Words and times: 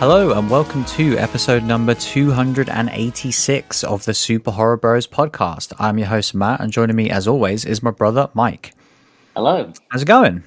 Hello, 0.00 0.36
and 0.36 0.50
welcome 0.50 0.84
to 0.86 1.16
episode 1.16 1.62
number 1.62 1.94
286 1.94 3.84
of 3.84 4.04
the 4.04 4.12
Super 4.12 4.50
Horror 4.50 4.76
Bros 4.76 5.06
podcast. 5.06 5.72
I'm 5.78 5.98
your 5.98 6.08
host, 6.08 6.34
Matt, 6.34 6.60
and 6.60 6.72
joining 6.72 6.96
me, 6.96 7.10
as 7.10 7.26
always, 7.26 7.64
is 7.64 7.82
my 7.82 7.90
brother, 7.90 8.28
Mike. 8.34 8.74
Hello. 9.34 9.72
How's 9.90 10.02
it 10.02 10.06
going? 10.06 10.42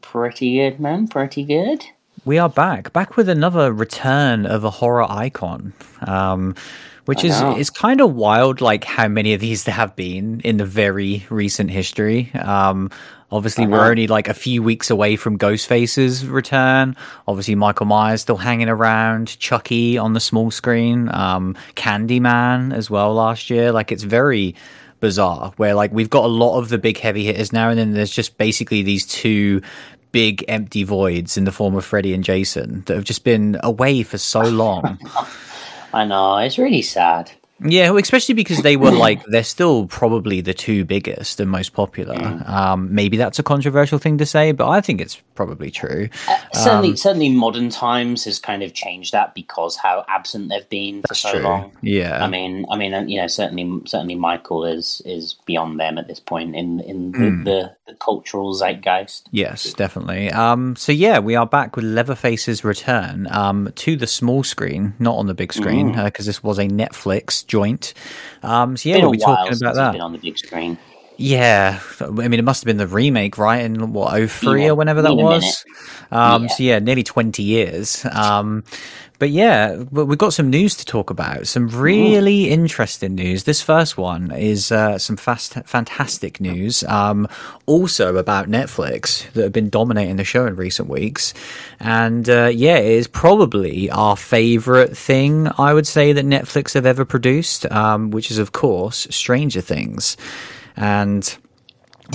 Pretty 0.00 0.56
good, 0.56 0.80
man. 0.80 1.06
Pretty 1.06 1.44
good. 1.44 1.84
We 2.24 2.38
are 2.38 2.48
back, 2.48 2.92
back 2.92 3.16
with 3.16 3.28
another 3.28 3.72
return 3.72 4.46
of 4.46 4.64
a 4.64 4.70
horror 4.70 5.06
icon. 5.08 5.72
Um, 6.00 6.54
which 7.04 7.22
I 7.22 7.28
is 7.28 7.40
know. 7.40 7.56
is 7.56 7.70
kind 7.70 8.00
of 8.00 8.14
wild, 8.14 8.60
like 8.60 8.84
how 8.84 9.08
many 9.08 9.34
of 9.34 9.40
these 9.40 9.64
there 9.64 9.74
have 9.74 9.94
been 9.94 10.40
in 10.40 10.56
the 10.56 10.64
very 10.64 11.26
recent 11.28 11.70
history. 11.70 12.32
Um, 12.32 12.90
obviously, 13.30 13.66
we're 13.66 13.86
only 13.86 14.06
like 14.06 14.28
a 14.28 14.34
few 14.34 14.62
weeks 14.62 14.90
away 14.90 15.16
from 15.16 15.38
Ghostface's 15.38 16.26
return. 16.26 16.96
Obviously, 17.26 17.54
Michael 17.54 17.86
Myers 17.86 18.22
still 18.22 18.36
hanging 18.36 18.68
around. 18.68 19.38
Chucky 19.38 19.98
on 19.98 20.12
the 20.12 20.20
small 20.20 20.50
screen. 20.50 21.08
Um, 21.12 21.56
Candyman 21.76 22.74
as 22.74 22.90
well 22.90 23.14
last 23.14 23.50
year. 23.50 23.72
Like 23.72 23.92
it's 23.92 24.02
very 24.02 24.54
bizarre 25.00 25.52
where 25.56 25.74
like 25.74 25.92
we've 25.92 26.08
got 26.08 26.24
a 26.24 26.28
lot 26.28 26.58
of 26.58 26.70
the 26.70 26.78
big 26.78 26.98
heavy 26.98 27.24
hitters 27.24 27.52
now, 27.52 27.68
and 27.68 27.78
then 27.78 27.92
there's 27.92 28.10
just 28.10 28.38
basically 28.38 28.82
these 28.82 29.06
two 29.06 29.60
big 30.12 30.44
empty 30.46 30.84
voids 30.84 31.36
in 31.36 31.44
the 31.44 31.50
form 31.50 31.74
of 31.74 31.84
Freddy 31.84 32.14
and 32.14 32.22
Jason 32.22 32.82
that 32.86 32.94
have 32.94 33.04
just 33.04 33.24
been 33.24 33.58
away 33.62 34.02
for 34.04 34.16
so 34.16 34.42
long. 34.42 34.98
I 35.92 36.04
know. 36.04 36.36
It's 36.38 36.56
really 36.56 36.82
sad. 36.82 37.32
Yeah, 37.64 37.96
especially 37.96 38.34
because 38.34 38.62
they 38.62 38.76
were 38.76 38.90
like 38.90 39.24
they're 39.28 39.44
still 39.44 39.86
probably 39.86 40.40
the 40.40 40.54
two 40.54 40.84
biggest 40.84 41.40
and 41.40 41.50
most 41.50 41.72
popular. 41.72 42.42
Um, 42.46 42.94
maybe 42.94 43.16
that's 43.16 43.38
a 43.38 43.42
controversial 43.42 43.98
thing 43.98 44.18
to 44.18 44.26
say, 44.26 44.52
but 44.52 44.68
I 44.68 44.80
think 44.80 45.00
it's 45.00 45.20
probably 45.34 45.70
true. 45.70 46.08
Certainly, 46.52 46.90
Um, 46.90 46.96
certainly, 46.96 47.28
modern 47.30 47.68
times 47.70 48.24
has 48.24 48.38
kind 48.38 48.62
of 48.62 48.72
changed 48.74 49.12
that 49.12 49.34
because 49.34 49.76
how 49.76 50.04
absent 50.08 50.48
they've 50.48 50.68
been 50.68 51.02
for 51.06 51.14
so 51.14 51.38
long. 51.38 51.72
Yeah, 51.82 52.24
I 52.24 52.28
mean, 52.28 52.66
I 52.70 52.76
mean, 52.76 52.92
uh, 52.94 53.02
you 53.02 53.20
know, 53.20 53.26
certainly, 53.28 53.82
certainly, 53.86 54.14
Michael 54.16 54.64
is 54.64 55.00
is 55.04 55.34
beyond 55.46 55.78
them 55.78 55.96
at 55.98 56.08
this 56.08 56.20
point 56.20 56.56
in 56.56 56.80
in 56.80 57.12
the, 57.12 57.18
Mm. 57.18 57.44
the, 57.44 57.76
the 57.86 57.94
cultural 57.94 58.52
zeitgeist. 58.54 59.28
Yes, 59.30 59.72
definitely. 59.74 60.30
Um, 60.30 60.74
so 60.76 60.92
yeah, 60.92 61.18
we 61.20 61.34
are 61.36 61.46
back 61.46 61.76
with 61.76 61.84
Leatherface's 61.84 62.64
return 62.64 63.26
um, 63.30 63.70
to 63.76 63.96
the 63.96 64.06
small 64.06 64.42
screen, 64.42 64.94
not 64.98 65.16
on 65.16 65.26
the 65.26 65.34
big 65.34 65.52
screen, 65.52 65.92
because 65.92 66.26
this 66.26 66.42
was 66.42 66.58
a 66.58 66.64
Netflix 66.68 67.43
joint. 67.44 67.94
Um, 68.42 68.76
so 68.76 68.88
yeah, 68.88 68.96
Been 68.96 69.02
we'll 69.04 69.12
be 69.12 69.18
talking 69.18 69.56
about 69.56 69.74
that. 69.76 69.92
been 69.92 70.00
on 70.00 70.12
the 70.12 70.18
big 70.18 70.38
screen. 70.38 70.78
Yeah, 71.16 71.78
I 72.00 72.10
mean, 72.10 72.34
it 72.34 72.42
must 72.44 72.62
have 72.62 72.66
been 72.66 72.76
the 72.76 72.88
remake, 72.88 73.38
right? 73.38 73.62
In 73.64 73.92
what, 73.92 74.10
03 74.28 74.52
Been 74.54 74.62
a- 74.66 74.72
or 74.72 74.74
whenever 74.74 75.00
that 75.02 75.14
was? 75.14 75.64
Um, 76.10 76.42
Yeah. 76.42 76.48
So, 76.48 76.62
yeah, 76.64 76.78
nearly 76.80 77.04
20 77.04 77.40
years. 77.44 78.04
Um, 78.10 78.64
but 79.18 79.30
yeah, 79.30 79.76
but 79.92 80.06
we've 80.06 80.18
got 80.18 80.32
some 80.32 80.50
news 80.50 80.74
to 80.76 80.84
talk 80.84 81.10
about. 81.10 81.46
Some 81.46 81.68
really 81.68 82.50
interesting 82.50 83.14
news. 83.14 83.44
This 83.44 83.62
first 83.62 83.96
one 83.96 84.32
is 84.32 84.72
uh, 84.72 84.98
some 84.98 85.16
fast, 85.16 85.54
fantastic 85.66 86.40
news. 86.40 86.82
Um, 86.84 87.28
also 87.66 88.16
about 88.16 88.48
Netflix 88.48 89.30
that 89.32 89.44
have 89.44 89.52
been 89.52 89.70
dominating 89.70 90.16
the 90.16 90.24
show 90.24 90.46
in 90.46 90.56
recent 90.56 90.88
weeks. 90.88 91.32
And 91.80 92.28
uh, 92.28 92.50
yeah, 92.52 92.76
it 92.76 92.90
is 92.90 93.06
probably 93.06 93.90
our 93.90 94.16
favorite 94.16 94.96
thing, 94.96 95.48
I 95.58 95.74
would 95.74 95.86
say, 95.86 96.12
that 96.12 96.26
Netflix 96.26 96.74
have 96.74 96.86
ever 96.86 97.04
produced, 97.04 97.70
um, 97.70 98.10
which 98.10 98.30
is, 98.30 98.38
of 98.38 98.52
course, 98.52 99.06
Stranger 99.10 99.60
Things. 99.60 100.16
And 100.76 101.36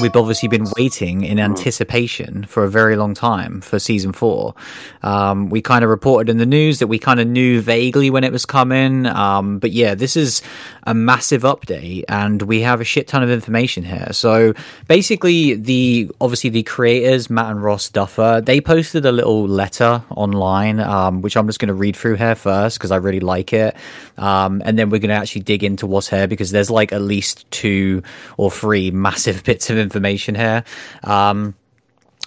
we've 0.01 0.15
obviously 0.15 0.47
been 0.49 0.65
waiting 0.77 1.23
in 1.23 1.39
anticipation 1.39 2.45
for 2.45 2.63
a 2.63 2.69
very 2.69 2.95
long 2.95 3.13
time 3.13 3.61
for 3.61 3.79
season 3.79 4.13
four. 4.13 4.55
Um, 5.03 5.49
we 5.49 5.61
kind 5.61 5.83
of 5.83 5.89
reported 5.89 6.29
in 6.29 6.37
the 6.37 6.45
news 6.45 6.79
that 6.79 6.87
we 6.87 6.99
kind 6.99 7.19
of 7.19 7.27
knew 7.27 7.61
vaguely 7.61 8.09
when 8.09 8.23
it 8.23 8.31
was 8.31 8.45
coming. 8.45 9.05
Um, 9.05 9.59
but 9.59 9.71
yeah, 9.71 9.95
this 9.95 10.15
is 10.15 10.41
a 10.89 10.94
massive 10.95 11.44
update 11.44 12.03
and 12.09 12.41
we 12.41 12.61
have 12.61 12.81
a 12.81 12.83
shit 12.83 13.07
ton 13.07 13.22
of 13.22 13.29
information 13.29 13.83
here. 13.83 14.07
So 14.11 14.55
basically 14.88 15.53
the, 15.53 16.09
obviously 16.19 16.50
the 16.50 16.63
creators, 16.63 17.29
Matt 17.29 17.51
and 17.51 17.63
Ross 17.63 17.89
Duffer, 17.89 18.41
they 18.44 18.59
posted 18.59 19.05
a 19.05 19.11
little 19.11 19.47
letter 19.47 20.03
online, 20.09 20.79
um, 20.79 21.22
which 21.22 21.38
I'm 21.38 21.45
just 21.45 21.59
going 21.59 21.67
to 21.67 21.75
read 21.75 21.95
through 21.95 22.16
here 22.16 22.33
first 22.33 22.79
because 22.79 22.89
I 22.89 22.95
really 22.95 23.19
like 23.19 23.53
it. 23.53 23.77
Um, 24.17 24.63
and 24.66 24.79
then 24.79 24.89
we're 24.89 24.97
going 24.97 25.09
to 25.09 25.16
actually 25.16 25.41
dig 25.41 25.63
into 25.63 25.85
what's 25.85 26.09
here 26.09 26.27
because 26.27 26.50
there's 26.50 26.72
like 26.72 26.91
at 26.91 27.03
least 27.03 27.50
two 27.51 28.01
or 28.38 28.50
three 28.50 28.89
massive 28.89 29.44
bits 29.50 29.69
of 29.69 29.77
information 29.77 30.33
here. 30.33 30.63
Um, 31.03 31.53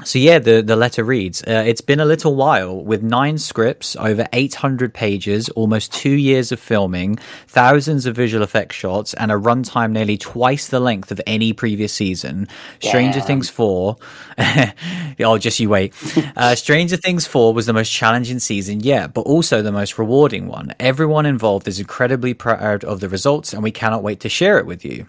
so 0.05 0.19
yeah, 0.19 0.39
the, 0.39 0.63
the 0.63 0.77
letter 0.77 1.05
reads, 1.05 1.43
uh, 1.43 1.65
it's 1.67 1.81
been 1.81 2.01
a 2.01 2.05
little 2.05 2.35
while 2.35 2.83
with 2.83 3.03
nine 3.03 3.39
scripts, 3.39 3.97
over 3.97 4.27
800 4.33 4.93
pages, 4.95 5.49
almost 5.51 5.93
two 5.93 6.11
years 6.11 6.53
of 6.53 6.61
filming, 6.61 7.17
thousands 7.47 8.07
of 8.07 8.17
visual 8.17 8.43
effects 8.43 8.77
shots, 8.77 9.15
and 9.15 9.31
a 9.31 9.35
runtime 9.35 9.93
nearly 9.93 10.17
twice 10.17 10.69
the 10.69 10.81
length 10.81 11.11
of 11.11 11.21
any 11.27 11.53
previous 11.53 11.93
season. 11.93 12.49
Stranger 12.81 13.21
Damn. 13.21 13.27
Things 13.27 13.51
4, 13.51 13.97
oh, 15.21 15.39
just 15.39 15.61
you 15.61 15.69
wait. 15.69 15.95
Uh, 16.37 16.55
Stranger 16.63 16.97
Things 16.97 17.27
4 17.27 17.53
was 17.55 17.67
the 17.67 17.73
most 17.73 17.91
challenging 17.91 18.39
season 18.39 18.81
yet, 18.81 19.15
but 19.15 19.23
also 19.23 19.63
the 19.63 19.73
most 19.73 19.99
rewarding 19.99 20.49
one. 20.49 20.75
Everyone 20.81 21.27
involved 21.27 21.69
is 21.69 21.79
incredibly 21.79 22.35
proud 22.35 22.85
of 22.85 23.01
the 23.01 23.09
results, 23.09 23.53
and 23.53 23.63
we 23.63 23.71
cannot 23.71 24.03
wait 24.03 24.21
to 24.21 24.29
share 24.29 24.59
it 24.59 24.67
with 24.67 24.85
you. 24.85 25.07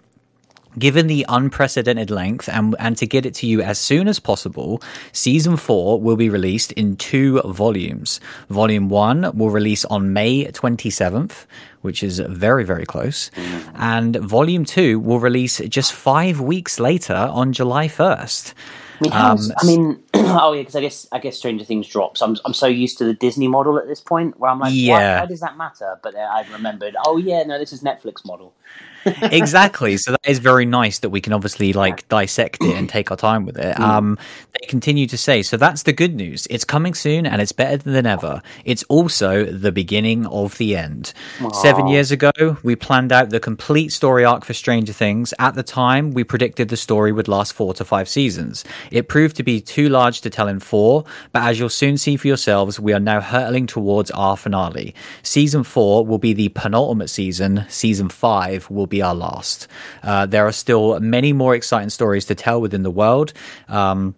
Given 0.78 1.06
the 1.06 1.24
unprecedented 1.28 2.10
length 2.10 2.48
and, 2.48 2.74
and 2.78 2.96
to 2.96 3.06
get 3.06 3.24
it 3.24 3.34
to 3.34 3.46
you 3.46 3.62
as 3.62 3.78
soon 3.78 4.08
as 4.08 4.18
possible, 4.18 4.82
season 5.12 5.56
four 5.56 6.00
will 6.00 6.16
be 6.16 6.28
released 6.28 6.72
in 6.72 6.96
two 6.96 7.40
volumes. 7.42 8.20
Volume 8.48 8.88
one 8.88 9.30
will 9.36 9.50
release 9.50 9.84
on 9.86 10.12
May 10.12 10.44
27th, 10.46 11.46
which 11.82 12.02
is 12.02 12.18
very, 12.18 12.64
very 12.64 12.84
close. 12.86 13.30
And 13.74 14.16
volume 14.16 14.64
two 14.64 14.98
will 14.98 15.20
release 15.20 15.58
just 15.68 15.92
five 15.92 16.40
weeks 16.40 16.80
later 16.80 17.14
on 17.14 17.52
July 17.52 17.86
1st. 17.88 18.54
Um, 18.54 18.58
I 19.00 19.02
mean, 19.04 19.12
how's- 19.12 19.50
I 19.58 19.66
mean, 19.66 20.02
oh 20.14 20.52
yeah, 20.52 20.62
because 20.62 20.76
I 20.76 20.80
guess 20.80 21.06
I 21.12 21.18
guess 21.18 21.36
Stranger 21.36 21.64
Things 21.64 21.86
drops. 21.88 22.22
I'm 22.22 22.36
I'm 22.44 22.54
so 22.54 22.66
used 22.68 22.96
to 22.98 23.04
the 23.04 23.12
Disney 23.12 23.48
model 23.48 23.76
at 23.76 23.88
this 23.88 24.00
point 24.00 24.38
where 24.38 24.50
I'm 24.50 24.60
like, 24.60 24.72
Yeah. 24.72 25.18
how 25.18 25.26
does 25.26 25.40
that 25.40 25.56
matter? 25.56 25.98
But 26.02 26.14
I 26.16 26.46
remembered, 26.52 26.94
oh 27.04 27.16
yeah, 27.16 27.42
no, 27.42 27.58
this 27.58 27.72
is 27.72 27.82
Netflix 27.82 28.24
model. 28.24 28.54
exactly. 29.22 29.96
So 29.96 30.12
that 30.12 30.20
is 30.26 30.38
very 30.38 30.66
nice 30.66 31.00
that 31.00 31.10
we 31.10 31.20
can 31.20 31.32
obviously 31.32 31.72
like 31.72 32.08
dissect 32.08 32.62
it 32.62 32.76
and 32.76 32.88
take 32.88 33.10
our 33.10 33.16
time 33.16 33.44
with 33.46 33.58
it. 33.58 33.78
Um, 33.78 34.18
they 34.60 34.66
continue 34.66 35.06
to 35.06 35.18
say, 35.18 35.42
so 35.42 35.56
that's 35.56 35.82
the 35.82 35.92
good 35.92 36.14
news. 36.14 36.46
It's 36.50 36.64
coming 36.64 36.94
soon 36.94 37.26
and 37.26 37.42
it's 37.42 37.52
better 37.52 37.76
than 37.76 38.06
ever. 38.06 38.40
It's 38.64 38.82
also 38.84 39.44
the 39.44 39.72
beginning 39.72 40.26
of 40.26 40.56
the 40.58 40.76
end. 40.76 41.12
Seven 41.52 41.86
years 41.88 42.10
ago, 42.10 42.32
we 42.62 42.76
planned 42.76 43.12
out 43.12 43.30
the 43.30 43.40
complete 43.40 43.92
story 43.92 44.24
arc 44.24 44.44
for 44.44 44.54
Stranger 44.54 44.92
Things. 44.92 45.34
At 45.38 45.54
the 45.54 45.62
time, 45.62 46.12
we 46.12 46.24
predicted 46.24 46.68
the 46.68 46.76
story 46.76 47.12
would 47.12 47.28
last 47.28 47.52
four 47.52 47.74
to 47.74 47.84
five 47.84 48.08
seasons. 48.08 48.64
It 48.90 49.08
proved 49.08 49.36
to 49.36 49.42
be 49.42 49.60
too 49.60 49.88
large 49.88 50.20
to 50.22 50.30
tell 50.30 50.48
in 50.48 50.60
four, 50.60 51.04
but 51.32 51.42
as 51.42 51.58
you'll 51.58 51.68
soon 51.68 51.98
see 51.98 52.16
for 52.16 52.26
yourselves, 52.26 52.80
we 52.80 52.92
are 52.92 53.00
now 53.00 53.20
hurtling 53.20 53.66
towards 53.66 54.10
our 54.12 54.36
finale. 54.36 54.94
Season 55.22 55.62
four 55.62 56.06
will 56.06 56.18
be 56.18 56.32
the 56.32 56.48
penultimate 56.50 57.10
season. 57.10 57.64
Season 57.68 58.08
five 58.08 58.70
will 58.70 58.86
be 58.86 58.93
our 59.02 59.14
last. 59.14 59.68
Uh, 60.02 60.26
there 60.26 60.46
are 60.46 60.52
still 60.52 60.98
many 61.00 61.32
more 61.32 61.54
exciting 61.54 61.90
stories 61.90 62.26
to 62.26 62.34
tell 62.34 62.60
within 62.60 62.82
the 62.82 62.90
world. 62.90 63.32
Um, 63.68 64.14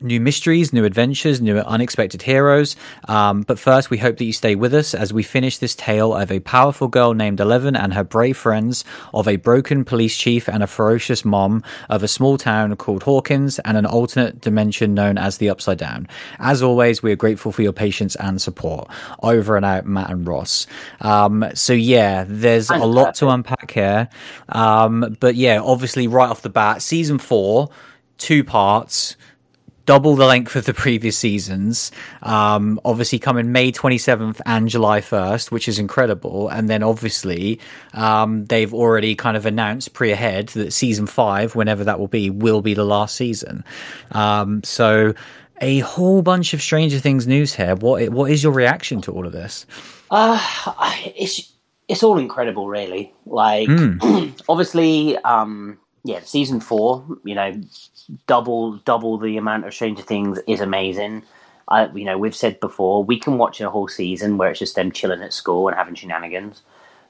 new 0.00 0.20
mysteries, 0.20 0.72
new 0.72 0.84
adventures, 0.84 1.40
new 1.40 1.58
unexpected 1.58 2.22
heroes. 2.22 2.76
Um, 3.08 3.42
but 3.42 3.58
first, 3.58 3.90
we 3.90 3.98
hope 3.98 4.16
that 4.18 4.24
you 4.24 4.32
stay 4.32 4.54
with 4.54 4.74
us 4.74 4.94
as 4.94 5.12
we 5.12 5.22
finish 5.22 5.58
this 5.58 5.74
tale 5.74 6.14
of 6.14 6.30
a 6.30 6.40
powerful 6.40 6.88
girl 6.88 7.14
named 7.14 7.40
Eleven 7.40 7.76
and 7.76 7.92
her 7.94 8.04
brave 8.04 8.36
friends, 8.36 8.84
of 9.12 9.28
a 9.28 9.36
broken 9.36 9.84
police 9.84 10.16
chief 10.16 10.48
and 10.48 10.62
a 10.62 10.66
ferocious 10.66 11.24
mom, 11.24 11.62
of 11.88 12.02
a 12.02 12.08
small 12.08 12.38
town 12.38 12.74
called 12.76 13.02
Hawkins, 13.02 13.58
and 13.60 13.76
an 13.76 13.86
alternate 13.86 14.40
dimension 14.40 14.94
known 14.94 15.18
as 15.18 15.38
the 15.38 15.50
Upside 15.50 15.78
Down. 15.78 16.08
As 16.38 16.62
always, 16.62 17.02
we 17.02 17.12
are 17.12 17.16
grateful 17.16 17.52
for 17.52 17.62
your 17.62 17.72
patience 17.72 18.16
and 18.16 18.40
support. 18.40 18.88
Over 19.22 19.56
and 19.56 19.64
out, 19.64 19.86
Matt 19.86 20.10
and 20.10 20.26
Ross. 20.26 20.66
Um, 21.00 21.44
so 21.54 21.72
yeah, 21.72 22.24
there's 22.26 22.70
a 22.70 22.78
lot 22.78 23.14
to 23.16 23.28
unpack 23.28 23.70
here. 23.70 24.08
Um, 24.48 25.16
but 25.20 25.34
yeah, 25.34 25.60
obviously, 25.60 26.06
right 26.06 26.30
off 26.30 26.42
the 26.42 26.50
bat, 26.50 26.82
season 26.82 27.18
four, 27.18 27.70
two 28.18 28.44
parts 28.44 29.16
double 29.90 30.14
the 30.14 30.24
length 30.24 30.54
of 30.54 30.66
the 30.66 30.72
previous 30.72 31.18
seasons. 31.18 31.90
Um, 32.22 32.80
obviously, 32.84 33.18
coming 33.18 33.50
May 33.50 33.72
27th 33.72 34.40
and 34.46 34.68
July 34.68 35.00
1st, 35.00 35.50
which 35.50 35.66
is 35.66 35.80
incredible. 35.80 36.48
And 36.48 36.68
then, 36.68 36.84
obviously, 36.84 37.58
um, 37.92 38.44
they've 38.44 38.72
already 38.72 39.16
kind 39.16 39.36
of 39.36 39.46
announced 39.46 39.92
pre 39.92 40.12
ahead 40.12 40.46
that 40.50 40.72
season 40.72 41.08
five, 41.08 41.56
whenever 41.56 41.82
that 41.82 41.98
will 41.98 42.06
be, 42.06 42.30
will 42.30 42.62
be 42.62 42.72
the 42.72 42.84
last 42.84 43.16
season. 43.16 43.64
Um, 44.12 44.62
so, 44.62 45.12
a 45.60 45.80
whole 45.80 46.22
bunch 46.22 46.54
of 46.54 46.62
Stranger 46.62 47.00
Things 47.00 47.26
news 47.26 47.52
here. 47.52 47.74
What 47.74 48.10
what 48.10 48.30
is 48.30 48.44
your 48.44 48.52
reaction 48.52 49.00
to 49.02 49.12
all 49.12 49.26
of 49.26 49.32
this? 49.32 49.66
Uh, 50.08 50.40
it's 51.16 51.52
it's 51.88 52.04
all 52.04 52.16
incredible, 52.16 52.68
really. 52.68 53.12
Like, 53.26 53.68
Hmm. 53.68 54.28
obviously, 54.48 55.16
um, 55.18 55.78
yeah, 56.04 56.20
season 56.22 56.60
four, 56.60 57.04
you 57.24 57.34
know, 57.34 57.60
double 58.26 58.76
double 58.78 59.18
the 59.18 59.36
amount 59.36 59.66
of 59.66 59.74
Stranger 59.74 60.02
Things 60.02 60.38
is 60.46 60.60
amazing. 60.60 61.22
I, 61.68 61.88
you 61.92 62.04
know, 62.04 62.18
we've 62.18 62.34
said 62.34 62.58
before, 62.58 63.04
we 63.04 63.18
can 63.18 63.38
watch 63.38 63.60
a 63.60 63.70
whole 63.70 63.86
season 63.86 64.38
where 64.38 64.50
it's 64.50 64.58
just 64.58 64.74
them 64.74 64.90
chilling 64.90 65.22
at 65.22 65.32
school 65.32 65.68
and 65.68 65.76
having 65.76 65.94
shenanigans. 65.94 66.62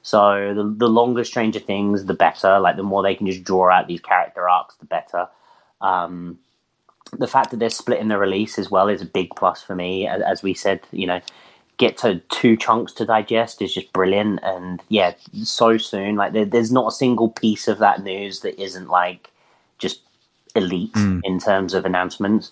So 0.03 0.53
the 0.53 0.63
the 0.63 0.89
longer 0.89 1.23
Stranger 1.23 1.59
Things, 1.59 2.05
the 2.05 2.13
better. 2.13 2.59
Like 2.59 2.75
the 2.75 2.83
more 2.83 3.03
they 3.03 3.15
can 3.15 3.27
just 3.27 3.43
draw 3.43 3.71
out 3.71 3.87
these 3.87 4.01
character 4.01 4.47
arcs, 4.47 4.75
the 4.75 4.85
better. 4.85 5.27
Um, 5.79 6.39
the 7.17 7.27
fact 7.27 7.51
that 7.51 7.57
they're 7.57 7.69
splitting 7.69 8.07
the 8.07 8.17
release 8.17 8.57
as 8.57 8.71
well 8.71 8.87
is 8.87 9.01
a 9.01 9.05
big 9.05 9.29
plus 9.35 9.61
for 9.61 9.75
me. 9.75 10.07
As, 10.07 10.21
as, 10.21 10.43
we 10.43 10.53
said, 10.53 10.81
you 10.91 11.07
know, 11.07 11.19
get 11.77 11.97
to 11.97 12.19
two 12.29 12.55
chunks 12.55 12.93
to 12.93 13.05
digest 13.05 13.61
is 13.61 13.73
just 13.73 13.91
brilliant. 13.91 14.39
And 14.43 14.81
yeah, 14.89 15.13
so 15.43 15.77
soon, 15.77 16.15
like 16.15 16.33
there, 16.33 16.45
there's 16.45 16.71
not 16.71 16.87
a 16.87 16.95
single 16.95 17.29
piece 17.29 17.67
of 17.67 17.79
that 17.79 18.03
news 18.03 18.41
that 18.41 18.61
isn't 18.61 18.87
like 18.87 19.31
just 19.77 20.01
elite 20.55 20.93
mm. 20.93 21.21
in 21.23 21.39
terms 21.39 21.73
of 21.73 21.85
announcements. 21.85 22.51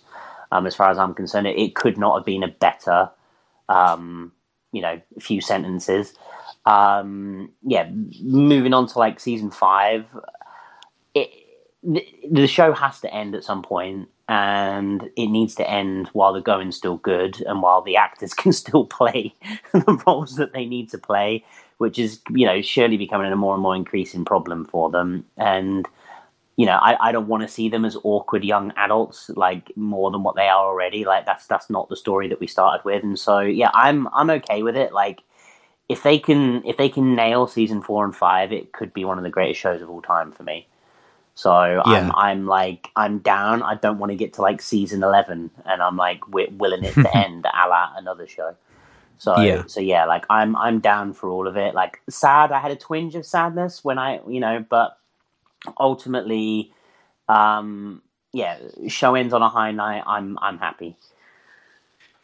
Um, 0.51 0.65
as 0.65 0.75
far 0.75 0.89
as 0.89 0.97
I'm 0.97 1.13
concerned, 1.13 1.47
it, 1.47 1.57
it, 1.57 1.75
could 1.75 1.97
not 1.97 2.17
have 2.17 2.25
been 2.25 2.41
a 2.41 2.47
better, 2.47 3.11
um, 3.67 4.31
you 4.71 4.81
know, 4.81 4.99
few 5.19 5.41
sentences. 5.41 6.13
Um, 6.65 7.51
yeah, 7.61 7.89
moving 8.21 8.73
on 8.73 8.87
to 8.87 8.99
like 8.99 9.19
season 9.19 9.51
five, 9.51 10.05
it, 11.13 11.29
the, 11.83 12.05
the 12.29 12.47
show 12.47 12.73
has 12.73 12.99
to 13.01 13.13
end 13.13 13.35
at 13.35 13.43
some 13.43 13.61
point, 13.61 14.09
and 14.27 15.09
it 15.15 15.27
needs 15.27 15.55
to 15.55 15.69
end 15.69 16.07
while 16.13 16.33
the 16.33 16.41
going's 16.41 16.75
still 16.75 16.97
good 16.97 17.41
and 17.41 17.61
while 17.61 17.81
the 17.81 17.95
actors 17.95 18.33
can 18.35 18.53
still 18.53 18.85
play 18.85 19.33
the 19.73 20.03
roles 20.05 20.35
that 20.35 20.53
they 20.53 20.65
need 20.65 20.89
to 20.89 20.97
play, 20.97 21.43
which 21.77 21.97
is 21.97 22.21
you 22.31 22.45
know 22.45 22.61
surely 22.61 22.97
becoming 22.97 23.31
a 23.31 23.35
more 23.35 23.53
and 23.53 23.63
more 23.63 23.75
increasing 23.75 24.25
problem 24.25 24.65
for 24.65 24.89
them. 24.89 25.25
And 25.37 25.87
you 26.59 26.65
know, 26.65 26.77
I, 26.81 27.07
I 27.07 27.11
don't 27.13 27.29
want 27.29 27.41
to 27.43 27.47
see 27.47 27.69
them 27.69 27.85
as 27.85 27.95
awkward 28.03 28.43
young 28.43 28.73
adults, 28.75 29.29
like 29.29 29.71
more 29.77 30.11
than 30.11 30.23
what 30.23 30.35
they 30.35 30.49
are 30.49 30.65
already. 30.65 31.05
Like 31.05 31.25
that's 31.25 31.47
that's 31.47 31.69
not 31.69 31.87
the 31.87 31.95
story 31.95 32.27
that 32.27 32.41
we 32.41 32.47
started 32.47 32.83
with. 32.83 33.01
And 33.01 33.17
so 33.17 33.39
yeah, 33.39 33.71
I'm 33.73 34.09
I'm 34.13 34.29
okay 34.29 34.61
with 34.61 34.75
it. 34.75 34.91
Like 34.91 35.21
if 35.87 36.03
they 36.03 36.19
can 36.19 36.61
if 36.65 36.75
they 36.75 36.89
can 36.89 37.15
nail 37.15 37.47
season 37.47 37.81
four 37.81 38.03
and 38.03 38.13
five, 38.13 38.51
it 38.51 38.73
could 38.73 38.93
be 38.93 39.05
one 39.05 39.17
of 39.17 39.23
the 39.23 39.29
greatest 39.29 39.57
shows 39.57 39.81
of 39.81 39.89
all 39.89 40.01
time 40.01 40.33
for 40.33 40.43
me. 40.43 40.67
So 41.33 41.63
yeah. 41.63 41.81
I'm 41.85 42.11
I'm 42.15 42.45
like 42.45 42.89
I'm 42.97 43.19
down. 43.19 43.63
I 43.63 43.75
don't 43.75 43.97
want 43.97 44.11
to 44.11 44.17
get 44.17 44.33
to 44.33 44.41
like 44.41 44.61
season 44.61 45.01
eleven, 45.01 45.51
and 45.65 45.81
I'm 45.81 45.95
like 45.95 46.27
willing 46.27 46.83
it 46.83 46.93
to 46.95 47.17
end 47.17 47.45
a 47.45 47.69
la 47.69 47.93
another 47.95 48.27
show. 48.27 48.53
So 49.17 49.39
yeah. 49.39 49.63
so 49.65 49.79
yeah, 49.79 50.03
like 50.03 50.25
I'm 50.29 50.57
I'm 50.57 50.81
down 50.81 51.13
for 51.13 51.29
all 51.29 51.47
of 51.47 51.55
it. 51.55 51.73
Like 51.73 52.01
sad, 52.09 52.51
I 52.51 52.59
had 52.59 52.71
a 52.71 52.75
twinge 52.75 53.15
of 53.15 53.25
sadness 53.25 53.81
when 53.81 53.97
I 53.97 54.19
you 54.27 54.41
know, 54.41 54.65
but 54.69 54.97
ultimately, 55.79 56.73
um, 57.27 58.01
yeah, 58.33 58.59
show 58.87 59.15
ends 59.15 59.33
on 59.33 59.41
a 59.41 59.49
high 59.49 59.71
night. 59.71 60.03
I'm 60.05 60.37
I'm 60.39 60.59
happy. 60.59 60.97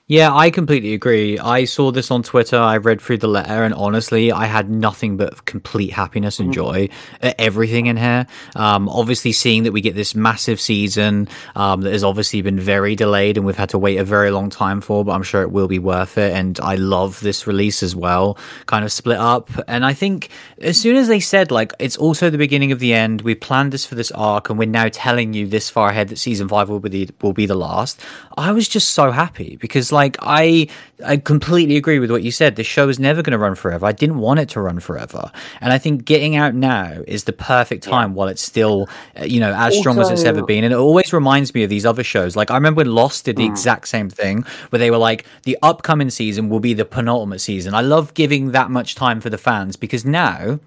Yeah, 0.08 0.36
I 0.36 0.52
completely 0.52 0.94
agree. 0.94 1.40
I 1.40 1.66
saw 1.66 1.90
this 1.90 2.12
on 2.12 2.22
Twitter. 2.22 2.58
I 2.58 2.78
read 2.78 3.02
through 3.02 3.18
the 3.18 3.28
letter, 3.28 3.64
and 3.64 3.74
honestly, 3.74 4.32
I 4.32 4.46
had 4.46 4.70
nothing 4.70 5.18
but 5.18 5.46
complete 5.46 5.92
happiness 5.92 6.40
and 6.40 6.52
mm. 6.52 6.54
joy 6.54 6.90
at 7.24 7.34
everything 7.40 7.88
in 7.88 7.98
here. 7.98 8.28
Um, 8.56 8.88
obviously, 8.88 9.32
seeing 9.32 9.64
that 9.64 9.72
we 9.72 9.82
get 9.82 9.96
this 9.96 10.14
massive 10.14 10.62
season 10.62 11.28
um, 11.56 11.82
that 11.82 11.92
has 11.92 12.04
obviously 12.04 12.44
been 12.44 12.60
very 12.60 12.96
delayed 12.96 13.36
and 13.36 13.48
we've 13.48 13.58
had 13.58 13.70
to 13.70 13.80
wait 13.80 13.98
a 13.98 14.04
very 14.04 14.30
long 14.30 14.52
time 14.52 14.80
for, 14.80 15.04
but 15.04 15.14
I'm 15.14 15.24
sure 15.24 15.42
it 15.42 15.50
will 15.50 15.68
be 15.68 15.80
worth 15.80 16.20
it. 16.20 16.34
And 16.34 16.60
I 16.60 16.76
love 16.76 17.20
this 17.22 17.48
release 17.48 17.82
as 17.82 17.96
well, 17.96 18.38
kind 18.68 18.86
of 18.86 18.92
split 18.92 19.18
up. 19.18 19.50
And 19.68 19.84
I 19.84 19.94
think 19.94 20.30
as 20.62 20.80
soon 20.80 20.98
as 20.98 21.08
they 21.08 21.20
said, 21.20 21.50
like, 21.50 21.74
it's 21.80 21.98
also 21.98 22.30
the 22.30 22.38
beginning 22.38 22.72
of 22.72 22.78
the 22.78 22.94
end, 22.94 23.22
we 23.22 23.34
planned 23.34 23.72
this 23.72 23.88
for 23.88 23.96
this 23.96 24.12
arc, 24.12 24.52
and 24.52 24.60
we're 24.60 24.70
now 24.70 24.88
telling 24.92 25.34
you 25.34 25.48
this 25.48 25.72
far 25.72 25.90
ahead 25.90 26.10
that 26.10 26.20
season 26.20 26.48
five 26.48 26.70
will 26.70 26.80
be 26.80 26.90
the, 26.90 27.10
will 27.24 27.34
be 27.34 27.48
the 27.48 27.56
last, 27.56 28.00
I 28.38 28.52
was 28.52 28.70
just 28.70 28.90
so 28.90 29.10
happy 29.10 29.58
because 29.60 29.95
like 29.96 30.18
I 30.22 30.68
I 31.04 31.18
completely 31.18 31.78
agree 31.78 31.98
with 31.98 32.12
what 32.12 32.22
you 32.22 32.32
said. 32.32 32.56
The 32.56 32.64
show 32.64 32.88
is 32.88 33.00
never 33.00 33.24
going 33.24 33.32
to 33.32 33.38
run 33.40 33.56
forever. 33.56 33.86
I 33.86 33.92
didn't 33.92 34.20
want 34.20 34.40
it 34.40 34.50
to 34.50 34.62
run 34.62 34.80
forever, 34.80 35.32
and 35.62 35.74
I 35.74 35.80
think 35.80 36.06
getting 36.06 36.36
out 36.36 36.54
now 36.54 37.02
is 37.08 37.24
the 37.24 37.34
perfect 37.34 37.84
time 37.84 38.12
yeah. 38.12 38.16
while 38.16 38.28
it's 38.28 38.42
still 38.42 38.88
uh, 39.20 39.24
you 39.24 39.40
know 39.40 39.54
as 39.54 39.74
also, 39.74 39.80
strong 39.80 40.00
as 40.00 40.12
it's 40.12 40.24
ever 40.24 40.44
been. 40.44 40.64
And 40.64 40.74
it 40.74 40.78
always 40.78 41.12
reminds 41.12 41.54
me 41.56 41.64
of 41.64 41.70
these 41.70 41.86
other 41.86 42.04
shows. 42.04 42.36
Like 42.36 42.52
I 42.52 42.56
remember 42.56 42.80
when 42.80 42.92
Lost 42.94 43.26
did 43.26 43.38
the 43.38 43.46
mm. 43.46 43.50
exact 43.50 43.88
same 43.88 44.10
thing, 44.10 44.44
where 44.70 44.80
they 44.80 44.92
were 44.92 44.98
like, 44.98 45.26
the 45.44 45.58
upcoming 45.64 46.12
season 46.12 46.50
will 46.50 46.60
be 46.60 46.74
the 46.74 46.86
penultimate 46.86 47.42
season. 47.42 47.74
I 47.74 47.82
love 47.82 48.14
giving 48.14 48.52
that 48.52 48.70
much 48.70 48.94
time 48.94 49.20
for 49.22 49.30
the 49.32 49.38
fans 49.38 49.76
because 49.76 50.06
now 50.06 50.60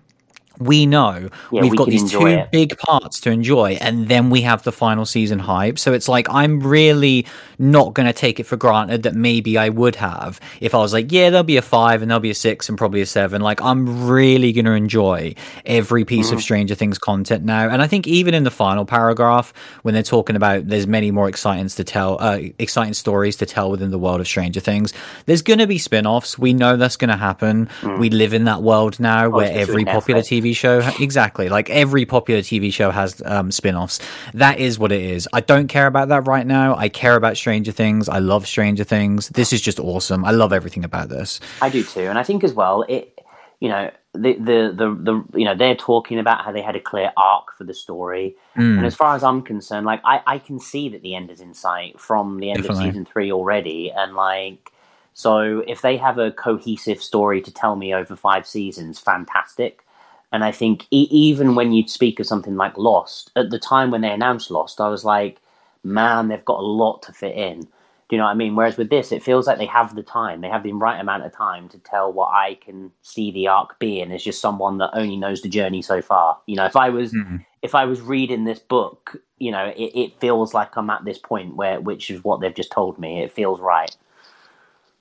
we 0.58 0.86
know 0.86 1.28
yeah, 1.52 1.62
we've 1.62 1.70
we 1.70 1.76
got 1.76 1.88
these 1.88 2.10
two 2.10 2.26
it. 2.26 2.50
big 2.50 2.76
parts 2.78 3.20
to 3.20 3.30
enjoy 3.30 3.72
and 3.80 4.08
then 4.08 4.30
we 4.30 4.40
have 4.42 4.62
the 4.64 4.72
final 4.72 5.06
season 5.06 5.38
hype 5.38 5.78
so 5.78 5.92
it's 5.92 6.08
like 6.08 6.28
i'm 6.30 6.60
really 6.60 7.26
not 7.58 7.94
going 7.94 8.06
to 8.06 8.12
take 8.12 8.40
it 8.40 8.44
for 8.44 8.56
granted 8.56 9.02
that 9.02 9.14
maybe 9.14 9.56
i 9.56 9.68
would 9.68 9.94
have 9.94 10.40
if 10.60 10.74
i 10.74 10.78
was 10.78 10.92
like 10.92 11.10
yeah 11.12 11.30
there'll 11.30 11.44
be 11.44 11.56
a 11.56 11.62
five 11.62 12.02
and 12.02 12.10
there'll 12.10 12.20
be 12.20 12.30
a 12.30 12.34
six 12.34 12.68
and 12.68 12.76
probably 12.76 13.00
a 13.00 13.06
seven 13.06 13.40
like 13.40 13.60
i'm 13.62 14.06
really 14.06 14.52
going 14.52 14.64
to 14.64 14.72
enjoy 14.72 15.34
every 15.64 16.04
piece 16.04 16.26
mm-hmm. 16.28 16.36
of 16.36 16.42
stranger 16.42 16.74
things 16.74 16.98
content 16.98 17.44
now 17.44 17.68
and 17.68 17.82
i 17.82 17.86
think 17.86 18.06
even 18.06 18.34
in 18.34 18.44
the 18.44 18.50
final 18.50 18.84
paragraph 18.84 19.52
when 19.82 19.94
they're 19.94 20.02
talking 20.02 20.36
about 20.36 20.66
there's 20.66 20.86
many 20.86 21.10
more 21.10 21.28
exciting 21.28 21.68
to 21.68 21.84
tell 21.84 22.16
uh, 22.20 22.38
exciting 22.58 22.94
stories 22.94 23.36
to 23.36 23.46
tell 23.46 23.70
within 23.70 23.90
the 23.90 23.98
world 23.98 24.20
of 24.20 24.26
stranger 24.26 24.60
things 24.60 24.92
there's 25.26 25.42
going 25.42 25.58
to 25.58 25.66
be 25.66 25.78
spin-offs 25.78 26.38
we 26.38 26.52
know 26.52 26.76
that's 26.76 26.96
going 26.96 27.10
to 27.10 27.16
happen 27.16 27.68
mm. 27.80 27.98
we 27.98 28.10
live 28.10 28.32
in 28.32 28.44
that 28.44 28.62
world 28.62 28.98
now 29.00 29.28
where 29.28 29.50
every 29.50 29.84
popular 29.84 30.20
tv 30.20 30.47
TV 30.48 30.56
show 30.56 30.78
exactly 31.00 31.48
like 31.48 31.70
every 31.70 32.06
popular 32.06 32.40
TV 32.40 32.72
show 32.72 32.90
has 32.90 33.22
um, 33.24 33.50
spin-offs. 33.50 34.00
That 34.34 34.58
is 34.58 34.78
what 34.78 34.92
it 34.92 35.02
is. 35.02 35.28
I 35.32 35.40
don't 35.40 35.68
care 35.68 35.86
about 35.86 36.08
that 36.08 36.26
right 36.26 36.46
now. 36.46 36.76
I 36.76 36.88
care 36.88 37.16
about 37.16 37.36
Stranger 37.36 37.72
Things. 37.72 38.08
I 38.08 38.18
love 38.18 38.46
Stranger 38.46 38.84
Things. 38.84 39.28
This 39.30 39.52
is 39.52 39.60
just 39.60 39.78
awesome. 39.78 40.24
I 40.24 40.30
love 40.30 40.52
everything 40.52 40.84
about 40.84 41.08
this. 41.08 41.40
I 41.62 41.68
do 41.68 41.82
too, 41.82 42.02
and 42.02 42.18
I 42.18 42.22
think 42.22 42.44
as 42.44 42.52
well 42.52 42.84
it 42.88 43.14
you 43.60 43.68
know 43.68 43.90
the, 44.14 44.34
the 44.34 44.74
the 44.74 44.94
the 45.02 45.38
you 45.38 45.44
know 45.44 45.54
they're 45.54 45.74
talking 45.74 46.18
about 46.18 46.44
how 46.44 46.52
they 46.52 46.62
had 46.62 46.76
a 46.76 46.80
clear 46.80 47.12
arc 47.16 47.56
for 47.56 47.64
the 47.64 47.74
story 47.74 48.36
mm. 48.56 48.76
and 48.76 48.86
as 48.86 48.94
far 48.94 49.14
as 49.14 49.22
i'm 49.22 49.42
concerned 49.42 49.84
like 49.84 50.00
i 50.04 50.22
i 50.26 50.38
can 50.38 50.58
see 50.58 50.88
that 50.88 51.02
the 51.02 51.14
end 51.14 51.30
is 51.30 51.40
in 51.40 51.52
sight 51.54 51.98
from 52.00 52.38
the 52.38 52.50
end 52.50 52.62
Definitely. 52.62 52.88
of 52.88 52.92
season 52.92 53.04
three 53.04 53.32
already 53.32 53.90
and 53.90 54.14
like 54.14 54.72
so 55.12 55.62
if 55.66 55.82
they 55.82 55.96
have 55.96 56.18
a 56.18 56.30
cohesive 56.30 57.02
story 57.02 57.40
to 57.42 57.52
tell 57.52 57.76
me 57.76 57.92
over 57.92 58.16
five 58.16 58.46
seasons 58.46 58.98
fantastic 58.98 59.84
and 60.32 60.44
I 60.44 60.52
think 60.52 60.86
e- 60.90 61.08
even 61.10 61.54
when 61.54 61.72
you 61.72 61.86
speak 61.88 62.20
of 62.20 62.26
something 62.26 62.56
like 62.56 62.76
Lost, 62.76 63.30
at 63.36 63.50
the 63.50 63.58
time 63.58 63.90
when 63.90 64.02
they 64.02 64.10
announced 64.10 64.50
Lost, 64.50 64.80
I 64.80 64.88
was 64.88 65.04
like, 65.04 65.40
man, 65.82 66.28
they've 66.28 66.44
got 66.44 66.60
a 66.60 66.62
lot 66.62 67.02
to 67.02 67.12
fit 67.12 67.36
in. 67.36 67.60
Do 68.08 68.16
you 68.16 68.18
know 68.18 68.24
what 68.24 68.30
I 68.30 68.34
mean? 68.34 68.56
Whereas 68.56 68.78
with 68.78 68.88
this, 68.88 69.12
it 69.12 69.22
feels 69.22 69.46
like 69.46 69.58
they 69.58 69.66
have 69.66 69.94
the 69.94 70.02
time. 70.02 70.40
They 70.40 70.48
have 70.48 70.62
the 70.62 70.72
right 70.72 70.98
amount 70.98 71.26
of 71.26 71.32
time 71.32 71.68
to 71.68 71.78
tell 71.78 72.10
what 72.10 72.28
I 72.28 72.54
can 72.54 72.90
see 73.02 73.30
the 73.30 73.48
arc 73.48 73.78
being 73.78 74.10
as 74.12 74.24
just 74.24 74.40
someone 74.40 74.78
that 74.78 74.90
only 74.94 75.16
knows 75.16 75.42
the 75.42 75.48
journey 75.50 75.82
so 75.82 76.00
far. 76.00 76.38
You 76.46 76.56
know, 76.56 76.64
if 76.64 76.74
I 76.74 76.88
was 76.88 77.12
mm-hmm. 77.12 77.36
if 77.60 77.74
I 77.74 77.84
was 77.84 78.00
reading 78.00 78.44
this 78.44 78.60
book, 78.60 79.20
you 79.36 79.50
know, 79.50 79.74
it, 79.76 79.92
it 79.94 80.20
feels 80.20 80.54
like 80.54 80.74
I'm 80.74 80.88
at 80.88 81.04
this 81.04 81.18
point 81.18 81.56
where 81.56 81.82
which 81.82 82.10
is 82.10 82.24
what 82.24 82.40
they've 82.40 82.54
just 82.54 82.72
told 82.72 82.98
me. 82.98 83.22
It 83.22 83.30
feels 83.30 83.60
right. 83.60 83.94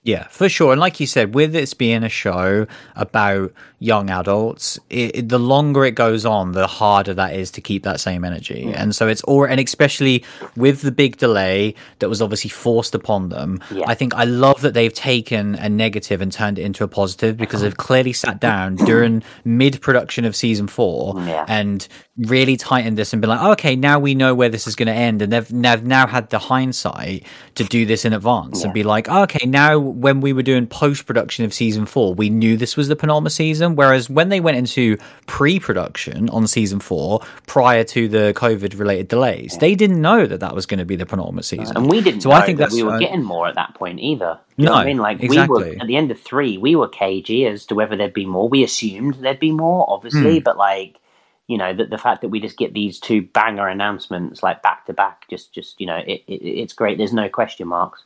Yeah, 0.03 0.27
for 0.29 0.47
sure. 0.47 0.71
And 0.71 0.79
like 0.79 1.01
you 1.01 1.05
said, 1.05 1.35
with 1.35 1.51
this 1.51 1.73
being 1.73 2.03
a 2.03 2.09
show 2.09 2.65
about 2.95 3.51
young 3.79 4.09
adults, 4.09 4.79
it, 4.89 5.15
it, 5.15 5.29
the 5.29 5.37
longer 5.37 5.83
it 5.83 5.95
goes 5.95 6.25
on, 6.25 6.53
the 6.53 6.65
harder 6.65 7.13
that 7.13 7.35
is 7.35 7.51
to 7.51 7.61
keep 7.61 7.83
that 7.83 7.99
same 7.99 8.23
energy. 8.23 8.65
Mm. 8.65 8.75
And 8.75 8.95
so 8.95 9.07
it's 9.07 9.21
all, 9.23 9.43
and 9.43 9.59
especially 9.59 10.23
with 10.55 10.81
the 10.81 10.91
big 10.91 11.17
delay 11.17 11.75
that 11.99 12.07
was 12.07 12.21
obviously 12.21 12.49
forced 12.49 12.95
upon 12.95 13.29
them, 13.29 13.59
yeah. 13.69 13.83
I 13.85 13.95
think 13.95 14.15
I 14.15 14.23
love 14.23 14.61
that 14.61 14.73
they've 14.73 14.93
taken 14.93 15.55
a 15.55 15.67
negative 15.67 16.21
and 16.21 16.31
turned 16.31 16.57
it 16.57 16.63
into 16.63 16.85
a 16.85 16.87
positive 16.87 17.35
because 17.35 17.61
they've 17.61 17.77
clearly 17.77 18.13
sat 18.13 18.39
down 18.39 18.77
during 18.77 19.23
mid 19.43 19.81
production 19.81 20.23
of 20.23 20.35
season 20.35 20.67
four 20.67 21.15
yeah. 21.17 21.45
and 21.47 21.85
really 22.17 22.57
tightened 22.57 22.97
this 22.97 23.13
and 23.13 23.21
been 23.21 23.29
like, 23.29 23.41
oh, 23.41 23.51
okay, 23.51 23.75
now 23.75 23.99
we 23.99 24.15
know 24.15 24.33
where 24.33 24.49
this 24.49 24.67
is 24.67 24.75
going 24.75 24.87
to 24.87 24.93
end. 24.93 25.21
And 25.21 25.31
they've, 25.31 25.47
they've 25.47 25.83
now 25.83 26.07
had 26.07 26.29
the 26.29 26.39
hindsight 26.39 27.25
to 27.55 27.63
do 27.65 27.85
this 27.85 28.05
in 28.05 28.13
advance 28.13 28.61
yeah. 28.61 28.65
and 28.65 28.73
be 28.73 28.83
like, 28.83 29.07
oh, 29.09 29.23
okay, 29.23 29.45
now 29.45 29.86
when 29.93 30.21
we 30.21 30.33
were 30.33 30.41
doing 30.41 30.67
post 30.67 31.05
production 31.05 31.45
of 31.45 31.53
season 31.53 31.85
four, 31.85 32.13
we 32.13 32.29
knew 32.29 32.57
this 32.57 32.77
was 32.77 32.87
the 32.87 32.95
penultimate 32.95 33.31
season. 33.31 33.75
Whereas 33.75 34.09
when 34.09 34.29
they 34.29 34.39
went 34.39 34.57
into 34.57 34.97
pre 35.25 35.59
production 35.59 36.29
on 36.29 36.47
season 36.47 36.79
four, 36.79 37.21
prior 37.45 37.83
to 37.85 38.07
the 38.07 38.33
COVID 38.35 38.77
related 38.79 39.07
delays, 39.07 39.53
yeah. 39.53 39.59
they 39.59 39.75
didn't 39.75 40.01
know 40.01 40.25
that 40.25 40.39
that 40.39 40.53
was 40.53 40.65
going 40.65 40.79
to 40.79 40.85
be 40.85 40.95
the 40.95 41.05
penultimate 41.05 41.45
season. 41.45 41.75
And 41.77 41.89
we 41.89 42.01
didn't 42.01 42.21
so 42.21 42.31
I 42.31 42.45
think 42.45 42.59
that 42.59 42.71
we 42.71 42.83
were 42.83 42.95
uh, 42.95 42.99
getting 42.99 43.23
more 43.23 43.47
at 43.47 43.55
that 43.55 43.73
point 43.75 43.99
either. 43.99 44.39
You 44.57 44.65
no, 44.65 44.71
know 44.71 44.75
what 44.77 44.81
I 44.81 44.85
mean? 44.85 44.97
Like 44.97 45.21
exactly. 45.21 45.63
we 45.63 45.69
were 45.75 45.81
at 45.81 45.87
the 45.87 45.95
end 45.95 46.11
of 46.11 46.19
three, 46.19 46.57
we 46.57 46.75
were 46.75 46.87
cagey 46.87 47.45
as 47.45 47.65
to 47.67 47.75
whether 47.75 47.95
there'd 47.95 48.13
be 48.13 48.25
more. 48.25 48.49
We 48.49 48.63
assumed 48.63 49.15
there'd 49.15 49.39
be 49.39 49.51
more, 49.51 49.85
obviously, 49.89 50.37
hmm. 50.37 50.43
but 50.43 50.57
like 50.57 50.99
you 51.47 51.57
know, 51.57 51.73
that 51.73 51.89
the 51.89 51.97
fact 51.97 52.21
that 52.21 52.27
we 52.27 52.41
just 52.41 52.57
get 52.57 52.73
these 52.73 52.99
two 52.99 53.21
banger 53.21 53.67
announcements 53.67 54.43
like 54.43 54.61
back 54.61 54.85
to 54.85 54.93
back, 54.93 55.27
just 55.29 55.53
just 55.53 55.79
you 55.79 55.87
know, 55.87 55.97
it, 55.97 56.23
it, 56.27 56.43
it's 56.43 56.73
great. 56.73 56.97
There's 56.97 57.13
no 57.13 57.29
question 57.29 57.67
marks. 57.69 58.03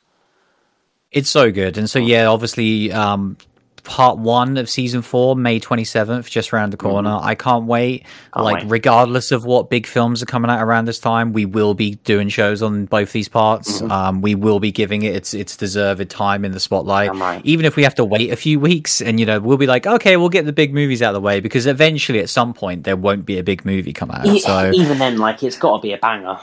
It's 1.11 1.29
so 1.29 1.51
good, 1.51 1.77
and 1.77 1.89
so 1.89 1.99
yeah, 1.99 2.27
obviously, 2.27 2.91
um, 2.91 3.37
part 3.83 4.17
one 4.17 4.57
of 4.57 4.69
season 4.69 5.01
four, 5.01 5.35
May 5.35 5.59
27th, 5.59 6.29
just 6.29 6.53
around 6.53 6.71
the 6.71 6.77
corner. 6.77 7.09
Mm-hmm. 7.09 7.27
I 7.27 7.35
can't 7.35 7.65
wait. 7.65 8.05
Can't 8.33 8.45
like, 8.45 8.63
wait. 8.63 8.71
regardless 8.71 9.31
of 9.31 9.43
what 9.45 9.69
big 9.69 9.85
films 9.87 10.21
are 10.21 10.25
coming 10.25 10.49
out 10.49 10.61
around 10.61 10.85
this 10.85 10.99
time, 10.99 11.33
we 11.33 11.45
will 11.45 11.73
be 11.73 11.95
doing 11.95 12.29
shows 12.29 12.61
on 12.61 12.85
both 12.85 13.11
these 13.11 13.27
parts. 13.27 13.81
Mm-hmm. 13.81 13.91
Um, 13.91 14.21
we 14.21 14.35
will 14.35 14.59
be 14.59 14.71
giving 14.71 15.03
it 15.03 15.15
its 15.15 15.33
its 15.33 15.57
deserved 15.57 16.09
time 16.09 16.45
in 16.45 16.51
the 16.51 16.59
spotlight. 16.59 17.11
Even 17.45 17.65
if 17.65 17.75
we 17.75 17.83
have 17.83 17.95
to 17.95 18.05
wait 18.05 18.31
a 18.31 18.35
few 18.35 18.59
weeks 18.59 19.01
and, 19.01 19.19
you 19.19 19.25
know, 19.25 19.39
we'll 19.39 19.57
be 19.57 19.67
like, 19.67 19.85
okay, 19.87 20.17
we'll 20.17 20.29
get 20.29 20.45
the 20.45 20.53
big 20.53 20.73
movies 20.73 21.01
out 21.01 21.09
of 21.09 21.15
the 21.15 21.21
way 21.21 21.39
because 21.39 21.65
eventually 21.65 22.19
at 22.19 22.29
some 22.29 22.53
point 22.53 22.83
there 22.83 22.95
won't 22.95 23.25
be 23.25 23.37
a 23.37 23.43
big 23.43 23.65
movie 23.65 23.93
come 23.93 24.11
out. 24.11 24.25
So 24.39 24.71
even 24.73 24.97
then, 24.97 25.17
like, 25.17 25.43
it's 25.43 25.57
got 25.57 25.77
to 25.77 25.81
be 25.81 25.93
a 25.93 25.97
banger 25.97 26.39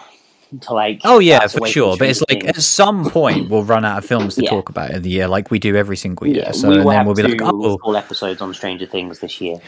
to 0.61 0.73
like. 0.73 1.00
Oh 1.05 1.19
yeah, 1.19 1.47
for 1.47 1.67
sure. 1.67 1.97
But 1.97 2.09
it's 2.09 2.23
like 2.28 2.45
at 2.45 2.57
some 2.57 3.11
point 3.11 3.49
we'll 3.50 3.64
run 3.64 3.85
out 3.85 3.99
of 3.99 4.05
films 4.05 4.35
to 4.37 4.43
yeah. 4.43 4.50
talk 4.50 4.69
about 4.69 4.90
in 4.90 5.02
the 5.02 5.11
year, 5.11 5.28
like 5.28 5.50
we 5.50 5.59
do 5.59 5.76
every 5.76 5.97
single 5.97 6.26
year. 6.26 6.45
Yeah, 6.47 6.52
so 6.52 6.71
we 6.71 6.78
and 6.78 6.88
then 6.88 7.07
we'll 7.07 7.14
be 7.14 7.23
like, 7.23 7.40
oh, 7.43 7.78
full 7.78 7.97
episodes 7.97 8.40
on 8.40 8.52
Stranger 8.55 8.87
Things 8.87 9.21
this 9.21 9.40
year. 9.40 9.61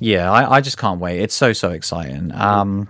Yeah, 0.00 0.30
I, 0.30 0.56
I 0.56 0.60
just 0.60 0.78
can't 0.78 1.00
wait. 1.00 1.20
It's 1.20 1.34
so 1.34 1.52
so 1.52 1.70
exciting. 1.70 2.32
Um, 2.32 2.88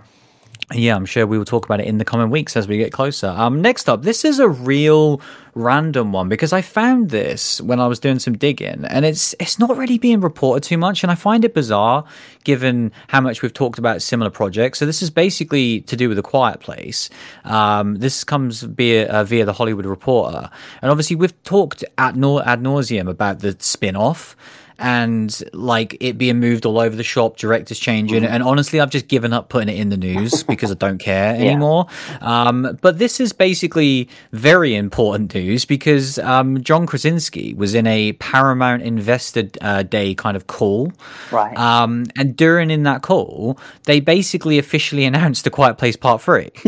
yeah, 0.73 0.95
I'm 0.95 1.05
sure 1.05 1.27
we 1.27 1.37
will 1.37 1.45
talk 1.45 1.65
about 1.65 1.79
it 1.79 1.85
in 1.85 1.99
the 1.99 2.05
coming 2.05 2.31
weeks 2.31 2.57
as 2.57 2.67
we 2.67 2.77
get 2.77 2.91
closer. 2.91 3.27
Um, 3.27 3.61
next 3.61 3.87
up, 3.87 4.01
this 4.01 4.25
is 4.25 4.39
a 4.39 4.49
real 4.49 5.21
random 5.53 6.11
one 6.11 6.27
because 6.27 6.51
I 6.51 6.61
found 6.61 7.11
this 7.11 7.61
when 7.61 7.79
I 7.79 7.85
was 7.85 7.99
doing 7.99 8.17
some 8.17 8.35
digging, 8.35 8.83
and 8.85 9.05
it's 9.05 9.35
it's 9.39 9.59
not 9.59 9.77
really 9.77 9.99
being 9.99 10.21
reported 10.21 10.67
too 10.67 10.79
much, 10.79 11.03
and 11.03 11.11
I 11.11 11.15
find 11.15 11.45
it 11.45 11.53
bizarre 11.53 12.03
given 12.45 12.91
how 13.09 13.21
much 13.21 13.43
we've 13.43 13.53
talked 13.53 13.77
about 13.77 14.01
similar 14.01 14.31
projects. 14.31 14.79
So 14.79 14.87
this 14.87 15.03
is 15.03 15.11
basically 15.11 15.81
to 15.81 15.95
do 15.95 16.09
with 16.09 16.17
a 16.17 16.23
Quiet 16.23 16.61
Place. 16.61 17.11
Um, 17.43 17.97
this 17.97 18.23
comes 18.23 18.63
via 18.63 19.07
uh, 19.07 19.23
via 19.23 19.45
the 19.45 19.53
Hollywood 19.53 19.85
Reporter, 19.85 20.49
and 20.81 20.89
obviously 20.89 21.15
we've 21.15 21.43
talked 21.43 21.83
at 21.99 22.15
no- 22.15 22.41
ad 22.41 22.63
nauseum 22.63 23.07
about 23.07 23.39
the 23.39 23.55
spin 23.59 23.95
off 23.95 24.35
and 24.79 25.43
like 25.53 25.97
it 25.99 26.17
being 26.17 26.39
moved 26.39 26.65
all 26.65 26.79
over 26.79 26.95
the 26.95 27.03
shop, 27.03 27.37
directors 27.37 27.79
changing. 27.79 28.23
Mm. 28.23 28.29
And 28.29 28.43
honestly, 28.43 28.79
I've 28.79 28.89
just 28.89 29.07
given 29.07 29.33
up 29.33 29.49
putting 29.49 29.73
it 29.73 29.79
in 29.79 29.89
the 29.89 29.97
news 29.97 30.43
because 30.47 30.71
I 30.71 30.75
don't 30.75 30.97
care 30.97 31.35
yeah. 31.35 31.51
anymore. 31.51 31.87
Um, 32.21 32.77
but 32.81 32.97
this 32.97 33.19
is 33.19 33.33
basically 33.33 34.09
very 34.31 34.75
important 34.75 35.33
news 35.33 35.65
because 35.65 36.19
um, 36.19 36.61
John 36.61 36.85
Krasinski 36.85 37.53
was 37.53 37.75
in 37.75 37.87
a 37.87 38.13
Paramount 38.13 38.81
Investor 38.83 39.49
uh, 39.61 39.83
Day 39.83 40.13
kind 40.15 40.35
of 40.35 40.47
call. 40.47 40.91
Right. 41.31 41.57
Um, 41.57 42.05
and 42.17 42.35
during 42.35 42.71
in 42.71 42.83
that 42.83 43.01
call, 43.01 43.59
they 43.83 43.99
basically 43.99 44.59
officially 44.59 45.05
announced 45.05 45.45
A 45.47 45.49
Quiet 45.49 45.77
Place 45.77 45.95
Part 45.95 46.21
3. 46.21 46.51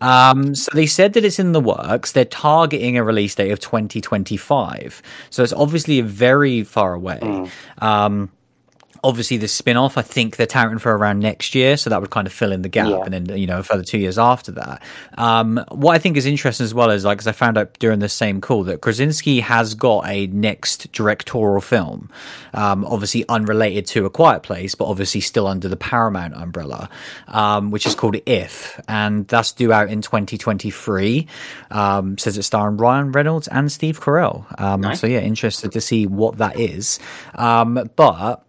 Um, 0.00 0.54
so 0.54 0.70
they 0.72 0.86
said 0.86 1.12
that 1.12 1.26
it's 1.26 1.38
in 1.38 1.52
the 1.52 1.60
works. 1.60 2.12
They're 2.12 2.24
targeting 2.24 2.96
a 2.96 3.04
release 3.04 3.34
date 3.34 3.50
of 3.50 3.60
2025. 3.60 5.02
So 5.28 5.42
it's 5.42 5.52
obviously 5.52 6.00
very 6.00 6.64
far 6.64 6.94
away. 6.94 7.18
Mm. 7.20 7.49
Um, 7.78 8.30
obviously 9.02 9.36
the 9.36 9.48
spin-off 9.48 9.96
i 9.96 10.02
think 10.02 10.36
they're 10.36 10.46
touting 10.46 10.78
for 10.78 10.96
around 10.96 11.20
next 11.20 11.54
year 11.54 11.76
so 11.76 11.90
that 11.90 12.00
would 12.00 12.10
kind 12.10 12.26
of 12.26 12.32
fill 12.32 12.52
in 12.52 12.62
the 12.62 12.68
gap 12.68 12.88
yeah. 12.88 13.02
and 13.04 13.12
then 13.12 13.38
you 13.38 13.46
know 13.46 13.60
a 13.60 13.62
further 13.62 13.84
two 13.84 13.98
years 13.98 14.18
after 14.18 14.52
that 14.52 14.82
um, 15.18 15.62
what 15.70 15.94
i 15.94 15.98
think 15.98 16.16
is 16.16 16.26
interesting 16.26 16.64
as 16.64 16.74
well 16.74 16.90
is 16.90 17.04
like 17.04 17.18
because 17.18 17.26
i 17.26 17.32
found 17.32 17.56
out 17.56 17.72
during 17.78 17.98
the 17.98 18.08
same 18.08 18.40
call 18.40 18.64
that 18.64 18.80
krasinski 18.80 19.40
has 19.40 19.74
got 19.74 20.06
a 20.06 20.26
next 20.28 20.90
directorial 20.92 21.60
film 21.60 22.10
um, 22.54 22.84
obviously 22.84 23.26
unrelated 23.28 23.86
to 23.86 24.04
a 24.06 24.10
quiet 24.10 24.42
place 24.42 24.74
but 24.74 24.86
obviously 24.86 25.20
still 25.20 25.46
under 25.46 25.68
the 25.68 25.76
paramount 25.76 26.34
umbrella 26.34 26.88
um, 27.28 27.70
which 27.70 27.86
is 27.86 27.94
called 27.94 28.16
if 28.26 28.80
and 28.88 29.26
that's 29.28 29.52
due 29.52 29.72
out 29.72 29.88
in 29.88 30.02
2023 30.02 31.26
um, 31.70 32.18
says 32.18 32.36
it's 32.36 32.46
starring 32.46 32.76
ryan 32.76 33.12
reynolds 33.12 33.48
and 33.48 33.70
steve 33.70 34.00
carell 34.00 34.44
um, 34.60 34.80
nice. 34.80 35.00
so 35.00 35.06
yeah 35.06 35.20
interested 35.20 35.72
to 35.72 35.80
see 35.80 36.06
what 36.06 36.38
that 36.38 36.58
is 36.58 36.98
um, 37.34 37.90
but 37.96 38.44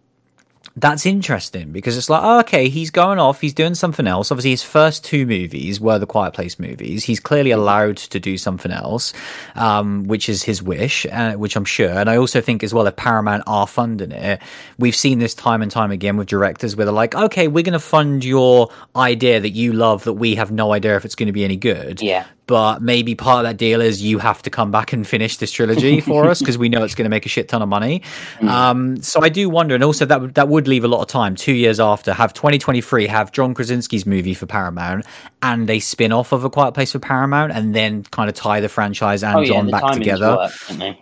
that's 0.76 1.04
interesting 1.04 1.70
because 1.70 1.98
it's 1.98 2.08
like, 2.08 2.22
oh, 2.22 2.40
okay, 2.40 2.68
he's 2.68 2.90
going 2.90 3.18
off, 3.18 3.40
he's 3.40 3.52
doing 3.52 3.74
something 3.74 4.06
else. 4.06 4.30
Obviously, 4.30 4.50
his 4.50 4.62
first 4.62 5.04
two 5.04 5.26
movies 5.26 5.80
were 5.80 5.98
the 5.98 6.06
Quiet 6.06 6.32
Place 6.32 6.58
movies. 6.58 7.04
He's 7.04 7.20
clearly 7.20 7.50
allowed 7.50 7.98
to 7.98 8.18
do 8.18 8.38
something 8.38 8.72
else, 8.72 9.12
um, 9.54 10.04
which 10.04 10.28
is 10.28 10.42
his 10.42 10.62
wish, 10.62 11.04
uh, 11.06 11.34
which 11.34 11.56
I'm 11.56 11.66
sure. 11.66 11.90
And 11.90 12.08
I 12.08 12.16
also 12.16 12.40
think 12.40 12.62
as 12.62 12.72
well, 12.72 12.86
if 12.86 12.96
Paramount 12.96 13.44
are 13.46 13.66
funding 13.66 14.12
it, 14.12 14.40
we've 14.78 14.96
seen 14.96 15.18
this 15.18 15.34
time 15.34 15.60
and 15.60 15.70
time 15.70 15.90
again 15.90 16.16
with 16.16 16.28
directors 16.28 16.74
where 16.74 16.86
they're 16.86 16.94
like, 16.94 17.14
okay, 17.14 17.48
we're 17.48 17.64
going 17.64 17.72
to 17.74 17.78
fund 17.78 18.24
your 18.24 18.70
idea 18.96 19.40
that 19.40 19.50
you 19.50 19.72
love 19.72 20.04
that 20.04 20.14
we 20.14 20.36
have 20.36 20.50
no 20.50 20.72
idea 20.72 20.96
if 20.96 21.04
it's 21.04 21.14
going 21.14 21.26
to 21.26 21.32
be 21.32 21.44
any 21.44 21.56
good. 21.56 22.00
Yeah 22.00 22.24
but 22.46 22.82
maybe 22.82 23.14
part 23.14 23.44
of 23.44 23.50
that 23.50 23.56
deal 23.56 23.80
is 23.80 24.02
you 24.02 24.18
have 24.18 24.42
to 24.42 24.50
come 24.50 24.70
back 24.70 24.92
and 24.92 25.06
finish 25.06 25.36
this 25.36 25.52
trilogy 25.52 26.00
for 26.02 26.28
us 26.28 26.40
because 26.40 26.58
we 26.58 26.68
know 26.68 26.82
it's 26.82 26.94
going 26.94 27.04
to 27.04 27.10
make 27.10 27.26
a 27.26 27.28
shit 27.28 27.48
ton 27.48 27.62
of 27.62 27.68
money. 27.68 28.02
Mm. 28.38 28.48
Um, 28.48 28.96
so 29.02 29.20
I 29.22 29.28
do 29.28 29.48
wonder, 29.48 29.74
and 29.74 29.84
also 29.84 30.04
that 30.06 30.34
that 30.34 30.48
would 30.48 30.68
leave 30.68 30.84
a 30.84 30.88
lot 30.88 31.00
of 31.00 31.08
time. 31.08 31.36
Two 31.36 31.54
years 31.54 31.80
after, 31.80 32.12
have 32.12 32.32
2023 32.32 33.06
have 33.06 33.32
John 33.32 33.54
Krasinski's 33.54 34.06
movie 34.06 34.34
for 34.34 34.46
Paramount 34.46 35.06
and 35.42 35.68
a 35.70 35.78
spin 35.80 36.12
off 36.12 36.32
of 36.32 36.44
A 36.44 36.50
Quiet 36.50 36.72
Place 36.72 36.92
for 36.92 36.98
Paramount, 36.98 37.52
and 37.52 37.74
then 37.74 38.02
kind 38.04 38.28
of 38.28 38.34
tie 38.34 38.60
the 38.60 38.68
franchise 38.68 39.22
and 39.22 39.38
oh, 39.38 39.44
John 39.44 39.68
yeah, 39.68 39.80
back 39.80 39.92
together. 39.94 40.36
Work, 40.36 40.96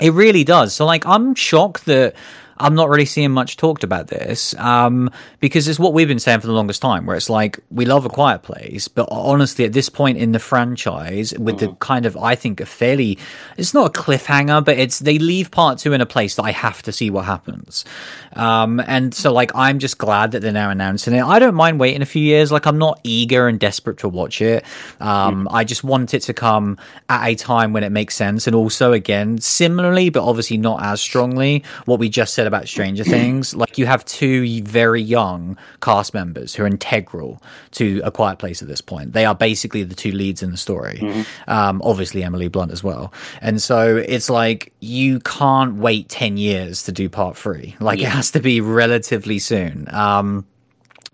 it 0.00 0.12
really 0.12 0.44
does. 0.44 0.74
So 0.74 0.86
like, 0.86 1.06
I'm 1.06 1.34
shocked 1.34 1.84
that 1.86 2.14
I'm 2.60 2.74
not 2.74 2.88
really 2.88 3.04
seeing 3.04 3.30
much 3.30 3.56
talked 3.56 3.84
about 3.84 4.08
this 4.08 4.54
um, 4.56 5.10
because 5.40 5.68
it's 5.68 5.78
what 5.78 5.92
we've 5.92 6.08
been 6.08 6.18
saying 6.18 6.40
for 6.40 6.46
the 6.46 6.52
longest 6.52 6.82
time, 6.82 7.06
where 7.06 7.16
it's 7.16 7.30
like 7.30 7.60
we 7.70 7.84
love 7.84 8.04
a 8.04 8.08
quiet 8.08 8.42
place, 8.42 8.88
but 8.88 9.08
honestly, 9.10 9.64
at 9.64 9.72
this 9.72 9.88
point 9.88 10.18
in 10.18 10.32
the 10.32 10.38
franchise, 10.38 11.32
with 11.38 11.56
mm. 11.56 11.60
the 11.60 11.68
kind 11.76 12.06
of 12.06 12.16
I 12.16 12.34
think 12.34 12.60
a 12.60 12.66
fairly, 12.66 13.18
it's 13.56 13.74
not 13.74 13.96
a 13.96 14.00
cliffhanger, 14.00 14.64
but 14.64 14.78
it's 14.78 14.98
they 14.98 15.18
leave 15.18 15.50
part 15.50 15.78
two 15.78 15.92
in 15.92 16.00
a 16.00 16.06
place 16.06 16.34
that 16.36 16.42
I 16.42 16.50
have 16.50 16.82
to 16.82 16.92
see 16.92 17.10
what 17.10 17.24
happens, 17.24 17.84
um, 18.32 18.80
and 18.80 19.14
so 19.14 19.32
like 19.32 19.54
I'm 19.54 19.78
just 19.78 19.98
glad 19.98 20.32
that 20.32 20.42
they're 20.42 20.52
now 20.52 20.70
announcing 20.70 21.14
it. 21.14 21.22
I 21.22 21.38
don't 21.38 21.54
mind 21.54 21.78
waiting 21.78 22.02
a 22.02 22.06
few 22.06 22.22
years. 22.22 22.50
Like 22.50 22.66
I'm 22.66 22.78
not 22.78 23.00
eager 23.04 23.46
and 23.46 23.60
desperate 23.60 23.98
to 23.98 24.08
watch 24.08 24.42
it. 24.42 24.64
Um, 25.00 25.44
mm. 25.44 25.48
I 25.52 25.64
just 25.64 25.84
want 25.84 26.14
it 26.14 26.20
to 26.22 26.34
come 26.34 26.78
at 27.08 27.26
a 27.28 27.34
time 27.34 27.72
when 27.72 27.84
it 27.84 27.90
makes 27.90 28.16
sense, 28.16 28.46
and 28.46 28.56
also 28.56 28.92
again 28.92 29.38
similarly, 29.38 30.10
but 30.10 30.24
obviously 30.24 30.56
not 30.56 30.82
as 30.82 31.00
strongly, 31.00 31.62
what 31.84 32.00
we 32.00 32.08
just 32.08 32.34
said 32.34 32.47
about 32.48 32.66
Stranger 32.66 33.04
Things. 33.04 33.54
Like 33.54 33.78
you 33.78 33.86
have 33.86 34.04
two 34.04 34.62
very 34.64 35.00
young 35.00 35.56
cast 35.80 36.14
members 36.14 36.54
who 36.54 36.64
are 36.64 36.66
integral 36.66 37.40
to 37.72 38.00
A 38.04 38.10
Quiet 38.10 38.38
Place 38.38 38.60
at 38.60 38.68
this 38.68 38.80
point. 38.80 39.12
They 39.12 39.24
are 39.24 39.34
basically 39.34 39.84
the 39.84 39.94
two 39.94 40.10
leads 40.10 40.42
in 40.42 40.50
the 40.50 40.56
story. 40.56 40.98
Mm-hmm. 41.00 41.50
Um, 41.50 41.80
obviously 41.84 42.24
Emily 42.24 42.48
Blunt 42.48 42.72
as 42.72 42.82
well. 42.82 43.12
And 43.40 43.62
so 43.62 43.96
it's 43.96 44.28
like 44.28 44.72
you 44.80 45.20
can't 45.20 45.76
wait 45.76 46.08
ten 46.08 46.36
years 46.36 46.82
to 46.84 46.92
do 46.92 47.08
part 47.08 47.36
three. 47.36 47.76
Like 47.78 48.00
yeah. 48.00 48.08
it 48.08 48.10
has 48.10 48.32
to 48.32 48.40
be 48.40 48.60
relatively 48.60 49.38
soon. 49.38 49.86
Um, 49.94 50.46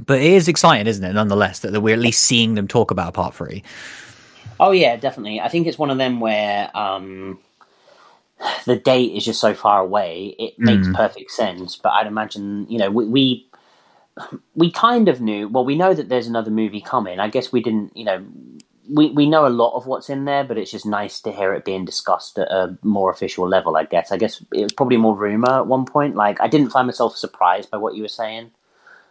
but 0.05 0.19
it 0.19 0.33
is 0.33 0.49
exciting, 0.49 0.87
isn't 0.87 1.05
it? 1.05 1.13
Nonetheless, 1.13 1.61
that, 1.61 1.73
that 1.73 1.81
we're 1.81 1.95
at 1.95 2.01
least 2.01 2.23
seeing 2.23 2.55
them 2.55 2.67
talk 2.67 2.91
about 2.91 3.15
part 3.15 3.35
three. 3.35 3.63
Oh 4.61 4.71
yeah, 4.71 4.97
definitely. 4.97 5.41
I 5.41 5.49
think 5.49 5.67
it's 5.67 5.79
one 5.79 5.91
of 5.91 5.99
them 5.99 6.21
where 6.21 6.71
um, 6.77 7.39
the 8.67 8.77
date 8.77 9.15
is 9.15 9.25
just 9.25 9.41
so 9.41 9.55
far 9.55 9.81
away. 9.81 10.35
It 10.39 10.59
makes 10.59 10.87
mm. 10.87 10.95
perfect 10.95 11.31
sense. 11.31 11.77
But 11.77 11.91
I'd 11.91 12.07
imagine, 12.07 12.67
you 12.69 12.79
know, 12.79 12.91
we, 12.91 13.07
we 13.07 13.47
we 14.55 14.71
kind 14.71 15.09
of 15.09 15.21
knew. 15.21 15.49
Well, 15.49 15.65
we 15.65 15.77
know 15.77 15.95
that 15.95 16.09
there's 16.09 16.27
another 16.27 16.51
movie 16.51 16.81
coming. 16.81 17.21
I 17.21 17.29
guess 17.29 17.53
we 17.53 17.63
didn't, 17.63 17.97
you 17.97 18.05
know, 18.05 18.25
we, 18.91 19.11
we 19.11 19.27
know 19.27 19.47
a 19.47 19.49
lot 19.49 19.77
of 19.77 19.87
what's 19.87 20.11
in 20.11 20.25
there, 20.25 20.45
but 20.45 20.59
it's 20.59 20.71
just 20.71 20.87
nice 20.87 21.21
to 21.23 21.33
hear 21.33 21.55
it 21.55 21.65
being 21.65 21.85
discussed 21.85 22.39
at 22.39 22.51
a 22.51 22.77
more 22.83 23.11
official 23.11 23.49
level. 23.49 23.77
I 23.77 23.85
guess. 23.85 24.13
I 24.13 24.17
guess 24.17 24.43
it 24.53 24.63
was 24.63 24.73
probably 24.73 24.99
more 24.99 25.17
rumor 25.17 25.53
at 25.53 25.67
one 25.67 25.87
point. 25.87 26.17
Like 26.17 26.41
I 26.41 26.49
didn't 26.49 26.71
find 26.71 26.87
myself 26.87 27.17
surprised 27.17 27.71
by 27.71 27.79
what 27.79 27.95
you 27.95 28.03
were 28.03 28.09
saying. 28.09 28.51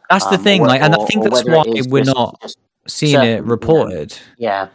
That's 0.10 0.26
the 0.26 0.36
um, 0.36 0.44
thing. 0.44 0.62
Or, 0.62 0.68
like, 0.68 0.82
and 0.82 0.94
I 0.94 1.06
think 1.06 1.24
that's 1.24 1.44
why 1.44 1.64
we're 1.66 2.04
just, 2.04 2.16
not 2.16 2.42
just 2.42 2.58
seeing 2.88 3.24
it 3.24 3.44
reported. 3.44 4.16
yeah. 4.38 4.68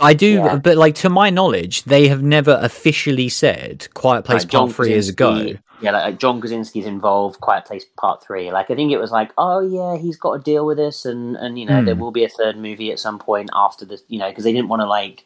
I 0.00 0.14
do, 0.14 0.34
yeah. 0.34 0.56
but 0.56 0.76
like 0.76 0.94
to 0.96 1.08
my 1.08 1.30
knowledge, 1.30 1.84
they 1.84 2.08
have 2.08 2.22
never 2.22 2.58
officially 2.60 3.28
said 3.28 3.88
Quiet 3.94 4.24
Place 4.24 4.42
like 4.42 4.50
Part 4.50 4.72
Three 4.72 4.92
is 4.92 5.08
a 5.08 5.12
go. 5.12 5.52
Yeah, 5.80 5.90
like, 5.90 6.18
John 6.18 6.40
Krasinski's 6.40 6.86
involved. 6.86 7.40
Quiet 7.40 7.64
Place 7.64 7.84
Part 7.96 8.22
Three. 8.24 8.50
Like 8.50 8.70
I 8.70 8.74
think 8.74 8.92
it 8.92 8.98
was 8.98 9.10
like, 9.10 9.32
oh 9.38 9.60
yeah, 9.60 10.00
he's 10.00 10.16
got 10.16 10.36
to 10.36 10.42
deal 10.42 10.66
with 10.66 10.76
this, 10.76 11.04
and 11.04 11.36
and 11.36 11.58
you 11.58 11.66
know 11.66 11.84
there 11.84 11.94
hmm. 11.94 12.00
will 12.00 12.12
be 12.12 12.24
a 12.24 12.28
third 12.28 12.56
movie 12.56 12.92
at 12.92 12.98
some 12.98 13.18
point 13.18 13.50
after 13.54 13.84
this. 13.84 14.02
You 14.08 14.18
know, 14.18 14.28
because 14.28 14.44
they 14.44 14.52
didn't 14.52 14.68
want 14.68 14.80
to 14.80 14.86
like 14.86 15.24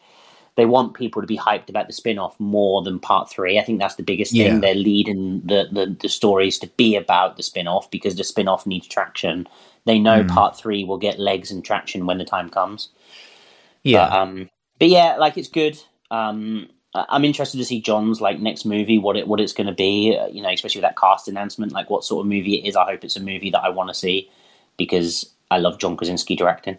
they 0.57 0.67
want 0.67 0.95
people 0.95 1.23
to 1.23 1.27
be 1.27 1.39
hyped 1.39 1.69
about 1.69 1.87
the 1.87 1.93
spin-off 1.93 2.39
more 2.39 2.83
than 2.83 2.99
part 2.99 3.31
three. 3.31 3.59
I 3.59 3.63
think 3.65 3.79
that's 3.79 3.95
the 3.95 4.03
biggest 4.03 4.33
thing. 4.33 4.55
Yeah. 4.55 4.59
They're 4.59 4.75
leading 4.75 5.41
the, 5.41 5.69
the, 5.71 5.97
the 5.99 6.09
stories 6.09 6.59
to 6.59 6.67
be 6.77 6.97
about 6.97 7.37
the 7.37 7.43
spin-off 7.43 7.91
because 7.91 8.17
the 8.17 8.25
spin-off 8.25 8.67
needs 8.67 8.87
traction. 8.87 9.49
They 9.87 9.99
know 9.99 10.23
mm. 10.23 10.29
part 10.29 10.59
three 10.59 10.85
will 10.85 10.99
get 10.99 11.19
legs 11.19 11.51
and 11.51 11.65
traction 11.65 12.05
when 12.05 12.19
the 12.19 12.25
time 12.25 12.51
comes. 12.51 12.91
Yeah. 13.85 14.09
But, 14.09 14.13
um, 14.13 14.51
but 14.81 14.89
yeah, 14.89 15.17
like 15.19 15.39
it's 15.39 15.49
good. 15.49 15.79
Um, 16.11 16.69
I'm 16.93 17.25
interested 17.25 17.59
to 17.59 17.65
see 17.65 17.81
John's 17.81 18.21
like 18.21 18.41
next 18.41 18.65
movie, 18.65 18.99
what 18.99 19.17
it 19.17 19.29
what 19.29 19.41
it's 19.41 19.53
going 19.53 19.69
to 19.69 19.73
be. 19.73 20.19
Uh, 20.19 20.27
you 20.27 20.43
know, 20.43 20.51
especially 20.51 20.81
with 20.81 20.89
that 20.89 20.99
cast 20.99 21.29
announcement, 21.29 21.71
like 21.71 21.89
what 21.89 22.03
sort 22.03 22.25
of 22.25 22.29
movie 22.29 22.57
it 22.57 22.69
is. 22.69 22.75
I 22.75 22.85
hope 22.87 23.05
it's 23.05 23.17
a 23.17 23.21
movie 23.21 23.51
that 23.51 23.63
I 23.63 23.69
want 23.69 23.91
to 23.91 23.95
see 23.95 24.29
because 24.77 25.31
I 25.51 25.59
love 25.59 25.79
John 25.79 25.97
Krasinski 25.97 26.35
directing. 26.35 26.79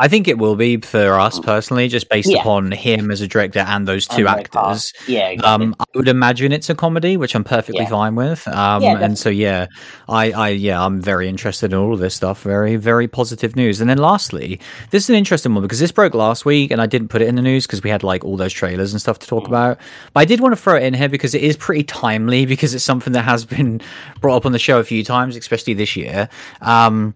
I 0.00 0.06
think 0.08 0.28
it 0.28 0.38
will 0.38 0.54
be 0.54 0.76
for 0.76 1.18
us 1.18 1.40
personally, 1.40 1.88
just 1.88 2.08
based 2.08 2.30
Yeah. 2.30 2.40
upon 2.40 2.70
him 2.70 3.10
as 3.10 3.20
a 3.20 3.26
director 3.26 3.60
and 3.60 3.86
those 3.88 4.06
two 4.06 4.28
And 4.28 4.40
actors. 4.40 4.92
Yeah, 5.08 5.28
exactly. 5.28 5.66
Um, 5.66 5.76
I 5.80 5.84
would 5.96 6.06
imagine 6.06 6.52
it's 6.52 6.70
a 6.70 6.74
comedy, 6.74 7.16
which 7.16 7.34
I'm 7.34 7.42
perfectly 7.42 7.82
Yeah. 7.82 7.88
fine 7.90 8.14
with. 8.14 8.46
Um, 8.46 8.82
Yeah, 8.82 8.98
and 9.00 9.18
so 9.18 9.28
yeah, 9.28 9.66
I, 10.08 10.30
I, 10.30 10.48
yeah, 10.50 10.80
I'm 10.84 11.00
very 11.00 11.28
interested 11.28 11.72
in 11.72 11.78
all 11.78 11.92
of 11.92 11.98
this 11.98 12.14
stuff. 12.14 12.42
Very, 12.42 12.76
very 12.76 13.08
positive 13.08 13.56
news. 13.56 13.80
And 13.80 13.90
then 13.90 13.98
lastly, 13.98 14.60
this 14.90 15.04
is 15.04 15.10
an 15.10 15.16
interesting 15.16 15.52
one 15.54 15.62
because 15.62 15.80
this 15.80 15.90
broke 15.90 16.14
last 16.14 16.44
week, 16.44 16.70
and 16.70 16.80
I 16.80 16.86
didn't 16.86 17.08
put 17.08 17.20
it 17.20 17.26
in 17.28 17.34
the 17.34 17.42
news 17.42 17.66
because 17.66 17.82
we 17.82 17.90
had 17.90 18.04
like 18.04 18.24
all 18.24 18.36
those 18.36 18.52
trailers 18.52 18.92
and 18.92 19.00
stuff 19.00 19.18
to 19.18 19.26
Mm. 19.26 19.30
talk 19.30 19.48
about. 19.48 19.78
But 20.14 20.20
I 20.20 20.24
did 20.26 20.40
want 20.40 20.52
to 20.54 20.60
throw 20.60 20.76
it 20.76 20.84
in 20.84 20.94
here 20.94 21.08
because 21.08 21.34
it 21.34 21.42
is 21.42 21.56
pretty 21.56 21.82
timely 21.82 22.46
because 22.54 22.72
it's 22.72 22.84
something 22.84 23.14
that 23.14 23.22
has 23.24 23.44
been 23.44 23.80
brought 24.20 24.36
up 24.36 24.46
on 24.46 24.52
the 24.52 24.58
show 24.60 24.78
a 24.78 24.84
few 24.84 25.02
times, 25.02 25.34
especially 25.34 25.74
this 25.74 25.96
year. 25.96 26.28
Um, 26.62 27.14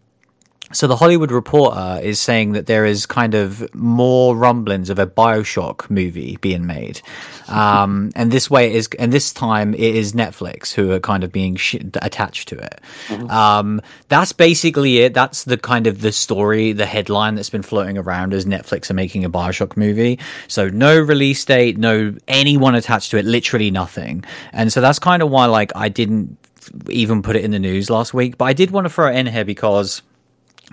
so 0.72 0.86
the 0.86 0.96
Hollywood 0.96 1.30
Reporter 1.30 2.00
is 2.02 2.18
saying 2.18 2.52
that 2.52 2.66
there 2.66 2.84
is 2.84 3.06
kind 3.06 3.34
of 3.34 3.72
more 3.74 4.36
rumblings 4.36 4.90
of 4.90 4.98
a 4.98 5.06
Bioshock 5.06 5.88
movie 5.90 6.36
being 6.40 6.66
made, 6.66 7.00
um, 7.48 8.10
and 8.16 8.30
this 8.30 8.50
way 8.50 8.70
it 8.70 8.76
is, 8.76 8.88
and 8.98 9.12
this 9.12 9.32
time 9.32 9.74
it 9.74 9.80
is 9.80 10.12
Netflix 10.12 10.72
who 10.72 10.90
are 10.92 11.00
kind 11.00 11.24
of 11.24 11.32
being 11.32 11.56
sh- 11.56 11.76
attached 11.96 12.48
to 12.48 12.58
it. 12.58 12.80
Um, 13.30 13.80
that's 14.08 14.32
basically 14.32 14.98
it. 14.98 15.14
That's 15.14 15.44
the 15.44 15.56
kind 15.56 15.86
of 15.86 16.00
the 16.00 16.12
story, 16.12 16.72
the 16.72 16.86
headline 16.86 17.34
that's 17.34 17.50
been 17.50 17.62
floating 17.62 17.98
around 17.98 18.34
as 18.34 18.44
Netflix 18.44 18.90
are 18.90 18.94
making 18.94 19.24
a 19.24 19.30
Bioshock 19.30 19.76
movie. 19.76 20.18
So 20.48 20.68
no 20.68 20.98
release 20.98 21.44
date, 21.44 21.78
no 21.78 22.14
anyone 22.28 22.74
attached 22.74 23.10
to 23.12 23.18
it, 23.18 23.24
literally 23.24 23.70
nothing. 23.70 24.24
And 24.52 24.72
so 24.72 24.80
that's 24.80 24.98
kind 24.98 25.22
of 25.22 25.30
why 25.30 25.46
like 25.46 25.72
I 25.74 25.88
didn't 25.88 26.36
even 26.88 27.22
put 27.22 27.36
it 27.36 27.44
in 27.44 27.50
the 27.50 27.58
news 27.58 27.90
last 27.90 28.14
week, 28.14 28.38
but 28.38 28.46
I 28.46 28.52
did 28.52 28.70
want 28.70 28.84
to 28.86 28.90
throw 28.90 29.08
it 29.08 29.16
in 29.16 29.26
here 29.26 29.44
because. 29.44 30.02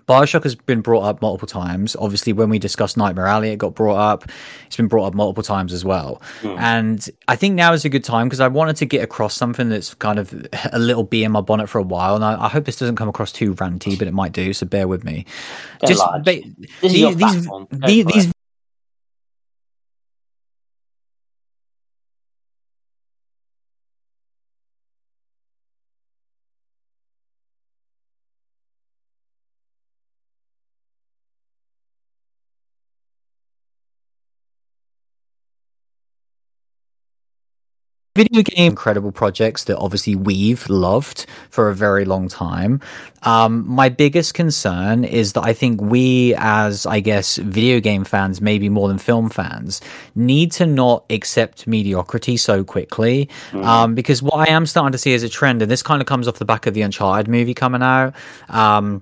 Bioshock 0.08 0.44
has 0.44 0.56
been 0.56 0.82
brought 0.82 1.04
up 1.04 1.22
multiple 1.22 1.48
times. 1.48 1.96
Obviously, 2.00 2.34
when 2.34 2.50
we 2.50 2.60
discussed 2.60 2.98
Nightmare 2.98 3.28
Alley, 3.28 3.50
it 3.52 3.58
got 3.58 3.76
brought 3.76 3.98
up. 3.98 4.26
It's 4.68 4.78
been 4.78 4.88
brought 4.88 5.06
up 5.06 5.14
multiple 5.14 5.44
times 5.44 5.74
as 5.74 5.84
well. 5.86 6.22
Hmm. 6.42 6.56
And 6.60 7.10
I 7.28 7.36
think 7.36 7.56
now 7.56 7.74
is 7.74 7.86
a 7.86 7.90
good 7.90 8.04
time 8.04 8.28
because 8.28 8.40
I 8.40 8.48
wanted 8.48 8.76
to 8.78 8.86
get 8.86 9.04
across 9.04 9.36
something 9.36 9.70
that's 9.70 9.94
kind 9.96 10.20
of 10.20 10.34
a 10.72 10.80
little 10.80 11.04
bee 11.04 11.24
in 11.24 11.32
my 11.32 11.42
bonnet 11.42 11.68
for 11.70 11.78
a 11.80 11.84
while. 11.84 12.16
And 12.16 12.24
I, 12.26 12.46
I 12.46 12.50
hope 12.50 12.66
this 12.66 12.78
doesn't 12.78 12.96
come 12.96 13.10
across 13.10 13.32
too 13.32 13.54
ranty, 13.56 13.98
but 13.98 14.08
it 14.08 14.14
might 14.14 14.32
do. 14.32 14.54
So 14.54 14.66
bear 14.66 14.88
with 14.88 15.04
me. 15.04 15.26
Go 15.86 15.94
large. 15.94 16.24
ba- 16.26 16.42
This 16.82 16.94
is 16.94 17.16
these, 17.16 17.16
platform. 17.16 17.68
Go 17.72 17.88
the- 17.88 18.04
for 18.04 18.12
these 18.12 18.32
video 38.20 38.44
game 38.44 38.72
incredible 38.72 39.14
projects 39.14 39.64
that 39.64 39.78
obviously 39.78 40.14
we've 40.14 40.70
loved 40.70 41.26
for 41.50 41.70
a 41.70 41.74
very 41.76 42.04
long 42.04 42.28
time. 42.28 42.82
Um, 43.24 43.66
my 43.66 43.88
biggest 43.88 44.34
concern 44.34 45.06
is 45.06 45.32
that 45.34 45.44
I 45.46 45.54
think 45.54 45.80
we, 45.80 46.36
as 46.38 46.86
I 46.86 47.00
guess, 47.00 47.38
video 47.38 47.80
game 47.80 48.04
fans, 48.04 48.42
maybe 48.42 48.68
more 48.68 48.90
than 48.90 48.98
film 48.98 49.30
fans, 49.30 49.80
need 50.16 50.52
to 50.54 50.66
not 50.66 51.06
accept 51.10 51.66
mediocrity 51.66 52.36
so 52.36 52.66
quickly. 52.66 53.30
Um, 53.54 53.96
because 53.96 54.22
what 54.22 54.50
I 54.50 54.52
am 54.52 54.66
starting 54.66 54.92
to 54.92 54.98
see 54.98 55.14
as 55.14 55.24
a 55.24 55.30
trend, 55.30 55.62
and 55.62 55.72
this 55.72 55.82
kind 55.82 56.02
of 56.02 56.06
comes 56.06 56.28
off 56.28 56.40
the 56.40 56.46
back 56.46 56.68
of 56.68 56.74
the 56.74 56.82
Uncharted 56.82 57.30
movie 57.30 57.54
coming 57.54 57.82
out. 57.82 58.14
Um, 58.50 59.02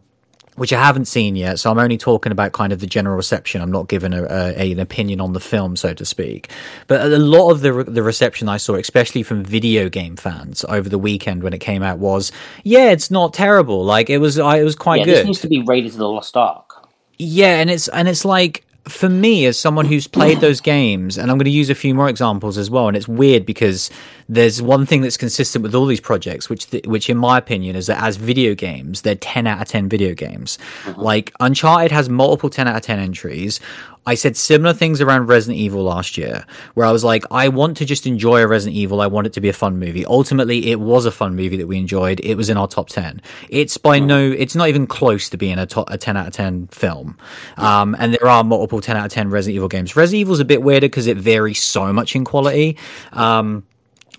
which 0.57 0.73
I 0.73 0.83
haven't 0.83 1.05
seen 1.05 1.35
yet. 1.35 1.59
So 1.59 1.71
I'm 1.71 1.79
only 1.79 1.97
talking 1.97 2.31
about 2.31 2.51
kind 2.51 2.73
of 2.73 2.79
the 2.79 2.87
general 2.87 3.15
reception. 3.15 3.61
I'm 3.61 3.71
not 3.71 3.87
giving 3.87 4.13
a, 4.13 4.23
a, 4.23 4.71
an 4.73 4.79
opinion 4.79 5.21
on 5.21 5.33
the 5.33 5.39
film, 5.39 5.75
so 5.75 5.93
to 5.93 6.05
speak. 6.05 6.51
But 6.87 7.01
a 7.01 7.17
lot 7.17 7.51
of 7.51 7.61
the 7.61 7.73
re- 7.73 7.83
the 7.85 8.03
reception 8.03 8.49
I 8.49 8.57
saw, 8.57 8.75
especially 8.75 9.23
from 9.23 9.43
video 9.43 9.87
game 9.89 10.15
fans 10.17 10.65
over 10.67 10.89
the 10.89 10.99
weekend 10.99 11.43
when 11.43 11.53
it 11.53 11.59
came 11.59 11.81
out, 11.83 11.99
was 11.99 12.31
yeah, 12.63 12.89
it's 12.91 13.09
not 13.09 13.33
terrible. 13.33 13.85
Like 13.85 14.09
it 14.09 14.17
was, 14.17 14.38
I, 14.38 14.58
it 14.58 14.63
was 14.63 14.75
quite 14.75 14.99
Yeah, 14.99 15.05
good. 15.05 15.15
this 15.17 15.25
needs 15.25 15.41
to 15.41 15.47
be 15.47 15.62
Raiders 15.62 15.93
of 15.93 15.99
the 15.99 16.10
Lost 16.10 16.36
Ark. 16.36 16.88
Yeah, 17.17 17.60
and 17.60 17.69
it's 17.69 17.88
and 17.88 18.08
it's 18.08 18.25
like 18.25 18.63
for 18.88 19.10
me 19.10 19.45
as 19.45 19.58
someone 19.58 19.86
who's 19.86 20.08
played 20.08 20.39
those 20.39 20.62
games, 20.62 21.17
and 21.17 21.30
I'm 21.30 21.38
going 21.38 21.45
to 21.45 21.52
use 21.52 21.69
a 21.69 21.76
few 21.76 21.93
more 21.93 22.10
examples 22.10 22.58
as 22.58 22.69
well. 22.69 22.88
And 22.88 22.97
it's 22.97 23.08
weird 23.08 23.45
because 23.45 23.89
there's 24.30 24.62
one 24.62 24.86
thing 24.86 25.02
that's 25.02 25.17
consistent 25.17 25.63
with 25.63 25.76
all 25.76 25.86
these 25.86 26.00
projects, 26.00 26.50
which 26.50 26.69
th- 26.69 26.86
which 26.86 27.10
in 27.10 27.17
my 27.17 27.38
opinion 27.38 27.76
is 27.76 27.88
that 27.88 28.02
as 28.02 28.17
video 28.17 28.56
games, 28.56 29.02
they're 29.02 29.15
10 29.15 29.47
out 29.47 29.62
of 29.62 29.67
10 29.67 29.89
video 29.89 30.13
games. 30.13 30.58
Uh-huh. 30.86 31.02
Like 31.02 31.34
Uncharted 31.39 31.91
has 31.91 32.10
multiple 32.10 32.50
10 32.50 32.67
out 32.67 32.76
of 32.76 32.82
10 32.82 33.00
entries. 33.00 33.60
I 34.08 34.15
said 34.15 34.38
similar 34.38 34.74
things 34.74 35.02
around 35.02 35.28
Resident 35.28 35.60
Evil 35.60 35.84
last 35.84 36.17
year, 36.17 36.46
where 36.76 36.88
I 36.88 36.93
was 36.93 37.04
like, 37.04 37.26
I 37.30 37.50
want 37.50 37.76
to 37.78 37.86
just 37.86 38.08
enjoy 38.08 38.41
a 38.41 38.48
Resident 38.48 38.78
Evil. 38.78 39.02
I 39.02 39.08
want 39.08 39.28
it 39.28 39.34
to 39.34 39.41
be 39.41 39.50
a 39.50 39.54
fun 39.54 39.80
movie. 39.80 40.06
Ultimately, 40.06 40.72
it 40.72 40.80
was 40.80 41.06
a 41.06 41.12
fun 41.12 41.36
movie 41.36 41.58
that 41.58 41.67
we 41.67 41.78
enjoyed. 41.78 42.22
It 42.22 42.36
was 42.36 42.50
in 42.50 42.56
our 42.56 42.70
top 42.70 42.88
10. 42.88 43.22
It's 43.50 43.78
by 43.78 44.00
no, 44.00 44.32
it's 44.32 44.56
not 44.56 44.70
even 44.70 44.88
close 44.88 45.30
to 45.32 45.38
being 45.38 45.60
a, 45.60 45.65
top, 45.65 45.91
a 45.91 45.98
10 45.98 46.15
out 46.15 46.28
of 46.28 46.34
10 46.34 46.67
film. 46.67 47.17
Um, 47.58 47.98
and 48.00 48.13
there 48.13 48.30
are 48.30 48.46
multiple 48.46 48.80
10 48.80 48.96
out 48.96 49.08
of 49.08 49.12
10 49.12 49.30
Resident 49.30 49.58
Evil 49.58 49.67
games. 49.67 49.98
Resident 49.98 50.22
Evil's 50.22 50.39
a 50.39 50.46
bit 50.46 50.63
weirder 50.63 50.88
because 50.88 51.08
it 51.08 51.17
varies 51.17 51.62
so 51.62 51.91
much 51.91 52.15
in 52.15 52.24
quality. 52.24 52.78
Um, 53.12 53.65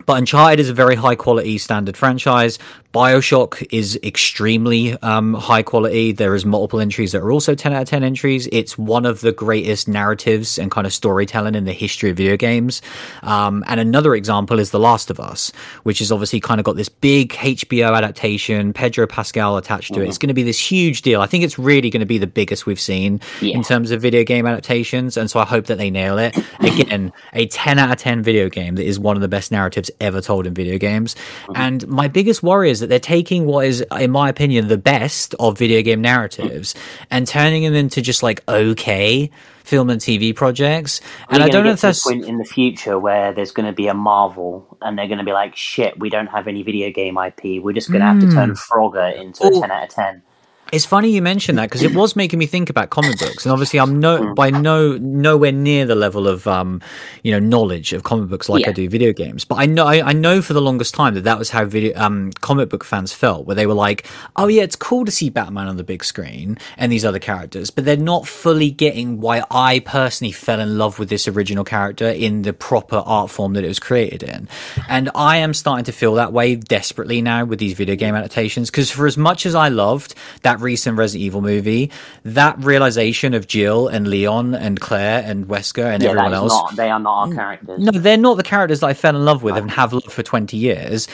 but 0.06 0.18
Uncharted 0.18 0.60
is 0.60 0.68
a 0.68 0.74
very 0.74 0.94
high 0.94 1.16
quality 1.16 1.58
standard 1.58 1.96
franchise. 1.96 2.58
Bioshock 2.94 3.66
is 3.70 3.98
extremely 4.02 4.94
um, 5.02 5.34
high 5.34 5.62
quality. 5.62 6.10
There 6.12 6.34
is 6.34 6.46
multiple 6.46 6.80
entries 6.80 7.12
that 7.12 7.20
are 7.20 7.30
also 7.30 7.54
10 7.54 7.74
out 7.74 7.82
of 7.82 7.88
10 7.88 8.02
entries. 8.02 8.48
It's 8.50 8.78
one 8.78 9.04
of 9.04 9.20
the 9.20 9.30
greatest 9.30 9.88
narratives 9.88 10.58
and 10.58 10.70
kind 10.70 10.86
of 10.86 10.92
storytelling 10.94 11.54
in 11.54 11.66
the 11.66 11.74
history 11.74 12.08
of 12.08 12.16
video 12.16 12.38
games. 12.38 12.80
Um, 13.22 13.62
and 13.66 13.78
another 13.78 14.14
example 14.14 14.58
is 14.58 14.70
The 14.70 14.78
Last 14.80 15.10
of 15.10 15.20
Us, 15.20 15.52
which 15.82 15.98
has 15.98 16.10
obviously 16.10 16.40
kind 16.40 16.60
of 16.60 16.64
got 16.64 16.76
this 16.76 16.88
big 16.88 17.32
HBO 17.34 17.94
adaptation, 17.94 18.72
Pedro 18.72 19.06
Pascal 19.06 19.58
attached 19.58 19.92
to 19.92 20.00
it. 20.00 20.08
It's 20.08 20.16
going 20.18 20.28
to 20.28 20.34
be 20.34 20.42
this 20.42 20.58
huge 20.58 21.02
deal. 21.02 21.20
I 21.20 21.26
think 21.26 21.44
it's 21.44 21.58
really 21.58 21.90
going 21.90 22.00
to 22.00 22.06
be 22.06 22.16
the 22.18 22.26
biggest 22.26 22.64
we've 22.64 22.80
seen 22.80 23.20
Yeah. 23.42 23.54
in 23.54 23.62
terms 23.64 23.90
of 23.90 24.00
video 24.00 24.24
game 24.24 24.46
adaptations. 24.46 25.18
And 25.18 25.30
so 25.30 25.40
I 25.40 25.44
hope 25.44 25.66
that 25.66 25.76
they 25.76 25.90
nail 25.90 26.16
it. 26.18 26.34
Again, 26.60 27.12
a 27.34 27.46
10 27.48 27.78
out 27.78 27.90
of 27.90 27.98
10 27.98 28.22
video 28.22 28.48
game 28.48 28.76
that 28.76 28.86
is 28.86 28.98
one 28.98 29.14
of 29.14 29.20
the 29.20 29.28
best 29.28 29.52
narratives 29.52 29.90
ever 30.00 30.22
told 30.22 30.46
in 30.46 30.54
video 30.54 30.78
games. 30.78 31.16
And 31.54 31.86
my 31.86 32.08
biggest 32.08 32.42
worry 32.42 32.70
is 32.70 32.77
that 32.80 32.88
they're 32.88 32.98
taking 32.98 33.46
what 33.46 33.66
is, 33.66 33.84
in 33.98 34.10
my 34.10 34.28
opinion, 34.28 34.68
the 34.68 34.78
best 34.78 35.34
of 35.38 35.58
video 35.58 35.82
game 35.82 36.00
narratives 36.00 36.74
and 37.10 37.26
turning 37.26 37.62
them 37.62 37.74
into 37.74 38.00
just 38.02 38.22
like 38.22 38.42
okay 38.48 39.30
film 39.64 39.90
and 39.90 40.00
TV 40.00 40.34
projects. 40.34 41.00
And 41.28 41.42
I 41.42 41.48
don't 41.48 41.64
know 41.64 41.72
if 41.72 41.80
that's. 41.80 42.02
point 42.02 42.24
in 42.24 42.38
the 42.38 42.44
future 42.44 42.98
where 42.98 43.32
there's 43.32 43.52
going 43.52 43.66
to 43.66 43.72
be 43.72 43.86
a 43.86 43.94
Marvel, 43.94 44.78
and 44.80 44.98
they're 44.98 45.06
going 45.08 45.18
to 45.18 45.24
be 45.24 45.32
like, 45.32 45.54
"Shit, 45.56 45.98
we 45.98 46.08
don't 46.08 46.28
have 46.28 46.48
any 46.48 46.62
video 46.62 46.90
game 46.90 47.18
IP. 47.18 47.62
We're 47.62 47.74
just 47.74 47.90
going 47.90 48.00
to 48.00 48.06
have 48.06 48.20
to 48.20 48.26
hmm. 48.26 48.34
turn 48.34 48.50
Frogger 48.52 49.14
into 49.20 49.46
a 49.46 49.50
ten 49.50 49.70
out 49.70 49.84
of 49.84 49.88
10. 49.90 50.22
It's 50.70 50.84
funny 50.84 51.10
you 51.10 51.22
mentioned 51.22 51.56
that 51.56 51.70
because 51.70 51.82
it 51.82 51.94
was 51.94 52.14
making 52.14 52.38
me 52.38 52.44
think 52.44 52.68
about 52.68 52.90
comic 52.90 53.18
books, 53.18 53.46
and 53.46 53.52
obviously 53.52 53.80
I'm 53.80 54.00
no 54.00 54.34
by 54.34 54.50
no 54.50 54.98
nowhere 54.98 55.50
near 55.50 55.86
the 55.86 55.94
level 55.94 56.28
of 56.28 56.46
um 56.46 56.82
you 57.22 57.32
know 57.32 57.38
knowledge 57.38 57.94
of 57.94 58.02
comic 58.02 58.28
books 58.28 58.50
like 58.50 58.68
I 58.68 58.72
do 58.72 58.86
video 58.86 59.14
games. 59.14 59.46
But 59.46 59.56
I 59.56 59.66
know 59.66 59.86
I, 59.86 60.08
I 60.08 60.12
know 60.12 60.42
for 60.42 60.52
the 60.52 60.60
longest 60.60 60.92
time 60.92 61.14
that 61.14 61.24
that 61.24 61.38
was 61.38 61.48
how 61.48 61.64
video 61.64 61.98
um 61.98 62.32
comic 62.32 62.68
book 62.68 62.84
fans 62.84 63.14
felt, 63.14 63.46
where 63.46 63.56
they 63.56 63.66
were 63.66 63.72
like, 63.72 64.06
oh 64.36 64.46
yeah, 64.48 64.62
it's 64.62 64.76
cool 64.76 65.06
to 65.06 65.10
see 65.10 65.30
Batman 65.30 65.68
on 65.68 65.78
the 65.78 65.84
big 65.84 66.04
screen 66.04 66.58
and 66.76 66.92
these 66.92 67.04
other 67.04 67.18
characters, 67.18 67.70
but 67.70 67.86
they're 67.86 67.96
not 67.96 68.28
fully 68.28 68.70
getting 68.70 69.20
why 69.22 69.42
I 69.50 69.78
personally 69.80 70.32
fell 70.32 70.60
in 70.60 70.76
love 70.76 70.98
with 70.98 71.08
this 71.08 71.26
original 71.26 71.64
character 71.64 72.08
in 72.08 72.42
the 72.42 72.52
proper 72.52 72.96
art 72.96 73.30
form 73.30 73.54
that 73.54 73.64
it 73.64 73.68
was 73.68 73.78
created 73.78 74.22
in, 74.22 74.48
and 74.86 75.10
I 75.14 75.38
am 75.38 75.54
starting 75.54 75.86
to 75.86 75.92
feel 75.92 76.14
that 76.16 76.34
way 76.34 76.56
desperately 76.56 77.22
now 77.22 77.46
with 77.46 77.58
these 77.58 77.72
video 77.72 77.96
game 77.96 78.14
adaptations 78.14 78.70
because 78.70 78.90
for 78.90 79.06
as 79.06 79.16
much 79.16 79.46
as 79.46 79.54
I 79.54 79.68
loved 79.68 80.14
that 80.42 80.57
recent 80.62 80.98
Resident 80.98 81.24
Evil 81.24 81.40
movie, 81.40 81.90
that 82.24 82.58
realization 82.62 83.34
of 83.34 83.46
Jill 83.46 83.88
and 83.88 84.08
Leon 84.08 84.54
and 84.54 84.80
Claire 84.80 85.22
and 85.24 85.46
Wesker 85.46 85.84
and 85.84 86.02
Yeah, 86.02 86.10
everyone 86.10 86.34
else. 86.34 86.52
not. 86.52 86.76
They 86.76 86.90
are 86.90 87.00
not 87.00 87.20
our 87.20 87.26
mm. 87.28 87.34
characters. 87.34 87.80
No, 87.80 87.92
they're 87.92 88.16
not 88.16 88.36
the 88.36 88.42
characters 88.42 88.80
that 88.80 88.86
I 88.86 88.94
fell 88.94 89.16
in 89.16 89.24
love 89.24 89.42
with 89.42 89.56
and 89.56 89.70
have 89.70 89.92
loved 89.92 90.10
for 90.10 90.22
20 90.22 90.56
years. 90.56 91.08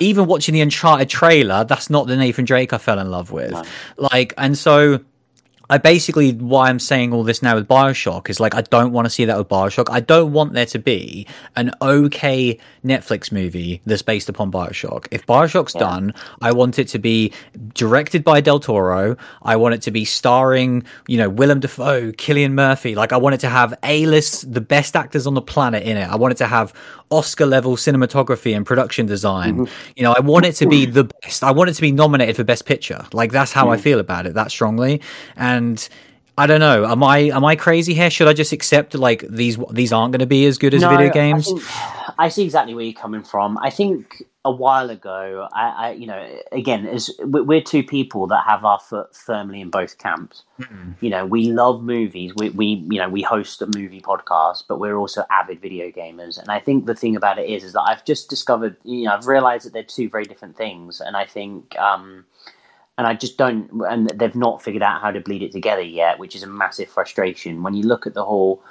Even 0.00 0.26
watching 0.26 0.52
the 0.54 0.60
Uncharted 0.60 1.08
trailer, 1.08 1.64
that's 1.64 1.90
not 1.90 2.06
the 2.06 2.16
Nathan 2.16 2.44
Drake 2.44 2.72
I 2.72 2.78
fell 2.78 2.98
in 2.98 3.10
love 3.10 3.30
with. 3.30 3.54
Like, 3.96 4.34
and 4.36 4.56
so 4.56 5.00
I 5.68 5.78
basically, 5.78 6.32
why 6.32 6.68
I'm 6.68 6.78
saying 6.78 7.12
all 7.12 7.24
this 7.24 7.42
now 7.42 7.56
with 7.56 7.66
Bioshock 7.66 8.30
is 8.30 8.38
like, 8.38 8.54
I 8.54 8.62
don't 8.62 8.92
want 8.92 9.06
to 9.06 9.10
see 9.10 9.24
that 9.24 9.36
with 9.36 9.48
Bioshock. 9.48 9.90
I 9.90 10.00
don't 10.00 10.32
want 10.32 10.52
there 10.52 10.66
to 10.66 10.78
be 10.78 11.26
an 11.56 11.72
okay 11.82 12.58
Netflix 12.84 13.32
movie 13.32 13.80
that's 13.84 14.02
based 14.02 14.28
upon 14.28 14.52
Bioshock. 14.52 15.08
If 15.10 15.26
Bioshock's 15.26 15.72
done, 15.72 16.14
I 16.40 16.52
want 16.52 16.78
it 16.78 16.88
to 16.88 16.98
be 16.98 17.32
directed 17.74 18.22
by 18.22 18.40
Del 18.40 18.60
Toro. 18.60 19.16
I 19.42 19.56
want 19.56 19.74
it 19.74 19.82
to 19.82 19.90
be 19.90 20.04
starring, 20.04 20.84
you 21.08 21.18
know, 21.18 21.28
Willem 21.28 21.60
Dafoe, 21.60 22.12
Cillian 22.12 22.52
Murphy. 22.52 22.94
Like, 22.94 23.12
I 23.12 23.16
want 23.16 23.34
it 23.34 23.38
to 23.38 23.48
have 23.48 23.74
A-list, 23.82 24.52
the 24.52 24.60
best 24.60 24.94
actors 24.94 25.26
on 25.26 25.34
the 25.34 25.42
planet 25.42 25.82
in 25.82 25.96
it. 25.96 26.08
I 26.08 26.16
want 26.16 26.32
it 26.32 26.38
to 26.38 26.46
have 26.46 26.72
Oscar 27.10 27.46
level 27.46 27.76
cinematography 27.76 28.56
and 28.56 28.64
production 28.66 29.06
design. 29.06 29.58
Mm-hmm. 29.58 29.92
You 29.96 30.02
know, 30.04 30.14
I 30.16 30.20
want 30.20 30.46
it 30.46 30.54
to 30.56 30.68
be 30.68 30.86
the 30.86 31.04
best. 31.04 31.42
I 31.42 31.50
want 31.50 31.70
it 31.70 31.74
to 31.74 31.82
be 31.82 31.92
nominated 31.92 32.36
for 32.36 32.44
Best 32.44 32.66
Picture. 32.66 33.04
Like, 33.12 33.32
that's 33.32 33.52
how 33.52 33.70
I 33.70 33.76
mm. 33.76 33.80
feel 33.80 33.98
about 33.98 34.26
it 34.26 34.34
that 34.34 34.50
strongly. 34.50 35.00
And 35.36 35.55
I 36.38 36.46
don't 36.46 36.60
know. 36.60 36.84
Am 36.84 37.02
I 37.02 37.18
am 37.18 37.44
I 37.44 37.56
crazy 37.56 37.94
here? 37.94 38.10
Should 38.10 38.28
I 38.28 38.34
just 38.34 38.52
accept 38.52 38.94
like 38.94 39.24
these 39.28 39.56
these 39.70 39.92
aren't 39.92 40.12
going 40.12 40.20
to 40.20 40.26
be 40.26 40.44
as 40.46 40.58
good 40.58 40.74
as 40.74 40.82
No, 40.82 40.90
video 40.90 41.06
I 41.06 41.10
games? 41.10 41.46
think- 41.46 41.62
I 42.18 42.28
see 42.28 42.44
exactly 42.44 42.74
where 42.74 42.84
you're 42.84 42.92
coming 42.94 43.22
from. 43.22 43.58
I 43.58 43.68
think 43.70 44.22
a 44.44 44.50
while 44.50 44.90
ago, 44.90 45.48
I, 45.52 45.68
I 45.68 45.90
you 45.92 46.06
know, 46.06 46.38
again, 46.52 46.86
as 46.86 47.10
we- 47.24 47.40
we're 47.40 47.60
two 47.62 47.82
people 47.82 48.26
that 48.28 48.44
have 48.46 48.64
our 48.64 48.78
foot 48.78 49.14
firmly 49.16 49.60
in 49.60 49.70
both 49.70 49.98
camps. 49.98 50.44
You 51.00 51.10
know, 51.10 51.26
we 51.26 51.50
love 51.52 51.82
movies. 51.82 52.32
We, 52.36 52.50
we, 52.50 52.66
you 52.90 52.98
know, 52.98 53.08
we 53.08 53.22
host 53.22 53.60
a 53.60 53.66
movie 53.66 54.00
podcast, 54.00 54.64
but 54.68 54.78
we're 54.78 54.96
also 54.96 55.24
avid 55.30 55.60
video 55.60 55.90
gamers. 55.90 56.38
And 56.38 56.48
I 56.50 56.60
think 56.60 56.86
the 56.86 56.94
thing 56.94 57.16
about 57.16 57.38
it 57.38 57.50
is, 57.50 57.64
is 57.64 57.72
that 57.74 57.82
I've 57.82 58.04
just 58.04 58.30
discovered, 58.30 58.76
you 58.84 59.04
know, 59.04 59.12
I've 59.14 59.26
realized 59.26 59.66
that 59.66 59.72
they're 59.74 59.82
two 59.82 60.08
very 60.08 60.24
different 60.24 60.56
things. 60.56 61.00
And 61.00 61.16
I 61.16 61.24
think, 61.26 61.76
um, 61.78 62.24
and 62.98 63.06
I 63.06 63.14
just 63.14 63.36
don't, 63.36 63.70
and 63.88 64.08
they've 64.10 64.34
not 64.34 64.62
figured 64.62 64.82
out 64.82 65.00
how 65.02 65.10
to 65.10 65.20
bleed 65.20 65.42
it 65.42 65.52
together 65.52 65.82
yet, 65.82 66.18
which 66.18 66.34
is 66.34 66.42
a 66.42 66.46
massive 66.46 66.88
frustration. 66.88 67.62
When 67.62 67.74
you 67.74 67.82
look 67.84 68.06
at 68.06 68.14
the 68.14 68.24
whole, 68.24 68.62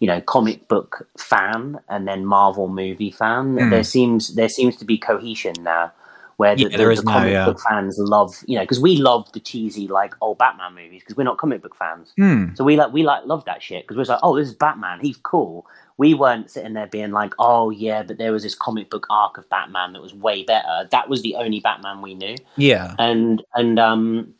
you 0.00 0.06
know, 0.06 0.20
comic 0.22 0.68
book 0.68 1.06
fan 1.18 1.78
and 1.88 2.08
then 2.08 2.24
Marvel 2.24 2.68
movie 2.68 3.10
fan, 3.10 3.56
Hmm. 3.58 3.70
there 3.70 3.84
seems 3.84 4.34
there 4.34 4.48
seems 4.48 4.76
to 4.76 4.84
be 4.84 4.96
cohesion 4.98 5.54
now, 5.60 5.92
where 6.36 6.54
the, 6.56 6.62
Yeah, 6.62 6.68
the, 6.68 6.76
there 6.78 6.94
the 6.94 7.02
comic 7.02 7.32
yeah. 7.32 7.44
book 7.46 7.60
fans 7.68 7.96
love, 7.98 8.34
you 8.46 8.56
know, 8.56 8.62
because 8.62 8.80
we 8.80 8.96
love 8.96 9.30
the 9.32 9.40
cheesy 9.40 9.88
like 9.88 10.14
old 10.20 10.38
Batman 10.38 10.74
movies 10.74 11.02
because 11.02 11.16
we're 11.16 11.24
not 11.24 11.38
comic 11.38 11.62
book 11.62 11.76
fans. 11.76 12.12
Hmm. 12.16 12.54
So 12.54 12.64
we 12.64 12.76
like 12.76 12.92
we 12.92 13.02
like 13.02 13.24
love 13.26 13.44
that 13.44 13.62
shit 13.62 13.84
because 13.86 13.96
we're 13.96 14.12
like, 14.14 14.20
oh, 14.22 14.36
this 14.36 14.48
is 14.48 14.54
Batman. 14.54 15.00
He's 15.00 15.16
cool. 15.18 15.66
We 15.96 16.12
weren't 16.14 16.50
sitting 16.50 16.72
there 16.72 16.88
being 16.88 17.12
like, 17.12 17.34
oh 17.38 17.70
yeah, 17.70 18.02
but 18.02 18.18
there 18.18 18.32
was 18.32 18.42
this 18.42 18.54
comic 18.54 18.90
book 18.90 19.06
arc 19.10 19.38
of 19.38 19.48
Batman 19.48 19.92
that 19.92 20.02
was 20.02 20.12
way 20.14 20.42
better. 20.42 20.88
That 20.90 21.08
was 21.08 21.22
the 21.22 21.36
only 21.36 21.60
Batman 21.60 22.02
we 22.02 22.14
knew 22.14 22.36
Yeah. 22.56 22.94
and 22.98 23.42
and 23.54 23.78
um 23.78 24.34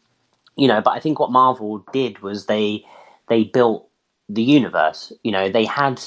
you 0.56 0.68
know 0.68 0.80
but 0.80 0.92
i 0.92 1.00
think 1.00 1.18
what 1.18 1.32
marvel 1.32 1.84
did 1.92 2.20
was 2.20 2.46
they 2.46 2.84
they 3.28 3.42
built 3.42 3.88
the 4.28 4.42
universe 4.42 5.12
you 5.24 5.32
know 5.32 5.48
they 5.48 5.64
had 5.64 6.00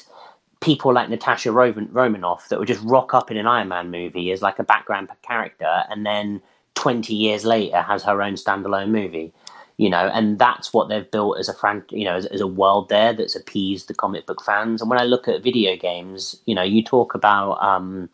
people 0.61 0.93
like 0.93 1.09
natasha 1.09 1.51
Roman, 1.51 1.89
romanoff 1.91 2.49
that 2.49 2.59
would 2.59 2.67
just 2.67 2.83
rock 2.83 3.13
up 3.13 3.29
in 3.31 3.37
an 3.37 3.47
iron 3.47 3.67
man 3.67 3.91
movie 3.91 4.31
as 4.31 4.41
like 4.41 4.59
a 4.59 4.63
background 4.63 5.09
character 5.21 5.83
and 5.89 6.05
then 6.05 6.41
20 6.75 7.13
years 7.13 7.45
later 7.45 7.81
has 7.81 8.03
her 8.03 8.21
own 8.21 8.33
standalone 8.33 8.89
movie 8.89 9.31
you 9.77 9.89
know 9.89 10.09
and 10.13 10.39
that's 10.39 10.73
what 10.73 10.89
they've 10.89 11.11
built 11.11 11.37
as 11.39 11.49
a 11.49 11.53
fran- 11.53 11.83
you 11.89 12.05
know 12.05 12.15
as, 12.15 12.25
as 12.27 12.41
a 12.41 12.47
world 12.47 12.89
there 12.89 13.13
that's 13.13 13.35
appeased 13.35 13.87
the 13.87 13.93
comic 13.93 14.25
book 14.25 14.43
fans 14.43 14.81
and 14.81 14.89
when 14.89 14.99
i 14.99 15.03
look 15.03 15.27
at 15.27 15.43
video 15.43 15.75
games 15.75 16.39
you 16.45 16.55
know 16.55 16.63
you 16.63 16.83
talk 16.83 17.13
about 17.13 17.61
um 17.61 18.09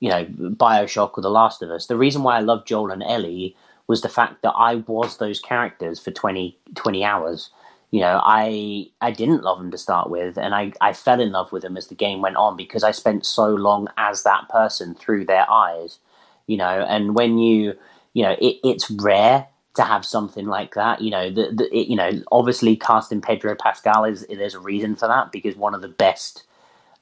you 0.00 0.10
know, 0.10 0.24
Bioshock 0.24 1.16
or 1.16 1.22
The 1.22 1.30
Last 1.30 1.62
of 1.62 1.70
Us. 1.70 1.86
The 1.86 1.96
reason 1.96 2.22
why 2.22 2.36
I 2.36 2.40
love 2.40 2.64
Joel 2.64 2.90
and 2.90 3.02
Ellie 3.02 3.56
was 3.86 4.02
the 4.02 4.08
fact 4.08 4.42
that 4.42 4.52
I 4.52 4.76
was 4.76 5.16
those 5.16 5.40
characters 5.40 5.98
for 6.00 6.10
20, 6.10 6.56
20 6.74 7.04
hours. 7.04 7.50
You 7.96 8.02
know, 8.02 8.20
I 8.22 8.88
I 9.00 9.10
didn't 9.10 9.42
love 9.42 9.58
them 9.58 9.70
to 9.70 9.78
start 9.78 10.10
with, 10.10 10.36
and 10.36 10.54
I, 10.54 10.72
I 10.82 10.92
fell 10.92 11.20
in 11.20 11.32
love 11.32 11.50
with 11.50 11.62
them 11.62 11.78
as 11.78 11.86
the 11.86 11.94
game 11.94 12.20
went 12.20 12.36
on 12.36 12.56
because 12.56 12.84
I 12.84 12.90
spent 12.90 13.24
so 13.24 13.48
long 13.54 13.88
as 13.96 14.22
that 14.22 14.50
person 14.50 14.94
through 14.94 15.24
their 15.24 15.50
eyes. 15.50 15.98
You 16.46 16.58
know, 16.58 16.84
and 16.94 17.14
when 17.14 17.38
you 17.38 17.74
you 18.12 18.22
know, 18.22 18.32
it, 18.32 18.56
it's 18.62 18.90
rare 18.90 19.48
to 19.76 19.82
have 19.82 20.04
something 20.04 20.46
like 20.46 20.74
that. 20.74 21.00
You 21.00 21.10
know, 21.10 21.30
the, 21.30 21.52
the 21.52 21.64
it, 21.74 21.88
you 21.88 21.96
know, 21.96 22.10
obviously 22.30 22.76
casting 22.76 23.22
Pedro 23.22 23.54
Pascal 23.54 24.04
is 24.04 24.26
there's 24.28 24.54
a 24.54 24.60
reason 24.60 24.96
for 24.96 25.08
that 25.08 25.32
because 25.32 25.56
one 25.56 25.74
of 25.74 25.82
the 25.82 25.88
best 25.88 26.44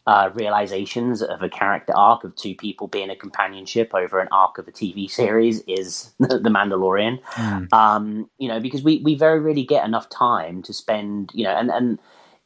uh, 0.07 0.31
realizations 0.35 1.23
of 1.23 1.43
a 1.43 1.49
character 1.49 1.95
arc 1.97 2.25
of 2.25 2.37
two 2.37 2.55
people 2.55 2.87
being 2.87 3.11
a 3.11 3.17
companionship 3.17 3.95
over 3.95 4.21
an 4.21 4.29
arc 4.31 4.59
of 4.59 4.69
a 4.69 4.73
TV 4.73 5.11
series 5.11 5.63
is 5.67 6.13
The 6.19 6.51
Mandalorian. 6.51 7.23
Mm. 7.33 7.73
Um, 7.73 8.31
you 8.39 8.49
know, 8.49 8.61
because 8.61 8.83
we, 8.83 9.01
we 9.03 9.15
very 9.15 9.41
rarely 9.41 9.65
get 9.65 9.85
enough 9.85 10.09
time 10.11 10.63
to 10.65 10.75
spend, 10.75 11.31
you 11.35 11.45
know, 11.45 11.57
and, 11.57 11.71
and 11.71 11.99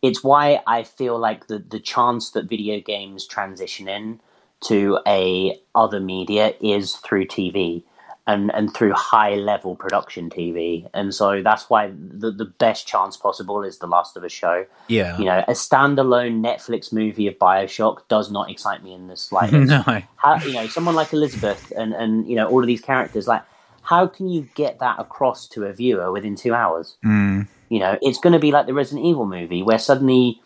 it's 0.02 0.22
why 0.22 0.60
I 0.66 0.84
feel 0.84 1.18
like 1.18 1.48
the, 1.48 1.58
the 1.58 1.80
chance 1.80 2.30
that 2.30 2.48
video 2.48 2.80
games 2.80 3.26
transition 3.26 3.88
in 3.88 4.20
to 4.60 4.98
a 5.06 5.60
other 5.74 6.00
media 6.00 6.54
is 6.60 6.96
through 6.96 7.26
TV 7.26 7.84
and, 8.28 8.52
and 8.54 8.72
through 8.72 8.92
high 8.92 9.34
level 9.36 9.74
production 9.74 10.28
TV. 10.30 10.88
And 10.94 11.12
so 11.14 11.42
that's 11.42 11.68
why 11.70 11.90
the, 11.96 12.30
the 12.30 12.44
best 12.44 12.86
chance 12.86 13.16
possible 13.16 13.62
is 13.64 13.78
The 13.78 13.86
Last 13.88 14.16
of 14.16 14.22
Us 14.22 14.30
show. 14.32 14.66
Yeah. 14.86 15.18
You 15.18 15.24
know, 15.24 15.38
a 15.48 15.52
standalone 15.52 16.40
Netflix 16.44 16.92
movie 16.92 17.26
of 17.26 17.34
Bioshock 17.38 18.06
does 18.08 18.30
not 18.30 18.50
excite 18.50 18.84
me 18.84 18.92
in 18.92 19.08
the 19.08 19.16
slightest. 19.28 19.70
no. 19.70 20.02
How, 20.16 20.36
you 20.44 20.52
know, 20.52 20.66
someone 20.68 20.94
like 20.94 21.12
Elizabeth 21.12 21.72
and, 21.76 21.94
and, 21.94 22.28
you 22.28 22.36
know, 22.36 22.46
all 22.48 22.60
of 22.60 22.66
these 22.66 22.82
characters, 22.82 23.26
like, 23.26 23.42
how 23.82 24.06
can 24.06 24.28
you 24.28 24.46
get 24.54 24.78
that 24.80 25.00
across 25.00 25.48
to 25.48 25.64
a 25.64 25.72
viewer 25.72 26.12
within 26.12 26.36
two 26.36 26.52
hours? 26.54 26.98
Mm. 27.02 27.48
You 27.70 27.78
know, 27.80 27.98
it's 28.02 28.18
going 28.20 28.34
to 28.34 28.38
be 28.38 28.52
like 28.52 28.66
the 28.66 28.74
Resident 28.74 29.06
Evil 29.06 29.24
movie 29.24 29.62
where 29.62 29.78
suddenly 29.78 30.42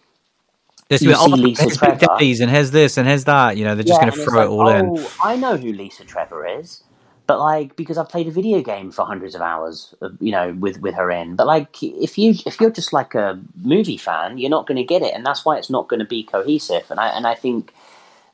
There's 0.89 1.03
You 1.03 1.09
been, 1.09 1.17
oh, 1.19 1.27
see 1.35 1.43
Lisa 1.43 1.71
Trevor. 1.77 2.07
And 2.21 2.51
here's 2.51 2.71
this 2.71 2.97
and 2.97 3.09
here's 3.09 3.25
that. 3.25 3.57
You 3.57 3.65
know, 3.65 3.75
they're 3.75 3.83
just 3.83 4.01
Yeah, 4.01 4.09
going 4.11 4.17
to 4.17 4.25
throw 4.25 4.43
it 4.43 4.51
like, 4.51 4.51
all 4.51 4.69
in. 4.69 4.95
oh, 4.97 5.17
I 5.25 5.35
know 5.35 5.57
who 5.57 5.73
Lisa 5.73 6.05
Trevor 6.05 6.47
is, 6.47 6.85
but 7.27 7.39
like 7.39 7.77
because 7.77 7.99
I've 7.99 8.09
played 8.09 8.29
a 8.29 8.33
video 8.33 8.63
game 8.63 8.91
for 8.91 9.05
hundreds 9.05 9.35
of 9.35 9.43
hours, 9.43 9.95
uh, 10.03 10.11
you 10.21 10.33
know, 10.33 10.53
with 10.59 10.81
with 10.81 10.95
her 10.95 11.11
in. 11.11 11.37
But 11.37 11.47
like, 11.47 11.83
if 11.83 12.19
you 12.19 12.35
if 12.47 12.61
you're 12.61 12.71
just 12.71 12.93
like 12.93 13.15
a 13.15 13.41
movie 13.63 13.97
fan, 13.97 14.39
you're 14.39 14.51
not 14.51 14.67
going 14.67 14.77
to 14.77 14.85
get 14.85 15.03
it, 15.03 15.15
and 15.15 15.25
that's 15.25 15.45
why 15.45 15.57
it's 15.57 15.71
not 15.71 15.89
going 15.89 16.01
to 16.01 16.07
be 16.07 16.25
cohesive. 16.25 16.91
And 16.91 16.99
I 17.01 17.09
and 17.09 17.27
I 17.27 17.35
think 17.35 17.73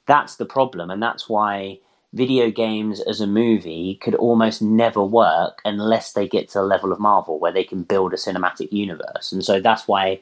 that's 0.06 0.36
the 0.36 0.46
problem, 0.46 0.90
and 0.90 1.02
that's 1.02 1.28
why 1.28 1.78
video 2.14 2.50
games 2.50 3.00
as 3.00 3.20
a 3.20 3.26
movie 3.26 3.96
could 3.96 4.14
almost 4.14 4.62
never 4.62 5.02
work 5.04 5.60
unless 5.64 6.12
they 6.12 6.26
get 6.26 6.48
to 6.48 6.58
the 6.58 6.64
level 6.64 6.90
of 6.90 6.98
Marvel 6.98 7.38
where 7.38 7.52
they 7.52 7.64
can 7.64 7.82
build 7.82 8.14
a 8.14 8.16
cinematic 8.16 8.72
universe. 8.72 9.30
And 9.30 9.44
so 9.44 9.60
that's 9.60 9.86
why 9.86 10.20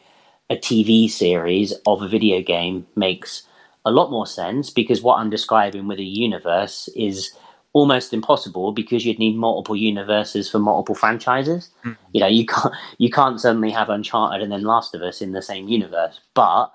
a 0.50 0.56
TV 0.56 1.08
series 1.08 1.72
of 1.86 2.02
a 2.02 2.08
video 2.08 2.42
game 2.42 2.86
makes 2.96 3.44
a 3.84 3.90
lot 3.90 4.10
more 4.10 4.26
sense 4.26 4.68
because 4.68 5.00
what 5.00 5.18
I'm 5.18 5.30
describing 5.30 5.86
with 5.86 6.00
a 6.00 6.04
universe 6.04 6.88
is 6.96 7.32
almost 7.76 8.14
impossible 8.14 8.72
because 8.72 9.04
you'd 9.04 9.18
need 9.18 9.36
multiple 9.36 9.76
universes 9.76 10.48
for 10.48 10.58
multiple 10.58 10.94
franchises. 10.94 11.68
You 12.12 12.20
know, 12.22 12.26
you 12.26 12.46
can't 12.46 12.74
you 12.96 13.10
can't 13.10 13.38
suddenly 13.38 13.70
have 13.70 13.90
Uncharted 13.90 14.40
and 14.40 14.50
then 14.50 14.62
Last 14.62 14.94
of 14.94 15.02
Us 15.02 15.20
in 15.20 15.32
the 15.32 15.42
same 15.42 15.68
universe. 15.68 16.18
But 16.32 16.72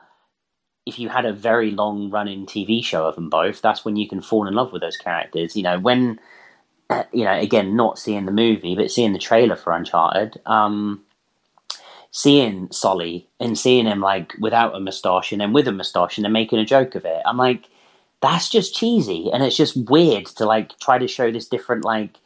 if 0.86 1.00
you 1.00 1.10
had 1.10 1.26
a 1.26 1.34
very 1.34 1.72
long 1.72 2.12
running 2.12 2.46
TV 2.46 2.86
show 2.86 3.08
of 3.08 3.16
them 3.16 3.32
both, 3.32 3.64
that's 3.64 3.84
when 3.84 3.96
you 3.96 4.08
can 4.08 4.22
fall 4.22 4.48
in 4.48 4.54
love 4.54 4.72
with 4.72 4.84
those 4.84 4.96
characters. 4.96 5.56
You 5.56 5.64
know, 5.64 5.80
when 5.80 6.20
you 7.12 7.26
know, 7.26 7.34
again, 7.34 7.76
not 7.76 7.98
seeing 7.98 8.28
the 8.28 8.32
movie, 8.32 8.76
but 8.76 8.92
seeing 8.92 9.14
the 9.14 9.20
trailer 9.20 9.56
for 9.56 9.74
Uncharted, 9.74 10.40
um, 10.46 11.04
seeing 12.12 12.72
Sully 12.72 13.28
and 13.40 13.58
seeing 13.58 13.88
him 13.88 14.02
like 14.02 14.36
without 14.40 14.76
a 14.76 14.80
moustache 14.80 15.32
and 15.32 15.42
then 15.42 15.52
with 15.52 15.68
a 15.68 15.72
moustache 15.72 16.20
and 16.20 16.26
then 16.26 16.32
making 16.32 16.60
a 16.60 16.66
joke 16.66 16.94
of 16.94 17.06
it. 17.06 17.24
I'm 17.26 17.38
like, 17.38 17.71
that's 18.22 18.50
just 18.50 18.76
cheesy 18.76 19.30
and 19.34 19.44
it's 19.44 19.58
just 19.58 19.76
weird 19.90 20.26
to 20.28 20.46
like 20.46 20.78
try 20.80 20.98
to 20.98 21.08
show 21.08 21.32
this 21.32 21.48
different 21.48 21.84
like 21.84 22.18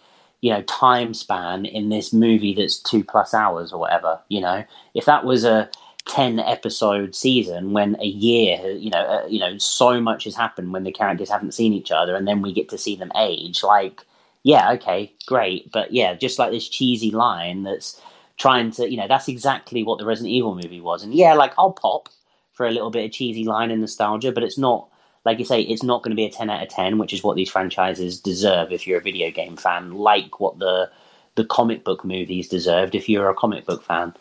you 0.41 0.51
know 0.51 0.61
time 0.63 1.13
span 1.13 1.65
in 1.65 1.89
this 1.89 2.13
movie 2.13 2.53
that's 2.53 2.77
two 2.77 3.03
plus 3.03 3.33
hours 3.33 3.73
or 3.73 3.79
whatever. 3.79 4.19
You 4.29 4.41
know, 4.41 4.63
if 4.93 5.05
that 5.05 5.25
was 5.25 5.43
a 5.43 5.69
10 6.07 6.39
episode 6.39 7.15
season 7.15 7.73
when 7.73 7.97
a 7.99 8.05
year 8.05 8.69
you 8.73 8.91
know 8.91 8.99
uh, 8.99 9.25
you 9.27 9.39
know 9.39 9.57
so 9.57 9.99
much 9.99 10.25
has 10.25 10.35
happened 10.35 10.71
when 10.71 10.83
the 10.83 10.91
characters 10.91 11.31
haven't 11.31 11.55
seen 11.55 11.73
each 11.73 11.89
other 11.89 12.15
and 12.15 12.27
then 12.27 12.43
we 12.43 12.53
get 12.53 12.69
to 12.69 12.77
see 12.77 12.95
them 12.95 13.11
age 13.15 13.63
like 13.63 14.03
yeah 14.43 14.71
okay 14.71 15.11
great 15.25 15.71
but 15.71 15.91
yeah 15.91 16.13
just 16.13 16.37
like 16.37 16.51
this 16.51 16.69
cheesy 16.69 17.09
line 17.09 17.63
that's 17.63 17.99
trying 18.37 18.69
to 18.69 18.87
you 18.87 18.97
know 18.97 19.07
that's 19.07 19.27
exactly 19.27 19.81
what 19.81 19.97
the 19.97 20.05
resident 20.05 20.31
evil 20.31 20.53
movie 20.53 20.79
was 20.79 21.03
and 21.03 21.15
yeah 21.15 21.33
like 21.33 21.53
i'll 21.57 21.73
pop 21.73 22.07
for 22.53 22.67
a 22.67 22.71
little 22.71 22.91
bit 22.91 23.05
of 23.05 23.11
cheesy 23.11 23.43
line 23.43 23.71
and 23.71 23.81
nostalgia 23.81 24.31
but 24.31 24.43
it's 24.43 24.59
not 24.59 24.87
like 25.25 25.39
you 25.39 25.45
say 25.45 25.61
it's 25.61 25.83
not 25.83 26.03
going 26.03 26.11
to 26.11 26.15
be 26.15 26.25
a 26.25 26.31
10 26.31 26.49
out 26.49 26.63
of 26.63 26.69
10 26.69 26.97
which 26.97 27.13
is 27.13 27.23
what 27.23 27.35
these 27.35 27.49
franchises 27.49 28.19
deserve 28.19 28.71
if 28.71 28.87
you're 28.87 28.99
a 28.99 29.03
video 29.03 29.31
game 29.31 29.57
fan 29.57 29.93
like 29.93 30.39
what 30.39 30.59
the 30.59 30.89
the 31.35 31.45
comic 31.45 31.83
book 31.83 32.05
movies 32.05 32.47
deserved 32.47 32.95
if 32.95 33.09
you're 33.09 33.29
a 33.29 33.35
comic 33.35 33.65
book 33.65 33.83
fan 33.83 34.13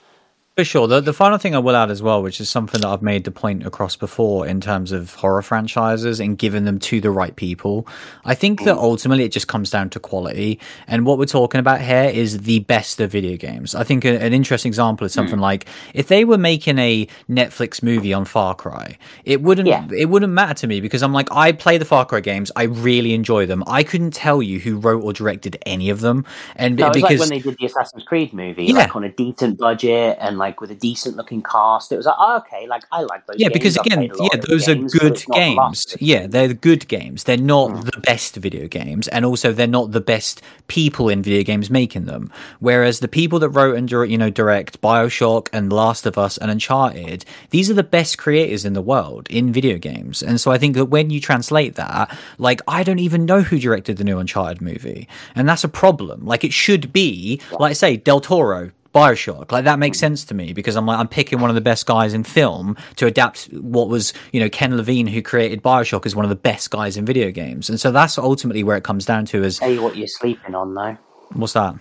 For 0.57 0.63
sure. 0.63 0.87
The, 0.87 1.01
the 1.01 1.13
final 1.13 1.37
thing 1.37 1.57
I 1.57 1.59
will 1.59 1.75
add 1.75 1.91
as 1.91 2.01
well, 2.01 2.23
which 2.23 2.41
is 2.41 2.49
something 2.49 2.81
that 2.83 2.87
I've 2.87 3.03
made 3.03 3.25
the 3.25 3.33
point 3.33 3.67
across 3.67 3.97
before 3.97 4.47
in 4.47 4.61
terms 4.61 4.93
of 4.93 5.13
horror 5.15 5.43
franchises 5.43 6.21
and 6.21 6.39
giving 6.39 6.65
them 6.65 6.79
to 6.79 7.01
the 7.01 7.11
right 7.11 7.35
people. 7.35 7.89
I 8.25 8.37
think 8.37 8.63
that 8.63 8.77
mm. 8.77 8.81
ultimately 8.81 9.25
it 9.25 9.33
just 9.33 9.49
comes 9.49 9.69
down 9.69 9.91
to 9.91 9.99
quality. 9.99 10.61
And 10.87 11.07
what 11.07 11.19
we're 11.19 11.25
talking 11.25 11.59
about 11.59 11.81
here 11.81 12.05
is 12.05 12.43
the 12.43 12.61
best 12.61 13.01
of 13.01 13.11
video 13.11 13.37
games. 13.37 13.75
I 13.75 13.83
think 13.83 14.05
a, 14.05 14.17
an 14.23 14.33
interesting 14.33 14.71
example 14.71 15.05
is 15.05 15.13
hmm. 15.13 15.19
something 15.19 15.41
like 15.41 15.67
if 15.93 16.07
they 16.07 16.25
were 16.25 16.39
making 16.39 16.79
a 16.79 17.09
Netflix 17.29 17.83
movie 17.83 18.15
on 18.15 18.25
Far 18.25 18.55
Cry, 18.55 18.97
it 19.25 19.43
wouldn't 19.43 19.67
Yeah. 19.67 19.89
it 19.91 20.09
wouldn't 20.09 20.33
matter 20.33 20.55
to 20.55 20.67
me 20.69 20.81
because 20.81 21.03
I'm 21.03 21.13
like 21.13 21.33
I 21.33 21.51
play 21.51 21.79
the 21.79 21.85
Far 21.85 22.07
Cry 22.07 22.21
games, 22.21 22.53
I 22.55 22.65
really 22.65 23.13
enjoy 23.13 23.47
them. 23.47 23.65
I 23.67 23.83
couldn't 23.83 24.13
tell 24.13 24.41
you 24.41 24.61
who 24.61 24.77
wrote 24.79 25.03
or 25.03 25.13
directed 25.13 25.57
any 25.67 25.91
of 25.91 26.01
them, 26.01 26.25
and 26.55 26.77
No, 26.77 26.87
it 26.87 26.89
was 26.91 26.97
because 26.99 27.11
like 27.11 27.19
when 27.19 27.29
they 27.31 27.41
did 27.41 27.59
the 27.59 27.67
Assassin's 27.67 28.05
Creed 28.05 28.33
movie, 28.33 28.67
Yeah. 28.67 28.75
like 28.75 28.95
on 28.95 29.03
a 29.03 29.11
decent 29.11 29.59
budget 29.59 30.17
and 30.21 30.39
like 30.39 30.44
with 30.61 30.71
a 30.71 30.75
decent 30.75 31.17
looking 31.17 31.43
cast. 31.43 31.93
It 31.93 31.97
was 31.97 32.07
like, 32.07 32.17
oh, 32.19 32.37
okay, 32.39 32.67
like 32.67 32.85
I 32.93 33.03
like 33.03 33.27
those. 33.27 33.37
Yeah, 33.39 33.49
games. 33.49 33.53
because 33.53 33.77
again, 33.77 33.99
played 33.99 34.11
a 34.13 34.23
lot 34.23 34.31
yeah, 34.35 34.41
those 34.49 34.69
are 34.69 34.75
games, 34.75 34.95
good 34.95 35.13
it's 35.13 35.29
not 35.29 35.37
The 35.39 35.55
Last 35.55 35.89
games. 35.91 36.03
Yeah, 36.03 36.27
they're 36.27 36.55
good 36.55 36.89
games. 36.89 37.25
They're 37.25 37.37
not 37.37 37.71
Mm. 37.71 37.85
the 37.93 38.01
best 38.01 38.37
video 38.37 38.69
games, 38.69 39.09
and 39.09 39.25
also 39.25 39.53
they're 39.53 39.67
not 39.67 39.93
the 39.93 40.01
best 40.01 40.43
people 40.69 41.09
in 41.09 41.23
video 41.23 41.43
games 41.43 41.71
making 41.71 42.05
them. 42.05 42.31
Whereas 42.61 43.01
the 43.01 43.09
people 43.09 43.39
that 43.41 43.49
wrote 43.51 43.77
and 43.77 43.91
you 43.91 44.19
know 44.19 44.31
direct 44.31 44.81
Bioshock 44.81 45.49
and 45.53 45.73
Last 45.73 46.05
of 46.07 46.19
Us 46.19 46.37
and 46.39 46.51
Uncharted, 46.51 47.25
these 47.51 47.71
are 47.71 47.75
the 47.75 47.83
best 47.83 48.19
creators 48.19 48.65
in 48.65 48.73
the 48.75 48.83
world 48.83 49.27
in 49.31 49.53
video 49.53 49.79
games. 49.79 50.23
And 50.23 50.41
so 50.41 50.51
I 50.51 50.59
think 50.59 50.75
that 50.77 50.87
when 50.87 51.11
you 51.11 51.21
translate 51.21 51.75
that, 51.77 52.17
like 52.39 52.61
I 52.69 52.83
don't 52.83 52.99
even 52.99 53.25
know 53.25 53.43
who 53.43 53.59
directed 53.59 53.97
the 53.97 54.05
new 54.05 54.19
Uncharted 54.19 54.61
movie, 54.61 55.09
and 55.35 55.49
that's 55.49 55.65
a 55.65 55.69
problem. 55.69 56.25
Like 56.25 56.45
it 56.45 56.53
should 56.53 56.93
be, 56.93 57.41
like 57.59 57.71
I 57.71 57.75
say, 57.75 57.97
Del 57.97 58.21
Toro. 58.21 58.71
Bioshock, 58.95 59.51
like 59.51 59.65
that 59.65 59.79
makes 59.79 59.99
hmm. 59.99 60.07
sense 60.07 60.25
to 60.27 60.35
me 60.35 60.53
because 60.53 60.77
I'm 60.77 60.87
like 60.87 60.99
I'm 60.99 61.09
picking 61.09 61.41
one 61.41 61.51
of 61.51 61.55
the 61.55 61.61
best 61.61 61.85
guys 61.87 62.15
in 62.15 62.23
film 62.23 62.77
to 62.97 63.07
adapt 63.07 63.47
what 63.47 63.89
was 63.89 64.13
you 64.33 64.41
know 64.41 64.49
Ken 64.49 64.77
Levine 64.77 65.07
who 65.07 65.21
created 65.21 65.63
Bioshock 65.63 66.07
is 66.07 66.15
one 66.15 66.25
of 66.25 66.29
the 66.29 66.37
best 66.37 66.71
guys 66.71 66.97
in 66.97 67.05
video 67.05 67.31
games, 67.31 67.69
and 67.69 67.81
so 67.81 67.91
that's 67.91 68.17
ultimately 68.19 68.63
where 68.63 68.77
it 68.77 68.85
comes 68.85 69.05
down 69.05 69.25
to 69.27 69.43
is 69.43 69.59
Tell 69.59 69.71
you 69.71 69.83
what, 69.83 69.97
you're 69.97 70.07
sleeping 70.07 70.55
on 70.55 70.75
though. 70.75 70.97
what's 71.33 71.55
that? 71.55 71.75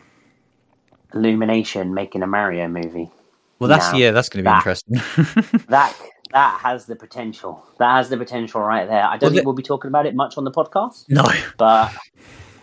Illumination 1.14 1.94
making 1.94 2.24
a 2.24 2.28
Mario 2.28 2.68
movie. 2.68 3.12
Well, 3.60 3.70
that's 3.70 3.92
Now, 3.92 3.98
yeah, 4.00 4.12
that's 4.12 4.30
going 4.30 4.44
to 4.44 4.50
be 4.50 4.54
that- 4.54 4.58
interesting. 4.58 5.62
That 5.70 5.96
that 6.32 6.60
has 6.62 6.88
the 6.88 6.96
potential. 6.96 7.64
That 7.78 7.96
has 7.98 8.10
the 8.10 8.18
potential 8.18 8.62
right 8.62 8.88
there. 8.88 9.04
I 9.04 9.18
don't 9.18 9.30
Well, 9.30 9.36
think 9.36 9.46
we'll 9.46 9.54
be 9.56 9.62
talking 9.62 9.88
about 9.90 10.08
it 10.08 10.16
much 10.16 10.36
on 10.36 10.44
the 10.44 10.52
podcast, 10.52 11.06
no, 11.08 11.24
but 11.58 11.94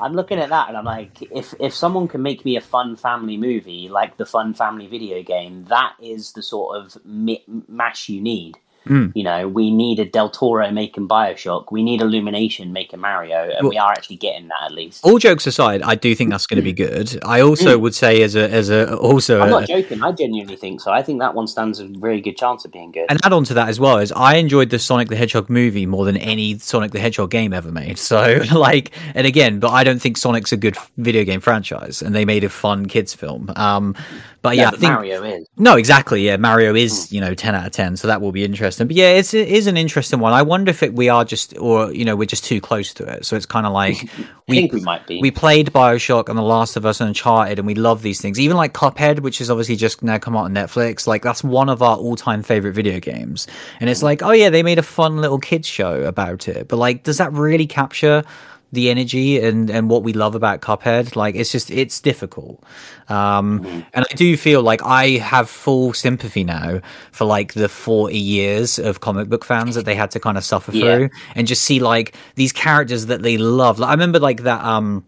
I'm 0.00 0.14
looking 0.14 0.38
at 0.38 0.48
that 0.48 0.68
and 0.68 0.76
I'm 0.76 0.84
like, 0.84 1.22
if 1.30 1.54
if 1.60 1.74
someone 1.74 2.08
can 2.08 2.22
make 2.22 2.44
me 2.44 2.56
a 2.56 2.60
fun 2.60 2.96
family 2.96 3.36
movie 3.36 3.88
like 3.88 4.16
the 4.16 4.26
Fun 4.26 4.54
Family 4.54 4.86
video 4.86 5.22
game, 5.22 5.64
that 5.64 5.94
is 6.00 6.32
the 6.32 6.42
sort 6.42 6.76
of 6.78 6.96
mi- 7.04 7.44
mash 7.68 8.08
you 8.08 8.20
need. 8.20 8.58
Mm. 8.88 9.12
You 9.14 9.24
know, 9.24 9.46
we 9.48 9.70
need 9.70 9.98
a 10.00 10.04
Del 10.04 10.30
Toro 10.30 10.70
making 10.70 11.06
Bioshock. 11.08 11.66
We 11.70 11.82
need 11.82 12.00
Illumination 12.00 12.72
making 12.72 13.00
Mario, 13.00 13.44
and 13.44 13.62
Well- 13.62 13.70
we 13.70 13.78
are 13.78 13.92
actually 13.92 14.16
getting 14.16 14.48
that 14.48 14.64
at 14.66 14.72
least. 14.72 15.04
all 15.04 15.18
jokes 15.18 15.46
aside, 15.46 15.82
I 15.82 15.94
do 15.94 16.14
think 16.14 16.30
that's 16.30 16.46
going 16.46 16.56
to 16.56 16.62
be 16.62 16.72
good. 16.72 17.18
I 17.24 17.40
also 17.42 17.78
would 17.78 17.94
say 17.94 18.22
as 18.22 18.34
a 18.36 18.50
as 18.50 18.70
a 18.70 18.96
also 18.96 19.38
Mm. 19.38 19.42
I'm 19.42 19.48
a, 19.48 19.50
not 19.50 19.68
joking. 19.68 20.02
I 20.02 20.12
genuinely 20.12 20.56
think 20.56 20.80
so. 20.80 20.90
I 20.92 21.02
think 21.02 21.20
that 21.20 21.34
one 21.34 21.46
stands 21.46 21.78
a 21.80 21.84
very 21.86 22.20
good 22.20 22.36
chance 22.36 22.64
of 22.64 22.72
being 22.72 22.90
good. 22.90 23.06
And 23.08 23.20
add 23.24 23.32
on 23.32 23.44
to 23.44 23.54
that 23.54 23.68
as 23.68 23.78
well 23.78 23.98
is 23.98 24.12
I 24.12 24.36
enjoyed 24.36 24.70
the 24.70 24.78
Sonic 24.78 25.08
the 25.08 25.16
Hedgehog 25.16 25.50
movie 25.50 25.86
more 25.86 26.04
than 26.04 26.16
any 26.16 26.58
Sonic 26.58 26.92
the 26.92 27.00
Hedgehog 27.00 27.30
game 27.30 27.52
ever 27.52 27.70
made. 27.70 27.98
So 28.10 28.42
like, 28.54 28.90
and 29.14 29.26
again, 29.26 29.60
but 29.60 29.70
I 29.70 29.84
don't 29.84 30.00
think 30.00 30.16
Sonic's 30.16 30.52
a 30.52 30.56
good 30.56 30.76
video 30.96 31.22
game 31.24 31.40
franchise, 31.40 32.02
and 32.02 32.14
they 32.14 32.24
made 32.24 32.44
a 32.44 32.48
fun 32.48 32.86
kids 32.86 33.14
film. 33.14 33.52
Um, 33.56 33.94
but 34.42 34.56
No, 34.56 34.62
yeah, 34.62 34.68
I 34.68 34.70
think 34.70 34.82
Mario 34.82 35.22
is. 35.22 35.46
No, 35.58 35.76
exactly. 35.76 36.22
Yeah, 36.26 36.38
Mario 36.38 36.74
is 36.74 37.12
you 37.12 37.20
know 37.20 37.34
ten 37.34 37.54
out 37.54 37.66
of 37.66 37.72
ten, 37.72 37.96
so 37.96 38.08
that 38.08 38.20
will 38.22 38.32
be 38.32 38.42
interesting. 38.44 38.69
But 38.78 38.92
yeah, 38.92 39.10
it's 39.10 39.34
it 39.34 39.48
is 39.48 39.66
an 39.66 39.76
interesting 39.76 40.20
one. 40.20 40.32
I 40.32 40.42
wonder 40.42 40.70
if 40.70 40.82
it, 40.82 40.94
we 40.94 41.08
are 41.08 41.24
just 41.24 41.56
or 41.58 41.92
you 41.92 42.04
know 42.04 42.16
we're 42.16 42.26
just 42.26 42.44
too 42.44 42.60
close 42.60 42.94
to 42.94 43.04
it. 43.04 43.24
So 43.26 43.36
it's 43.36 43.46
kind 43.46 43.66
of 43.66 43.72
like 43.72 43.96
I 44.18 44.26
we 44.48 44.56
think 44.56 44.72
we 44.72 44.80
might 44.80 45.06
be. 45.06 45.20
we 45.20 45.30
played 45.30 45.72
Bioshock 45.72 46.28
and 46.28 46.38
The 46.38 46.42
Last 46.42 46.76
of 46.76 46.86
Us 46.86 47.00
and 47.00 47.08
Uncharted, 47.08 47.58
and 47.58 47.66
we 47.66 47.74
love 47.74 48.02
these 48.02 48.20
things. 48.20 48.38
Even 48.40 48.56
like 48.56 48.72
Cuphead, 48.72 49.20
which 49.20 49.40
is 49.40 49.50
obviously 49.50 49.76
just 49.76 50.02
now 50.02 50.18
come 50.18 50.36
out 50.36 50.44
on 50.44 50.54
Netflix. 50.54 51.06
Like 51.06 51.22
that's 51.22 51.42
one 51.44 51.68
of 51.68 51.82
our 51.82 51.96
all 51.96 52.16
time 52.16 52.42
favorite 52.42 52.72
video 52.72 53.00
games. 53.00 53.46
And 53.80 53.90
it's 53.90 54.00
mm. 54.00 54.04
like, 54.04 54.22
oh 54.22 54.32
yeah, 54.32 54.50
they 54.50 54.62
made 54.62 54.78
a 54.78 54.82
fun 54.82 55.18
little 55.18 55.38
kids 55.38 55.66
show 55.68 56.02
about 56.02 56.48
it. 56.48 56.68
But 56.68 56.76
like, 56.76 57.04
does 57.04 57.18
that 57.18 57.32
really 57.32 57.66
capture? 57.66 58.24
The 58.72 58.88
energy 58.90 59.40
and 59.40 59.68
and 59.70 59.90
what 59.90 60.02
we 60.04 60.12
love 60.12 60.34
about 60.36 60.60
Cuphead 60.60 61.16
like 61.16 61.34
it's 61.34 61.50
just 61.50 61.70
it's 61.70 62.00
difficult. 62.00 62.62
Um 63.08 63.84
and 63.92 64.06
I 64.08 64.14
do 64.14 64.36
feel 64.36 64.62
like 64.62 64.80
I 64.84 65.18
have 65.18 65.50
full 65.50 65.92
sympathy 65.92 66.44
now 66.44 66.80
for 67.10 67.24
like 67.24 67.54
the 67.54 67.68
40 67.68 68.16
years 68.16 68.78
of 68.78 69.00
comic 69.00 69.28
book 69.28 69.44
fans 69.44 69.74
that 69.74 69.84
they 69.86 69.94
had 69.96 70.10
to 70.12 70.20
kind 70.20 70.38
of 70.38 70.44
suffer 70.44 70.70
Yeah. 70.72 70.82
through 70.96 71.10
and 71.34 71.46
just 71.48 71.64
see 71.64 71.80
like 71.80 72.14
these 72.36 72.52
characters 72.52 73.06
that 73.06 73.22
they 73.22 73.38
love 73.38 73.78
like 73.80 73.88
I 73.88 73.92
remember 73.92 74.20
like 74.20 74.44
that 74.44 74.64
um 74.64 75.04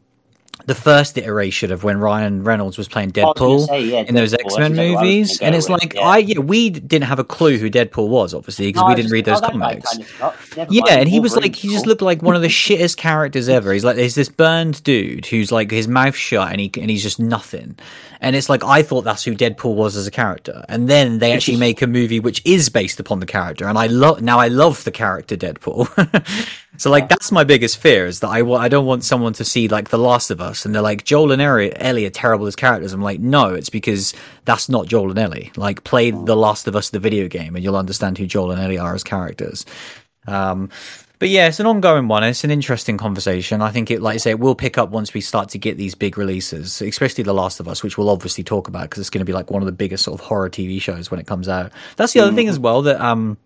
the 0.67 0.75
first 0.75 1.17
iteration 1.19 1.73
of 1.73 1.85
when 1.85 1.99
Ryan 1.99 2.45
Reynolds 2.45 2.79
was 2.79 2.89
playing 2.89 3.13
Deadpool 3.13 3.67
say, 3.67 3.83
yeah, 3.85 4.01
in 4.01 4.15
those 4.15 4.33
X 4.35 4.45
Men 4.59 4.75
that's 4.75 4.79
exactly 4.79 4.95
what 4.95 4.99
I 4.99 5.03
was 5.03 5.09
movies, 5.09 5.41
and 5.41 5.55
it's 5.55 5.69
with, 5.69 5.81
like 5.83 5.95
yeah. 5.95 6.01
I 6.03 6.19
yeah 6.19 6.39
we 6.39 6.71
didn't 6.71 7.07
have 7.09 7.19
a 7.19 7.25
clue 7.25 7.59
who 7.59 7.71
Deadpool 7.71 8.09
was 8.09 8.35
obviously 8.35 8.67
because 8.69 8.83
No, 8.83 8.89
we 8.89 8.95
didn't 8.95 9.05
just- 9.05 9.13
read 9.13 9.25
those 9.25 9.41
oh, 9.43 9.49
comics. 9.51 9.97
kind 9.97 10.07
of 10.23 10.67
Yeah, 10.71 10.81
mind, 10.83 11.01
and 11.01 11.09
he 11.09 11.21
was 11.21 11.37
like, 11.37 11.55
he 11.55 11.69
just 11.69 11.87
looked 11.87 12.03
like 12.03 12.23
one 12.23 12.37
of 12.37 12.43
the 12.43 12.49
shittest 12.63 12.97
characters 12.97 13.49
ever. 13.49 13.73
He's 13.73 13.85
like, 13.85 13.97
there's 13.97 14.15
this 14.15 14.29
burned 14.29 14.83
dude 14.85 15.27
who's 15.27 15.51
like 15.53 15.71
his 15.71 15.89
mouth 15.89 16.15
shut 16.17 16.51
and 16.51 16.61
he 16.61 16.71
and 16.81 16.91
he's 16.91 17.03
just 17.03 17.19
nothing. 17.21 17.79
And 18.21 18.37
it's 18.37 18.49
like 18.49 18.63
I 18.63 18.83
thought 18.83 19.03
that's 19.03 19.25
who 19.25 19.35
Deadpool 19.35 19.75
was 19.75 19.97
as 19.97 20.07
a 20.07 20.11
character, 20.11 20.65
and 20.69 20.89
then 20.89 21.19
they 21.19 21.33
actually 21.33 21.57
make 21.57 21.83
a 21.83 21.87
movie 21.89 22.21
which 22.21 22.41
is 22.45 22.69
based 22.69 23.01
upon 23.01 23.19
the 23.19 23.27
character, 23.27 23.67
and 23.67 23.77
I 23.77 23.87
love 23.89 24.23
now 24.23 24.39
I 24.39 24.49
love 24.49 24.85
the 24.85 24.93
character 24.93 25.37
Deadpool. 25.37 25.89
so 26.83 26.91
like 26.91 27.09
that's 27.09 27.31
my 27.31 27.45
biggest 27.45 27.79
fear 27.79 28.07
is 28.07 28.19
that 28.21 28.31
I 28.31 28.45
I 28.45 28.69
don't 28.69 28.87
want 28.87 29.05
someone 29.05 29.35
to 29.35 29.45
see 29.45 29.69
like 29.69 29.91
The 29.91 30.01
Last 30.01 30.33
of 30.33 30.41
Us 30.41 30.67
and 30.67 30.75
they're 30.75 30.83
like 30.83 31.05
Joel 31.05 31.31
and 31.31 31.41
Ellie, 31.41 31.73
Ellie 31.77 32.07
are 32.07 32.11
terrible 32.11 32.49
as 32.49 32.57
characters. 32.57 32.93
I'm 32.93 33.01
like, 33.01 33.21
no, 33.21 33.55
it's 33.55 33.71
because 33.71 34.15
that's 34.47 34.69
not 34.69 34.89
Joel 34.89 35.11
and 35.11 35.19
Ellie. 35.21 35.53
Like 35.55 35.85
play 35.85 36.11
The 36.11 36.35
Last 36.35 36.67
of 36.67 36.75
Us 36.75 36.91
the 36.91 36.99
video 36.99 37.29
game, 37.29 37.55
and 37.55 37.63
you'll 37.63 37.77
understand 37.77 38.19
who 38.19 38.27
Joel 38.27 38.51
and 38.51 38.61
Ellie 38.61 38.79
are 38.79 38.97
as 38.97 39.05
characters. 39.05 39.65
Um, 40.27 40.71
but 41.21 41.29
yeah, 41.29 41.47
it's 41.47 41.61
an 41.61 41.67
ongoing 41.67 42.09
one. 42.09 42.25
It's 42.25 42.43
an 42.43 42.51
interesting 42.51 42.99
conversation. 42.99 43.63
I 43.63 43.71
think 43.71 43.93
it, 43.93 44.03
like 44.03 44.15
I 44.15 44.17
say, 44.17 44.31
it 44.31 44.41
will 44.41 44.57
pick 44.57 44.77
up 44.77 44.91
once 44.91 45.15
we 45.15 45.21
start 45.21 45.51
to 45.51 45.59
get 45.59 45.77
these 45.77 45.95
big 45.95 46.19
releases, 46.19 46.83
especially 46.83 47.23
The 47.23 47.33
Last 47.33 47.61
of 47.61 47.69
Us, 47.69 47.85
which 47.85 47.97
we'll 47.97 48.11
obviously 48.11 48.43
talk 48.43 48.67
about 48.67 48.91
because 48.91 48.99
it's 48.99 49.11
going 49.11 49.21
to 49.21 49.25
be 49.25 49.33
like 49.33 49.53
one 49.53 49.63
of 49.63 49.67
the 49.67 49.71
biggest 49.71 50.03
sort 50.03 50.21
of 50.21 50.27
horror 50.27 50.51
TV 50.51 50.83
shows 50.83 51.13
when 51.13 51.21
it 51.21 51.29
comes 51.29 51.49
out. 51.49 51.71
That's 51.95 52.13
the 52.13 52.19
other 52.19 52.35
thing 52.35 52.49
as 52.49 52.59
well 52.59 52.83
that 52.83 53.01
um 53.01 53.39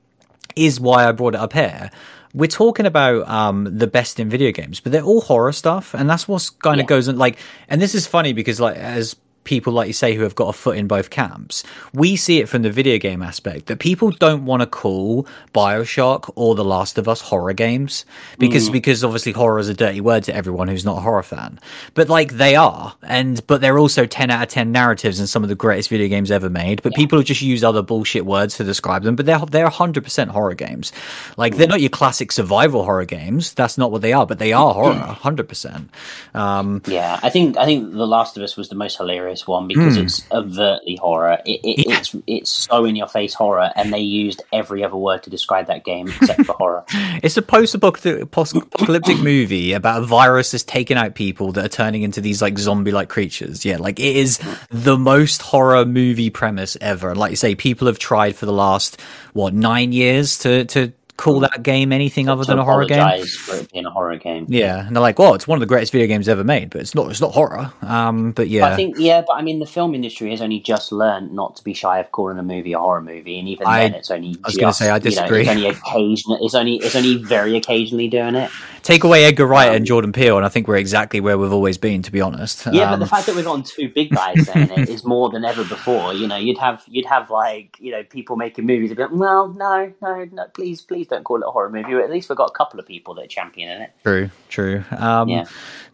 is 0.57 0.81
why 0.81 1.07
I 1.07 1.13
brought 1.13 1.35
it 1.35 1.41
up 1.41 1.53
here. 1.53 1.91
We're 2.37 2.47
talking 2.49 2.85
about 2.87 3.27
um, 3.29 3.65
the 3.79 3.87
best 3.87 4.21
in 4.21 4.29
video 4.29 4.53
games, 4.53 4.79
but 4.79 4.93
they're 4.93 5.03
all 5.03 5.23
horror 5.23 5.53
stuff, 5.53 5.95
and 5.95 6.09
that's 6.09 6.29
what's 6.29 6.51
kind 6.51 6.79
of 6.81 6.85
Yeah. 6.85 6.89
goes 6.97 7.09
in 7.09 7.17
like. 7.19 7.39
And 7.69 7.81
this 7.81 7.95
is 7.95 8.07
funny 8.07 8.33
because 8.35 8.61
like 8.61 8.77
as 8.77 9.17
people 9.47 9.73
like 9.73 9.87
you 9.87 9.95
say 9.95 10.15
who 10.15 10.23
have 10.23 10.35
got 10.35 10.49
a 10.49 10.53
foot 10.53 10.77
in 10.77 10.87
both 10.87 11.09
camps, 11.09 11.65
we 11.95 12.17
see 12.17 12.41
it 12.41 12.49
from 12.49 12.61
the 12.63 12.71
video 12.71 12.99
game 12.99 13.23
aspect 13.23 13.67
that 13.67 13.79
people 13.79 14.11
don't 14.11 14.45
want 14.45 14.61
to 14.61 14.67
call 14.67 15.27
Bioshock 15.55 16.31
or 16.35 16.55
The 16.55 16.65
Last 16.65 16.99
of 16.99 17.09
Us 17.09 17.23
horror 17.23 17.55
games 17.55 18.05
because 18.39 18.69
because 18.69 19.03
obviously 19.03 19.33
horror 19.33 19.59
is 19.59 19.69
a 19.69 19.75
dirty 19.75 20.01
word 20.03 20.25
to 20.25 20.35
everyone 20.35 20.69
who's 20.69 20.85
not 20.85 20.99
a 20.99 21.01
horror 21.01 21.23
fan. 21.23 21.59
But 21.95 22.09
like 22.09 22.33
they 22.33 22.57
are, 22.57 22.95
and 23.03 23.45
but 23.47 23.61
they're 23.63 23.79
also 23.79 24.05
ten 24.05 24.31
out 24.31 24.43
of 24.43 24.49
ten 24.49 24.73
narratives 24.73 25.19
and 25.19 25.29
some 25.29 25.43
of 25.43 25.49
the 25.49 25.55
greatest 25.55 25.89
video 25.89 26.09
games 26.09 26.31
ever 26.31 26.51
made. 26.51 26.83
But 26.83 26.95
people 26.95 27.23
just 27.23 27.41
use 27.41 27.65
other 27.65 27.83
bullshit 27.83 28.27
words 28.27 28.57
to 28.57 28.65
describe 28.65 29.03
them. 29.05 29.17
But 29.17 29.27
they're 29.27 29.39
they're 29.39 29.69
hundred 29.71 30.05
percent 30.05 30.31
horror 30.31 30.55
games. 30.55 30.93
Like 31.37 31.57
they're 31.57 31.69
not 31.69 31.81
your 31.81 31.91
classic 31.91 32.33
survival 32.33 32.85
horror 32.85 33.05
games. 33.05 33.55
That's 33.55 33.79
not 33.79 33.93
what 33.93 34.03
they 34.03 34.13
are. 34.13 34.27
But 34.27 34.39
they 34.39 34.53
are 34.53 34.75
horror, 34.75 34.95
hundred 34.95 35.49
percent. 35.49 35.91
Um, 36.35 36.83
Yeah, 36.87 37.21
I 37.23 37.31
think 37.31 37.57
I 37.57 37.65
think 37.65 37.93
The 37.93 38.07
Last 38.07 38.37
of 38.37 38.43
Us 38.43 38.57
was 38.57 38.69
the 38.69 38.75
most 38.75 38.97
hilarious 38.97 39.36
one 39.45 39.67
because 39.67 39.97
hmm. 39.97 40.03
it's 40.03 40.25
overtly 40.31 40.95
horror. 40.97 41.39
It, 41.45 41.61
it. 41.65 41.89
Yeah. 41.89 41.99
It's 41.99 42.17
it's 42.29 42.51
so 42.51 42.85
in 42.85 42.95
your 42.95 43.09
face 43.09 43.35
horror, 43.35 43.73
and 43.75 43.93
they 43.93 44.01
used 44.01 44.45
every 44.53 44.85
other 44.85 44.97
word 44.97 45.25
to 45.25 45.31
describe 45.31 45.67
that 45.67 45.85
game 45.85 46.07
except 46.09 46.45
for 46.45 46.53
horror. 46.53 46.85
It's 47.23 47.37
a 47.37 47.43
post-apocalyptic 47.43 48.31
post-apocalyptic 48.31 49.19
movie 49.19 49.73
about 49.73 50.03
a 50.03 50.07
virus 50.07 50.51
that's 50.51 50.63
taken 50.63 50.97
out 50.99 51.15
people 51.15 51.53
that 51.53 51.65
are 51.65 51.69
turning 51.69 52.03
into 52.03 52.21
these 52.21 52.41
like 52.41 52.59
zombie-like 52.59 53.09
creatures. 53.09 53.65
Yeah, 53.65 53.79
like 53.79 53.99
it 53.99 54.17
is 54.17 54.39
the 54.71 54.97
most 54.97 55.43
horror 55.43 55.85
movie 55.85 56.31
premise 56.31 56.77
ever. 56.81 57.11
And 57.11 57.19
like 57.19 57.31
you 57.31 57.37
say, 57.37 57.55
people 57.55 57.87
have 57.87 57.99
tried 57.99 58.37
for 58.37 58.47
the 58.47 58.53
last 58.53 59.01
what 59.33 59.55
nine 59.55 59.93
years 59.93 60.39
to 60.39 60.65
to 60.67 60.93
call 61.17 61.41
that 61.41 61.63
game 61.63 61.93
anything 61.93 62.29
other 62.29 62.45
than 62.45 62.59
a 62.59 62.65
horror 62.65 62.85
game. 62.85 63.25
for 63.27 63.57
it 63.57 63.73
being 63.73 63.87
a 63.87 63.91
horror 63.91 64.17
game. 64.17 64.47
Yeah, 64.49 64.87
and 64.87 64.95
they're 64.95 65.03
like, 65.03 65.19
"Well, 65.19 65.35
it's 65.35 65.47
one 65.49 65.57
of 65.57 65.61
the 65.61 65.67
greatest 65.67 65.93
video 65.93 66.07
games 66.07 66.29
ever 66.29 66.45
made, 66.45 66.71
but 66.71 66.81
it's 66.81 66.95
not. 66.95 67.11
It's 67.11 67.21
not 67.21 67.33
horror." 67.33 67.73
Um, 67.83 68.33
but 68.33 68.49
yeah, 68.49 68.67
I 68.67 68.77
think 68.77 68.97
yeah, 68.99 69.23
but 69.27 69.35
I 69.35 69.43
mean 69.43 69.59
the 69.59 69.67
film 69.67 69.95
industry 69.95 70.31
has 70.31 70.41
only 70.41 70.61
just 70.61 70.93
learned 70.93 71.33
not 71.33 71.57
to 71.57 71.65
be 71.65 71.75
shy 71.75 71.99
of 71.99 72.11
calling 72.13 72.39
a 72.39 72.43
movie 72.43 72.73
a 72.73 72.79
horror 72.79 73.01
movie, 73.03 73.39
and 73.39 73.49
even 73.49 73.67
I- 73.67 73.81
then 73.89 73.95
it's 73.95 74.11
only. 74.11 74.37
I 74.45 74.49
was 74.49 74.57
gonna 74.57 74.73
say, 74.73 74.91
I 74.91 74.99
disagree. 74.99 75.41
You 75.41 75.45
know, 75.47 75.51
it's 75.53 75.57
only 75.59 75.69
occasional. 75.71 76.39
It's 76.45 76.55
only 76.55 76.77
it's 76.77 76.97
only 76.97 77.17
very 77.23 77.57
occasionally 77.57 78.09
doing 78.09 78.35
it. 78.35 78.51
take 78.83 79.03
away 79.03 79.25
Edgar 79.25 79.47
Wright 79.47 79.75
and 79.75 79.85
Jordan 79.85 80.13
Peele, 80.13 80.37
and 80.37 80.47
I 80.47 80.49
think 80.49 80.69
we're 80.69 80.77
exactly 80.77 81.21
where 81.21 81.37
we've 81.37 81.53
always 81.53 81.77
been, 81.77 82.03
to 82.03 82.13
be 82.13 82.21
honest. 82.21 82.67
Yeah, 82.67 82.87
but 82.91 82.95
Um, 82.95 83.01
the 83.01 83.07
fact 83.07 83.27
that 83.27 83.35
we've 83.35 83.45
gotten 83.45 83.65
two 83.65 83.89
big 83.89 84.11
guys 84.11 84.47
saying 84.47 84.71
it 84.71 84.89
is 84.89 85.05
more 85.05 85.29
than 85.31 85.45
ever 85.45 85.65
before. 85.65 86.13
You 86.15 86.29
know, 86.29 86.37
you'd 86.37 86.59
have 86.59 86.85
you'd 86.89 87.07
have 87.07 87.31
like 87.31 87.77
you 87.81 87.91
know 87.93 88.05
people 88.05 88.37
making 88.37 88.67
movies 88.67 88.91
a 88.93 88.95
bit. 88.95 89.11
Well, 89.11 89.49
no, 89.49 89.93
no, 90.03 90.25
no, 90.33 90.45
please, 90.55 90.83
please 90.83 91.06
don't 91.09 91.25
call 91.25 91.37
it 91.37 91.45
a 91.47 91.51
horror 91.51 91.71
movie. 91.71 91.93
At 91.95 92.11
least 92.11 92.29
we've 92.29 92.37
got 92.37 92.51
a 92.51 92.55
couple 92.55 92.79
of 92.81 92.87
people 92.87 93.15
that 93.15 93.25
are 93.25 93.29
championing 93.29 93.81
it. 93.83 93.93
True, 94.03 94.31
true. 94.49 94.85
Um, 94.97 95.29
Yeah. 95.29 95.45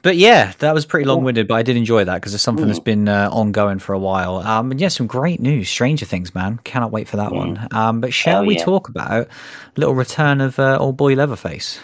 But 0.02 0.16
yeah, 0.16 0.52
that 0.58 0.74
was 0.74 0.84
pretty 0.84 1.06
long 1.06 1.22
winded, 1.22 1.46
but 1.46 1.54
I 1.54 1.62
did 1.62 1.76
enjoy 1.76 2.04
that 2.04 2.14
because 2.16 2.34
it's 2.34 2.42
something 2.42 2.64
Mm. 2.64 2.68
that's 2.68 2.78
been 2.80 3.08
uh, 3.08 3.28
ongoing 3.32 3.78
for 3.78 3.92
a 3.92 3.98
while. 3.98 4.36
Um, 4.38 4.70
and 4.72 4.80
yeah, 4.80 4.88
some 4.88 5.06
great 5.06 5.38
news. 5.40 5.68
Stranger 5.68 6.04
Things, 6.06 6.34
man. 6.34 6.58
Cannot 6.64 6.90
wait 6.90 7.06
for 7.08 7.16
that 7.18 7.32
one. 7.32 7.68
Um, 7.70 8.00
but 8.00 8.12
shall 8.12 8.38
Hell 8.38 8.46
we 8.46 8.56
yeah. 8.56 8.64
talk 8.64 8.88
about 8.88 9.28
little 9.76 9.94
return 9.94 10.40
of 10.40 10.58
uh, 10.58 10.76
old 10.78 10.96
boy 10.96 11.14
Leatherface? 11.14 11.78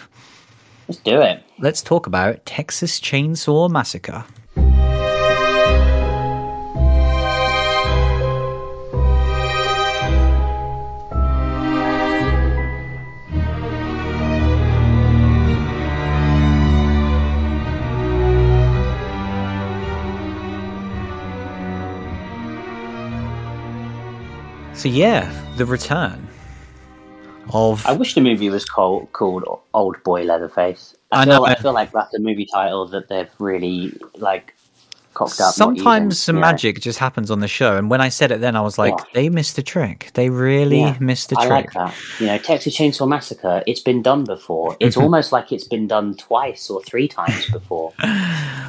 Let's 0.89 0.99
do 1.01 1.21
it. 1.21 1.43
Let's 1.59 1.81
talk 1.81 2.07
about 2.07 2.45
Texas 2.45 2.99
Chainsaw 2.99 3.69
Massacre. 3.69 4.25
So 24.79 24.87
yeah, 24.87 25.29
the 25.57 25.65
return 25.65 26.25
of 27.53 27.85
I 27.85 27.91
wish 27.91 28.15
the 28.15 28.21
movie 28.21 28.49
was 28.49 28.63
called 28.63 29.11
called 29.11 29.43
Old 29.73 30.01
Boy 30.03 30.23
Leatherface. 30.23 30.95
I, 31.11 31.23
I 31.23 31.25
feel, 31.25 31.33
know. 31.33 31.45
I 31.45 31.55
feel 31.55 31.73
like 31.73 31.91
that's 31.91 32.13
a 32.13 32.19
movie 32.19 32.45
title 32.45 32.87
that 32.87 33.09
they've 33.09 33.29
really 33.39 33.91
like 34.15 34.55
cocked 35.19 35.41
up. 35.41 35.53
sometimes 35.53 36.17
some 36.19 36.37
Yeah. 36.37 36.41
magic 36.41 36.79
just 36.81 36.97
happens 36.99 37.29
on 37.29 37.39
the 37.39 37.47
show. 37.47 37.75
And 37.77 37.89
when 37.89 38.01
I 38.01 38.09
said 38.09 38.31
it 38.31 38.39
then, 38.41 38.55
I 38.55 38.61
was 38.61 38.77
like, 38.77 38.93
Yeah. 38.97 39.03
they 39.13 39.29
missed 39.29 39.55
the 39.55 39.63
trick. 39.63 40.11
They 40.13 40.29
really 40.29 40.79
Yeah, 40.79 40.95
missed 40.99 41.31
a 41.33 41.35
I 41.39 41.47
trick. 41.47 41.51
like 41.51 41.73
that. 41.73 41.93
You 42.19 42.27
know, 42.27 42.37
Texas 42.37 42.75
Chainsaw 42.77 43.07
Massacre. 43.07 43.61
It's 43.67 43.81
been 43.81 44.01
done 44.01 44.23
before. 44.23 44.75
It's 44.79 44.95
Mm-hmm. 44.95 45.03
almost 45.03 45.31
like 45.31 45.51
it's 45.51 45.67
been 45.67 45.87
done 45.87 46.15
twice 46.15 46.69
or 46.69 46.81
three 46.83 47.07
times 47.07 47.49
before. 47.51 47.91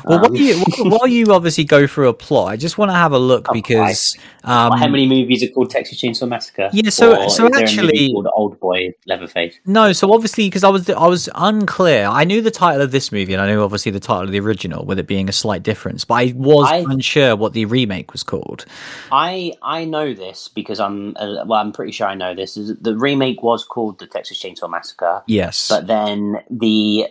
Well, 0.07 0.19
while 0.21 0.27
Um, 0.31 0.35
you 0.37 0.55
while- 0.79 1.07
you 1.07 1.27
obviously 1.35 1.65
go 1.65 1.87
through 1.87 2.09
a 2.09 2.15
plot, 2.15 2.49
I 2.53 2.57
just 2.57 2.79
want 2.79 2.91
to 2.91 2.95
have 2.95 3.13
a 3.13 3.19
look 3.19 3.47
Oh, 3.51 3.53
because 3.53 4.17
um, 4.45 4.73
How 4.73 4.89
many 4.89 5.07
movies 5.07 5.43
are 5.45 5.49
called 5.49 5.69
Texas 5.71 6.01
Chainsaw 6.01 6.27
Massacre? 6.27 6.71
Yeah, 6.73 6.89
so- 6.89 7.29
so 7.29 7.45
is 7.45 7.51
there 7.53 7.61
a 7.61 7.63
actually- 7.63 8.11
called 8.13 8.27
Old 8.35 8.59
Boy 8.61 8.95
Leatherface. 9.07 9.55
no, 9.67 9.93
so 9.93 10.11
obviously 10.15 10.47
because 10.47 10.65
I 10.65 10.71
was 10.71 10.89
I 10.89 11.07
was 11.07 11.29
unclear. 11.35 12.07
I 12.07 12.25
knew 12.25 12.41
the 12.41 12.51
title 12.51 12.81
of 12.81 12.93
this 12.93 13.13
movie, 13.13 13.35
and 13.35 13.43
I 13.43 13.47
knew 13.47 13.61
obviously 13.63 13.93
the 13.93 14.01
title 14.01 14.23
of 14.25 14.31
the 14.33 14.41
original, 14.41 14.87
with 14.87 14.99
it 14.99 15.07
being 15.07 15.29
a 15.29 15.33
slight 15.33 15.63
difference. 15.63 16.05
But 16.07 16.15
I 16.15 16.33
was 16.41 16.67
I- 16.71 16.85
unsure 16.89 17.37
what 17.37 17.53
the 17.53 17.67
remake 17.67 18.13
was 18.13 18.23
called. 18.23 18.65
I 19.13 19.53
I 19.63 19.85
know 19.85 20.15
this 20.15 20.49
because 20.49 20.81
I'm 20.81 21.15
uh, 21.17 21.45
well. 21.47 21.61
I'm 21.61 21.73
pretty 21.73 21.93
sure 21.93 22.07
I 22.07 22.15
know 22.15 22.35
this. 22.35 22.57
Is 22.57 22.77
the 22.81 22.97
remake 22.97 23.43
was 23.43 23.65
called 23.65 23.99
the 23.99 24.07
Texas 24.07 24.43
Chainsaw 24.43 24.71
Massacre, 24.71 25.23
Yes, 25.27 25.69
but 25.69 25.87
then 25.87 26.43
the 26.51 27.07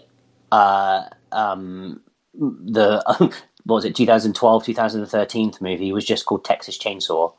uh 0.52 1.04
um 1.32 2.02
the 2.34 3.04
what 3.66 3.76
was 3.76 3.86
it 3.86 3.96
2012 3.96 4.66
2013 4.66 5.54
movie 5.62 5.92
was 5.92 6.06
just 6.06 6.26
called 6.26 6.44
Texas 6.44 6.78
Chainsaw. 6.78 7.34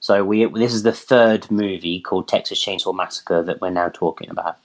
So 0.00 0.24
we 0.24 0.44
this 0.44 0.72
is 0.72 0.84
the 0.84 0.92
third 0.92 1.50
movie 1.50 2.00
called 2.00 2.28
Texas 2.28 2.64
Chainsaw 2.64 2.94
Massacre 2.94 3.42
that 3.42 3.60
we're 3.60 3.70
now 3.70 3.88
talking 3.88 4.30
about. 4.30 4.56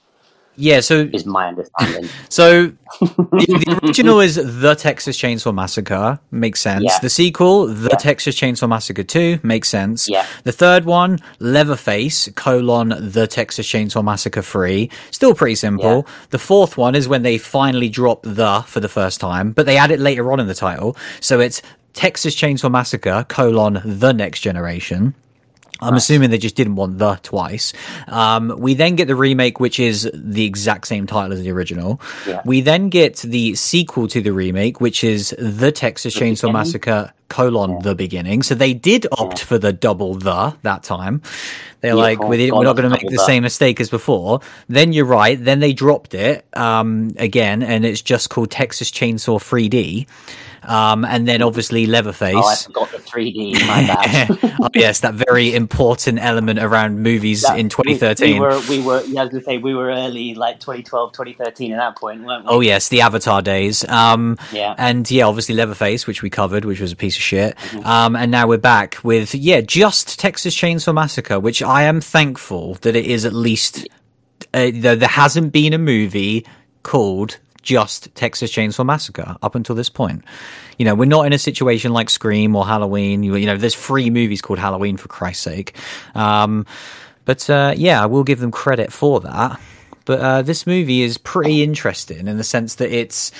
Yeah. 0.55 0.79
So 0.79 1.09
Is 1.13 1.25
my 1.25 1.47
understanding. 1.47 2.09
So 2.29 2.71
the, 2.99 3.45
the 3.45 3.79
original 3.83 4.19
is 4.19 4.35
The 4.35 4.75
Texas 4.75 5.17
Chainsaw 5.17 5.53
Massacre, 5.53 6.19
makes 6.31 6.59
sense. 6.61 6.83
Yeah. 6.83 6.99
The 6.99 7.09
sequel, 7.09 7.67
The 7.67 7.89
Yeah. 7.91 7.97
Texas 7.97 8.35
Chainsaw 8.35 8.67
Massacre 8.67 9.03
2, 9.03 9.39
makes 9.43 9.69
sense. 9.69 10.07
Yeah. 10.09 10.25
The 10.43 10.51
third 10.51 10.85
one, 10.85 11.19
Leatherface, 11.39 12.29
colon, 12.35 12.89
The 12.99 13.27
Texas 13.27 13.67
Chainsaw 13.67 14.03
Massacre 14.03 14.41
3, 14.41 14.89
still 15.11 15.33
pretty 15.35 15.55
simple. 15.55 16.07
The 16.31 16.39
fourth 16.39 16.77
one 16.77 16.95
is 16.95 17.07
when 17.07 17.23
they 17.23 17.37
finally 17.37 17.89
drop 17.89 18.21
the 18.23 18.63
for 18.67 18.79
the 18.79 18.89
first 18.89 19.19
time, 19.19 19.51
but 19.51 19.65
they 19.65 19.77
add 19.77 19.91
it 19.91 19.99
later 19.99 20.31
on 20.31 20.39
in 20.39 20.47
the 20.47 20.55
title. 20.55 20.97
So 21.19 21.39
it's 21.39 21.61
Texas 21.93 22.35
Chainsaw 22.35 22.71
Massacre, 22.71 23.25
colon, 23.29 23.81
The 23.85 24.11
Next 24.13 24.39
Generation. 24.41 25.13
I'm 25.83 25.95
assuming 25.95 26.29
they 26.31 26.37
just 26.37 26.55
didn't 26.55 26.75
want 26.75 26.97
the 26.99 27.19
twice. 27.23 27.73
Um, 28.07 28.53
we 28.57 28.73
then 28.73 28.95
get 28.95 29.07
the 29.07 29.15
remake, 29.15 29.59
which 29.59 29.79
is 29.79 30.09
the 30.13 30.45
exact 30.45 30.87
same 30.87 31.07
title 31.07 31.33
as 31.33 31.41
the 31.43 31.51
original. 31.51 32.01
Yeah. 32.27 32.41
We 32.45 32.61
then 32.61 32.89
get 32.89 33.17
the 33.17 33.55
sequel 33.55 34.07
to 34.09 34.21
the 34.21 34.33
remake, 34.33 34.81
which 34.81 35.03
is 35.03 35.35
the 35.39 35.71
Texas 35.71 36.15
Chainsaw 36.15 36.51
Beginning? 36.51 36.53
Massacre 36.53 37.13
colon 37.29 37.79
the 37.79 37.95
beginning. 37.95 38.43
So 38.43 38.55
they 38.55 38.73
did 38.73 39.07
opt 39.11 39.43
for 39.43 39.57
the 39.57 39.73
double 39.73 40.15
the 40.15 40.55
that 40.63 40.83
time. 40.83 41.21
They're 41.81 41.95
Yeah, 41.95 42.01
like, 42.01 42.19
we 42.23 42.51
we're 42.51 42.63
not 42.63 42.75
going 42.75 42.83
to 42.83 42.89
make 42.89 43.09
the 43.09 43.17
the. 43.17 43.17
same 43.17 43.43
mistake 43.43 43.79
as 43.81 43.89
before. 43.89 44.41
Then 44.69 44.93
you're 44.93 45.05
right. 45.05 45.43
Then 45.43 45.59
they 45.59 45.73
dropped 45.73 46.13
it 46.13 46.45
um, 46.55 47.11
again, 47.17 47.63
and 47.63 47.85
it's 47.85 48.01
just 48.01 48.29
called 48.29 48.51
Texas 48.51 48.91
Chainsaw 48.91 49.39
3D. 49.39 50.07
Um, 50.65 51.05
and 51.05 51.27
then 51.27 51.41
obviously 51.41 51.85
Leatherface. 51.85 52.35
oh, 52.37 52.47
I 52.47 52.55
forgot 52.55 52.91
the 52.91 52.97
3D. 52.99 53.53
My 53.67 53.85
bad. 54.41 54.55
oh, 54.61 54.69
yes, 54.73 55.01
that 55.01 55.13
very 55.13 55.53
important 55.53 56.19
element 56.19 56.59
around 56.59 57.01
movies 57.01 57.41
That- 57.43 57.59
in 57.59 57.65
we- 57.65 57.69
2013. 57.97 58.33
We, 58.33 58.39
were, 58.39 58.61
we 58.69 58.81
were, 58.81 59.03
yeah, 59.05 59.21
I 59.21 59.23
was 59.25 59.33
to 59.33 59.41
say, 59.43 59.57
we 59.57 59.73
were 59.75 59.87
early, 59.89 60.33
like 60.35 60.59
2012, 60.59 61.11
2013 61.13 61.73
at 61.73 61.77
that 61.77 61.97
point, 61.97 62.23
weren't 62.23 62.45
we? 62.45 62.49
Oh 62.49 62.59
yes, 62.61 62.89
the 62.89 63.01
Avatar 63.01 63.41
days. 63.41 63.87
Um, 63.89 64.37
Yeah. 64.51 64.75
and 64.77 65.09
yeah, 65.11 65.25
obviously 65.25 65.55
Leatherface, 65.55 66.07
which 66.07 66.21
we 66.21 66.29
covered, 66.29 66.65
which 66.65 66.79
was 66.79 66.91
a 66.91 66.95
piece 66.95 67.15
of 67.15 67.21
shit. 67.21 67.55
Mm-hmm. 67.57 67.85
Um, 67.85 68.15
and 68.15 68.31
now 68.31 68.47
we're 68.47 68.57
back 68.57 68.97
with 69.03 69.35
yeah, 69.35 69.61
just 69.61 70.19
Texas 70.19 70.55
Chainsaw 70.55 70.93
Massacre, 70.93 71.39
which 71.39 71.61
I 71.61 71.83
am 71.83 72.01
thankful 72.01 72.75
that 72.81 72.95
it 72.95 73.05
is 73.05 73.25
at 73.25 73.33
least 73.33 73.87
uh, 74.53 74.69
there, 74.73 74.95
there 74.95 75.09
hasn't 75.09 75.51
been 75.51 75.73
a 75.73 75.77
movie 75.77 76.45
called 76.83 77.37
just 77.63 78.13
Texas 78.13 78.51
Chainsaw 78.51 78.85
Massacre 78.85 79.35
up 79.41 79.55
until 79.55 79.75
this 79.75 79.89
point. 79.89 80.23
You 80.77 80.85
know, 80.85 80.93
we're 80.93 81.05
not 81.05 81.25
in 81.25 81.33
a 81.33 81.39
situation 81.39 81.93
like 81.93 82.09
Scream 82.09 82.55
or 82.55 82.65
Halloween. 82.65 83.23
You, 83.23 83.35
you 83.35 83.47
know, 83.47 83.57
there's 83.57 83.75
three 83.75 84.09
movies 84.09 84.41
called 84.41 84.59
Halloween 84.59 84.97
for 84.97 85.07
Christ's 85.07 85.43
sake. 85.43 85.75
Um, 86.13 86.65
but 87.25 87.49
uh, 87.49 87.73
yeah, 87.75 88.03
I 88.03 88.05
will 88.05 88.23
give 88.23 88.39
them 88.39 88.51
credit 88.51 88.91
for 88.91 89.21
that. 89.21 89.59
But 90.05 90.19
uh, 90.19 90.41
this 90.41 90.67
movie 90.67 91.01
is 91.01 91.17
pretty 91.17 91.63
interesting 91.63 92.27
in 92.27 92.37
the 92.37 92.43
sense 92.43 92.75
that 92.75 92.91
it's. 92.91 93.31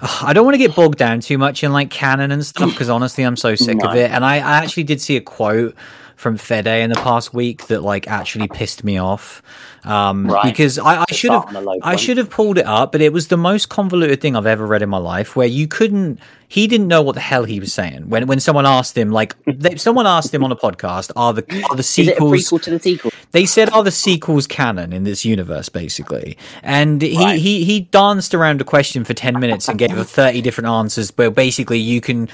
I 0.00 0.32
don't 0.32 0.44
want 0.44 0.54
to 0.54 0.58
get 0.58 0.76
bogged 0.76 0.98
down 0.98 1.18
too 1.18 1.38
much 1.38 1.64
in 1.64 1.72
like 1.72 1.90
canon 1.90 2.30
and 2.30 2.46
stuff 2.46 2.70
because 2.70 2.88
honestly, 2.88 3.24
I'm 3.24 3.36
so 3.36 3.56
sick 3.56 3.84
of 3.84 3.96
it. 3.96 4.12
And 4.12 4.24
I, 4.24 4.36
I 4.36 4.58
actually 4.62 4.84
did 4.84 5.00
see 5.00 5.16
a 5.16 5.20
quote 5.20 5.74
from 6.18 6.36
Fede 6.36 6.66
in 6.66 6.90
the 6.90 6.96
past 6.96 7.32
week 7.32 7.68
that 7.68 7.82
like 7.82 8.08
actually 8.08 8.48
pissed 8.48 8.82
me 8.82 8.98
off. 8.98 9.40
Um, 9.84 10.26
Right. 10.26 10.42
because 10.42 10.76
I, 10.78 11.04
I 11.08 11.12
should 11.12 11.30
have, 11.30 11.46
on 11.46 11.56
a 11.56 11.60
low 11.60 11.78
I 11.82 11.94
should 11.96 12.18
have 12.18 12.28
pulled 12.28 12.58
it 12.58 12.66
up, 12.66 12.90
but 12.92 13.00
it 13.00 13.12
was 13.12 13.28
the 13.28 13.36
most 13.36 13.68
convoluted 13.68 14.20
thing 14.20 14.34
I've 14.36 14.44
ever 14.44 14.66
read 14.66 14.82
in 14.82 14.88
my 14.90 14.98
life. 14.98 15.36
Where 15.36 15.46
you 15.46 15.68
couldn't, 15.68 16.18
he 16.48 16.66
didn't 16.66 16.88
know 16.88 17.00
what 17.00 17.14
the 17.14 17.20
hell 17.20 17.44
he 17.44 17.60
was 17.60 17.72
saying 17.72 18.10
when 18.10 18.26
when 18.26 18.40
someone 18.40 18.66
asked 18.66 18.98
him, 18.98 19.12
like, 19.12 19.36
they, 19.46 19.76
someone 19.76 20.06
asked 20.06 20.34
him 20.34 20.42
on 20.42 20.50
a 20.50 20.56
podcast, 20.56 21.12
are 21.14 21.32
the 21.32 21.42
are 21.70 21.76
the 21.76 21.80
Is 21.80 21.98
it 21.98 22.08
a 22.08 22.10
sequels? 22.14 22.32
prequel 22.32 22.62
to 22.62 22.70
the 22.70 22.80
sequel? 22.80 23.12
they 23.30 23.46
said 23.46 23.70
are 23.70 23.84
the 23.84 23.90
sequels 23.92 24.46
canon 24.46 24.92
in 24.92 25.04
this 25.04 25.22
universe 25.24 25.68
basically 25.68 26.36
and 26.62 27.02
he, 27.02 27.16
Right. 27.18 27.38
he 27.38 27.62
he 27.64 27.80
danced 27.82 28.34
around 28.34 28.60
a 28.62 28.64
question 28.64 29.04
for 29.04 29.12
10 29.12 29.38
minutes 29.38 29.68
and 29.68 29.78
gave 29.78 29.90
30 29.92 30.40
different 30.40 30.66
answers 30.68 31.12
where 31.16 31.30
basically 31.30 31.78
you 31.78 32.00
can 32.00 32.28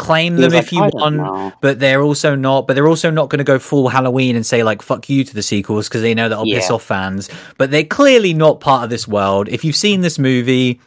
claim 0.00 0.36
them 0.36 0.44
was 0.52 0.54
if 0.54 0.72
you 0.72 0.80
want 0.80 1.16
know." 1.16 1.52
but 1.60 1.78
they're 1.78 2.02
also 2.02 2.34
not 2.34 2.66
but 2.66 2.74
they're 2.74 2.88
also 2.88 3.10
not 3.10 3.28
going 3.30 3.38
to 3.38 3.44
go 3.44 3.58
full 3.58 3.88
halloween 3.88 4.34
and 4.36 4.44
say 4.46 4.62
like 4.62 4.82
fuck 4.82 5.08
you 5.10 5.22
to 5.24 5.34
the 5.34 5.42
sequels 5.42 5.88
because 5.88 6.02
they 6.02 6.14
know 6.14 6.28
that'll 6.28 6.44
piss 6.44 6.70
off 6.70 6.82
fans 6.82 7.28
but 7.58 7.70
they're 7.70 7.84
clearly 7.84 8.32
not 8.34 8.60
part 8.60 8.82
of 8.84 8.90
this 8.90 9.06
world 9.06 9.48
if 9.48 9.64
you've 9.64 9.76
seen 9.76 10.00
this 10.00 10.18
movie 10.18 10.80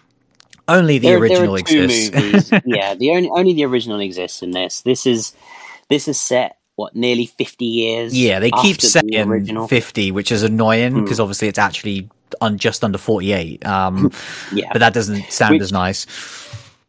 only 0.67 0.97
the 0.97 1.07
There, 1.09 1.17
original 1.17 1.53
there 1.53 1.59
exists 1.59 2.51
yeah, 2.65 2.95
the 2.95 3.11
only 3.11 3.29
only 3.29 3.53
the 3.53 3.65
original 3.65 3.99
exists 3.99 4.41
in 4.41 4.51
this. 4.51 4.81
This 4.81 5.05
is 5.05 5.33
this 5.89 6.07
is 6.07 6.17
set 6.19 6.57
what 6.75 6.95
nearly 6.95 7.25
fifty 7.25 7.65
years. 7.65 8.17
yeah 8.17 8.39
they 8.39 8.49
keep 8.61 8.77
the 8.77 8.87
saying 8.87 9.29
original. 9.29 9.67
50 9.67 10.11
which 10.11 10.31
is 10.31 10.41
annoying 10.41 11.03
because 11.03 11.19
obviously 11.19 11.49
it's 11.49 11.59
actually 11.59 12.09
un- 12.41 12.57
just 12.57 12.81
under 12.83 12.97
48 12.97 13.65
um 13.65 14.09
Yeah, 14.53 14.69
but 14.71 14.79
that 14.79 14.93
doesn't 14.93 15.31
sound 15.31 15.53
Which- 15.55 15.63
as 15.63 15.71
nice 15.73 16.05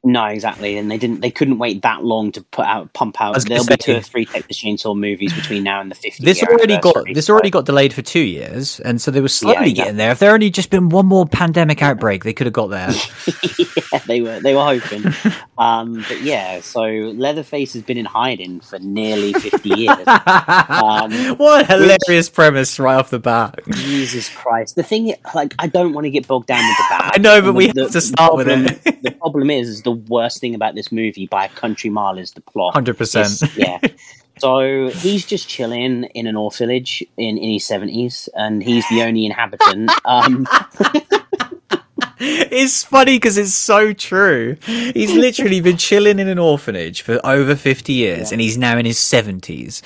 no, 0.04 0.26
exactly. 0.26 0.76
And 0.76 0.90
they 0.90 0.98
didn't. 0.98 1.20
They 1.20 1.30
couldn't 1.30 1.58
wait 1.58 1.82
that 1.82 2.04
long 2.04 2.30
to 2.32 2.42
put 2.42 2.66
out, 2.66 2.92
pump 2.92 3.20
out. 3.20 3.42
There'll 3.44 3.64
be 3.64 3.76
two 3.76 3.96
or 3.96 4.00
three 4.02 4.26
Chainsaw 4.26 4.96
movies 4.96 5.32
between 5.32 5.62
now 5.64 5.80
and 5.80 5.90
the 5.90 5.94
50th. 5.94 6.18
this 6.18 6.42
already 6.42 6.78
got 6.78 7.06
this 7.12 7.30
already 7.30 7.50
got 7.50 7.64
delayed 7.64 7.94
for 7.94 8.02
two 8.02 8.20
years, 8.20 8.80
and 8.80 9.00
so 9.00 9.10
they 9.10 9.22
were 9.22 9.28
slowly 9.28 9.70
exactly. 9.70 9.72
getting 9.74 9.96
there. 9.96 10.10
If 10.12 10.18
there 10.18 10.32
only 10.32 10.50
just 10.50 10.68
been 10.70 10.90
one 10.90 11.06
more 11.06 11.26
pandemic 11.26 11.82
outbreak, 11.82 12.22
they 12.24 12.34
could 12.34 12.46
have 12.46 12.52
got 12.52 12.66
there. 12.66 12.90
yeah, 13.92 13.98
they 14.06 14.20
were 14.20 14.40
they 14.40 14.54
were 14.54 14.64
hoping. 14.64 15.04
um, 15.58 16.04
but 16.06 16.20
yeah, 16.20 16.60
so 16.60 16.82
Leatherface 16.82 17.72
has 17.72 17.82
been 17.82 17.96
in 17.96 18.04
hiding 18.04 18.60
for 18.60 18.78
nearly 18.80 19.32
50 19.32 19.68
years. 19.70 20.06
Um, 20.06 21.12
what 21.38 21.62
a 21.62 21.64
hilarious 21.64 22.28
premise 22.28 22.78
right 22.78 22.96
off 22.96 23.08
the 23.10 23.18
bat. 23.18 23.58
Jesus 23.70 24.28
Christ! 24.28 24.76
The 24.76 24.82
thing, 24.82 25.14
like, 25.34 25.54
I 25.58 25.66
don't 25.66 25.94
want 25.94 26.04
to 26.04 26.10
get 26.10 26.26
bogged 26.28 26.46
down 26.48 26.62
with 26.66 26.76
the 26.76 26.84
bat. 26.90 27.12
I 27.14 27.18
know, 27.18 27.40
but 27.40 27.48
And 27.48 27.56
we 27.56 27.66
the- 27.72 27.82
have 27.84 27.90
to 27.92 27.92
the 27.94 28.00
start 28.02 28.36
with 28.36 28.46
problem- 28.48 28.78
it. 28.84 29.02
the 29.02 29.10
problem 29.12 29.50
is, 29.50 29.68
is 29.68 29.82
the 29.82 29.93
worst 29.94 30.40
thing 30.40 30.54
about 30.54 30.74
this 30.74 30.90
movie 30.92 31.26
by 31.26 31.46
a 31.46 31.48
country 31.48 31.90
mile 31.90 32.18
is 32.18 32.32
the 32.32 32.40
plot. 32.40 32.74
100%. 32.74 33.56
Yeah. 33.56 33.78
So 34.38 34.88
he's 34.88 35.24
just 35.24 35.48
chilling 35.48 36.04
in 36.04 36.26
an 36.26 36.34
orphanage 36.36 37.04
in, 37.16 37.38
in 37.38 37.50
his 37.50 37.64
seventies, 37.64 38.28
and 38.34 38.62
he's 38.62 38.84
the 38.88 39.02
only 39.02 39.26
inhabitant. 39.26 39.90
Um, 40.04 40.48
It's 42.26 42.84
funny 42.84 43.16
because 43.16 43.36
it's 43.36 43.54
so 43.54 43.92
true. 43.92 44.56
He's 44.64 45.12
literally 45.12 45.60
been 45.60 45.76
chilling 45.76 46.18
in 46.18 46.28
an 46.28 46.38
orphanage 46.38 47.02
for 47.02 47.20
over 47.24 47.56
50 47.56 47.92
years, 47.92 48.32
and 48.32 48.40
he's 48.40 48.56
now 48.56 48.78
in 48.78 48.86
his 48.86 48.98
70s. 48.98 49.82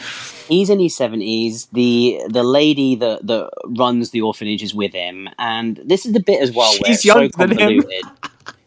he's 0.47 0.71
in 0.71 0.79
his 0.79 0.95
seventies. 0.95 1.67
The 1.73 2.21
the 2.29 2.43
lady 2.43 2.95
that 2.97 3.27
that 3.27 3.51
runs 3.67 4.11
the 4.11 4.21
orphanage 4.21 4.63
is 4.63 4.75
with 4.75 4.93
him, 4.93 5.29
and 5.39 5.81
this 5.85 6.07
is 6.07 6.13
the 6.13 6.21
bit 6.21 6.41
as 6.41 6.53
well 6.53 6.73
where 6.73 6.93
She's 6.93 7.03
so 7.03 7.21
younger 7.21 7.47
than 7.47 7.59
him. 7.59 7.85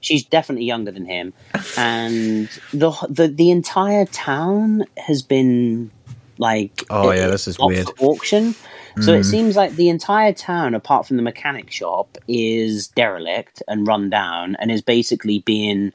She's 0.01 0.25
definitely 0.25 0.65
younger 0.65 0.91
than 0.91 1.05
him, 1.05 1.33
and 1.77 2.51
the 2.73 2.91
the 3.09 3.27
the 3.29 3.51
entire 3.51 4.05
town 4.05 4.83
has 4.97 5.23
been 5.23 5.91
like 6.37 6.83
Oh, 6.89 7.11
yeah, 7.11 7.27
this 7.27 7.47
is 7.47 7.57
weird. 7.59 7.87
auction. 7.99 8.55
So 8.99 9.13
it 9.13 9.21
Mm. 9.21 9.25
seems 9.25 9.55
like 9.55 9.75
the 9.75 9.89
entire 9.89 10.33
town, 10.33 10.75
apart 10.75 11.07
from 11.07 11.17
the 11.17 11.23
mechanic 11.23 11.71
shop, 11.71 12.17
is 12.27 12.89
derelict 12.89 13.63
and 13.67 13.87
run 13.87 14.09
down, 14.09 14.55
and 14.59 14.71
is 14.71 14.81
basically 14.81 15.39
being 15.39 15.93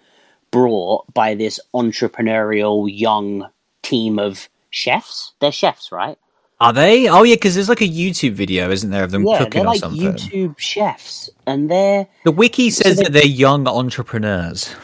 brought 0.53 1.13
by 1.15 1.35
this 1.35 1.61
entrepreneurial 1.75 2.89
young 2.91 3.49
team 3.83 4.19
of 4.19 4.49
chefs. 4.71 5.35
They're 5.41 5.53
chefs, 5.53 5.93
right? 5.93 6.19
Are 6.59 6.73
they? 6.73 7.07
Oh 7.09 7.23
yeah, 7.23 7.35
because 7.35 7.55
there's 7.55 7.69
like 7.69 7.83
a 7.83 7.89
YouTube 7.89 8.33
video, 8.33 8.71
isn't 8.71 8.91
there, 8.91 9.05
of 9.05 9.11
them 9.11 9.27
Yeah, 9.27 9.39
cooking 9.39 9.51
they're 9.51 9.63
or 9.63 9.67
like 9.73 9.81
something? 9.81 10.15
YouTube 10.15 10.59
chefs, 10.59 11.29
and 11.47 11.71
they're 11.71 12.07
The 12.25 12.33
wiki 12.33 12.71
says 12.71 12.97
they- 12.97 13.05
that 13.05 13.13
they're 13.13 13.27
young 13.27 13.69
entrepreneurs. 13.69 14.75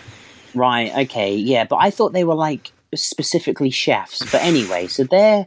right. 0.54 0.92
Okay, 1.06 1.34
yeah, 1.34 1.64
but 1.64 1.76
I 1.76 1.90
thought 1.90 2.12
they 2.12 2.24
were 2.24 2.34
like 2.34 2.72
specifically 2.94 3.70
chefs. 3.70 4.18
But 4.30 4.42
anyway, 4.42 4.86
so 4.86 5.04
they're 5.04 5.46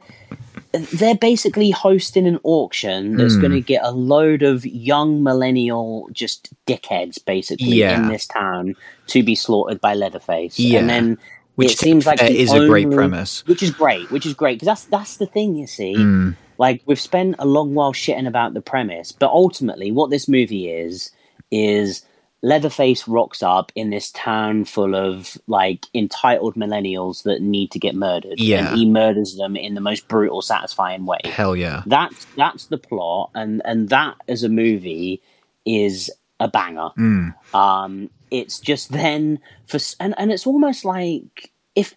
they're 0.94 1.16
basically 1.16 1.70
hosting 1.70 2.28
an 2.28 2.40
auction 2.44 3.16
that's 3.18 3.36
Hmm. 3.36 3.42
going 3.42 3.52
to 3.54 3.62
get 3.62 3.82
a 3.84 3.92
load 3.92 4.42
of 4.44 4.66
young 4.66 5.24
millennial 5.24 6.10
just 6.12 6.50
dickheads 6.68 7.24
basically 7.24 7.68
Yeah. 7.78 7.96
in 7.96 8.10
this 8.10 8.26
town 8.26 8.76
to 9.08 9.24
be 9.24 9.36
slaughtered 9.36 9.80
by 9.80 9.94
Leatherface. 9.94 10.60
Yeah. 10.60 10.80
and 10.80 10.90
then 10.90 11.18
Which 11.56 11.74
it 11.74 11.80
seems 11.80 12.06
like 12.06 12.22
uh, 12.22 12.28
the 12.28 12.38
is 12.40 12.52
a 12.54 12.68
great 12.68 12.92
premise. 12.92 13.46
which 13.48 13.64
is 13.64 13.72
great, 13.72 14.12
which 14.12 14.26
is 14.26 14.34
great 14.34 14.56
because 14.60 14.68
that's 14.68 14.86
that's 14.86 15.18
the 15.18 15.26
thing 15.26 15.56
you 15.56 15.68
see. 15.68 15.96
Mm. 15.96 16.36
Like 16.58 16.82
we've 16.86 17.00
spent 17.00 17.36
a 17.40 17.46
long 17.46 17.74
while 17.74 17.94
shitting 17.94 18.28
about 18.28 18.54
the 18.54 18.62
premise, 18.62 19.12
but 19.12 19.30
ultimately, 19.30 19.92
what 19.92 20.10
this 20.10 20.28
movie 20.28 20.70
is 20.70 21.12
is 21.52 22.04
Leatherface 22.42 23.08
rocks 23.08 23.42
up 23.42 23.72
in 23.76 23.90
this 23.90 24.12
town 24.12 24.66
full 24.66 24.94
of 24.96 25.36
like 25.48 25.88
entitled 25.96 26.54
millennials 26.56 27.24
that 27.24 27.42
need 27.42 27.72
to 27.72 27.80
get 27.80 27.96
murdered, 27.96 28.40
Yeah. 28.40 28.70
and 28.70 28.78
he 28.78 28.88
murders 28.88 29.36
them 29.36 29.56
in 29.56 29.74
the 29.74 29.82
most 29.82 30.08
brutal, 30.08 30.44
satisfying 30.44 31.06
way. 31.08 31.18
Hell 31.26 31.56
yeah. 31.56 31.82
That's 31.88 32.26
that's 32.38 32.68
the 32.68 32.78
plot, 32.78 33.32
and 33.34 33.62
and 33.66 33.90
that 33.90 34.16
as 34.28 34.44
a 34.44 34.50
movie 34.50 35.22
is 35.66 36.12
a 36.40 36.48
banger. 36.48 36.90
Mm. 37.00 37.34
Um, 37.56 38.10
it's 38.32 38.60
just 38.60 38.92
then 38.92 39.40
for 39.66 39.80
and 40.00 40.14
and 40.18 40.32
it's 40.32 40.48
almost 40.48 40.86
like 40.86 41.52
if 41.76 41.96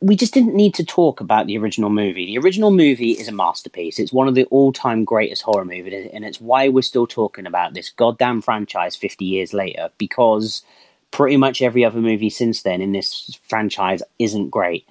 we 0.00 0.16
just 0.16 0.32
didn't 0.32 0.54
need 0.54 0.72
to 0.74 0.84
talk 0.84 1.20
about 1.20 1.46
the 1.46 1.58
original 1.58 1.90
movie. 1.90 2.24
The 2.24 2.38
original 2.38 2.70
movie 2.70 3.12
is 3.12 3.28
a 3.28 3.32
masterpiece. 3.32 3.98
It's 3.98 4.14
one 4.14 4.28
of 4.28 4.34
the 4.34 4.46
all-time 4.46 5.04
greatest 5.04 5.42
horror 5.42 5.66
movies, 5.66 6.08
and 6.10 6.24
it's 6.24 6.40
why 6.40 6.70
we're 6.70 6.80
still 6.80 7.06
talking 7.06 7.44
about 7.44 7.74
this 7.74 7.90
goddamn 7.90 8.40
franchise 8.40 8.96
fifty 8.96 9.26
years 9.26 9.52
later. 9.52 9.90
Because 9.98 10.62
pretty 11.10 11.36
much 11.36 11.60
every 11.60 11.84
other 11.84 12.00
movie 12.00 12.30
since 12.30 12.62
then 12.62 12.80
in 12.80 12.92
this 12.92 13.38
franchise 13.46 14.02
isn't 14.18 14.48
great, 14.48 14.88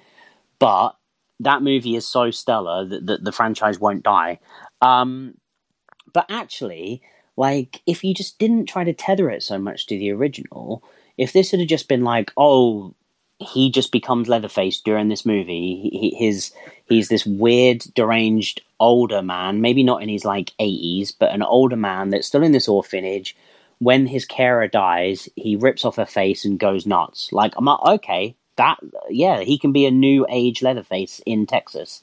but 0.58 0.96
that 1.40 1.62
movie 1.62 1.96
is 1.96 2.06
so 2.06 2.30
stellar 2.30 2.84
that, 2.84 3.06
that 3.06 3.24
the 3.24 3.32
franchise 3.32 3.80
won't 3.80 4.04
die. 4.04 4.38
Um, 4.80 5.34
but 6.12 6.26
actually, 6.30 7.02
like 7.36 7.82
if 7.86 8.04
you 8.04 8.14
just 8.14 8.38
didn't 8.38 8.66
try 8.66 8.84
to 8.84 8.92
tether 8.92 9.30
it 9.30 9.42
so 9.42 9.58
much 9.58 9.86
to 9.86 9.98
the 9.98 10.12
original, 10.12 10.82
if 11.16 11.32
this 11.32 11.50
had 11.50 11.68
just 11.68 11.88
been 11.88 12.04
like, 12.04 12.32
oh, 12.36 12.94
he 13.38 13.70
just 13.70 13.92
becomes 13.92 14.28
Leatherface 14.28 14.80
during 14.80 15.08
this 15.08 15.26
movie, 15.26 15.90
he, 15.92 16.14
his 16.16 16.52
he's 16.88 17.08
this 17.08 17.26
weird, 17.26 17.80
deranged 17.94 18.60
older 18.78 19.22
man, 19.22 19.60
maybe 19.60 19.82
not 19.82 20.02
in 20.02 20.08
his 20.08 20.24
like 20.24 20.52
eighties, 20.58 21.12
but 21.12 21.32
an 21.32 21.42
older 21.42 21.76
man 21.76 22.10
that's 22.10 22.26
still 22.26 22.42
in 22.42 22.52
this 22.52 22.68
orphanage. 22.68 23.36
When 23.80 24.06
his 24.06 24.24
carer 24.24 24.68
dies, 24.68 25.28
he 25.34 25.56
rips 25.56 25.84
off 25.84 25.96
her 25.96 26.06
face 26.06 26.44
and 26.44 26.58
goes 26.58 26.86
nuts. 26.86 27.32
Like 27.32 27.54
I'm 27.56 27.64
like, 27.64 27.80
okay, 28.00 28.36
that 28.56 28.78
yeah, 29.10 29.40
he 29.40 29.58
can 29.58 29.72
be 29.72 29.86
a 29.86 29.90
new 29.90 30.26
age 30.30 30.62
Leatherface 30.62 31.20
in 31.26 31.46
Texas. 31.46 32.02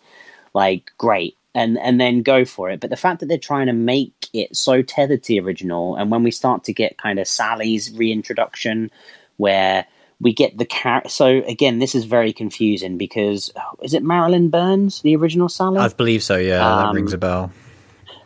Like 0.54 0.92
great, 0.98 1.38
and 1.54 1.78
and 1.80 2.00
then 2.00 2.22
go 2.22 2.46
for 2.46 2.70
it. 2.70 2.80
But 2.80 2.90
the 2.90 2.98
fact 2.98 3.20
that 3.20 3.28
they're 3.28 3.38
trying 3.38 3.68
to 3.68 3.74
make 3.74 4.14
it 4.34 4.56
so 4.56 4.82
tethered 4.82 5.24
to 5.24 5.28
the 5.34 5.40
original, 5.40 5.96
and 5.96 6.10
when 6.12 6.24
we 6.24 6.32
start 6.32 6.64
to 6.66 6.74
get 6.74 6.98
kind 6.98 7.20
of 7.20 7.28
Sally's 7.28 7.92
reintroduction, 7.92 8.90
where 9.38 9.86
we 10.20 10.34
get 10.34 10.58
the 10.58 10.66
car. 10.66 11.02
So 11.08 11.44
again, 11.48 11.80
this 11.80 11.96
is 11.96 12.06
very 12.06 12.32
confusing 12.32 12.98
because 12.98 13.52
oh, 13.56 13.78
is 13.82 13.94
it 13.94 14.04
Marilyn 14.04 14.50
Burns, 14.50 15.02
the 15.02 15.16
original 15.16 15.50
Sally? 15.50 15.80
I 15.80 15.88
believe 15.90 16.22
so, 16.24 16.38
yeah. 16.38 16.60
that 16.60 16.88
Um, 16.88 16.96
rings 16.96 17.12
a 17.14 17.18
bell. 17.18 17.52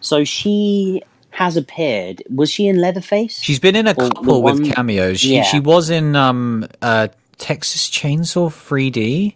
so 0.02 0.24
she 0.26 1.02
has 1.32 1.58
appeared. 1.58 2.22
Was 2.30 2.50
she 2.52 2.68
in 2.68 2.80
Leatherface? 2.80 3.40
She's 3.42 3.60
been 3.60 3.76
in 3.76 3.88
a 3.88 3.94
the 3.94 4.10
couple 4.10 4.42
with 4.42 4.74
cameos. 4.74 5.20
She, 5.20 5.36
yeah. 5.36 5.44
she 5.44 5.60
was 5.60 5.90
in 5.90 6.16
um, 6.16 6.68
uh, 6.82 7.08
Texas 7.38 7.90
Chainsaw 7.90 8.50
3D. 8.50 9.36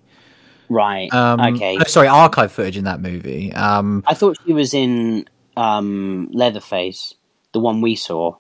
Right. 0.69 1.11
Um, 1.13 1.39
okay. 1.55 1.77
no, 1.77 1.83
sorry, 1.85 2.07
archive 2.07 2.51
footage 2.51 2.77
in 2.77 2.85
that 2.85 3.01
movie. 3.01 3.51
Um, 3.53 4.03
I 4.07 4.13
thought 4.13 4.37
she 4.45 4.53
was 4.53 4.73
in 4.73 5.27
um, 5.57 6.29
Leatherface, 6.31 7.15
the 7.53 7.59
one 7.59 7.81
we 7.81 7.95
saw. 7.95 8.37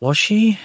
was 0.00 0.16
she? 0.16 0.58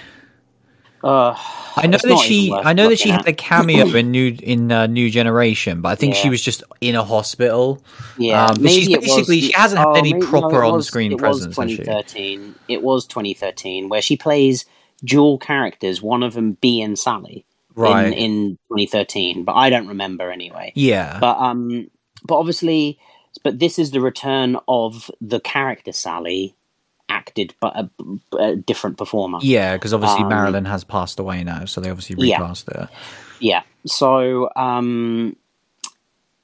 Uh, 1.02 1.32
I 1.76 1.86
know 1.86 1.96
that 1.98 2.18
she. 2.26 2.52
I 2.52 2.72
know 2.72 2.88
that 2.88 2.98
she 2.98 3.10
looking 3.10 3.24
had 3.24 3.28
a 3.28 3.32
cameo 3.32 3.86
in 3.94 4.10
new 4.10 4.36
in 4.42 4.72
uh, 4.72 4.86
New 4.88 5.10
Generation, 5.10 5.80
but 5.80 5.90
I 5.90 5.94
think 5.94 6.16
she 6.16 6.28
was 6.28 6.42
just 6.42 6.64
in 6.80 6.96
a 6.96 7.04
hospital. 7.04 7.80
Yeah, 8.18 8.46
Um, 8.46 8.56
maybe 8.60 8.92
it 8.94 9.00
was- 9.02 9.08
basically- 9.10 9.40
she 9.42 9.52
hasn't 9.52 9.78
had 9.78 9.86
oh, 9.86 9.92
any 9.94 10.12
maybe- 10.14 10.26
proper 10.26 10.56
it 10.62 10.66
was- 10.66 10.72
on-screen 10.86 11.12
it 11.12 11.18
presence, 11.18 11.56
has 11.56 11.56
Was 11.56 11.76
2013. 11.76 12.56
It 12.66 12.82
was 12.82 13.06
2013, 13.06 13.88
where 13.88 14.02
she 14.02 14.16
plays 14.16 14.66
dual 15.04 15.38
characters. 15.38 16.02
One 16.02 16.24
of 16.24 16.34
them 16.34 16.58
being 16.60 16.96
Sally, 16.96 17.44
Right. 17.78 18.06
In, 18.06 18.12
in 18.12 18.58
2013, 18.70 19.44
but 19.44 19.54
I 19.54 19.70
don't 19.70 19.88
remember 19.88 20.30
anyway. 20.30 20.72
Yeah. 20.74 21.18
But 21.20 21.38
um, 21.38 21.90
but 22.24 22.38
obviously, 22.38 22.98
but 23.42 23.58
this 23.58 23.78
is 23.78 23.90
the 23.92 24.00
return 24.00 24.56
of 24.66 25.10
the 25.20 25.40
character 25.40 25.92
Sally, 25.92 26.54
acted 27.08 27.54
by 27.60 27.86
a, 28.32 28.36
a 28.36 28.56
different 28.56 28.98
performer. 28.98 29.38
yeah, 29.42 29.76
because 29.76 29.94
obviously 29.94 30.22
um, 30.22 30.28
Marilyn 30.28 30.64
has 30.66 30.84
passed 30.84 31.18
away 31.20 31.44
now, 31.44 31.64
so 31.64 31.80
they 31.80 31.90
obviously 31.90 32.28
Yeah. 32.28 32.40
recast 32.40 32.68
it. 32.68 32.88
Yeah. 33.40 33.62
So, 33.86 34.50
um, 34.56 35.36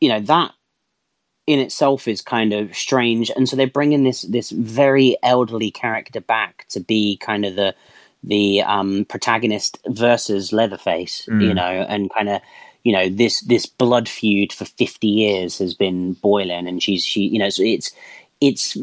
you 0.01 0.09
know, 0.09 0.21
that 0.21 0.53
in 1.47 1.59
itself 1.59 2.09
is 2.09 2.23
kind 2.23 2.53
of 2.55 2.75
strange. 2.75 3.31
And 3.35 3.49
so 3.49 3.57
they're 3.57 3.67
bringing 3.67 4.05
this, 4.05 4.23
this 4.23 4.51
very 4.51 5.17
elderly 5.23 5.71
character 5.71 6.21
back 6.21 6.65
to 6.71 6.81
be 6.81 7.19
kind 7.19 7.45
of 7.45 7.57
the, 7.57 7.75
the, 8.27 8.63
um, 8.63 9.05
protagonist 9.07 9.79
versus 9.89 10.53
Leatherface, 10.53 11.27
Mm. 11.31 11.43
you 11.43 11.55
know, 11.55 11.63
and 11.89 12.11
kind 12.13 12.29
of, 12.29 12.41
you 12.83 12.93
know, 12.93 13.09
this, 13.09 13.41
this 13.43 13.67
blood 13.67 14.09
feud 14.09 14.53
for 14.53 14.65
50 14.65 15.07
years 15.07 15.59
has 15.59 15.75
been 15.75 16.13
boiling 16.15 16.67
and 16.69 16.83
she's, 16.83 17.05
she, 17.05 17.23
you 17.27 17.39
know, 17.39 17.49
so 17.51 17.63
it's, 17.63 17.91
it's, 18.41 18.77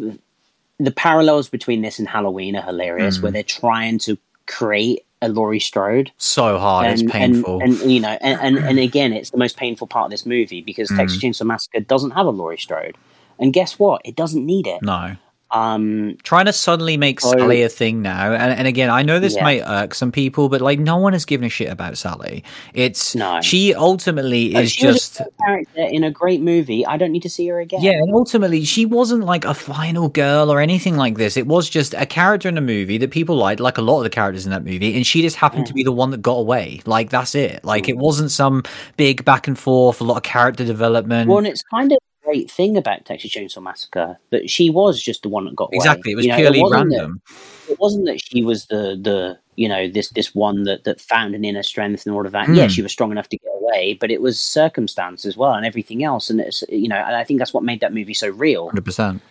the 0.80 0.92
parallels 0.92 1.50
between 1.50 1.82
this 1.82 2.00
and 2.00 2.08
Halloween 2.08 2.56
are 2.56 2.64
hilarious, 2.64 3.18
Mm. 3.18 3.24
where 3.24 3.32
they're 3.32 3.44
trying 3.44 4.00
to 4.00 4.18
create 4.48 5.06
a 5.24 5.30
Laurie 5.30 5.60
Strode 5.60 6.12
So 6.18 6.58
hard, 6.58 6.88
and, 6.88 7.00
it's 7.02 7.12
painful. 7.12 7.62
and, 7.62 7.80
and 7.82 7.92
you 7.92 8.00
know, 8.00 8.18
and, 8.22 8.40
and, 8.42 8.58
and 8.66 8.80
again, 8.80 9.14
it's 9.14 9.30
the 9.30 9.38
most 9.38 9.56
painful 9.56 9.86
part 9.88 10.06
of 10.06 10.12
this 10.12 10.26
movie 10.26 10.62
because 10.62 10.90
Mm. 10.90 10.98
Texas 10.98 11.22
Chainsaw 11.22 11.46
Massacre 11.46 11.80
doesn't 11.80 12.12
have 12.12 12.26
a 12.26 12.32
Laurie 12.32 12.58
Strode, 12.58 12.96
and 13.38 13.54
guess 13.54 13.78
what? 13.78 14.02
It 14.04 14.16
doesn't 14.16 14.44
need 14.46 14.66
it. 14.68 14.82
no. 14.82 15.16
Um, 15.52 16.18
trying 16.24 16.46
to 16.46 16.54
suddenly 16.54 16.96
make 16.96 17.20
Sally 17.20 17.64
a 17.64 17.70
thing 17.70 18.02
now, 18.02 18.32
and, 18.34 18.54
and 18.58 18.68
again, 18.68 18.90
I 18.90 19.04
know 19.04 19.20
this 19.20 19.36
Yeah. 19.36 19.44
might 19.44 19.62
irk 19.68 19.94
some 19.94 20.12
people, 20.12 20.48
but 20.48 20.62
like 20.62 20.80
no 20.80 20.96
one 20.98 21.12
has 21.14 21.26
given 21.26 21.46
a 21.46 21.50
shit 21.50 21.70
about 21.70 21.98
Sally. 21.98 22.44
It's 22.74 23.16
No. 23.16 23.42
she 23.42 23.74
ultimately 23.76 24.56
is 24.56 24.72
she 24.72 24.84
just 24.84 25.20
a 25.20 25.28
character 25.44 25.82
in 25.82 26.04
a 26.06 26.12
great 26.12 26.42
movie. 26.42 26.86
I 26.86 26.96
don't 26.96 27.12
need 27.12 27.24
to 27.24 27.30
see 27.30 27.48
her 27.50 27.60
again. 27.60 27.82
yeah, 27.82 27.92
and 27.92 28.14
ultimately 28.14 28.64
she 28.64 28.86
wasn't 28.86 29.26
like 29.26 29.44
a 29.44 29.54
final 29.54 30.08
girl 30.08 30.52
or 30.52 30.62
anything 30.62 30.96
like 30.96 31.18
this. 31.18 31.36
It 31.36 31.48
was 31.48 31.70
just 31.70 31.94
a 31.96 32.06
character 32.06 32.48
in 32.48 32.58
a 32.58 32.62
movie 32.62 32.98
that 33.00 33.12
people 33.12 33.36
liked, 33.36 33.60
like 33.60 33.78
a 33.78 33.82
lot 33.82 33.98
of 33.98 34.04
the 34.04 34.10
characters 34.10 34.46
in 34.46 34.52
that 34.52 34.64
movie, 34.64 34.96
and 34.96 35.06
she 35.06 35.22
just 35.22 35.36
happened 35.36 35.66
to 35.68 35.74
be 35.74 35.84
the 35.84 35.92
one 35.92 36.12
that 36.12 36.22
got 36.22 36.38
away. 36.38 36.82
Like 36.86 37.10
that's 37.10 37.36
it. 37.36 37.64
Like 37.66 37.90
it 37.90 37.98
wasn't 37.98 38.32
some 38.32 38.64
big 38.96 39.26
back 39.26 39.48
and 39.48 39.60
forth, 39.60 40.00
a 40.00 40.04
lot 40.06 40.18
of 40.18 40.24
character 40.24 40.64
development. 40.66 41.28
Well, 41.30 41.40
and 41.40 41.48
it's 41.48 41.64
kind 41.64 41.92
of 41.92 41.98
great 42.32 42.50
thing 42.50 42.78
about 42.78 43.06
Texas 43.06 43.32
Chainsaw 43.32 43.62
Massacre 43.62 44.18
that 44.30 44.50
she 44.50 44.70
was 44.70 45.02
just 45.02 45.24
the 45.24 45.30
one 45.30 45.46
that 45.46 45.56
got 45.56 45.66
away. 45.66 45.76
exactly, 45.78 46.12
it 46.14 46.16
was 46.16 46.26
You 46.26 46.32
know, 46.32 46.38
purely 46.38 46.60
that- 46.60 46.70
random. 46.72 47.22
it 47.70 47.80
wasn't 47.80 48.06
that 48.06 48.22
she 48.22 48.42
was 48.44 48.66
the 48.68 48.98
the 49.02 49.38
you 49.56 49.68
know 49.68 49.88
this 49.88 50.10
this 50.10 50.34
one 50.34 50.64
that 50.64 50.86
that 50.86 51.02
found 51.02 51.36
an 51.36 51.44
inner 51.46 51.64
strength 51.64 52.06
and 52.06 52.16
all 52.16 52.26
of 52.26 52.32
that. 52.32 52.46
Hmm. 52.48 52.56
Yeah, 52.56 52.68
she 52.68 52.82
was 52.82 52.92
strong 52.92 53.12
enough 53.12 53.28
to 53.30 53.38
get 53.38 53.52
away, 53.62 53.98
but 54.00 54.10
it 54.12 54.22
was 54.22 54.40
circumstance 54.40 55.26
as 55.26 55.36
well 55.38 55.54
and 55.54 55.66
everything 55.66 56.04
else. 56.04 56.30
And 56.30 56.40
it's 56.40 56.64
you 56.70 56.88
know, 56.88 56.96
and 56.96 57.16
I 57.16 57.24
think 57.24 57.40
that's 57.40 57.54
what 57.54 57.64
made 57.64 57.82
that 57.82 57.94
movie 57.94 58.14
so 58.14 58.30
real. 58.30 58.68
Hundred 58.70 58.86
percent. 58.86 59.22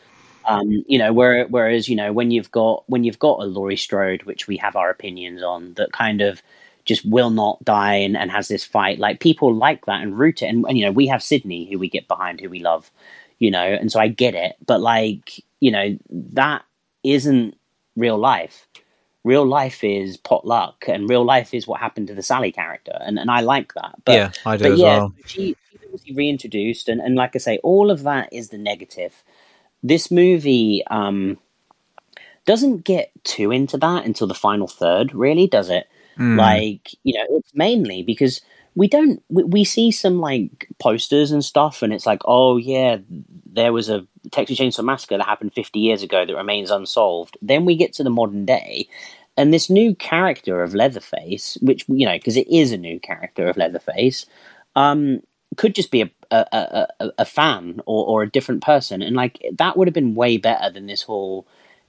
Um, 0.46 0.84
you 0.86 0.98
know, 0.98 1.12
where, 1.12 1.46
whereas 1.48 1.88
you 1.88 1.96
know 1.96 2.12
when 2.12 2.30
you've 2.30 2.50
got 2.50 2.84
when 2.86 3.04
you've 3.04 3.18
got 3.18 3.40
a 3.40 3.44
Laurie 3.44 3.76
Strode, 3.76 4.22
which 4.24 4.46
we 4.48 4.56
have 4.58 4.74
our 4.76 4.90
opinions 4.90 5.42
on, 5.42 5.74
that 5.74 5.92
kind 5.92 6.20
of 6.20 6.42
just 6.84 7.04
will 7.08 7.30
not 7.30 7.64
die 7.64 7.94
and, 7.94 8.16
and 8.16 8.30
has 8.30 8.48
this 8.48 8.64
fight. 8.64 8.98
Like 8.98 9.20
people 9.20 9.54
like 9.54 9.86
that 9.86 10.02
and 10.02 10.18
root 10.18 10.42
it, 10.42 10.46
and, 10.46 10.64
and 10.68 10.78
you 10.78 10.84
know 10.84 10.92
we 10.92 11.06
have 11.06 11.22
Sidney 11.22 11.70
who 11.70 11.78
we 11.78 11.88
get 11.88 12.08
behind, 12.08 12.40
who 12.40 12.48
we 12.48 12.60
love, 12.60 12.90
you 13.38 13.50
know, 13.50 13.64
and 13.64 13.90
so 13.90 14.00
I 14.00 14.08
get 14.08 14.34
it. 14.34 14.56
But 14.66 14.80
like 14.80 15.42
you 15.60 15.70
know 15.70 15.98
that 16.10 16.64
isn't 17.04 17.56
real 17.96 18.18
life. 18.18 18.66
Real 19.22 19.44
life 19.44 19.84
is 19.84 20.16
potluck, 20.16 20.86
and 20.88 21.08
real 21.08 21.24
life 21.24 21.52
is 21.52 21.66
what 21.66 21.78
happened 21.78 22.08
to 22.08 22.14
the 22.14 22.22
Sally 22.22 22.50
character, 22.50 22.96
and, 23.00 23.18
and 23.18 23.30
I 23.30 23.40
like 23.40 23.74
that. 23.74 23.96
But 24.06 24.12
yeah, 24.12 24.30
I 24.46 24.56
do 24.56 24.64
but 24.64 24.72
as 24.72 24.78
yeah, 24.80 24.98
well. 24.98 25.14
she, 25.26 25.56
she 25.70 25.78
was 25.92 26.02
reintroduced, 26.10 26.88
and, 26.88 27.02
and 27.02 27.16
like 27.16 27.36
I 27.36 27.38
say, 27.38 27.58
all 27.58 27.90
of 27.90 28.02
that 28.04 28.32
is 28.32 28.48
the 28.48 28.56
negative. 28.56 29.22
This 29.82 30.10
movie 30.10 30.82
um, 30.86 31.36
doesn't 32.46 32.84
get 32.84 33.12
too 33.22 33.50
into 33.50 33.76
that 33.76 34.06
until 34.06 34.26
the 34.26 34.34
final 34.34 34.66
third, 34.66 35.14
really, 35.14 35.46
does 35.46 35.68
it? 35.68 35.86
Mm. 36.20 36.36
Like, 36.36 36.90
you 37.02 37.14
know, 37.14 37.24
it's 37.38 37.52
mainly 37.54 38.02
because 38.02 38.40
we 38.74 38.88
don't 38.88 39.22
we, 39.28 39.42
we, 39.44 39.64
see 39.64 39.90
some 39.90 40.20
like 40.20 40.68
posters 40.78 41.32
and 41.32 41.44
stuff 41.44 41.82
and 41.82 41.92
it's 41.92 42.06
like 42.06 42.20
oh 42.24 42.56
yeah 42.56 42.98
there 43.46 43.72
was 43.72 43.88
a 43.88 44.06
texas 44.30 44.58
chainsaw 44.58 44.84
massacre 44.84 45.18
that 45.18 45.26
happened 45.26 45.52
50 45.52 45.78
years 45.78 46.02
ago 46.02 46.24
that 46.24 46.36
remains 46.36 46.70
unsolved 46.70 47.36
then 47.42 47.64
we 47.64 47.76
get 47.76 47.92
to 47.94 48.04
the 48.04 48.10
modern 48.10 48.44
day 48.44 48.88
and 49.36 49.52
this 49.52 49.70
new 49.70 49.94
character 49.94 50.62
of 50.62 50.74
leatherface 50.74 51.58
which 51.60 51.84
you 51.88 52.06
know 52.06 52.16
because 52.16 52.36
it 52.36 52.48
is 52.48 52.72
a 52.72 52.78
new 52.78 53.00
character 53.00 53.48
of 53.48 53.56
leatherface 53.56 54.26
um 54.76 55.20
could 55.56 55.74
just 55.74 55.90
be 55.90 56.02
a 56.02 56.10
a, 56.32 56.86
a, 57.00 57.10
a 57.18 57.24
fan 57.24 57.80
or, 57.86 58.06
or 58.06 58.22
a 58.22 58.30
different 58.30 58.62
person 58.62 59.02
and 59.02 59.16
like 59.16 59.44
that 59.58 59.76
would 59.76 59.88
have 59.88 59.94
been 59.94 60.14
way 60.14 60.36
better 60.36 60.70
than 60.70 60.86
this 60.86 61.02
whole 61.02 61.44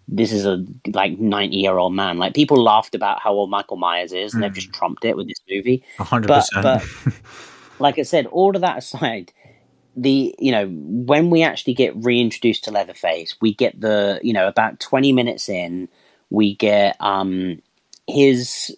this 0.08 0.32
is 0.32 0.46
a 0.46 0.66
like 0.94 1.20
90 1.20 1.56
year 1.56 1.78
old 1.78 1.94
man. 1.94 2.18
Like 2.18 2.34
people 2.34 2.62
laughed 2.62 2.96
about 2.96 3.22
how 3.22 3.32
old 3.32 3.50
Michael 3.50 3.78
Myers 3.78 4.14
is, 4.14 4.34
and 4.34 4.42
mm. 4.42 4.46
they've 4.46 4.56
just 4.56 4.74
trumped 4.74 5.06
it 5.06 5.16
with 5.16 5.28
this 5.28 5.40
movie. 5.50 5.84
100%. 5.98 6.28
But, 6.28 6.48
but 6.62 7.14
like 7.80 7.98
I 7.98 8.04
said, 8.04 8.28
all 8.28 8.56
of 8.56 8.62
that 8.62 8.78
aside, 8.78 9.32
the 9.96 10.34
you 10.40 10.52
know 10.52 10.68
when 10.70 11.30
we 11.30 11.44
actually 11.44 11.74
get 11.74 11.94
reintroduced 11.96 12.64
to 12.66 12.72
Leatherface, 12.72 13.36
we 13.42 13.54
get 13.54 13.80
the 13.80 14.20
you 14.24 14.34
know 14.34 14.48
about 14.48 14.80
20 14.80 15.12
minutes 15.12 15.50
in, 15.50 15.90
we 16.30 16.56
get 16.56 16.96
um 17.00 17.62
his 18.08 18.76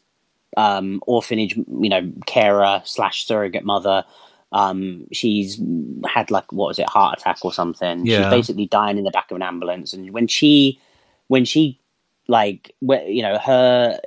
um 0.57 1.01
orphanage, 1.07 1.55
you 1.55 1.89
know, 1.89 2.11
carer 2.25 2.81
slash 2.85 3.25
surrogate 3.25 3.65
mother. 3.65 4.05
Um, 4.51 5.07
she's 5.11 5.59
had 6.05 6.29
like 6.29 6.51
what 6.51 6.67
was 6.67 6.79
it, 6.79 6.87
heart 6.87 7.19
attack 7.19 7.43
or 7.43 7.51
something. 7.51 8.05
Yeah. 8.05 8.23
She's 8.23 8.29
basically 8.29 8.67
dying 8.67 8.99
in 8.99 9.03
the 9.03 9.11
back 9.11 9.31
of 9.31 9.35
an 9.35 9.41
ambulance, 9.41 9.93
and 9.93 10.11
when 10.11 10.27
she 10.27 10.79
when 11.33 11.45
she 11.45 11.79
like 12.27 12.75
you 12.79 13.23
know 13.23 13.39
her 13.39 13.99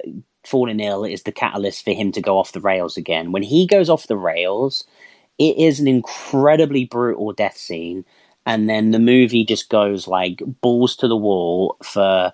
falling 0.45 0.79
ill 0.79 1.05
is 1.05 1.24
the 1.24 1.33
catalyst 1.33 1.85
for 1.85 1.91
him 1.91 2.12
to 2.12 2.22
go 2.22 2.39
off 2.39 2.53
the 2.53 2.61
rails 2.61 2.97
again. 2.97 3.33
When 3.33 3.43
he 3.43 3.66
goes 3.66 3.91
off 3.91 4.07
the 4.07 4.16
rails, 4.16 4.85
it 5.37 5.59
is 5.59 5.81
an 5.81 5.89
incredibly 5.89 6.85
brutal 6.85 7.33
death 7.33 7.57
scene, 7.57 8.05
and 8.47 8.70
then 8.70 8.93
the 8.93 9.01
movie 9.01 9.45
just 9.45 9.68
goes 9.70 10.07
like 10.07 10.41
balls 10.61 10.95
to 10.99 11.09
the 11.09 11.16
wall 11.16 11.77
for 11.83 12.33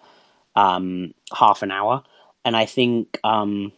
um, 0.56 1.14
half 1.34 1.62
an 1.62 1.70
hour. 1.70 2.04
And 2.44 2.54
I 2.54 2.66
think 2.66 3.18
um, 3.24 3.72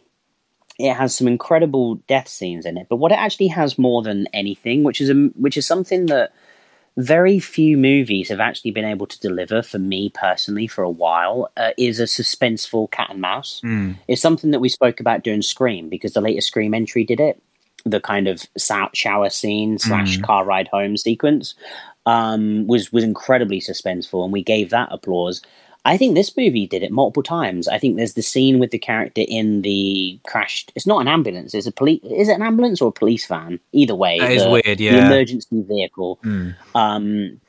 it 0.77 0.93
has 0.95 1.15
some 1.15 1.29
incredible 1.29 1.95
death 2.09 2.27
scenes 2.27 2.65
in 2.65 2.77
it. 2.77 2.87
But 2.89 2.97
what 2.97 3.13
it 3.13 3.19
actually 3.19 3.47
has 3.47 3.77
more 3.77 4.03
than 4.03 4.27
anything, 4.33 4.83
which 4.83 4.99
is 4.99 5.09
a, 5.09 5.13
which 5.37 5.55
is 5.55 5.65
something 5.65 6.07
that 6.07 6.33
very 6.97 7.39
few 7.39 7.77
movies 7.77 8.29
have 8.29 8.39
actually 8.39 8.71
been 8.71 8.85
able 8.85 9.05
to 9.05 9.19
deliver 9.19 9.61
for 9.61 9.79
me 9.79 10.09
personally 10.09 10.65
for 10.65 10.83
a 10.83 10.89
while 10.89 11.51
uh, 11.57 11.71
is 11.77 11.99
a 11.99 12.03
suspenseful 12.03 12.89
cat 12.89 13.09
and 13.09 13.19
mouse. 13.19 13.61
Mm. 13.63 13.97
It's 14.07 14.21
something 14.21 14.51
that 14.51 14.61
we 14.61 14.69
spoke 14.69 14.99
about 14.99 15.23
during 15.23 15.41
Scream 15.41 15.89
because 15.89 16.13
the 16.13 16.21
latest 16.21 16.47
Scream 16.47 16.73
entry 16.73 17.03
did 17.03 17.19
it. 17.19 17.41
The 17.85 17.99
kind 17.99 18.27
of 18.27 18.45
shower 18.93 19.29
scene 19.29 19.77
slash 19.77 20.17
mm. 20.17 20.23
car 20.23 20.43
ride 20.45 20.69
home 20.69 20.97
sequence 20.97 21.53
um, 22.05 22.65
was 22.65 22.91
was 22.91 23.03
incredibly 23.03 23.59
suspenseful, 23.59 24.23
and 24.23 24.33
we 24.33 24.43
gave 24.43 24.69
that 24.71 24.89
applause. 24.91 25.41
I 25.85 25.97
think 25.97 26.15
this 26.15 26.35
movie 26.35 26.65
did 26.65 26.81
it 26.81 26.91
multiple 26.91 27.21
times. 27.21 27.67
I 27.67 27.77
think 27.77 27.95
there's 27.95 28.15
the 28.15 28.23
scene 28.23 28.57
with 28.57 28.71
the 28.71 28.79
character 28.79 29.21
in 29.27 29.61
the 29.61 30.19
crashed. 30.25 30.71
It's 30.75 30.87
not 30.87 30.99
an 30.99 31.07
ambulance. 31.07 31.53
It's 31.53 31.67
a 31.67 31.71
police. 31.71 32.01
Is 32.03 32.27
it 32.27 32.33
an 32.33 32.41
ambulance 32.41 32.81
or 32.81 32.89
a 32.89 32.91
police 32.91 33.27
van? 33.27 33.59
Either 33.71 33.93
way, 33.93 34.19
that 34.19 34.29
the, 34.29 34.33
is 34.33 34.47
weird. 34.47 34.79
Yeah, 34.79 34.93
the 34.93 35.05
emergency 35.05 35.61
vehicle. 35.61 36.19
Mm. 36.23 36.55
Um, 36.73 37.41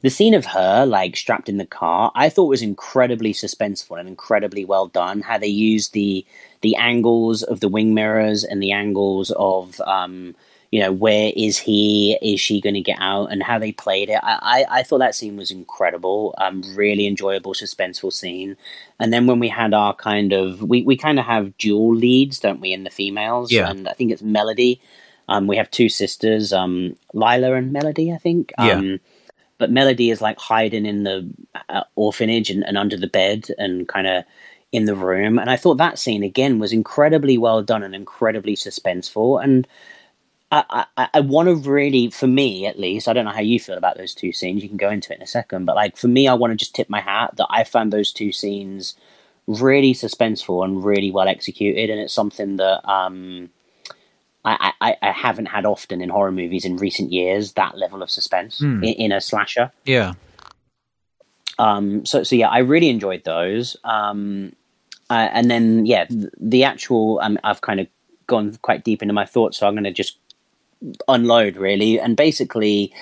the 0.00 0.10
scene 0.10 0.32
of 0.32 0.46
her 0.46 0.86
like 0.86 1.14
strapped 1.14 1.50
in 1.50 1.58
the 1.58 1.66
car, 1.66 2.10
I 2.14 2.30
thought 2.30 2.46
was 2.46 2.62
incredibly 2.62 3.34
suspenseful 3.34 4.00
and 4.00 4.08
incredibly 4.08 4.64
well 4.64 4.86
done. 4.86 5.20
How 5.20 5.36
they 5.36 5.46
used 5.46 5.92
the 5.92 6.26
the 6.62 6.74
angles 6.76 7.42
of 7.42 7.60
the 7.60 7.68
wing 7.68 7.92
mirrors 7.92 8.44
and 8.44 8.62
the 8.62 8.72
angles 8.72 9.30
of 9.36 9.78
um, 9.82 10.34
you 10.72 10.80
know, 10.80 10.90
where 10.90 11.30
is 11.36 11.58
he? 11.58 12.18
Is 12.22 12.40
she 12.40 12.60
going 12.62 12.74
to 12.74 12.80
get 12.80 12.96
out? 12.98 13.26
And 13.26 13.42
how 13.42 13.58
they 13.58 13.72
played 13.72 14.08
it. 14.08 14.18
I, 14.22 14.64
I, 14.70 14.78
I 14.78 14.82
thought 14.82 14.98
that 14.98 15.14
scene 15.14 15.36
was 15.36 15.50
incredible. 15.50 16.34
Um, 16.38 16.62
really 16.74 17.06
enjoyable, 17.06 17.52
suspenseful 17.52 18.10
scene. 18.10 18.56
And 18.98 19.12
then 19.12 19.26
when 19.26 19.38
we 19.38 19.48
had 19.48 19.74
our 19.74 19.94
kind 19.94 20.32
of, 20.32 20.62
we, 20.62 20.82
we 20.82 20.96
kind 20.96 21.18
of 21.18 21.26
have 21.26 21.56
dual 21.58 21.94
leads, 21.94 22.40
don't 22.40 22.60
we, 22.60 22.72
in 22.72 22.84
the 22.84 22.90
females? 22.90 23.52
Yeah. 23.52 23.68
And 23.68 23.86
I 23.86 23.92
think 23.92 24.12
it's 24.12 24.22
Melody. 24.22 24.80
Um, 25.28 25.46
we 25.46 25.58
have 25.58 25.70
two 25.70 25.90
sisters, 25.90 26.54
um, 26.54 26.96
Lila 27.12 27.52
and 27.52 27.70
Melody, 27.70 28.10
I 28.10 28.16
think. 28.16 28.52
Um, 28.56 28.84
yeah. 28.84 28.96
But 29.58 29.70
Melody 29.70 30.10
is 30.10 30.22
like 30.22 30.38
hiding 30.38 30.86
in 30.86 31.04
the 31.04 31.30
uh, 31.68 31.84
orphanage 31.96 32.48
and, 32.48 32.64
and 32.64 32.78
under 32.78 32.96
the 32.96 33.06
bed 33.08 33.48
and 33.58 33.86
kind 33.86 34.06
of 34.06 34.24
in 34.72 34.86
the 34.86 34.96
room. 34.96 35.38
And 35.38 35.50
I 35.50 35.56
thought 35.56 35.76
that 35.76 35.98
scene 35.98 36.22
again 36.22 36.58
was 36.58 36.72
incredibly 36.72 37.36
well 37.36 37.62
done 37.62 37.82
and 37.82 37.94
incredibly 37.94 38.56
suspenseful. 38.56 39.44
And 39.44 39.68
I, 40.52 40.84
I, 40.98 41.08
I 41.14 41.20
want 41.20 41.48
to 41.48 41.54
really, 41.54 42.10
for 42.10 42.26
me 42.26 42.66
at 42.66 42.78
least, 42.78 43.08
I 43.08 43.14
don't 43.14 43.24
know 43.24 43.32
how 43.32 43.40
you 43.40 43.58
feel 43.58 43.78
about 43.78 43.96
those 43.96 44.14
two 44.14 44.32
scenes. 44.32 44.62
You 44.62 44.68
can 44.68 44.76
go 44.76 44.90
into 44.90 45.12
it 45.12 45.16
in 45.16 45.22
a 45.22 45.26
second, 45.26 45.64
but 45.64 45.76
like 45.76 45.96
for 45.96 46.08
me, 46.08 46.28
I 46.28 46.34
want 46.34 46.50
to 46.50 46.56
just 46.56 46.74
tip 46.74 46.90
my 46.90 47.00
hat 47.00 47.36
that 47.38 47.46
I 47.48 47.64
found 47.64 47.90
those 47.90 48.12
two 48.12 48.32
scenes 48.32 48.94
really 49.46 49.94
suspenseful 49.94 50.62
and 50.62 50.84
really 50.84 51.10
well 51.10 51.26
executed, 51.26 51.88
and 51.88 51.98
it's 51.98 52.12
something 52.12 52.56
that 52.58 52.86
um, 52.88 53.48
I, 54.44 54.72
I, 54.80 54.96
I 55.00 55.10
haven't 55.10 55.46
had 55.46 55.64
often 55.64 56.02
in 56.02 56.10
horror 56.10 56.32
movies 56.32 56.66
in 56.66 56.76
recent 56.76 57.12
years. 57.12 57.52
That 57.52 57.78
level 57.78 58.02
of 58.02 58.10
suspense 58.10 58.60
mm. 58.60 58.84
in, 58.84 58.94
in, 58.94 59.12
a 59.12 59.22
slasher. 59.22 59.72
Yeah. 59.86 60.12
Um. 61.58 62.04
So 62.04 62.24
so 62.24 62.36
yeah, 62.36 62.48
I 62.48 62.58
really 62.58 62.90
enjoyed 62.90 63.24
those. 63.24 63.76
Um. 63.84 64.54
Uh, 65.08 65.28
and 65.32 65.50
then 65.50 65.84
yeah, 65.86 66.06
the, 66.08 66.30
the 66.38 66.64
actual 66.64 67.20
um, 67.22 67.38
I've 67.42 67.60
kind 67.60 67.80
of 67.80 67.86
gone 68.26 68.56
quite 68.62 68.84
deep 68.84 69.02
into 69.02 69.14
my 69.14 69.26
thoughts, 69.26 69.58
so 69.58 69.66
I'm 69.66 69.74
going 69.74 69.84
to 69.84 69.92
just 69.92 70.21
unload 71.08 71.56
really. 71.56 72.00
And 72.00 72.16
basically, 72.16 72.92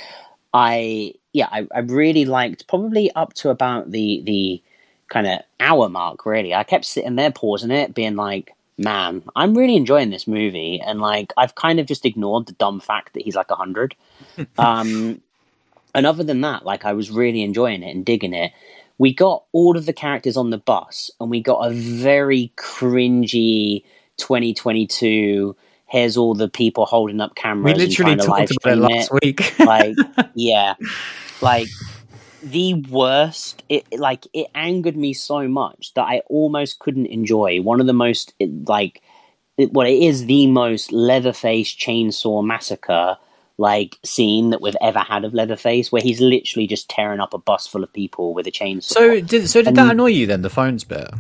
I 0.53 1.15
yeah, 1.33 1.49
I, 1.51 1.67
I 1.75 1.81
really 1.81 2.25
liked 2.25 2.67
probably 2.67 3.11
up 3.13 3.35
to 3.35 3.51
about 3.51 3.91
the 3.91 4.23
the 4.25 4.63
kind 5.09 5.27
of 5.27 5.41
hour 5.59 5.89
mark. 5.89 6.27
Really, 6.27 6.55
I 6.55 6.65
kept 6.65 6.85
sitting 6.85 7.17
there 7.17 7.31
pausing 7.31 7.71
it, 7.71 7.95
being 7.95 8.17
like, 8.17 8.55
man, 8.79 9.23
I'm 9.37 9.57
really 9.57 9.77
enjoying 9.77 10.11
this 10.11 10.27
movie, 10.27 10.81
and 10.85 11.01
like 11.01 11.33
I've 11.37 11.55
kind 11.55 11.79
of 11.79 11.87
just 11.87 12.07
ignored 12.07 12.47
the 12.47 12.53
dumb 12.53 12.81
fact 12.81 13.15
that 13.15 13.23
he's 13.23 13.37
like 13.37 13.51
hundred. 13.51 13.95
um, 14.59 15.21
and 15.95 16.07
other 16.07 16.25
than 16.25 16.41
that, 16.43 16.65
like 16.65 16.85
I 16.85 16.93
was 16.93 17.11
really 17.11 17.43
enjoying 17.43 17.83
it 17.83 17.95
and 17.95 18.05
digging 18.05 18.35
it. 18.35 18.53
We 18.99 19.15
got 19.15 19.45
all 19.53 19.79
of 19.79 19.87
the 19.87 19.95
characters 19.95 20.37
on 20.37 20.51
the 20.51 20.59
bus, 20.59 21.11
and 21.21 21.31
we 21.31 21.41
got 21.41 21.67
a 21.67 21.71
very 21.71 22.53
cringy 22.57 23.85
2022 24.19 25.57
here's 25.91 26.17
all 26.17 26.35
the 26.35 26.49
people 26.49 26.87
holding 26.87 27.21
up 27.21 27.35
cameras. 27.35 27.75
We 27.75 27.87
literally 27.87 28.17
talked 28.17 28.53
about 28.53 28.73
it 28.73 28.77
last 28.77 29.11
it. 29.13 29.19
week. 29.23 29.59
like, 29.59 29.97
yeah, 30.35 30.75
like 31.41 31.69
the 32.43 32.75
worst. 32.75 33.63
It 33.69 33.99
like 33.99 34.27
it 34.33 34.47
angered 34.55 34.97
me 34.97 35.13
so 35.13 35.49
much 35.49 35.93
that 35.95 36.05
I 36.05 36.21
almost 36.29 36.79
couldn't 36.79 37.07
enjoy 37.07 37.61
one 37.61 37.81
of 37.81 37.87
the 37.87 37.93
most 37.93 38.33
like 38.41 39.03
it, 39.59 39.73
what 39.73 39.87
it 39.87 40.03
is 40.03 40.27
the 40.27 40.47
most 40.47 40.93
Leatherface 40.93 41.75
chainsaw 41.75 42.45
massacre 42.45 43.19
like 43.59 43.99
scene 44.03 44.51
that 44.51 44.63
we've 44.63 44.77
ever 44.81 45.01
had 45.01 45.25
of 45.25 45.35
Leatherface, 45.35 45.93
where 45.93 46.01
he's 46.01 46.21
literally 46.21 46.67
just 46.67 46.89
tearing 46.89 47.21
up 47.21 47.35
a 47.35 47.39
bus 47.39 47.67
full 47.67 47.83
of 47.83 47.93
people 47.93 48.33
with 48.33 48.47
a 48.47 48.51
chainsaw. 48.51 48.85
So 48.85 49.21
did 49.21 49.51
so 49.51 49.61
did 49.61 49.69
and, 49.69 49.77
that 49.77 49.91
annoy 49.91 50.07
you 50.07 50.27
then? 50.27 50.43
The 50.43 50.51
phones 50.51 50.85
bit. 50.85 51.11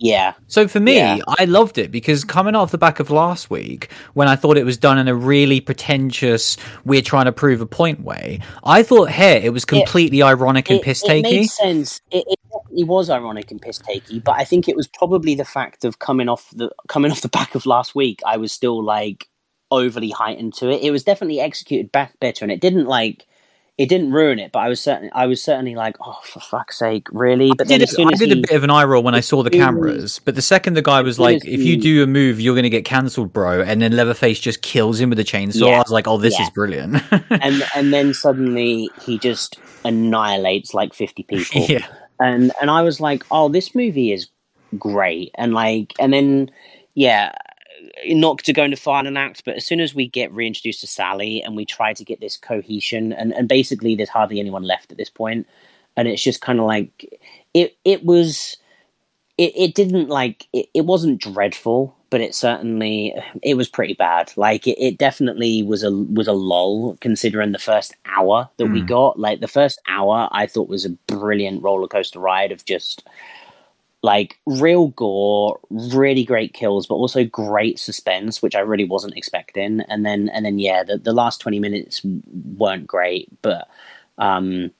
Yeah. 0.00 0.32
So 0.46 0.66
for 0.66 0.80
me, 0.80 0.96
yeah. 0.96 1.18
I 1.38 1.44
loved 1.44 1.76
it 1.76 1.90
because 1.90 2.24
coming 2.24 2.54
off 2.54 2.70
the 2.70 2.78
back 2.78 3.00
of 3.00 3.10
last 3.10 3.50
week, 3.50 3.92
when 4.14 4.28
I 4.28 4.34
thought 4.34 4.56
it 4.56 4.64
was 4.64 4.78
done 4.78 4.96
in 4.98 5.08
a 5.08 5.14
really 5.14 5.60
pretentious, 5.60 6.56
we're 6.86 7.02
trying 7.02 7.26
to 7.26 7.32
prove 7.32 7.60
a 7.60 7.66
point 7.66 8.00
way, 8.00 8.40
I 8.64 8.82
thought 8.82 9.10
here 9.10 9.38
it 9.42 9.52
was 9.52 9.66
completely 9.66 10.20
it, 10.20 10.24
ironic 10.24 10.70
and 10.70 10.80
piss 10.80 11.04
takey. 11.04 11.18
It 11.18 11.22
made 11.22 11.50
sense. 11.50 12.00
It, 12.10 12.24
it, 12.72 12.84
was 12.86 13.10
ironic 13.10 13.50
and 13.50 13.60
piss 13.60 13.78
takey, 13.78 14.24
but 14.24 14.36
I 14.36 14.44
think 14.44 14.68
it 14.68 14.74
was 14.76 14.88
probably 14.88 15.34
the 15.34 15.44
fact 15.44 15.84
of 15.84 15.98
coming 15.98 16.30
off 16.30 16.48
the 16.54 16.70
coming 16.88 17.10
off 17.10 17.20
the 17.20 17.28
back 17.28 17.54
of 17.54 17.66
last 17.66 17.94
week. 17.94 18.20
I 18.26 18.38
was 18.38 18.52
still 18.52 18.82
like 18.82 19.28
overly 19.70 20.10
heightened 20.10 20.54
to 20.54 20.70
it. 20.70 20.82
It 20.82 20.90
was 20.90 21.04
definitely 21.04 21.40
executed 21.40 21.92
back 21.92 22.18
better, 22.20 22.44
and 22.44 22.50
it 22.50 22.60
didn't 22.60 22.86
like 22.86 23.26
it 23.80 23.88
didn't 23.88 24.12
ruin 24.12 24.38
it, 24.38 24.52
but 24.52 24.58
I 24.58 24.68
was 24.68 24.78
certainly 24.78 25.10
I 25.12 25.24
was 25.24 25.42
certainly 25.42 25.74
like, 25.74 25.96
oh 26.02 26.20
for 26.22 26.38
fuck's 26.38 26.78
sake, 26.78 27.08
really? 27.12 27.50
But 27.56 27.66
I 27.72 27.78
did, 27.78 27.88
I 27.98 28.10
did 28.10 28.28
he, 28.28 28.38
a 28.38 28.42
bit 28.42 28.50
of 28.50 28.62
an 28.62 28.68
eye 28.68 28.84
roll 28.84 29.02
when 29.02 29.14
I 29.14 29.20
saw 29.20 29.42
the 29.42 29.48
mm. 29.48 29.58
cameras. 29.58 30.20
But 30.22 30.34
the 30.34 30.42
second 30.42 30.74
the 30.74 30.82
guy 30.82 31.00
was 31.00 31.18
like, 31.18 31.42
if 31.46 31.62
you 31.62 31.78
do 31.78 32.02
a 32.02 32.06
move, 32.06 32.38
you're 32.42 32.54
going 32.54 32.64
to 32.64 32.70
get 32.70 32.84
cancelled, 32.84 33.32
bro, 33.32 33.62
and 33.62 33.80
then 33.80 33.96
Leatherface 33.96 34.38
just 34.38 34.60
kills 34.60 35.00
him 35.00 35.08
with 35.08 35.18
a 35.18 35.24
chainsaw, 35.24 35.68
yeah, 35.68 35.76
I 35.76 35.78
was 35.78 35.90
like, 35.90 36.06
oh, 36.06 36.18
this 36.18 36.38
yeah. 36.38 36.44
is 36.44 36.50
brilliant. 36.50 37.02
and 37.30 37.62
and 37.74 37.90
then 37.90 38.12
suddenly 38.12 38.90
he 39.00 39.18
just 39.18 39.58
annihilates 39.82 40.74
like 40.74 40.92
fifty 40.92 41.22
people. 41.22 41.62
Yeah. 41.66 41.86
And 42.20 42.52
and 42.60 42.70
I 42.70 42.82
was 42.82 43.00
like, 43.00 43.24
oh, 43.30 43.48
this 43.48 43.74
movie 43.74 44.12
is 44.12 44.28
great, 44.78 45.30
and 45.36 45.54
like, 45.54 45.94
and 45.98 46.12
then 46.12 46.50
yeah, 46.92 47.32
not 48.06 48.38
to 48.38 48.52
go 48.52 48.64
into 48.64 48.76
final 48.76 49.16
act, 49.16 49.44
but 49.44 49.56
as 49.56 49.66
soon 49.66 49.80
as 49.80 49.94
we 49.94 50.08
get 50.08 50.32
reintroduced 50.32 50.80
to 50.80 50.86
Sally 50.86 51.42
and 51.42 51.56
we 51.56 51.64
try 51.64 51.92
to 51.92 52.04
get 52.04 52.20
this 52.20 52.36
cohesion, 52.36 53.12
and, 53.12 53.32
and 53.32 53.48
basically 53.48 53.94
there's 53.94 54.08
hardly 54.08 54.40
anyone 54.40 54.62
left 54.62 54.92
at 54.92 54.98
this 54.98 55.10
point, 55.10 55.46
and 55.96 56.08
it's 56.08 56.22
just 56.22 56.40
kind 56.40 56.60
of 56.60 56.66
like 56.66 57.20
it. 57.54 57.76
It 57.84 58.04
was 58.04 58.56
it, 59.40 59.56
it 59.56 59.74
didn't 59.74 60.08
like 60.08 60.46
it, 60.52 60.68
it 60.74 60.84
wasn't 60.84 61.20
dreadful 61.20 61.96
but 62.10 62.20
it 62.20 62.34
certainly 62.34 63.14
it 63.42 63.54
was 63.54 63.68
pretty 63.68 63.94
bad 63.94 64.30
like 64.36 64.66
it, 64.66 64.78
it 64.78 64.98
definitely 64.98 65.62
was 65.62 65.82
a 65.82 65.90
was 65.90 66.28
a 66.28 66.32
lull 66.32 66.98
considering 67.00 67.52
the 67.52 67.58
first 67.58 67.94
hour 68.04 68.50
that 68.58 68.66
mm. 68.66 68.74
we 68.74 68.82
got 68.82 69.18
like 69.18 69.40
the 69.40 69.48
first 69.48 69.80
hour 69.88 70.28
i 70.32 70.46
thought 70.46 70.68
was 70.68 70.84
a 70.84 70.90
brilliant 71.06 71.62
roller 71.62 71.88
coaster 71.88 72.18
ride 72.18 72.52
of 72.52 72.64
just 72.66 73.08
like 74.02 74.38
real 74.46 74.88
gore 74.88 75.60
really 75.68 76.24
great 76.24 76.54
kills 76.54 76.86
but 76.86 76.94
also 76.94 77.24
great 77.24 77.78
suspense 77.78 78.40
which 78.40 78.54
i 78.54 78.60
really 78.60 78.84
wasn't 78.84 79.16
expecting 79.16 79.80
and 79.88 80.06
then 80.06 80.28
and 80.30 80.44
then 80.44 80.58
yeah 80.58 80.82
the, 80.82 80.96
the 80.96 81.12
last 81.12 81.40
20 81.40 81.58
minutes 81.58 82.00
weren't 82.56 82.86
great 82.86 83.28
but 83.42 83.68
um 84.16 84.70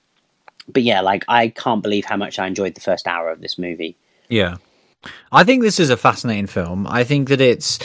but 0.72 0.82
yeah 0.82 1.02
like 1.02 1.24
i 1.28 1.48
can't 1.48 1.82
believe 1.82 2.06
how 2.06 2.16
much 2.16 2.38
i 2.38 2.46
enjoyed 2.46 2.74
the 2.74 2.80
first 2.80 3.06
hour 3.06 3.30
of 3.30 3.40
this 3.40 3.58
movie 3.58 3.94
yeah. 4.30 4.56
I 5.30 5.44
think 5.44 5.62
this 5.62 5.78
is 5.78 5.90
a 5.90 5.96
fascinating 5.96 6.46
film. 6.46 6.86
I 6.86 7.04
think 7.04 7.28
that 7.28 7.40
it's 7.40 7.78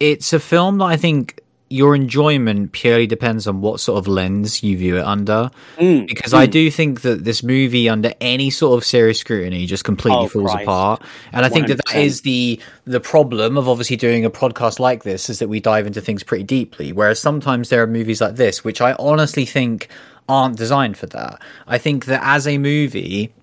it's 0.00 0.32
a 0.32 0.40
film 0.40 0.78
that 0.78 0.86
I 0.86 0.96
think 0.96 1.40
your 1.74 1.96
enjoyment 1.96 2.70
purely 2.70 3.04
depends 3.04 3.48
on 3.48 3.60
what 3.60 3.80
sort 3.80 3.98
of 3.98 4.06
lens 4.06 4.62
you 4.62 4.78
view 4.78 4.96
it 4.96 5.04
under. 5.04 5.50
Mm, 5.76 6.06
because 6.06 6.32
mm. 6.32 6.38
I 6.38 6.46
do 6.46 6.70
think 6.70 7.00
that 7.00 7.24
this 7.24 7.42
movie, 7.42 7.88
under 7.88 8.12
any 8.20 8.50
sort 8.50 8.78
of 8.78 8.84
serious 8.86 9.18
scrutiny, 9.18 9.66
just 9.66 9.82
completely 9.82 10.26
oh, 10.26 10.28
falls 10.28 10.52
Christ. 10.52 10.62
apart. 10.62 11.02
And 11.32 11.44
I 11.44 11.48
100%. 11.48 11.52
think 11.52 11.66
that 11.66 11.80
that 11.86 11.96
is 11.96 12.20
the 12.20 12.60
the 12.84 13.00
problem 13.00 13.58
of 13.58 13.68
obviously 13.68 13.96
doing 13.96 14.24
a 14.24 14.30
podcast 14.30 14.78
like 14.78 15.02
this 15.02 15.28
is 15.28 15.40
that 15.40 15.48
we 15.48 15.58
dive 15.58 15.88
into 15.88 16.00
things 16.00 16.22
pretty 16.22 16.44
deeply. 16.44 16.92
Whereas 16.92 17.20
sometimes 17.20 17.70
there 17.70 17.82
are 17.82 17.88
movies 17.88 18.20
like 18.20 18.36
this, 18.36 18.62
which 18.62 18.80
I 18.80 18.92
honestly 19.00 19.44
think 19.44 19.88
aren't 20.28 20.56
designed 20.56 20.96
for 20.96 21.06
that. 21.06 21.42
I 21.66 21.78
think 21.78 22.04
that 22.04 22.20
as 22.22 22.46
a 22.46 22.56
movie, 22.56 23.34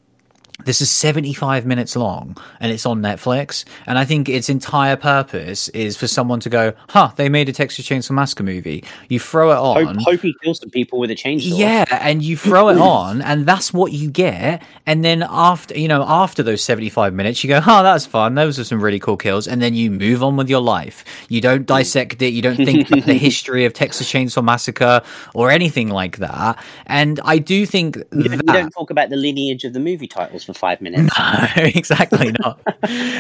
this 0.66 0.82
is 0.82 0.89
75 0.89 1.66
minutes 1.66 1.95
long 1.95 2.38
and 2.59 2.72
it's 2.72 2.86
on 2.86 3.01
Netflix. 3.01 3.66
And 3.86 3.97
I 3.97 4.05
think 4.05 4.30
its 4.30 4.49
entire 4.49 4.95
purpose 4.95 5.70
is 5.70 5.97
for 5.97 6.07
someone 6.07 6.39
to 6.41 6.49
go, 6.49 6.74
huh, 6.89 7.12
they 7.16 7.30
made 7.30 7.49
a 7.49 7.53
Texas 7.53 7.88
Chainsaw 7.88 8.12
Massacre 8.12 8.43
movie. 8.43 8.84
You 9.09 9.20
throw 9.20 9.51
it 9.51 9.57
on. 9.57 9.95
Hope, 9.95 10.05
hope 10.05 10.20
he 10.22 10.36
kills 10.43 10.59
some 10.59 10.70
people 10.70 10.99
with 10.99 11.12
a 11.12 11.16
chainsaw. 11.16 11.57
Yeah. 11.57 11.86
And 11.89 12.24
you 12.24 12.38
throw 12.38 12.70
it 12.70 12.78
on 12.78 13.22
and 13.22 13.45
that's 13.45 13.74
what 13.74 13.91
you 13.91 14.09
get. 14.09 14.64
And 14.86 15.03
then 15.03 15.26
after, 15.28 15.78
you 15.78 15.88
know, 15.88 16.03
after 16.03 16.43
those 16.43 16.64
75 16.64 17.14
minutes, 17.14 17.43
you 17.43 17.47
go, 17.47 17.62
oh, 17.66 17.84
that's 17.84 18.05
fun. 18.05 18.36
Those 18.36 18.59
are 18.59 18.64
some 18.64 18.82
really 18.82 18.99
cool 18.99 19.18
kills. 19.18 19.47
And 19.47 19.62
then 19.62 19.74
you 19.74 19.91
move 19.91 20.24
on 20.24 20.38
with 20.38 20.49
your 20.49 20.62
life. 20.62 21.03
You 21.30 21.41
don't 21.41 21.59
hmm. 21.59 21.66
dissect 21.66 22.22
it. 22.22 22.34
You 22.34 22.41
don't 22.41 22.57
think 22.57 22.88
about 22.91 23.05
the 23.05 23.14
history 23.14 23.66
of 23.66 23.74
Texas 23.74 24.12
Chainsaw 24.12 24.43
Massacre 24.43 25.01
or 25.34 25.51
anything 25.51 25.89
like 25.89 26.18
that. 26.18 26.64
And 26.86 27.20
I 27.24 27.38
do 27.38 27.66
think 27.66 27.97
you, 27.97 28.24
that, 28.24 28.32
you 28.32 28.53
don't 28.53 28.72
talk 28.72 28.89
about 28.89 29.09
the 29.09 29.16
lineage 29.16 29.64
of 29.64 29.74
the 29.74 29.80
movie 29.80 30.07
titles 30.07 30.43
for 30.54 30.60
five 30.60 30.82
minutes. 30.82 31.14
No, 31.22 31.47
exactly 31.56 32.34
not. 32.39 32.60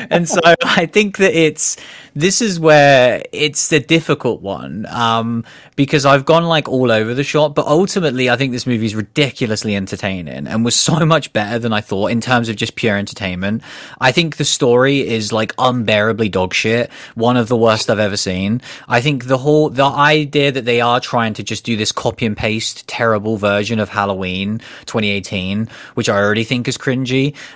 and 0.09 0.27
so 0.27 0.39
I 0.63 0.85
think 0.85 1.17
that 1.17 1.33
it's 1.33 1.77
this 2.13 2.41
is 2.41 2.59
where 2.59 3.23
it's 3.31 3.69
the 3.69 3.79
difficult 3.79 4.41
one 4.41 4.85
um, 4.87 5.45
because 5.75 6.05
I've 6.05 6.25
gone 6.25 6.43
like 6.45 6.67
all 6.67 6.91
over 6.91 7.13
the 7.13 7.23
shop, 7.23 7.55
but 7.55 7.67
ultimately 7.67 8.29
I 8.29 8.35
think 8.35 8.51
this 8.51 8.67
movie 8.67 8.85
is 8.85 8.95
ridiculously 8.95 9.75
entertaining 9.75 10.47
and 10.47 10.65
was 10.65 10.75
so 10.75 11.05
much 11.05 11.31
better 11.31 11.59
than 11.59 11.73
I 11.73 11.81
thought 11.81 12.07
in 12.07 12.21
terms 12.21 12.49
of 12.49 12.55
just 12.55 12.75
pure 12.75 12.97
entertainment. 12.97 13.61
I 13.99 14.11
think 14.11 14.37
the 14.37 14.45
story 14.45 15.07
is 15.07 15.31
like 15.31 15.53
unbearably 15.57 16.29
dog 16.29 16.53
shit, 16.53 16.91
one 17.15 17.37
of 17.37 17.47
the 17.47 17.57
worst 17.57 17.89
I've 17.89 17.99
ever 17.99 18.17
seen. 18.17 18.61
I 18.87 19.01
think 19.01 19.25
the 19.25 19.37
whole 19.37 19.69
the 19.69 19.83
idea 19.85 20.51
that 20.51 20.65
they 20.65 20.81
are 20.81 20.99
trying 20.99 21.33
to 21.35 21.43
just 21.43 21.63
do 21.63 21.77
this 21.77 21.91
copy 21.91 22.25
and 22.25 22.35
paste 22.35 22.87
terrible 22.87 23.37
version 23.37 23.79
of 23.79 23.89
Halloween 23.89 24.59
2018, 24.85 25.69
which 25.93 26.09
I 26.09 26.17
already 26.17 26.43
think 26.43 26.67
is 26.67 26.77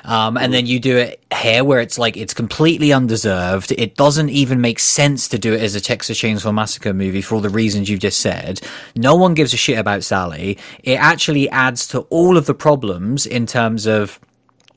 um, 0.03 0.37
and 0.37 0.53
then 0.53 0.65
you 0.65 0.79
do 0.79 0.97
it 0.97 1.23
here 1.33 1.63
where 1.63 1.79
it's 1.79 1.97
like 1.97 2.17
it's 2.17 2.33
completely 2.33 2.93
undeserved. 2.93 3.71
It 3.71 3.95
doesn't 3.95 4.29
even 4.29 4.61
make 4.61 4.79
sense 4.79 5.27
to 5.29 5.39
do 5.39 5.53
it 5.53 5.61
as 5.61 5.75
a 5.75 5.81
Texas 5.81 6.19
Chainsaw 6.19 6.53
Massacre 6.53 6.93
movie 6.93 7.21
for 7.21 7.35
all 7.35 7.41
the 7.41 7.49
reasons 7.49 7.89
you've 7.89 7.99
just 7.99 8.19
said. 8.19 8.61
No 8.95 9.15
one 9.15 9.33
gives 9.33 9.53
a 9.53 9.57
shit 9.57 9.77
about 9.77 10.03
Sally. 10.03 10.57
It 10.83 10.95
actually 10.95 11.49
adds 11.49 11.87
to 11.89 12.01
all 12.09 12.37
of 12.37 12.45
the 12.45 12.53
problems 12.53 13.25
in 13.25 13.45
terms 13.45 13.85
of 13.85 14.19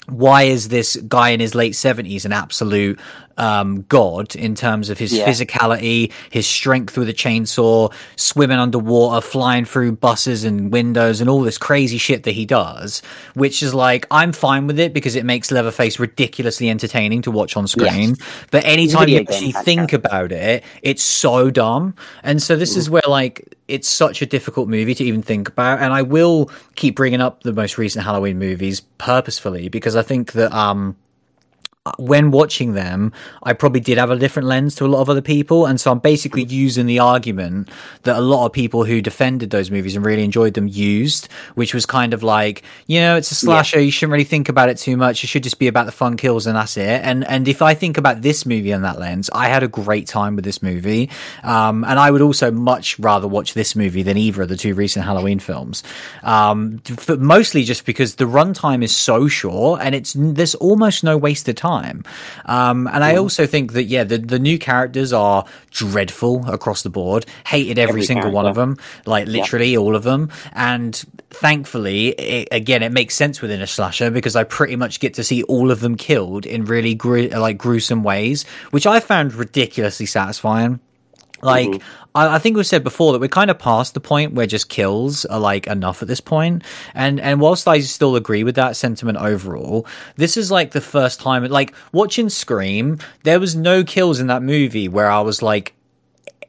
why 0.09 0.45
is 0.45 0.69
this 0.69 0.97
guy 0.97 1.31
in 1.31 1.41
his 1.41 1.55
late 1.55 1.75
70s 1.75 2.25
an 2.25 2.33
absolute 2.33 2.99
um, 3.39 3.83
god 3.89 4.37
in 4.37 4.55
terms 4.55 4.91
of 4.91 4.99
his 4.99 5.13
yeah. 5.13 5.27
physicality, 5.27 6.13
his 6.31 6.47
strength 6.47 6.99
with 6.99 7.09
a 7.09 7.15
chainsaw, 7.15 7.93
swimming 8.17 8.59
underwater, 8.59 9.21
flying 9.27 9.65
through 9.65 9.93
buses 9.93 10.45
and 10.45 10.71
windows, 10.71 11.21
and 11.21 11.31
all 11.31 11.41
this 11.41 11.57
crazy 11.59 11.99
shit 11.99 12.25
that 12.25 12.33
he 12.33 12.45
does. 12.45 13.01
Which 13.35 13.63
is 13.63 13.75
like, 13.75 14.07
I'm 14.11 14.33
fine 14.33 14.67
with 14.67 14.79
it 14.79 14.93
because 14.93 15.17
it 15.17 15.25
makes 15.25 15.51
Leatherface 15.51 15.99
ridiculously 15.99 16.69
entertaining 16.69 17.23
to 17.23 17.31
watch 17.31 17.57
on 17.57 17.67
screen. 17.67 18.11
Yes. 18.11 18.47
But 18.51 18.65
anytime 18.65 19.09
you 19.09 19.19
actually 19.19 19.53
think 19.53 19.93
about 19.93 20.33
it, 20.33 20.65
it's 20.83 21.03
so 21.03 21.51
dumb. 21.51 21.95
And 22.23 22.43
so 22.43 22.57
this 22.57 22.75
mm. 22.75 22.79
is 22.79 22.91
where 22.91 23.03
like 23.07 23.55
it's 23.69 23.89
such 23.89 24.23
a 24.23 24.27
difficult 24.27 24.69
movie 24.69 24.95
to 24.95 25.05
even 25.05 25.23
think 25.23 25.49
about. 25.49 25.81
And 25.81 25.93
I 25.93 26.03
will 26.03 26.51
keep 26.75 26.97
bringing 26.97 27.21
up 27.21 27.43
the 27.43 27.53
most 27.53 27.79
recent 27.79 28.05
Halloween 28.05 28.39
movies 28.39 28.81
purposefully 28.81 29.69
because 29.69 29.95
I 29.95 30.03
think 30.03 30.33
that 30.33 30.53
um 30.53 30.97
when 31.99 32.31
watching 32.31 32.75
them, 32.75 33.13
I 33.43 33.53
probably 33.53 33.81
did 33.81 33.99
have 33.99 34.11
a 34.11 34.17
different 34.17 34.49
lens 34.49 34.75
to 34.77 34.85
a 34.85 34.89
lot 34.89 35.01
of 35.01 35.11
other 35.11 35.23
people. 35.23 35.67
And 35.67 35.81
so 35.81 35.91
I'm 35.91 35.99
basically 35.99 36.45
using 36.45 36.87
the 36.87 36.99
argument 36.99 37.71
that 38.03 38.17
a 38.17 38.21
lot 38.21 38.47
of 38.47 38.53
people 38.53 38.85
who 38.85 39.01
defended 39.01 39.51
those 39.51 39.71
movies 39.71 39.97
and 39.97 40.05
really 40.05 40.25
enjoyed 40.25 40.55
them 40.55 40.69
used, 40.69 41.29
which 41.55 41.75
was 41.75 41.87
kind 41.87 42.15
of 42.15 42.23
like, 42.23 42.63
you 42.87 43.01
know, 43.01 43.17
it's 43.17 43.31
a 43.31 43.35
slasher. 43.35 43.79
Yeah. 43.79 43.85
You 43.85 43.91
shouldn't 43.91 44.13
really 44.13 44.25
think 44.25 44.49
about 44.49 44.69
it 44.69 44.79
too 44.79 44.97
much. 44.97 45.25
It 45.25 45.29
should 45.29 45.43
just 45.43 45.59
be 45.59 45.69
about 45.69 45.87
the 45.87 45.93
fun 45.93 46.17
kills 46.17 46.47
and 46.47 46.57
that's 46.57 46.77
it. 46.77 47.01
And, 47.03 47.27
and 47.27 47.49
if 47.49 47.63
I 47.63 47.75
think 47.75 47.99
about 47.99 48.23
this 48.23 48.45
movie 48.45 48.73
on 48.73 48.83
that 48.83 48.99
lens, 48.99 49.31
I 49.33 49.49
had 49.49 49.63
a 49.63 49.69
great 49.69 50.07
time 50.07 50.37
with 50.37 50.45
this 50.45 50.63
movie. 50.63 51.11
Um, 51.43 51.85
and 51.85 51.99
I 51.99 52.11
would 52.11 52.23
also 52.23 52.51
much 52.51 52.99
rather 52.99 53.29
watch 53.29 53.55
this 53.55 53.77
movie 53.77 54.03
than 54.03 54.17
either 54.17 54.43
of 54.43 54.49
the 54.49 54.57
two 54.57 54.75
recent 54.75 55.05
Halloween 55.05 55.39
films. 55.39 55.83
Um, 56.23 56.83
mostly 57.17 57.65
just 57.65 57.87
because 57.87 58.17
the 58.17 58.25
runtime 58.25 58.83
is 58.83 58.95
so 58.95 59.29
short 59.29 59.81
and 59.83 59.95
it's, 59.95 60.15
there's 60.17 60.55
almost 60.57 61.05
no 61.05 61.17
wasted 61.17 61.57
time 61.57 61.78
time. 61.83 62.05
Um, 62.45 62.87
and 62.87 63.05
I 63.05 63.17
also 63.17 63.47
think 63.47 63.73
that 63.73 63.85
yeah, 63.85 64.05
the 64.05 64.19
the 64.19 64.39
new 64.39 64.59
characters 64.59 65.13
are 65.13 65.45
dreadful 65.71 66.49
across 66.49 66.83
the 66.83 66.91
board. 66.91 67.27
Hated 67.47 67.79
every, 67.79 67.91
every 67.91 68.03
single 68.05 68.23
character. 68.23 68.37
one 68.37 68.47
of 68.47 68.55
them, 68.55 68.77
like 69.07 69.27
literally 69.27 69.73
yeah. 69.73 69.79
all 69.79 69.97
of 69.97 70.03
them. 70.03 70.31
And 70.53 70.95
thankfully, 71.31 72.09
it, 72.09 72.49
again, 72.53 72.83
it 72.83 72.93
makes 72.93 73.15
sense 73.15 73.41
within 73.41 73.63
a 73.63 73.67
slasher 73.67 74.11
because 74.11 74.37
I 74.37 74.45
pretty 74.45 74.77
much 74.77 75.01
get 75.01 75.15
to 75.15 75.25
see 75.25 75.43
all 75.45 75.71
of 75.71 75.81
them 75.81 75.97
killed 75.97 76.47
in 76.47 76.65
really 76.65 76.95
gr- 76.95 77.29
like 77.29 77.59
gruesome 77.59 78.03
ways, 78.03 78.45
which 78.71 78.87
I 78.87 79.01
found 79.01 79.35
ridiculously 79.35 80.07
satisfying. 80.07 80.81
Like, 81.43 81.69
mm-hmm. 81.69 82.09
I, 82.15 82.37
I, 82.37 82.39
think 82.39 82.57
we 82.57 82.65
said 82.65 82.83
before 82.83 83.13
that 83.13 83.21
we're 83.21 83.29
kind 83.29 83.51
of 83.51 83.59
past 83.59 83.95
the 83.95 84.01
point 84.01 84.35
where 84.35 84.47
just 84.47 84.69
kills 84.69 85.25
are 85.27 85.39
like 85.39 85.67
enough 85.67 86.03
at 86.03 86.09
this 86.09 86.21
point. 86.21 86.65
And 86.95 87.21
and 87.21 87.41
whilst 87.41 87.69
I 87.69 87.81
still 87.81 88.17
agree 88.17 88.45
with 88.45 88.57
that 88.57 88.77
sentiment 88.77 89.19
overall, 89.19 89.87
this 90.17 90.37
is 90.37 90.51
like 90.51 90.73
the 90.73 90.81
first 90.81 91.21
time. 91.21 91.45
Like 91.45 91.75
watching 91.93 92.29
Scream, 92.29 92.99
there 93.23 93.41
was 93.41 93.55
no 93.55 93.85
kills 93.85 94.21
in 94.21 94.27
that 94.29 94.43
movie 94.43 94.89
where 94.89 95.11
I 95.11 95.21
was 95.21 95.43
like, 95.43 95.75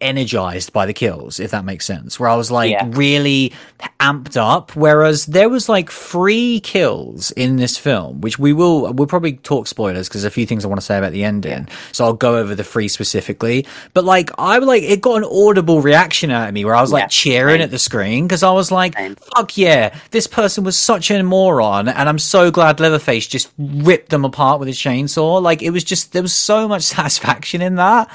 energized 0.01 0.73
by 0.73 0.85
the 0.85 0.93
kills, 0.93 1.39
if 1.39 1.51
that 1.51 1.65
makes 1.65 1.85
sense. 1.85 2.19
Where 2.19 2.29
I 2.29 2.35
was 2.35 2.51
like 2.51 2.71
yeah. 2.71 2.89
really 2.89 3.53
amped 3.99 4.37
up. 4.37 4.75
Whereas 4.75 5.25
there 5.25 5.49
was 5.49 5.69
like 5.69 5.91
three 5.91 6.59
kills 6.61 7.31
in 7.31 7.57
this 7.57 7.77
film, 7.77 8.21
which 8.21 8.39
we 8.39 8.53
will 8.53 8.93
we'll 8.93 9.07
probably 9.07 9.33
talk 9.33 9.67
spoilers 9.67 10.07
because 10.07 10.23
a 10.23 10.29
few 10.31 10.45
things 10.45 10.63
I 10.65 10.67
want 10.67 10.79
to 10.79 10.85
say 10.85 10.97
about 10.97 11.11
the 11.11 11.23
ending. 11.23 11.67
Yeah. 11.67 11.75
So 11.91 12.05
I'll 12.05 12.13
go 12.13 12.37
over 12.37 12.55
the 12.55 12.63
three 12.63 12.87
specifically. 12.87 13.65
But 13.93 14.05
like 14.05 14.29
I 14.37 14.57
like 14.59 14.83
it 14.83 15.01
got 15.01 15.17
an 15.17 15.29
audible 15.29 15.81
reaction 15.81 16.31
out 16.31 16.47
of 16.47 16.53
me 16.53 16.65
where 16.65 16.75
I 16.75 16.81
was 16.81 16.91
like 16.91 17.09
cheering 17.09 17.55
Same. 17.57 17.61
at 17.63 17.71
the 17.71 17.79
screen 17.79 18.25
because 18.25 18.43
I 18.43 18.51
was 18.51 18.71
like, 18.71 18.97
Same. 18.97 19.15
fuck 19.15 19.57
yeah, 19.57 19.97
this 20.11 20.27
person 20.27 20.63
was 20.63 20.77
such 20.77 21.11
a 21.11 21.23
moron, 21.23 21.87
and 21.87 22.07
I'm 22.07 22.19
so 22.19 22.51
glad 22.51 22.79
Leatherface 22.79 23.27
just 23.27 23.51
ripped 23.57 24.09
them 24.09 24.25
apart 24.25 24.59
with 24.59 24.67
his 24.67 24.77
chainsaw. 24.77 25.41
Like 25.41 25.61
it 25.61 25.71
was 25.71 25.83
just 25.83 26.13
there 26.13 26.21
was 26.21 26.33
so 26.33 26.67
much 26.67 26.83
satisfaction 26.99 27.61
in 27.61 27.75
that 27.75 28.09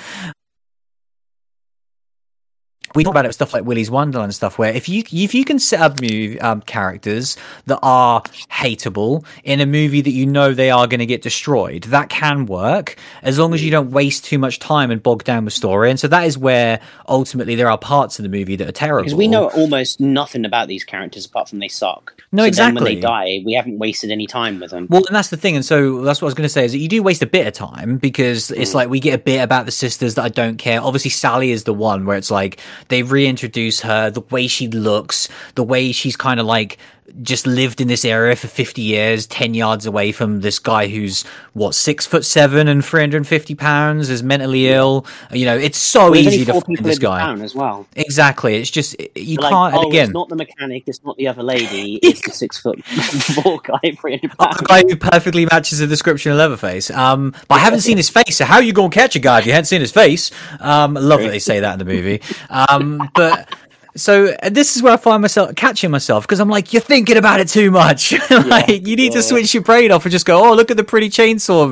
we 2.94 3.04
talk 3.04 3.12
about 3.12 3.24
it 3.24 3.28
with 3.28 3.34
stuff 3.34 3.52
like 3.52 3.64
Willy's 3.64 3.90
Wonderland 3.90 4.28
and 4.28 4.34
stuff, 4.34 4.58
where 4.58 4.72
if 4.72 4.88
you 4.88 5.02
if 5.12 5.34
you 5.34 5.44
can 5.44 5.58
set 5.58 5.80
up 5.80 6.00
movie, 6.00 6.40
um, 6.40 6.60
characters 6.62 7.36
that 7.66 7.78
are 7.82 8.22
hateable 8.50 9.24
in 9.42 9.60
a 9.60 9.66
movie 9.66 10.00
that 10.00 10.10
you 10.10 10.26
know 10.26 10.54
they 10.54 10.70
are 10.70 10.86
going 10.86 11.00
to 11.00 11.06
get 11.06 11.22
destroyed, 11.22 11.84
that 11.84 12.08
can 12.08 12.46
work 12.46 12.96
as 13.22 13.38
long 13.38 13.54
as 13.54 13.64
you 13.64 13.70
don't 13.70 13.90
waste 13.90 14.24
too 14.24 14.38
much 14.38 14.58
time 14.58 14.90
and 14.90 15.02
bog 15.02 15.24
down 15.24 15.44
with 15.44 15.54
story. 15.54 15.90
And 15.90 15.98
so 15.98 16.08
that 16.08 16.24
is 16.24 16.38
where 16.38 16.80
ultimately 17.08 17.54
there 17.54 17.68
are 17.68 17.78
parts 17.78 18.18
of 18.18 18.22
the 18.22 18.28
movie 18.28 18.56
that 18.56 18.68
are 18.68 18.72
terrible 18.72 19.04
because 19.04 19.14
we 19.14 19.28
know 19.28 19.48
almost 19.50 20.00
nothing 20.00 20.44
about 20.44 20.68
these 20.68 20.84
characters 20.84 21.26
apart 21.26 21.48
from 21.48 21.58
they 21.58 21.68
suck. 21.68 22.22
No, 22.32 22.42
so 22.42 22.48
exactly. 22.48 22.82
when 22.82 22.84
they 22.84 23.00
die, 23.00 23.42
we 23.44 23.52
haven't 23.52 23.78
wasted 23.78 24.10
any 24.10 24.26
time 24.26 24.60
with 24.60 24.70
them. 24.70 24.86
Well, 24.90 25.04
and 25.06 25.14
that's 25.14 25.30
the 25.30 25.36
thing. 25.36 25.56
And 25.56 25.64
so 25.64 26.02
that's 26.02 26.20
what 26.20 26.26
I 26.26 26.30
was 26.30 26.34
going 26.34 26.44
to 26.44 26.48
say 26.48 26.64
is 26.64 26.72
that 26.72 26.78
you 26.78 26.88
do 26.88 27.02
waste 27.02 27.22
a 27.22 27.26
bit 27.26 27.46
of 27.46 27.52
time 27.52 27.98
because 27.98 28.50
it's 28.50 28.72
mm. 28.72 28.74
like 28.74 28.88
we 28.88 29.00
get 29.00 29.14
a 29.14 29.22
bit 29.22 29.40
about 29.40 29.66
the 29.66 29.72
sisters 29.72 30.14
that 30.14 30.24
I 30.24 30.28
don't 30.28 30.56
care. 30.56 30.80
Obviously, 30.80 31.10
Sally 31.10 31.50
is 31.50 31.64
the 31.64 31.74
one 31.74 32.06
where 32.06 32.16
it's 32.16 32.30
like 32.30 32.60
they 32.88 33.02
reintroduce 33.02 33.80
her, 33.80 34.10
the 34.10 34.20
way 34.20 34.46
she 34.46 34.68
looks, 34.68 35.28
the 35.54 35.62
way 35.62 35.92
she's 35.92 36.16
kind 36.16 36.40
of 36.40 36.46
like 36.46 36.78
just 37.22 37.46
lived 37.46 37.80
in 37.80 37.88
this 37.88 38.04
area 38.04 38.34
for 38.34 38.48
50 38.48 38.82
years, 38.82 39.26
10 39.26 39.54
yards 39.54 39.86
away 39.86 40.10
from 40.12 40.40
this 40.40 40.58
guy 40.58 40.88
who's, 40.88 41.22
what, 41.52 41.74
six 41.74 42.06
foot 42.06 42.24
seven 42.24 42.66
and 42.68 42.84
350 42.84 43.54
pounds, 43.54 44.08
is 44.10 44.22
mentally 44.22 44.68
ill. 44.68 45.06
You 45.32 45.44
know, 45.46 45.56
it's 45.56 45.78
so 45.78 46.10
Well, 46.10 46.16
easy 46.16 46.44
to 46.46 46.60
find 46.60 46.78
this 46.78 46.98
guy. 46.98 47.32
as 47.42 47.54
well. 47.54 47.86
Exactly. 47.94 48.56
It's 48.56 48.70
just, 48.70 48.96
you 49.14 49.36
can't, 49.38 49.74
oh, 49.74 49.88
again. 49.88 50.04
it's 50.06 50.12
not 50.14 50.28
the 50.28 50.36
mechanic, 50.36 50.84
it's 50.86 51.04
not 51.04 51.16
the 51.16 51.28
other 51.28 51.42
lady, 51.42 51.96
it's 52.02 52.22
the 52.22 52.32
six 52.32 52.58
foot 52.58 52.84
four 52.84 53.60
guy, 53.62 53.78
300 54.00 54.32
Oh, 54.38 54.44
pounds. 54.46 54.56
the 54.58 54.64
guy 54.66 54.82
who 54.82 54.96
perfectly 54.96 55.46
matches 55.46 55.78
the 55.80 55.86
description 55.86 56.32
of 56.32 56.38
Leatherface. 56.38 56.90
Um, 56.90 57.34
but 57.48 57.56
I 57.56 57.58
haven't 57.58 57.80
seen 57.80 57.96
his 57.96 58.08
face, 58.10 58.36
so 58.38 58.44
how 58.44 58.56
are 58.56 58.62
you 58.62 58.72
going 58.72 58.90
to 58.90 58.94
catch 58.94 59.14
a 59.14 59.18
guy 59.20 59.38
if 59.40 59.46
you 59.46 59.52
hadn't 59.52 59.66
seen 59.66 59.80
his 59.80 59.92
face? 59.92 60.30
Um, 60.60 60.94
love 60.94 61.20
that 61.20 61.28
they 61.28 61.38
say 61.38 61.60
that 61.60 61.74
in 61.74 61.78
the 61.78 61.84
movie. 61.84 62.22
Um, 62.50 63.10
but 63.14 63.54
so 63.96 64.34
uh, 64.42 64.48
this 64.48 64.76
is 64.76 64.82
where 64.82 64.92
I 64.92 64.96
find 64.96 65.22
myself 65.22 65.54
catching 65.54 65.90
myself 65.90 66.24
because 66.26 66.40
I'm 66.40 66.48
like, 66.48 66.72
you're 66.72 66.82
thinking 66.82 67.16
about 67.16 67.40
it 67.40 67.48
too 67.48 67.70
much. 67.70 68.12
like 68.30 68.68
you 68.68 68.96
need 68.96 69.12
yeah. 69.12 69.20
to 69.20 69.22
switch 69.22 69.54
your 69.54 69.62
brain 69.62 69.92
off 69.92 70.04
and 70.04 70.12
just 70.12 70.26
go, 70.26 70.44
oh, 70.44 70.54
look 70.54 70.70
at 70.70 70.76
the 70.76 70.84
pretty 70.84 71.08
chainsaw 71.10 71.70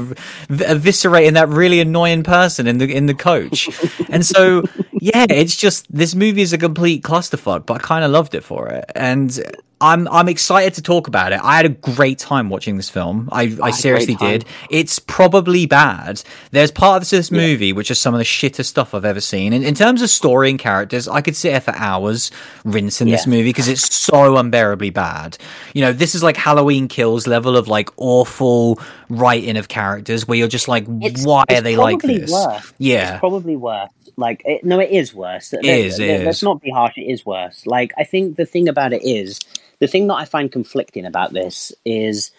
v- 0.49 0.65
eviscerating 0.65 1.35
that 1.35 1.49
really 1.49 1.81
annoying 1.81 2.23
person 2.23 2.67
in 2.67 2.79
the 2.79 2.91
in 2.91 3.07
the 3.07 3.15
coach. 3.15 3.69
and 4.09 4.25
so 4.25 4.65
yeah, 4.93 5.27
it's 5.29 5.57
just 5.57 5.93
this 5.95 6.15
movie 6.15 6.43
is 6.43 6.53
a 6.53 6.59
complete 6.59 7.03
clusterfuck, 7.03 7.67
but 7.67 7.75
I 7.75 7.79
kind 7.79 8.05
of 8.05 8.11
loved 8.11 8.35
it 8.35 8.45
for 8.45 8.69
it, 8.69 8.85
and. 8.95 9.41
I'm 9.83 10.07
I'm 10.09 10.29
excited 10.29 10.75
to 10.75 10.83
talk 10.83 11.09
about 11.09 11.33
it. 11.33 11.41
I 11.43 11.57
had 11.57 11.67
a 11.67 11.71
great 11.71 12.19
time 12.19 12.49
watching 12.49 12.77
this 12.77 12.89
film. 12.89 13.29
I, 13.33 13.43
I 13.43 13.47
great 13.47 13.75
seriously 13.75 14.15
did. 14.15 14.45
It's 14.71 15.01
probably 15.01 15.67
bad. 15.67 16.23
There's 16.53 16.71
parts 16.71 17.13
of 17.13 17.19
this 17.19 17.31
movie 17.33 17.73
which 17.73 17.91
is 17.91 17.99
some 17.99 18.15
of 18.15 18.19
the 18.19 18.25
shittest 18.25 18.67
stuff 18.67 18.95
I've 18.95 19.05
ever 19.05 19.21
seen. 19.21 19.53
And 19.53 19.65
in 19.65 19.75
terms 19.75 20.01
of 20.01 20.09
story 20.09 20.51
and 20.51 20.59
characters, 20.59 21.09
I 21.09 21.21
could 21.21 21.35
sit 21.35 21.51
here 21.51 21.61
for 21.61 21.75
hours 21.75 22.31
rinsing 22.65 23.09
this 23.09 23.27
movie 23.27 23.49
because 23.51 23.67
it's 23.67 23.93
so 23.95 24.37
unbearably 24.37 24.91
bad. 24.91 25.37
You 25.75 25.81
know, 25.83 25.93
this 25.93 26.15
is 26.15 26.23
like 26.23 26.37
Halloween 26.37 26.87
Kills 26.87 27.27
level 27.27 27.57
of 27.57 27.67
like 27.67 27.91
awful 27.97 28.79
writing 29.09 29.57
of 29.57 29.67
characters 29.67 30.29
where 30.29 30.39
you're 30.39 30.49
just 30.49 30.69
like, 30.69 30.85
It's- 31.03 31.27
why 31.27 31.45
it's 31.49 31.59
are 31.59 31.63
they 31.63 31.77
like 31.77 32.01
this? 32.03 32.31
worse. 32.31 32.73
Yeah. 32.79 33.13
It's 33.15 33.21
probably 33.21 33.57
worse. 33.57 33.91
Like, 34.17 34.43
it, 34.45 34.63
no, 34.65 34.79
it 34.79 34.91
is 34.91 35.15
worse. 35.15 35.53
It 35.53 35.65
is, 35.65 35.99
it 35.99 36.25
Let's 36.25 36.43
not 36.43 36.61
be 36.61 36.71
harsh. 36.71 36.99
It 36.99 37.11
is 37.11 37.25
worse. 37.25 37.67
Like, 37.67 37.93
I 37.97 38.05
think 38.05 38.37
the 38.37 38.45
thing 38.47 38.69
about 38.69 38.93
it 38.93 39.03
is 39.03 39.41
the 39.83 39.89
thing 39.89 40.07
that 40.07 40.15
I 40.15 40.27
find 40.27 40.53
conflicting 40.53 41.05
about 41.07 41.33
this 41.33 41.73
is 41.85 42.31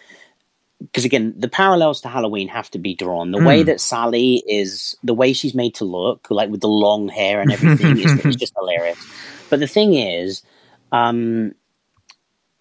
because 0.80 1.04
again, 1.04 1.34
the 1.36 1.48
parallels 1.48 2.00
to 2.00 2.08
Halloween 2.08 2.48
have 2.48 2.70
to 2.70 2.78
be 2.78 2.94
drawn. 2.94 3.32
The 3.32 3.38
way 3.38 3.62
Hmm. 3.62 3.66
that 3.66 3.82
Sally 3.82 4.42
is, 4.48 4.96
the 5.04 5.12
way 5.12 5.34
she's 5.34 5.54
made 5.54 5.74
to 5.74 5.84
look, 5.84 6.30
like 6.30 6.48
with 6.48 6.62
the 6.62 6.68
long 6.68 7.06
hair 7.08 7.42
and 7.42 7.52
everything, 7.52 7.98
is, 7.98 8.16
is 8.16 8.36
just 8.36 8.54
hilarious. 8.58 8.98
But 9.50 9.60
the 9.60 9.66
thing 9.66 9.92
is, 9.92 10.42
um, 10.90 11.54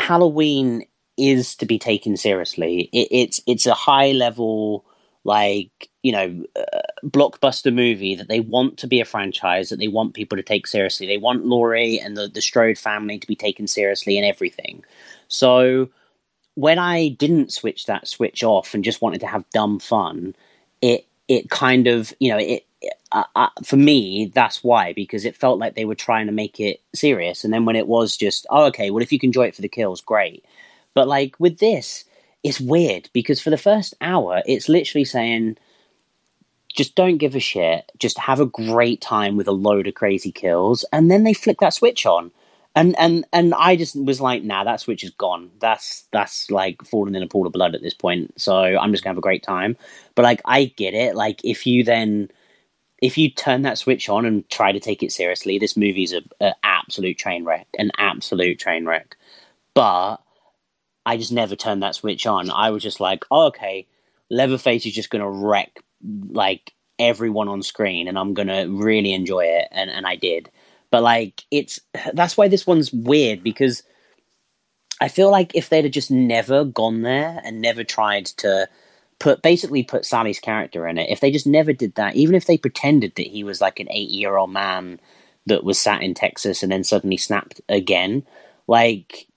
Halloween 0.01 0.85
is 1.17 1.55
to 1.57 1.65
be 1.65 1.79
taken 1.79 2.17
seriously. 2.17 2.89
It, 2.91 3.07
it's 3.09 3.41
it's 3.47 3.65
a 3.65 3.73
high 3.73 4.11
level, 4.11 4.83
like 5.23 5.89
you 6.03 6.11
know, 6.11 6.43
uh, 6.55 7.07
blockbuster 7.07 7.73
movie 7.73 8.15
that 8.15 8.27
they 8.27 8.41
want 8.41 8.77
to 8.77 8.87
be 8.87 8.99
a 8.99 9.05
franchise 9.05 9.69
that 9.69 9.79
they 9.79 9.87
want 9.87 10.13
people 10.13 10.35
to 10.37 10.43
take 10.43 10.67
seriously. 10.67 11.07
They 11.07 11.17
want 11.17 11.45
Laurie 11.45 11.99
and 11.99 12.17
the 12.17 12.27
the 12.27 12.41
Strode 12.41 12.77
family 12.77 13.17
to 13.17 13.27
be 13.27 13.35
taken 13.35 13.67
seriously 13.67 14.17
and 14.17 14.25
everything. 14.25 14.83
So 15.29 15.89
when 16.55 16.77
I 16.77 17.09
didn't 17.09 17.53
switch 17.53 17.85
that 17.85 18.07
switch 18.07 18.43
off 18.43 18.73
and 18.73 18.83
just 18.83 19.01
wanted 19.01 19.21
to 19.21 19.27
have 19.27 19.49
dumb 19.51 19.79
fun, 19.79 20.35
it 20.81 21.07
it 21.27 21.49
kind 21.49 21.87
of 21.87 22.13
you 22.19 22.31
know 22.31 22.39
it. 22.39 22.65
Uh, 23.13 23.23
uh, 23.35 23.47
for 23.63 23.77
me, 23.77 24.29
that's 24.33 24.61
why 24.61 24.91
because 24.91 25.23
it 25.23 25.37
felt 25.37 25.57
like 25.57 25.73
they 25.73 25.85
were 25.85 25.95
trying 25.95 26.25
to 26.25 26.33
make 26.33 26.59
it 26.59 26.81
serious, 26.93 27.45
and 27.45 27.53
then 27.53 27.63
when 27.63 27.77
it 27.77 27.87
was 27.87 28.17
just, 28.17 28.45
oh, 28.49 28.65
okay, 28.65 28.89
well, 28.89 29.01
if 29.01 29.11
you 29.13 29.19
can 29.19 29.29
enjoy 29.29 29.45
it 29.45 29.55
for 29.55 29.61
the 29.61 29.69
kills, 29.69 30.01
great. 30.01 30.43
But 30.93 31.07
like 31.07 31.39
with 31.39 31.59
this, 31.59 32.03
it's 32.43 32.59
weird 32.59 33.09
because 33.13 33.41
for 33.41 33.49
the 33.49 33.57
first 33.57 33.93
hour, 34.01 34.41
it's 34.45 34.69
literally 34.69 35.05
saying, 35.05 35.57
just 36.75 36.95
don't 36.95 37.17
give 37.17 37.35
a 37.35 37.39
shit, 37.39 37.91
just 37.99 38.17
have 38.17 38.39
a 38.39 38.45
great 38.45 38.99
time 38.99 39.37
with 39.37 39.47
a 39.47 39.51
load 39.51 39.87
of 39.87 39.93
crazy 39.93 40.31
kills, 40.31 40.83
and 40.91 41.09
then 41.09 41.23
they 41.23 41.33
flick 41.33 41.59
that 41.59 41.73
switch 41.73 42.05
on, 42.05 42.31
and 42.75 42.97
and 42.97 43.25
and 43.31 43.53
I 43.53 43.75
just 43.75 43.95
was 43.95 44.19
like, 44.19 44.43
nah, 44.43 44.63
that 44.63 44.81
switch 44.81 45.03
is 45.03 45.11
gone. 45.11 45.51
That's 45.59 46.07
that's 46.11 46.49
like 46.49 46.83
falling 46.83 47.15
in 47.15 47.23
a 47.23 47.27
pool 47.27 47.45
of 47.45 47.53
blood 47.53 47.75
at 47.75 47.81
this 47.83 47.93
point. 47.93 48.39
So 48.41 48.55
I'm 48.55 48.91
just 48.91 49.03
gonna 49.03 49.11
have 49.11 49.19
a 49.19 49.21
great 49.21 49.43
time. 49.43 49.77
But 50.15 50.23
like, 50.23 50.41
I 50.45 50.65
get 50.65 50.93
it. 50.95 51.15
Like, 51.15 51.41
if 51.43 51.67
you 51.67 51.83
then 51.83 52.29
if 53.03 53.17
you 53.17 53.29
turn 53.29 53.63
that 53.63 53.77
switch 53.77 54.07
on 54.07 54.25
and 54.25 54.49
try 54.49 54.71
to 54.71 54.79
take 54.79 55.03
it 55.03 55.11
seriously, 55.11 55.59
this 55.59 55.75
movie's 55.75 56.13
a, 56.13 56.53
absolute 56.63 57.17
train 57.17 57.43
wreck, 57.43 57.67
an 57.77 57.91
absolute 57.97 58.57
train 58.57 58.85
wreck. 58.85 59.17
But 59.73 60.22
I 61.05 61.17
just 61.17 61.31
never 61.31 61.55
turned 61.55 61.83
that 61.83 61.95
switch 61.95 62.25
on. 62.25 62.49
I 62.49 62.69
was 62.69 62.83
just 62.83 62.99
like, 62.99 63.25
oh, 63.31 63.47
okay, 63.47 63.87
Leatherface 64.29 64.85
is 64.85 64.93
just 64.93 65.09
gonna 65.09 65.29
wreck 65.29 65.79
like 66.29 66.73
everyone 66.99 67.47
on 67.47 67.61
screen, 67.61 68.07
and 68.07 68.17
I'm 68.17 68.33
gonna 68.33 68.67
really 68.69 69.13
enjoy 69.13 69.45
it, 69.45 69.67
and 69.71 69.89
and 69.89 70.05
I 70.05 70.15
did. 70.15 70.49
But 70.91 71.03
like, 71.03 71.43
it's 71.51 71.79
that's 72.13 72.37
why 72.37 72.47
this 72.47 72.67
one's 72.67 72.93
weird 72.93 73.43
because 73.43 73.83
I 75.01 75.07
feel 75.07 75.29
like 75.31 75.55
if 75.55 75.69
they'd 75.69 75.83
have 75.83 75.93
just 75.93 76.11
never 76.11 76.63
gone 76.63 77.01
there 77.01 77.41
and 77.43 77.61
never 77.61 77.83
tried 77.83 78.27
to 78.37 78.69
put 79.19 79.41
basically 79.41 79.83
put 79.83 80.05
Sally's 80.05 80.39
character 80.39 80.87
in 80.87 80.97
it, 80.97 81.09
if 81.09 81.19
they 81.19 81.31
just 81.31 81.47
never 81.47 81.73
did 81.73 81.95
that, 81.95 82.15
even 82.15 82.35
if 82.35 82.45
they 82.45 82.57
pretended 82.57 83.15
that 83.15 83.27
he 83.27 83.43
was 83.43 83.59
like 83.59 83.79
an 83.79 83.87
eight 83.91 84.09
year 84.09 84.37
old 84.37 84.51
man 84.51 84.99
that 85.45 85.63
was 85.63 85.79
sat 85.79 86.01
in 86.01 86.13
Texas 86.13 86.63
and 86.63 86.71
then 86.71 86.83
suddenly 86.83 87.17
snapped 87.17 87.59
again, 87.67 88.25
like 88.67 89.27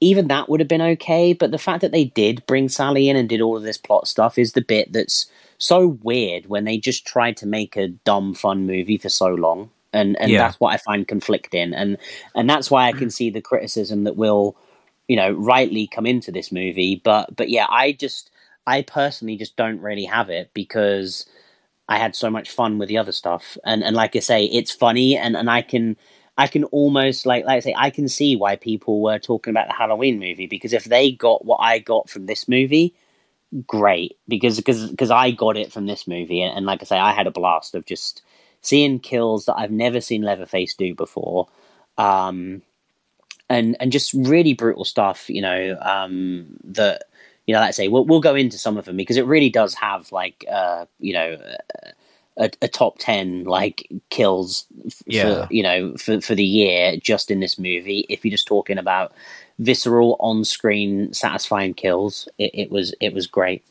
even 0.00 0.28
that 0.28 0.48
would 0.48 0.60
have 0.60 0.68
been 0.68 0.82
okay. 0.82 1.32
But 1.32 1.50
the 1.50 1.58
fact 1.58 1.80
that 1.82 1.92
they 1.92 2.04
did 2.06 2.46
bring 2.46 2.68
Sally 2.68 3.08
in 3.08 3.16
and 3.16 3.28
did 3.28 3.40
all 3.40 3.56
of 3.56 3.62
this 3.62 3.78
plot 3.78 4.08
stuff 4.08 4.38
is 4.38 4.52
the 4.52 4.62
bit 4.62 4.92
that's 4.92 5.26
so 5.58 5.98
weird 6.02 6.46
when 6.46 6.64
they 6.64 6.78
just 6.78 7.06
tried 7.06 7.36
to 7.38 7.46
make 7.46 7.76
a 7.76 7.88
dumb 7.88 8.34
fun 8.34 8.66
movie 8.66 8.98
for 8.98 9.08
so 9.08 9.28
long. 9.28 9.70
And 9.92 10.16
and 10.20 10.30
Yeah. 10.32 10.38
that's 10.38 10.60
what 10.60 10.72
I 10.74 10.76
find 10.78 11.08
conflicting. 11.08 11.72
And 11.74 11.96
and 12.34 12.48
that's 12.48 12.70
why 12.70 12.86
I 12.86 12.92
can 12.92 13.10
see 13.10 13.30
the 13.30 13.40
criticism 13.40 14.04
that 14.04 14.16
will, 14.16 14.56
you 15.08 15.16
know, 15.16 15.30
rightly 15.32 15.86
come 15.88 16.06
into 16.06 16.30
this 16.30 16.52
movie. 16.52 17.00
But 17.02 17.34
but 17.36 17.48
yeah, 17.50 17.66
I 17.68 17.92
just 17.92 18.30
I 18.66 18.82
personally 18.82 19.36
just 19.36 19.56
don't 19.56 19.80
really 19.80 20.04
have 20.04 20.30
it 20.30 20.50
because 20.54 21.26
I 21.88 21.98
had 21.98 22.14
so 22.14 22.30
much 22.30 22.50
fun 22.50 22.78
with 22.78 22.88
the 22.88 22.98
other 22.98 23.12
stuff. 23.12 23.56
And 23.64 23.82
and 23.82 23.96
like 23.96 24.14
I 24.14 24.20
say, 24.20 24.44
it's 24.44 24.70
funny 24.72 25.16
and, 25.16 25.36
and 25.36 25.50
I 25.50 25.62
can 25.62 25.96
I 26.38 26.46
can 26.48 26.64
almost 26.66 27.26
like 27.26 27.44
like 27.46 27.58
I 27.58 27.60
say, 27.60 27.74
I 27.76 27.90
can 27.90 28.08
see 28.08 28.36
why 28.36 28.56
people 28.56 29.02
were 29.02 29.18
talking 29.18 29.50
about 29.50 29.68
the 29.68 29.74
Halloween 29.74 30.20
movie 30.20 30.46
because 30.46 30.72
if 30.72 30.84
they 30.84 31.12
got 31.12 31.44
what 31.44 31.58
I 31.58 31.80
got 31.80 32.08
from 32.08 32.26
this 32.26 32.48
movie, 32.48 32.94
great. 33.66 34.18
Because 34.28 34.56
because 34.56 34.90
because 34.90 35.10
I 35.10 35.32
got 35.32 35.56
it 35.56 35.72
from 35.72 35.86
this 35.86 36.06
movie 36.08 36.42
and, 36.42 36.56
and 36.56 36.66
like 36.66 36.82
I 36.82 36.86
say, 36.86 36.98
I 36.98 37.12
had 37.12 37.26
a 37.26 37.32
blast 37.32 37.74
of 37.74 37.86
just 37.86 38.22
seeing 38.62 39.00
kills 39.00 39.46
that 39.46 39.56
I've 39.56 39.72
never 39.72 40.00
seen 40.00 40.22
Leatherface 40.22 40.74
do 40.74 40.94
before. 40.94 41.48
Um 41.98 42.62
and 43.50 43.76
and 43.80 43.92
just 43.92 44.12
really 44.14 44.54
brutal 44.54 44.84
stuff, 44.84 45.30
you 45.30 45.42
know, 45.42 45.78
um 45.82 46.58
that 46.64 47.04
you 47.46 47.54
know, 47.54 47.60
like 47.60 47.68
I 47.68 47.72
say, 47.72 47.88
we'll 47.88 48.04
we'll 48.04 48.20
go 48.20 48.34
into 48.36 48.58
some 48.58 48.76
of 48.76 48.84
them 48.84 48.96
because 48.96 49.16
it 49.16 49.26
really 49.26 49.50
does 49.50 49.74
have 49.74 50.12
like 50.12 50.44
uh, 50.50 50.86
you 51.00 51.14
know, 51.14 51.38
a, 52.38 52.50
a 52.62 52.68
top 52.68 52.96
10 52.98 53.44
like 53.44 53.88
kills 54.10 54.66
f- 54.86 55.02
Yeah. 55.06 55.46
for 55.46 55.54
you 55.54 55.62
know 55.62 55.96
for, 55.96 56.20
for 56.20 56.34
the 56.34 56.44
year 56.44 56.96
just 56.96 57.30
in 57.30 57.40
this 57.40 57.58
movie. 57.58 58.06
If 58.08 58.24
you're 58.24 58.30
just 58.30 58.46
talking 58.46 58.78
about 58.78 59.12
visceral 59.58 60.16
on-screen 60.20 61.12
satisfying 61.12 61.74
kills 61.74 62.28
it, 62.38 62.50
it 62.54 62.70
was 62.70 62.94
it 63.00 63.12
was 63.12 63.26
great. 63.26 63.64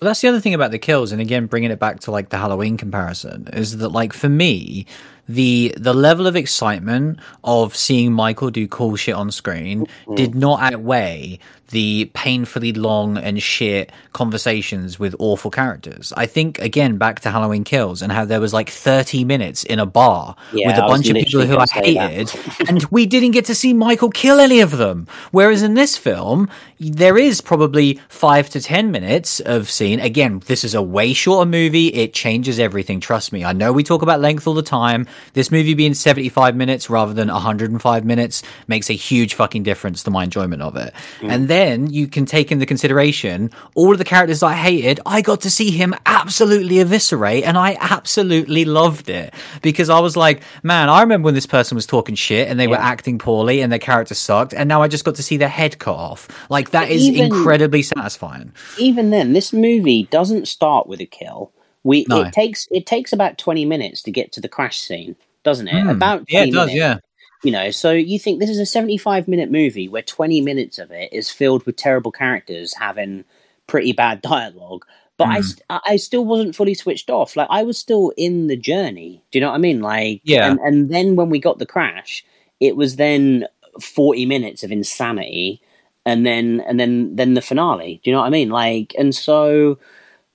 Well, 0.00 0.10
that's 0.10 0.20
the 0.20 0.28
other 0.28 0.40
thing 0.40 0.54
about 0.54 0.70
the 0.70 0.78
kills, 0.78 1.10
and 1.10 1.20
again, 1.20 1.46
bringing 1.46 1.72
it 1.72 1.80
back 1.80 2.00
to 2.00 2.12
like 2.12 2.28
the 2.28 2.38
Halloween 2.38 2.76
comparison, 2.76 3.48
is 3.52 3.78
that 3.78 3.88
like 3.88 4.12
for 4.12 4.28
me, 4.28 4.86
the 5.28 5.74
the 5.76 5.92
level 5.92 6.28
of 6.28 6.36
excitement 6.36 7.18
of 7.42 7.74
seeing 7.74 8.12
Michael 8.12 8.50
do 8.50 8.68
cool 8.68 8.94
shit 8.94 9.16
on 9.16 9.32
screen 9.32 9.86
mm-hmm. 9.86 10.14
did 10.14 10.36
not 10.36 10.72
outweigh 10.72 11.40
the 11.70 12.10
painfully 12.14 12.72
long 12.72 13.18
and 13.18 13.42
shit 13.42 13.92
conversations 14.12 14.98
with 14.98 15.14
awful 15.18 15.50
characters. 15.50 16.12
I 16.16 16.26
think 16.26 16.58
again 16.58 16.98
back 16.98 17.20
to 17.20 17.30
Halloween 17.30 17.64
Kills 17.64 18.02
and 18.02 18.10
how 18.12 18.24
there 18.24 18.40
was 18.40 18.52
like 18.52 18.70
thirty 18.70 19.24
minutes 19.24 19.64
in 19.64 19.78
a 19.78 19.86
bar 19.86 20.36
Yeah, 20.52 20.68
with 20.68 20.78
a 20.78 20.84
I 20.84 20.88
bunch 20.88 21.08
of 21.08 21.16
people 21.16 21.44
who 21.46 21.56
I 21.58 21.66
gonna 21.66 21.66
say 21.66 21.94
that. 21.94 22.10
hated, 22.10 22.68
and 22.68 22.84
we 22.90 23.06
didn't 23.06 23.32
get 23.32 23.46
to 23.46 23.54
see 23.54 23.72
Michael 23.74 24.10
kill 24.10 24.40
any 24.40 24.60
of 24.60 24.72
them. 24.76 25.06
Whereas 25.30 25.62
in 25.62 25.74
this 25.74 25.96
film, 25.96 26.48
there 26.80 27.18
is 27.18 27.40
probably 27.40 28.00
five 28.08 28.48
to 28.50 28.60
ten 28.60 28.90
minutes 28.90 29.40
of 29.40 29.70
scene. 29.70 30.00
Again, 30.00 30.40
this 30.46 30.64
is 30.64 30.74
a 30.74 30.82
way 30.82 31.12
shorter 31.12 31.48
movie. 31.48 31.88
It 31.88 32.14
changes 32.14 32.58
everything. 32.58 33.00
Trust 33.00 33.32
me. 33.32 33.44
I 33.44 33.52
know 33.52 33.72
we 33.72 33.84
talk 33.84 34.02
about 34.02 34.20
length 34.20 34.46
all 34.46 34.54
the 34.54 34.62
time, 34.62 35.06
This 35.34 35.50
movie 35.50 35.74
being 35.74 35.94
75 35.94 36.56
minutes 36.56 36.88
rather 36.90 37.12
than 37.12 37.28
105 37.28 38.04
minutes 38.04 38.42
makes 38.68 38.88
a 38.90 38.94
huge 38.94 39.34
fucking 39.34 39.62
difference 39.64 40.02
to 40.04 40.10
my 40.10 40.24
enjoyment 40.24 40.62
of 40.62 40.76
it. 40.76 40.94
Mm. 41.20 41.30
And 41.32 41.48
then 41.48 41.57
you 41.66 42.06
can 42.06 42.26
take 42.26 42.52
into 42.52 42.66
consideration 42.66 43.50
all 43.74 43.92
of 43.92 43.98
the 43.98 44.04
characters 44.04 44.42
I 44.42 44.54
hated. 44.54 45.00
I 45.04 45.22
got 45.22 45.40
to 45.42 45.50
see 45.50 45.70
him 45.70 45.94
absolutely 46.06 46.80
eviscerate 46.80 47.44
and 47.44 47.58
I 47.58 47.76
absolutely 47.80 48.64
loved 48.64 49.08
it 49.10 49.34
because 49.62 49.90
I 49.90 50.00
was 50.00 50.16
like, 50.16 50.42
man, 50.62 50.88
I 50.88 51.00
remember 51.00 51.26
when 51.26 51.34
this 51.34 51.46
person 51.46 51.74
was 51.74 51.86
talking 51.86 52.14
shit 52.14 52.48
and 52.48 52.58
they 52.58 52.64
yeah. 52.64 52.70
were 52.70 52.76
acting 52.76 53.18
poorly 53.18 53.60
and 53.60 53.72
their 53.72 53.78
character 53.78 54.14
sucked. 54.14 54.54
And 54.54 54.68
now 54.68 54.82
I 54.82 54.88
just 54.88 55.04
got 55.04 55.16
to 55.16 55.22
see 55.22 55.36
their 55.36 55.48
head 55.48 55.78
cut 55.78 55.96
off. 55.96 56.28
Like 56.48 56.70
that 56.70 56.90
is 56.90 57.02
even, 57.02 57.26
incredibly 57.26 57.82
satisfying. 57.82 58.52
Even 58.78 59.10
then, 59.10 59.32
this 59.32 59.52
movie 59.52 60.04
doesn't 60.04 60.48
start 60.48 60.86
with 60.86 61.00
a 61.00 61.06
kill. 61.06 61.52
We 61.82 62.06
no. 62.08 62.22
it 62.22 62.32
takes 62.32 62.68
it 62.70 62.86
takes 62.86 63.12
about 63.12 63.38
twenty 63.38 63.64
minutes 63.64 64.02
to 64.02 64.10
get 64.10 64.32
to 64.32 64.40
the 64.40 64.48
crash 64.48 64.80
scene, 64.80 65.16
doesn't 65.42 65.68
it? 65.68 65.72
Mm. 65.72 65.90
About 65.90 66.24
yeah, 66.28 66.42
it 66.42 66.52
does. 66.52 66.68
Minutes. 66.68 66.74
Yeah. 66.74 66.98
You 67.44 67.52
know, 67.52 67.70
so 67.70 67.92
you 67.92 68.18
think 68.18 68.40
this 68.40 68.50
is 68.50 68.58
a 68.58 68.66
75 68.66 69.28
minute 69.28 69.50
movie 69.50 69.88
where 69.88 70.02
20 70.02 70.40
minutes 70.40 70.78
of 70.78 70.90
it 70.90 71.12
is 71.12 71.30
filled 71.30 71.64
with 71.66 71.76
terrible 71.76 72.10
characters 72.10 72.74
having 72.74 73.24
pretty 73.66 73.92
bad 73.92 74.22
dialogue, 74.22 74.84
but 75.16 75.28
mm. 75.28 75.60
I, 75.70 75.80
I 75.86 75.96
still 75.96 76.24
wasn't 76.24 76.56
fully 76.56 76.74
switched 76.74 77.10
off. 77.10 77.36
Like 77.36 77.48
I 77.50 77.62
was 77.62 77.78
still 77.78 78.12
in 78.16 78.48
the 78.48 78.56
journey. 78.56 79.22
Do 79.30 79.38
you 79.38 79.40
know 79.40 79.50
what 79.50 79.56
I 79.56 79.58
mean? 79.58 79.80
Like, 79.80 80.20
yeah. 80.24 80.50
And, 80.50 80.58
and 80.60 80.90
then 80.90 81.16
when 81.16 81.30
we 81.30 81.38
got 81.38 81.58
the 81.58 81.66
crash, 81.66 82.24
it 82.58 82.76
was 82.76 82.96
then 82.96 83.46
40 83.80 84.26
minutes 84.26 84.62
of 84.62 84.72
insanity 84.72 85.62
and 86.04 86.24
then 86.24 86.60
and 86.66 86.80
then 86.80 87.14
then 87.14 87.34
the 87.34 87.42
finale 87.42 88.00
do 88.02 88.10
you 88.10 88.14
know 88.14 88.20
what 88.20 88.26
i 88.26 88.30
mean 88.30 88.48
like 88.48 88.94
and 88.98 89.14
so 89.14 89.78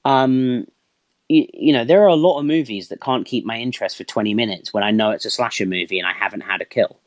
um 0.05 0.65
you, 1.33 1.47
you, 1.53 1.73
know 1.73 1.83
there 1.83 2.03
are 2.03 2.07
a 2.07 2.15
lot 2.15 2.39
of 2.39 2.45
movies 2.45 2.89
that 2.89 3.01
can't 3.01 3.25
keep 3.25 3.45
my 3.45 3.57
interest 3.57 3.97
for 3.97 4.03
20 4.03 4.33
minutes 4.33 4.73
when 4.73 4.83
i 4.83 4.91
know 4.91 5.11
it's 5.11 5.25
a 5.25 5.29
slasher 5.29 5.65
movie 5.65 5.99
and 5.99 6.07
i 6.07 6.13
haven't 6.13 6.41
had 6.41 6.61
a 6.61 6.65
kill 6.65 6.99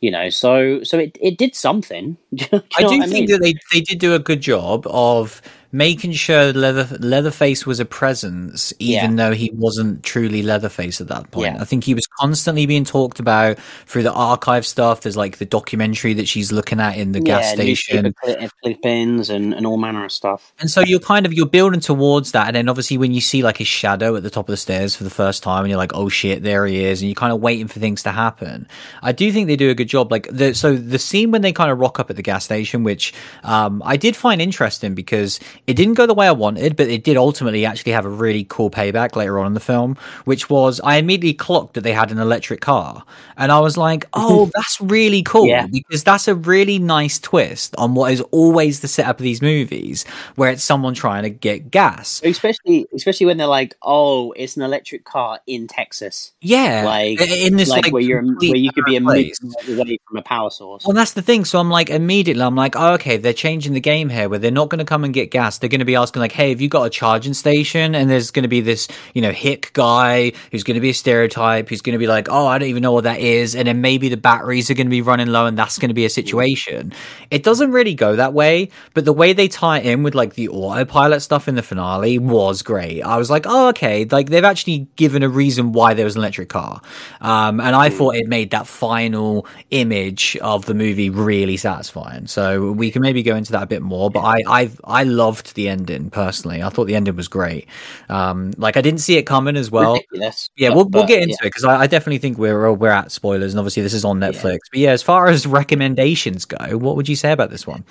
you 0.00 0.10
know 0.10 0.30
so 0.30 0.82
so 0.82 0.98
it, 0.98 1.16
it 1.20 1.38
did 1.38 1.54
something 1.54 2.16
do 2.34 2.46
you 2.52 2.58
know 2.58 2.62
i 2.76 2.82
do 2.82 3.00
think 3.02 3.12
mean? 3.12 3.26
that 3.30 3.40
they, 3.42 3.54
they 3.72 3.80
did 3.80 3.98
do 3.98 4.14
a 4.14 4.18
good 4.18 4.40
job 4.40 4.86
of 4.88 5.42
making 5.74 6.12
sure 6.12 6.52
Leather 6.52 6.96
Leatherface 6.98 7.66
was 7.66 7.80
a 7.80 7.84
presence, 7.84 8.72
even 8.78 9.18
yeah. 9.18 9.28
though 9.28 9.34
he 9.34 9.50
wasn't 9.54 10.04
truly 10.04 10.40
Leatherface 10.40 11.00
at 11.00 11.08
that 11.08 11.32
point. 11.32 11.56
Yeah. 11.56 11.60
I 11.60 11.64
think 11.64 11.82
he 11.82 11.94
was 11.94 12.06
constantly 12.06 12.64
being 12.64 12.84
talked 12.84 13.18
about 13.18 13.58
through 13.86 14.04
the 14.04 14.12
archive 14.12 14.64
stuff. 14.64 15.00
There's 15.00 15.16
like 15.16 15.38
the 15.38 15.44
documentary 15.44 16.14
that 16.14 16.28
she's 16.28 16.52
looking 16.52 16.78
at 16.78 16.96
in 16.96 17.10
the 17.10 17.18
yeah, 17.18 17.40
gas 17.40 17.52
station, 17.54 18.14
clippings 18.62 19.30
and, 19.30 19.52
and 19.52 19.66
all 19.66 19.76
manner 19.76 20.04
of 20.04 20.12
stuff. 20.12 20.52
And 20.60 20.70
so 20.70 20.80
you're 20.80 21.00
kind 21.00 21.26
of 21.26 21.34
you're 21.34 21.44
building 21.44 21.80
towards 21.80 22.30
that, 22.32 22.46
and 22.46 22.54
then 22.54 22.68
obviously 22.68 22.96
when 22.96 23.12
you 23.12 23.20
see 23.20 23.42
like 23.42 23.56
his 23.56 23.68
shadow 23.68 24.14
at 24.14 24.22
the 24.22 24.30
top 24.30 24.48
of 24.48 24.52
the 24.52 24.56
stairs 24.56 24.94
for 24.94 25.02
the 25.02 25.10
first 25.10 25.42
time, 25.42 25.64
and 25.64 25.70
you're 25.70 25.78
like, 25.78 25.94
oh 25.94 26.08
shit, 26.08 26.44
there 26.44 26.66
he 26.66 26.84
is, 26.84 27.02
and 27.02 27.08
you're 27.08 27.16
kind 27.16 27.32
of 27.32 27.40
waiting 27.40 27.66
for 27.66 27.80
things 27.80 28.04
to 28.04 28.12
happen. 28.12 28.68
I 29.02 29.10
do 29.10 29.32
think 29.32 29.48
they 29.48 29.56
do 29.56 29.70
a 29.70 29.74
good 29.74 29.88
job. 29.88 30.12
Like 30.12 30.28
the 30.30 30.54
so 30.54 30.76
the 30.76 31.00
scene 31.00 31.32
when 31.32 31.42
they 31.42 31.52
kind 31.52 31.72
of 31.72 31.80
rock 31.80 31.98
up 31.98 32.10
at 32.10 32.16
the 32.16 32.22
gas 32.22 32.44
station, 32.44 32.84
which 32.84 33.12
um, 33.42 33.82
I 33.84 33.96
did 33.96 34.14
find 34.14 34.40
interesting 34.40 34.94
because 34.94 35.40
it 35.66 35.74
didn't 35.74 35.94
go 35.94 36.06
the 36.06 36.14
way 36.14 36.26
I 36.26 36.32
wanted, 36.32 36.76
but 36.76 36.88
it 36.88 37.04
did 37.04 37.16
ultimately 37.16 37.64
actually 37.64 37.92
have 37.92 38.04
a 38.04 38.10
really 38.10 38.44
cool 38.44 38.70
payback 38.70 39.16
later 39.16 39.38
on 39.38 39.46
in 39.46 39.54
the 39.54 39.60
film, 39.60 39.96
which 40.24 40.50
was 40.50 40.80
I 40.80 40.96
immediately 40.96 41.34
clocked 41.34 41.74
that 41.74 41.80
they 41.80 41.92
had 41.92 42.10
an 42.10 42.18
electric 42.18 42.60
car. 42.60 43.02
And 43.36 43.50
I 43.50 43.60
was 43.60 43.76
like, 43.76 44.06
oh, 44.12 44.50
that's 44.54 44.80
really 44.80 45.22
cool 45.22 45.46
yeah. 45.46 45.66
because 45.66 46.04
that's 46.04 46.28
a 46.28 46.34
really 46.34 46.78
nice 46.78 47.18
twist 47.18 47.74
on 47.76 47.94
what 47.94 48.12
is 48.12 48.20
always 48.30 48.80
the 48.80 48.88
setup 48.88 49.18
of 49.18 49.22
these 49.22 49.40
movies 49.40 50.04
where 50.34 50.50
it's 50.50 50.62
someone 50.62 50.94
trying 50.94 51.22
to 51.22 51.30
get 51.30 51.70
gas. 51.70 52.20
Especially 52.24 52.86
especially 52.94 53.26
when 53.26 53.38
they're 53.38 53.46
like, 53.46 53.74
oh, 53.82 54.32
it's 54.32 54.56
an 54.56 54.62
electric 54.62 55.04
car 55.04 55.40
in 55.46 55.66
Texas. 55.66 56.32
Yeah. 56.42 56.84
Like 56.84 57.20
in 57.20 57.56
this 57.56 57.70
like, 57.70 57.84
like 57.84 57.92
where 57.92 58.02
you're 58.02 58.22
where 58.22 58.56
you 58.56 58.70
could 58.70 58.84
be 58.84 58.96
a 58.96 59.00
away 59.00 59.32
from 59.32 60.16
a 60.16 60.22
power 60.22 60.50
source. 60.50 60.84
Well 60.84 60.94
that's 60.94 61.12
the 61.12 61.22
thing. 61.22 61.46
So 61.46 61.58
I'm 61.58 61.70
like 61.70 61.88
immediately 61.88 62.42
I'm 62.42 62.54
like, 62.54 62.76
oh, 62.76 62.92
okay, 62.94 63.16
they're 63.16 63.32
changing 63.32 63.72
the 63.72 63.80
game 63.80 64.10
here 64.10 64.28
where 64.28 64.38
they're 64.38 64.50
not 64.50 64.68
gonna 64.68 64.84
come 64.84 65.04
and 65.04 65.14
get 65.14 65.30
gas 65.30 65.53
they're 65.58 65.68
going 65.68 65.80
to 65.80 65.84
be 65.84 65.96
asking 65.96 66.20
like, 66.20 66.32
"Hey, 66.32 66.50
have 66.50 66.60
you 66.60 66.68
got 66.68 66.84
a 66.84 66.90
charging 66.90 67.34
station?" 67.34 67.94
And 67.94 68.10
there's 68.10 68.30
going 68.30 68.42
to 68.44 68.48
be 68.48 68.60
this, 68.60 68.88
you 69.14 69.22
know, 69.22 69.32
hick 69.32 69.72
guy 69.72 70.32
who's 70.50 70.62
going 70.64 70.74
to 70.76 70.80
be 70.80 70.90
a 70.90 70.94
stereotype. 70.94 71.68
Who's 71.68 71.82
going 71.82 71.94
to 71.94 71.98
be 71.98 72.06
like, 72.06 72.28
"Oh, 72.30 72.46
I 72.46 72.58
don't 72.58 72.68
even 72.68 72.82
know 72.82 72.92
what 72.92 73.04
that 73.04 73.20
is," 73.20 73.54
and 73.54 73.68
then 73.68 73.80
maybe 73.80 74.08
the 74.08 74.16
batteries 74.16 74.70
are 74.70 74.74
going 74.74 74.86
to 74.86 74.90
be 74.90 75.02
running 75.02 75.28
low, 75.28 75.46
and 75.46 75.58
that's 75.58 75.78
going 75.78 75.88
to 75.88 75.94
be 75.94 76.04
a 76.04 76.10
situation. 76.10 76.92
It 77.30 77.42
doesn't 77.42 77.72
really 77.72 77.94
go 77.94 78.16
that 78.16 78.32
way, 78.34 78.70
but 78.94 79.04
the 79.04 79.12
way 79.12 79.32
they 79.32 79.48
tie 79.48 79.78
in 79.78 80.02
with 80.02 80.14
like 80.14 80.34
the 80.34 80.48
autopilot 80.48 81.22
stuff 81.22 81.48
in 81.48 81.54
the 81.54 81.62
finale 81.62 82.18
was 82.18 82.62
great. 82.62 83.02
I 83.02 83.16
was 83.16 83.30
like, 83.30 83.46
"Oh, 83.48 83.68
okay." 83.68 84.04
Like 84.04 84.28
they've 84.30 84.44
actually 84.44 84.88
given 84.96 85.22
a 85.22 85.28
reason 85.28 85.72
why 85.72 85.94
there 85.94 86.04
was 86.04 86.16
an 86.16 86.20
electric 86.22 86.48
car, 86.48 86.80
um, 87.20 87.60
and 87.60 87.74
I 87.74 87.90
thought 87.90 88.16
it 88.16 88.28
made 88.28 88.50
that 88.50 88.66
final 88.66 89.46
image 89.70 90.36
of 90.38 90.66
the 90.66 90.74
movie 90.74 91.10
really 91.10 91.56
satisfying. 91.56 92.26
So 92.26 92.72
we 92.72 92.90
can 92.90 93.02
maybe 93.02 93.22
go 93.22 93.36
into 93.36 93.52
that 93.52 93.62
a 93.62 93.66
bit 93.66 93.82
more, 93.82 94.10
but 94.10 94.20
I 94.20 94.42
I 94.46 94.70
I 94.84 95.04
loved 95.44 95.54
the 95.54 95.68
ending 95.68 96.10
personally. 96.10 96.62
I 96.62 96.68
thought 96.68 96.86
the 96.86 96.96
ending 96.96 97.16
was 97.16 97.28
great. 97.28 97.68
Um, 98.08 98.52
like 98.56 98.76
I 98.76 98.80
didn't 98.80 99.00
see 99.00 99.16
it 99.16 99.24
coming 99.24 99.56
as 99.56 99.70
well. 99.70 99.94
Ridiculous, 99.94 100.50
yeah, 100.56 100.70
but, 100.70 100.76
we'll 100.76 100.88
we'll 100.88 101.06
get 101.06 101.22
into 101.22 101.36
yeah. 101.40 101.46
it 101.46 101.52
because 101.52 101.64
I, 101.64 101.82
I, 101.82 101.86
definitely 101.86 102.18
think 102.18 102.38
we're 102.38 102.72
we're 102.72 102.88
at 102.88 103.12
spoilers, 103.12 103.52
and 103.52 103.60
obviously 103.60 103.82
this 103.82 103.94
is 103.94 104.04
on 104.04 104.20
Netflix. 104.20 104.44
Yeah. 104.44 104.70
But 104.70 104.80
yeah, 104.80 104.90
as 104.90 105.02
far 105.02 105.28
as 105.28 105.46
recommendations 105.46 106.44
go, 106.44 106.78
what 106.78 106.96
would 106.96 107.08
you 107.08 107.16
say 107.16 107.32
about 107.32 107.50
this 107.50 107.66
one? 107.66 107.84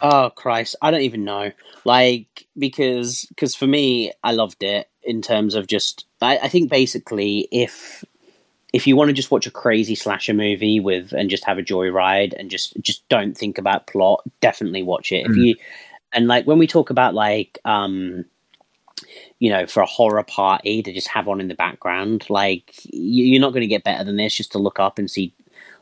Oh 0.00 0.30
Christ, 0.34 0.76
I 0.82 0.90
don't 0.90 1.02
even 1.02 1.24
know. 1.24 1.52
Like 1.84 2.46
because 2.58 3.26
because 3.30 3.54
for 3.54 3.66
me, 3.66 4.12
I 4.22 4.32
loved 4.32 4.62
it 4.62 4.88
in 5.02 5.22
terms 5.22 5.54
of 5.54 5.66
just. 5.66 6.06
I, 6.22 6.38
I 6.38 6.48
think 6.48 6.70
basically 6.70 7.48
if 7.50 8.04
if 8.72 8.86
you 8.86 8.96
want 8.96 9.08
to 9.08 9.14
just 9.14 9.30
watch 9.30 9.46
a 9.46 9.50
crazy 9.50 9.94
slasher 9.94 10.34
movie 10.34 10.80
with 10.80 11.12
and 11.12 11.30
just 11.30 11.44
have 11.44 11.58
a 11.58 11.62
joyride 11.62 12.34
and 12.38 12.50
just 12.50 12.80
just 12.80 13.08
don't 13.08 13.36
think 13.36 13.58
about 13.58 13.86
plot, 13.86 14.22
definitely 14.40 14.82
watch 14.82 15.12
it. 15.12 15.26
Mm. 15.26 15.30
If 15.30 15.36
you 15.36 15.56
and 16.12 16.26
like 16.26 16.46
when 16.46 16.58
we 16.58 16.66
talk 16.66 16.90
about 16.90 17.14
like 17.14 17.58
um 17.64 18.24
you 19.38 19.50
know 19.50 19.66
for 19.66 19.82
a 19.82 19.86
horror 19.86 20.22
party 20.22 20.82
to 20.82 20.92
just 20.92 21.08
have 21.08 21.28
on 21.28 21.40
in 21.40 21.48
the 21.48 21.54
background 21.54 22.26
like 22.28 22.74
you're 22.84 23.40
not 23.40 23.50
going 23.50 23.62
to 23.62 23.66
get 23.66 23.84
better 23.84 24.04
than 24.04 24.16
this 24.16 24.34
just 24.34 24.52
to 24.52 24.58
look 24.58 24.78
up 24.78 24.98
and 24.98 25.10
see 25.10 25.32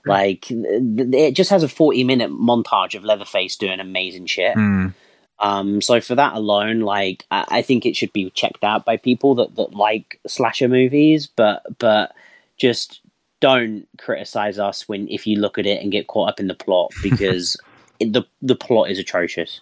like 0.06 0.46
it 0.50 1.32
just 1.32 1.50
has 1.50 1.62
a 1.62 1.68
40 1.68 2.04
minute 2.04 2.30
montage 2.30 2.94
of 2.94 3.04
leatherface 3.04 3.56
doing 3.56 3.78
amazing 3.78 4.26
shit. 4.26 4.56
Mm. 4.56 4.94
um 5.38 5.82
so 5.82 6.00
for 6.00 6.14
that 6.14 6.34
alone 6.34 6.80
like 6.80 7.26
I, 7.30 7.44
I 7.48 7.62
think 7.62 7.84
it 7.84 7.96
should 7.96 8.12
be 8.12 8.30
checked 8.30 8.64
out 8.64 8.84
by 8.84 8.96
people 8.96 9.34
that 9.36 9.56
that 9.56 9.74
like 9.74 10.20
slasher 10.26 10.68
movies 10.68 11.26
but 11.26 11.62
but 11.78 12.14
just 12.56 13.00
don't 13.40 13.86
criticize 13.98 14.58
us 14.58 14.88
when 14.88 15.08
if 15.08 15.26
you 15.26 15.38
look 15.38 15.58
at 15.58 15.66
it 15.66 15.82
and 15.82 15.92
get 15.92 16.06
caught 16.06 16.30
up 16.30 16.40
in 16.40 16.48
the 16.48 16.54
plot 16.54 16.92
because 17.02 17.56
the 18.00 18.24
the 18.40 18.56
plot 18.56 18.90
is 18.90 18.98
atrocious 18.98 19.60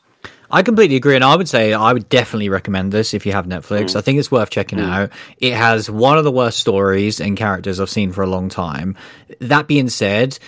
I 0.51 0.63
completely 0.63 0.97
agree, 0.97 1.15
and 1.15 1.25
I 1.25 1.37
would 1.37 1.49
say 1.49 1.73
I 1.73 1.93
would 1.93 2.09
definitely 2.09 2.49
recommend 2.49 2.93
this 2.93 3.15
if 3.15 3.27
you 3.27 3.33
have 3.33 3.47
Netflix. 3.47 3.93
Mm. 3.93 3.97
I 3.97 4.01
think 4.01 4.19
it's 4.19 4.31
worth 4.31 4.51
checking 4.51 4.79
mm. 4.79 4.89
out. 4.89 5.11
It 5.39 5.55
has 5.55 5.91
one 5.91 6.19
of 6.19 6.25
the 6.25 6.33
worst 6.33 6.59
stories 6.59 7.21
and 7.21 7.37
characters 7.37 7.81
I've 7.81 7.91
seen 7.91 8.13
for 8.13 8.23
a 8.23 8.27
long 8.27 8.49
time. 8.49 8.97
That 9.41 9.67
being 9.67 9.89
said, 9.89 10.39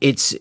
it's 0.00 0.34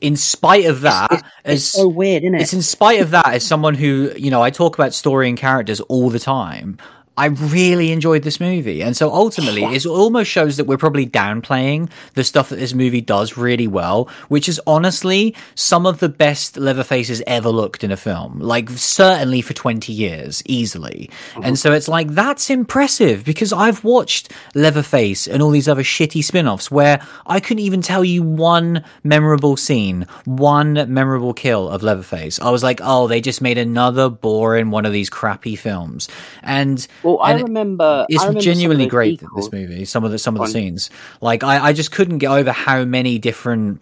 in 0.00 0.16
spite 0.16 0.66
of 0.66 0.82
that, 0.82 1.12
it's, 1.12 1.22
it's, 1.44 1.54
it's 1.54 1.64
so 1.72 1.88
weird, 1.88 2.22
isn't 2.22 2.34
it? 2.34 2.42
It's 2.42 2.52
in 2.52 2.62
spite 2.62 3.00
of 3.00 3.10
that, 3.10 3.28
as 3.28 3.46
someone 3.46 3.74
who 3.74 4.12
you 4.16 4.30
know, 4.30 4.42
I 4.42 4.50
talk 4.50 4.76
about 4.76 4.94
story 4.94 5.28
and 5.28 5.38
characters 5.38 5.80
all 5.82 6.10
the 6.10 6.18
time. 6.18 6.78
I 7.20 7.26
really 7.26 7.92
enjoyed 7.92 8.22
this 8.22 8.40
movie. 8.40 8.82
And 8.82 8.96
so 8.96 9.12
ultimately, 9.12 9.62
it 9.62 9.84
almost 9.84 10.30
shows 10.30 10.56
that 10.56 10.64
we're 10.64 10.78
probably 10.78 11.06
downplaying 11.06 11.90
the 12.14 12.24
stuff 12.24 12.48
that 12.48 12.56
this 12.56 12.72
movie 12.72 13.02
does 13.02 13.36
really 13.36 13.66
well, 13.66 14.08
which 14.28 14.48
is 14.48 14.58
honestly 14.66 15.36
some 15.54 15.84
of 15.84 16.00
the 16.00 16.08
best 16.08 16.54
Leatherfaces 16.54 17.20
ever 17.26 17.50
looked 17.50 17.84
in 17.84 17.92
a 17.92 17.96
film. 17.98 18.40
Like, 18.40 18.70
certainly 18.70 19.42
for 19.42 19.52
20 19.52 19.92
years, 19.92 20.42
easily. 20.46 21.10
Mm-hmm. 21.32 21.42
And 21.44 21.58
so 21.58 21.74
it's 21.74 21.88
like, 21.88 22.08
that's 22.08 22.48
impressive 22.48 23.22
because 23.22 23.52
I've 23.52 23.84
watched 23.84 24.32
Leatherface 24.54 25.28
and 25.28 25.42
all 25.42 25.50
these 25.50 25.68
other 25.68 25.82
shitty 25.82 26.24
spin 26.24 26.48
offs 26.48 26.70
where 26.70 27.06
I 27.26 27.38
couldn't 27.40 27.64
even 27.64 27.82
tell 27.82 28.02
you 28.02 28.22
one 28.22 28.82
memorable 29.04 29.58
scene, 29.58 30.06
one 30.24 30.72
memorable 30.72 31.34
kill 31.34 31.68
of 31.68 31.82
Leatherface. 31.82 32.40
I 32.40 32.48
was 32.48 32.62
like, 32.62 32.80
oh, 32.82 33.08
they 33.08 33.20
just 33.20 33.42
made 33.42 33.58
another 33.58 34.08
boring 34.08 34.70
one 34.70 34.86
of 34.86 34.92
these 34.94 35.10
crappy 35.10 35.54
films. 35.54 36.08
And. 36.42 36.86
Well, 37.02 37.09
well, 37.16 37.26
I 37.26 37.40
remember 37.40 38.06
it's 38.08 38.22
I 38.22 38.26
remember 38.26 38.40
genuinely 38.40 38.86
great. 38.86 39.22
This 39.34 39.52
movie, 39.52 39.84
some 39.84 40.04
of 40.04 40.10
the 40.10 40.18
some 40.18 40.36
of 40.36 40.46
the 40.46 40.52
scenes, 40.52 40.90
like 41.20 41.42
I, 41.44 41.66
I 41.66 41.72
just 41.72 41.92
couldn't 41.92 42.18
get 42.18 42.30
over 42.30 42.52
how 42.52 42.84
many 42.84 43.18
different 43.18 43.80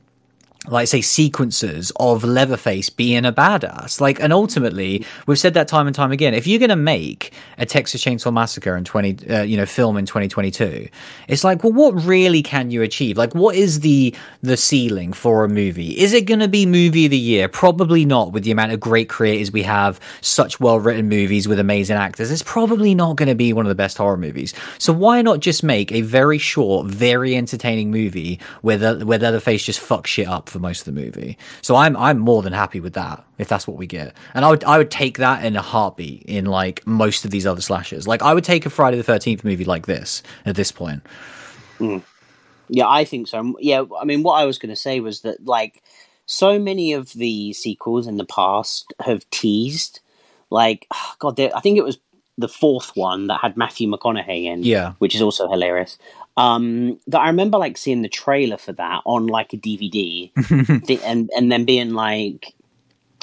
like 0.66 0.88
say 0.88 1.00
sequences 1.00 1.92
of 1.96 2.24
Leatherface 2.24 2.90
being 2.90 3.24
a 3.24 3.32
badass. 3.32 4.00
Like, 4.00 4.20
and 4.20 4.32
ultimately, 4.32 5.04
we've 5.26 5.38
said 5.38 5.54
that 5.54 5.68
time 5.68 5.86
and 5.86 5.94
time 5.94 6.10
again. 6.10 6.34
If 6.34 6.46
you're 6.46 6.58
going 6.58 6.68
to 6.70 6.76
make 6.76 7.32
a 7.58 7.64
Texas 7.64 8.02
Chainsaw 8.02 8.32
Massacre 8.32 8.76
in 8.76 8.84
twenty, 8.84 9.16
uh, 9.28 9.42
you 9.42 9.56
know, 9.56 9.66
film 9.66 9.96
in 9.96 10.04
2022, 10.04 10.88
it's 11.28 11.44
like, 11.44 11.62
well, 11.62 11.72
what 11.72 11.92
really 12.04 12.42
can 12.42 12.70
you 12.70 12.82
achieve? 12.82 13.16
Like, 13.16 13.34
what 13.34 13.54
is 13.54 13.80
the 13.80 14.14
the 14.42 14.56
ceiling 14.56 15.12
for 15.12 15.44
a 15.44 15.48
movie? 15.48 15.98
Is 15.98 16.12
it 16.12 16.26
going 16.26 16.40
to 16.40 16.48
be 16.48 16.66
movie 16.66 17.06
of 17.06 17.12
the 17.12 17.18
year? 17.18 17.48
Probably 17.48 18.04
not. 18.04 18.32
With 18.32 18.44
the 18.44 18.50
amount 18.50 18.72
of 18.72 18.80
great 18.80 19.08
creators 19.08 19.52
we 19.52 19.62
have, 19.62 20.00
such 20.20 20.58
well 20.58 20.80
written 20.80 21.08
movies 21.08 21.46
with 21.46 21.60
amazing 21.60 21.96
actors, 21.96 22.30
it's 22.30 22.42
probably 22.42 22.94
not 22.94 23.16
going 23.16 23.28
to 23.28 23.34
be 23.34 23.52
one 23.52 23.64
of 23.64 23.70
the 23.70 23.74
best 23.74 23.96
horror 23.96 24.16
movies. 24.16 24.54
So 24.78 24.92
why 24.92 25.22
not 25.22 25.38
just 25.40 25.62
make 25.62 25.92
a 25.92 26.00
very 26.00 26.38
short, 26.38 26.88
very 26.88 27.36
entertaining 27.36 27.90
movie 27.90 28.40
where 28.62 28.76
the 28.76 29.06
where 29.06 29.18
Leatherface 29.18 29.64
just 29.64 29.80
fucks 29.80 30.06
shit 30.06 30.26
up 30.26 30.47
for 30.48 30.58
most 30.58 30.86
of 30.86 30.94
the 30.94 31.00
movie. 31.00 31.38
So 31.62 31.76
I'm 31.76 31.96
I'm 31.96 32.18
more 32.18 32.42
than 32.42 32.52
happy 32.52 32.80
with 32.80 32.94
that 32.94 33.24
if 33.38 33.48
that's 33.48 33.66
what 33.66 33.76
we 33.76 33.86
get. 33.86 34.14
And 34.34 34.44
I 34.44 34.50
would 34.50 34.64
I 34.64 34.78
would 34.78 34.90
take 34.90 35.18
that 35.18 35.44
in 35.44 35.56
a 35.56 35.62
heartbeat 35.62 36.22
in 36.24 36.46
like 36.46 36.86
most 36.86 37.24
of 37.24 37.30
these 37.30 37.46
other 37.46 37.60
slashes. 37.60 38.06
Like 38.06 38.22
I 38.22 38.34
would 38.34 38.44
take 38.44 38.66
a 38.66 38.70
Friday 38.70 38.96
the 38.96 39.02
Thirteenth 39.02 39.44
movie 39.44 39.64
like 39.64 39.86
this 39.86 40.22
at 40.46 40.56
this 40.56 40.72
point. 40.72 41.02
Mm. 41.78 42.02
Yeah, 42.68 42.88
I 42.88 43.04
think 43.04 43.28
so. 43.28 43.56
Yeah, 43.60 43.84
I 43.98 44.04
mean, 44.04 44.22
what 44.22 44.34
I 44.34 44.44
was 44.44 44.58
going 44.58 44.70
to 44.70 44.76
say 44.76 45.00
was 45.00 45.22
that 45.22 45.44
like 45.46 45.82
so 46.26 46.58
many 46.58 46.92
of 46.92 47.12
the 47.14 47.52
sequels 47.54 48.06
in 48.06 48.18
the 48.18 48.26
past 48.26 48.92
have 49.00 49.28
teased, 49.30 50.00
like 50.50 50.86
oh 50.92 51.14
God, 51.18 51.40
I 51.40 51.60
think 51.60 51.78
it 51.78 51.84
was 51.84 51.98
the 52.36 52.48
fourth 52.48 52.92
one 52.94 53.26
that 53.26 53.40
had 53.40 53.56
Matthew 53.56 53.88
McConaughey 53.88 54.44
in, 54.44 54.62
yeah, 54.62 54.92
which 54.98 55.14
is 55.14 55.22
also 55.22 55.48
hilarious. 55.48 55.98
Um, 56.38 57.00
that 57.08 57.18
I 57.18 57.26
remember 57.26 57.58
like 57.58 57.76
seeing 57.76 58.02
the 58.02 58.08
trailer 58.08 58.56
for 58.56 58.72
that 58.74 59.02
on 59.04 59.26
like 59.26 59.52
a 59.52 59.56
DVD, 59.56 60.30
and 61.04 61.30
and 61.36 61.52
then 61.52 61.64
being 61.64 61.94
like 61.94 62.54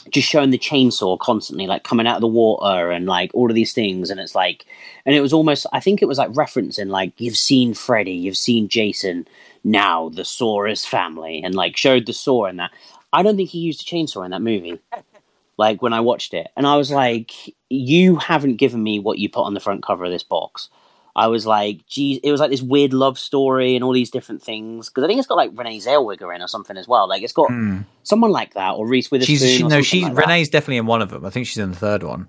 just 0.10 0.28
showing 0.28 0.52
the 0.52 0.60
chainsaw 0.60 1.18
constantly 1.18 1.66
like 1.66 1.84
coming 1.84 2.06
out 2.06 2.16
of 2.16 2.22
the 2.22 2.28
water 2.28 2.92
and 2.92 3.08
like 3.08 3.32
all 3.34 3.50
of 3.50 3.56
these 3.56 3.74
things. 3.74 4.10
And 4.10 4.20
it's 4.20 4.36
like 4.36 4.66
and 5.06 5.16
it 5.16 5.22
was 5.22 5.34
almost 5.34 5.66
i 5.72 5.80
think 5.80 6.02
it 6.02 6.08
was 6.08 6.18
like 6.18 6.32
referencing 6.32 6.88
like 6.88 7.14
you've 7.20 7.38
seen 7.38 7.74
freddy 7.74 8.14
you've 8.14 8.38
seen 8.38 8.68
jason 8.68 9.28
now 9.64 10.10
the 10.10 10.26
saw 10.26 10.66
is 10.66 10.86
family 10.86 11.42
and 11.44 11.56
like 11.56 11.78
showed 11.78 12.06
the 12.06 12.14
saw 12.14 12.46
in 12.46 12.58
that. 12.58 12.72
I 13.14 13.24
don't 13.24 13.38
think 13.38 13.50
he 13.50 13.60
used 13.60 13.82
a 13.82 13.86
chainsaw 13.86 14.26
in 14.26 14.32
that 14.32 14.42
movie 14.42 14.80
like 15.58 15.82
when 15.82 15.94
i 15.94 16.02
watched 16.02 16.34
it. 16.34 16.48
And 16.58 16.68
i 16.68 16.76
was 16.76 16.92
like 16.92 17.32
you 17.70 18.18
haven't 18.18 18.58
given 18.58 18.84
me 18.84 19.00
what 19.00 19.20
you 19.20 19.30
put 19.30 19.44
on 19.44 19.54
the 19.54 19.60
front 19.60 19.84
cover 19.84 20.06
of 20.06 20.12
this 20.12 20.24
box 20.24 20.70
I 21.16 21.28
was 21.28 21.46
like, 21.46 21.86
geez, 21.88 22.20
it 22.24 22.32
was 22.32 22.42
like 22.42 22.52
this 22.52 22.62
weird 22.62 22.94
love 22.94 23.18
story 23.18 23.76
and 23.76 23.84
all 23.84 23.94
these 23.94 24.12
different 24.12 24.44
things. 24.44 24.90
Because 24.90 25.06
I 25.06 25.08
think 25.08 25.20
it's 25.20 25.28
got 25.28 25.36
like 25.36 25.52
Renee 25.54 25.80
Zellweger 25.80 26.36
in 26.36 26.42
or 26.42 26.48
something 26.48 26.76
as 26.76 26.88
well. 26.88 27.08
Like 27.08 27.24
it's 27.24 27.32
got 27.32 27.50
mm. 27.50 27.86
someone 28.04 28.32
like 28.32 28.54
that 28.56 28.72
or 28.72 28.86
Reese 28.86 29.10
Witherspoon. 29.10 29.38
She's, 29.38 29.58
she, 29.58 29.64
no, 29.64 29.82
she's 29.82 30.04
like 30.04 30.18
Renee's 30.18 30.50
that. 30.50 30.58
definitely 30.58 30.78
in 30.78 30.88
one 30.88 31.02
of 31.02 31.10
them. 31.10 31.26
I 31.26 31.30
think 31.30 31.48
she's 31.48 31.58
in 31.58 31.72
the 31.72 31.78
third 31.78 32.04
one. 32.04 32.28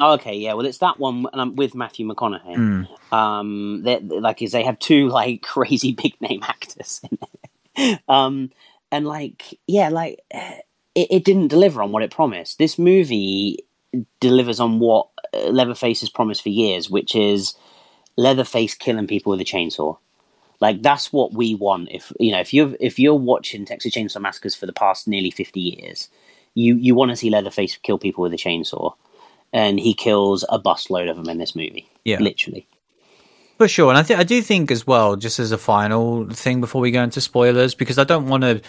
Oh, 0.00 0.14
okay, 0.14 0.34
yeah. 0.34 0.54
Well, 0.54 0.66
it's 0.66 0.78
that 0.78 0.98
one, 0.98 1.26
and 1.32 1.40
I'm 1.40 1.54
with 1.54 1.76
Matthew 1.76 2.08
McConaughey. 2.08 2.56
Mm. 2.56 3.12
Um, 3.12 3.82
they 3.84 4.00
like 4.00 4.42
is 4.42 4.50
they 4.50 4.64
have 4.64 4.78
two 4.80 5.08
like 5.08 5.42
crazy 5.42 5.92
big 5.92 6.20
name 6.20 6.42
actors. 6.42 7.00
In 7.08 7.18
it. 7.76 8.00
um, 8.08 8.50
and 8.90 9.06
like 9.06 9.58
yeah, 9.68 9.90
like 9.90 10.20
it, 10.32 11.06
it 11.10 11.24
didn't 11.24 11.48
deliver 11.48 11.82
on 11.82 11.92
what 11.92 12.02
it 12.02 12.10
promised. 12.10 12.58
This 12.58 12.78
movie 12.78 13.64
delivers 14.18 14.58
on 14.58 14.80
what 14.80 15.08
Leatherface 15.32 16.00
has 16.00 16.10
promised 16.10 16.42
for 16.42 16.48
years, 16.48 16.90
which 16.90 17.14
is 17.14 17.54
Leatherface 18.16 18.74
killing 18.74 19.06
people 19.06 19.30
with 19.30 19.40
a 19.40 19.44
chainsaw. 19.44 19.98
Like 20.60 20.82
that's 20.82 21.12
what 21.12 21.34
we 21.34 21.54
want. 21.54 21.88
If 21.90 22.12
you 22.18 22.32
know, 22.32 22.40
if 22.40 22.54
you're 22.54 22.74
if 22.80 22.98
you're 22.98 23.14
watching 23.14 23.64
Texas 23.64 23.94
Chainsaw 23.94 24.20
Massacres 24.20 24.54
for 24.54 24.66
the 24.66 24.72
past 24.72 25.08
nearly 25.08 25.30
fifty 25.30 25.60
years, 25.60 26.08
you 26.54 26.76
you 26.76 26.94
want 26.94 27.10
to 27.10 27.16
see 27.16 27.30
Leatherface 27.30 27.76
kill 27.82 27.98
people 27.98 28.22
with 28.22 28.32
a 28.32 28.36
chainsaw, 28.36 28.94
and 29.52 29.80
he 29.80 29.94
kills 29.94 30.44
a 30.48 30.58
busload 30.58 31.10
of 31.10 31.16
them 31.16 31.28
in 31.28 31.38
this 31.38 31.56
movie. 31.56 31.88
Yeah, 32.04 32.18
literally. 32.20 32.66
For 33.58 33.68
sure, 33.68 33.88
and 33.88 33.98
I 33.98 34.02
think 34.02 34.18
I 34.18 34.24
do 34.24 34.42
think 34.42 34.70
as 34.70 34.86
well, 34.86 35.16
just 35.16 35.38
as 35.38 35.52
a 35.52 35.58
final 35.58 36.28
thing 36.30 36.60
before 36.60 36.80
we 36.80 36.90
go 36.90 37.02
into 37.02 37.20
spoilers, 37.20 37.74
because 37.74 37.98
I 37.98 38.04
don't 38.04 38.28
want 38.28 38.42
to 38.42 38.62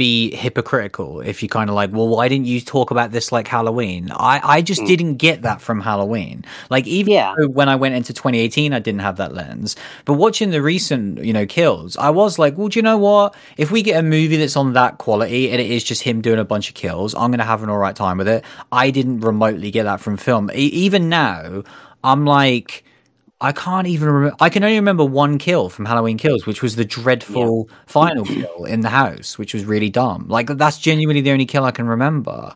be 0.00 0.34
hypocritical 0.34 1.20
if 1.20 1.42
you 1.42 1.48
kind 1.50 1.68
of 1.68 1.76
like, 1.76 1.92
well, 1.92 2.08
why 2.08 2.26
didn't 2.26 2.46
you 2.46 2.58
talk 2.58 2.90
about 2.90 3.10
this 3.10 3.30
like 3.30 3.46
Halloween? 3.46 4.10
I, 4.10 4.40
I 4.42 4.62
just 4.62 4.80
mm. 4.80 4.86
didn't 4.86 5.16
get 5.16 5.42
that 5.42 5.60
from 5.60 5.78
Halloween. 5.78 6.42
Like 6.70 6.86
even 6.86 7.12
yeah. 7.12 7.34
when 7.34 7.68
I 7.68 7.76
went 7.76 7.94
into 7.94 8.14
2018, 8.14 8.72
I 8.72 8.78
didn't 8.78 9.02
have 9.02 9.18
that 9.18 9.34
lens. 9.34 9.76
But 10.06 10.14
watching 10.14 10.52
the 10.52 10.62
recent, 10.62 11.22
you 11.22 11.34
know, 11.34 11.44
kills, 11.44 11.98
I 11.98 12.08
was 12.08 12.38
like, 12.38 12.56
well, 12.56 12.68
do 12.68 12.78
you 12.78 12.82
know 12.82 12.96
what? 12.96 13.36
If 13.58 13.70
we 13.70 13.82
get 13.82 13.98
a 13.98 14.02
movie 14.02 14.38
that's 14.38 14.56
on 14.56 14.72
that 14.72 14.96
quality 14.96 15.50
and 15.50 15.60
it 15.60 15.70
is 15.70 15.84
just 15.84 16.02
him 16.02 16.22
doing 16.22 16.38
a 16.38 16.46
bunch 16.46 16.70
of 16.70 16.74
kills, 16.74 17.14
I'm 17.14 17.30
going 17.30 17.40
to 17.40 17.44
have 17.44 17.62
an 17.62 17.68
all 17.68 17.76
right 17.76 17.94
time 17.94 18.16
with 18.16 18.28
it. 18.28 18.42
I 18.72 18.90
didn't 18.90 19.20
remotely 19.20 19.70
get 19.70 19.82
that 19.82 20.00
from 20.00 20.16
film. 20.16 20.50
E- 20.54 20.64
even 20.86 21.10
now, 21.10 21.62
I'm 22.02 22.24
like, 22.24 22.84
I 23.40 23.52
can't 23.52 23.86
even 23.86 24.08
remember. 24.08 24.36
I 24.40 24.50
can 24.50 24.62
only 24.64 24.76
remember 24.76 25.04
one 25.04 25.38
kill 25.38 25.70
from 25.70 25.86
Halloween 25.86 26.18
Kills, 26.18 26.46
which 26.46 26.62
was 26.62 26.76
the 26.76 26.84
dreadful 26.84 27.66
yeah. 27.68 27.76
final 27.86 28.24
kill 28.24 28.64
in 28.66 28.80
the 28.80 28.90
house, 28.90 29.38
which 29.38 29.54
was 29.54 29.64
really 29.64 29.88
dumb. 29.88 30.26
Like 30.28 30.48
that's 30.48 30.78
genuinely 30.78 31.22
the 31.22 31.30
only 31.30 31.46
kill 31.46 31.64
I 31.64 31.70
can 31.70 31.86
remember, 31.86 32.54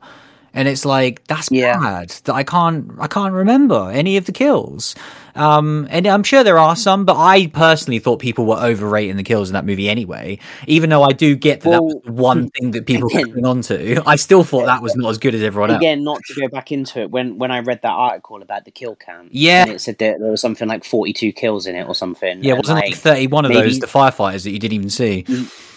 and 0.54 0.68
it's 0.68 0.84
like 0.84 1.24
that's 1.24 1.50
yeah. 1.50 1.78
bad 1.78 2.10
that 2.24 2.32
I 2.32 2.44
can't 2.44 2.92
I 2.98 3.08
can't 3.08 3.34
remember 3.34 3.90
any 3.92 4.16
of 4.16 4.26
the 4.26 4.32
kills. 4.32 4.94
Um, 5.36 5.88
and 5.90 6.06
I'm 6.06 6.22
sure 6.22 6.44
there 6.44 6.58
are 6.58 6.76
some, 6.76 7.04
but 7.04 7.16
I 7.16 7.48
personally 7.48 7.98
thought 7.98 8.20
people 8.20 8.46
were 8.46 8.56
overrating 8.56 9.16
the 9.16 9.24
kills 9.24 9.48
in 9.48 9.54
that 9.54 9.64
movie 9.66 9.88
anyway. 9.88 10.38
Even 10.68 10.90
though 10.90 11.02
I 11.02 11.10
do 11.10 11.34
get 11.34 11.62
that, 11.62 11.70
well, 11.70 11.88
that 11.88 12.04
was 12.04 12.14
one 12.14 12.50
thing 12.50 12.70
that 12.70 12.86
people 12.86 13.08
were 13.08 13.20
coming 13.24 13.44
on 13.44 13.60
to, 13.62 14.00
I 14.06 14.14
still 14.14 14.44
thought 14.44 14.66
that 14.66 14.80
was 14.80 14.94
not 14.94 15.10
as 15.10 15.18
good 15.18 15.34
as 15.34 15.42
everyone 15.42 15.70
else. 15.70 15.78
Again, 15.78 16.04
not 16.04 16.20
to 16.26 16.40
go 16.40 16.46
back 16.46 16.70
into 16.70 17.00
it, 17.00 17.10
when 17.10 17.36
when 17.38 17.50
I 17.50 17.58
read 17.60 17.82
that 17.82 17.92
article 17.92 18.42
about 18.42 18.64
the 18.64 18.70
kill 18.70 18.94
count, 18.94 19.34
yeah, 19.34 19.66
it 19.66 19.80
said 19.80 19.98
that 19.98 20.20
there 20.20 20.30
was 20.30 20.40
something 20.40 20.68
like 20.68 20.84
42 20.84 21.32
kills 21.32 21.66
in 21.66 21.74
it 21.74 21.88
or 21.88 21.96
something. 21.96 22.44
Yeah, 22.44 22.54
wasn't 22.54 22.76
like, 22.76 22.90
like 22.90 22.96
31 22.96 23.46
of 23.46 23.48
maybe, 23.48 23.62
those 23.62 23.80
the 23.80 23.86
firefighters 23.88 24.44
that 24.44 24.52
you 24.52 24.60
didn't 24.60 24.74
even 24.74 24.90
see? 24.90 25.26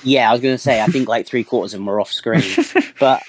Yeah, 0.04 0.30
I 0.30 0.34
was 0.34 0.42
going 0.42 0.54
to 0.54 0.60
say, 0.60 0.82
I 0.82 0.86
think 0.86 1.10
like 1.10 1.26
three 1.26 1.44
quarters 1.44 1.74
of 1.74 1.80
them 1.80 1.88
were 1.88 2.00
off 2.00 2.12
screen, 2.12 2.44
but 3.00 3.24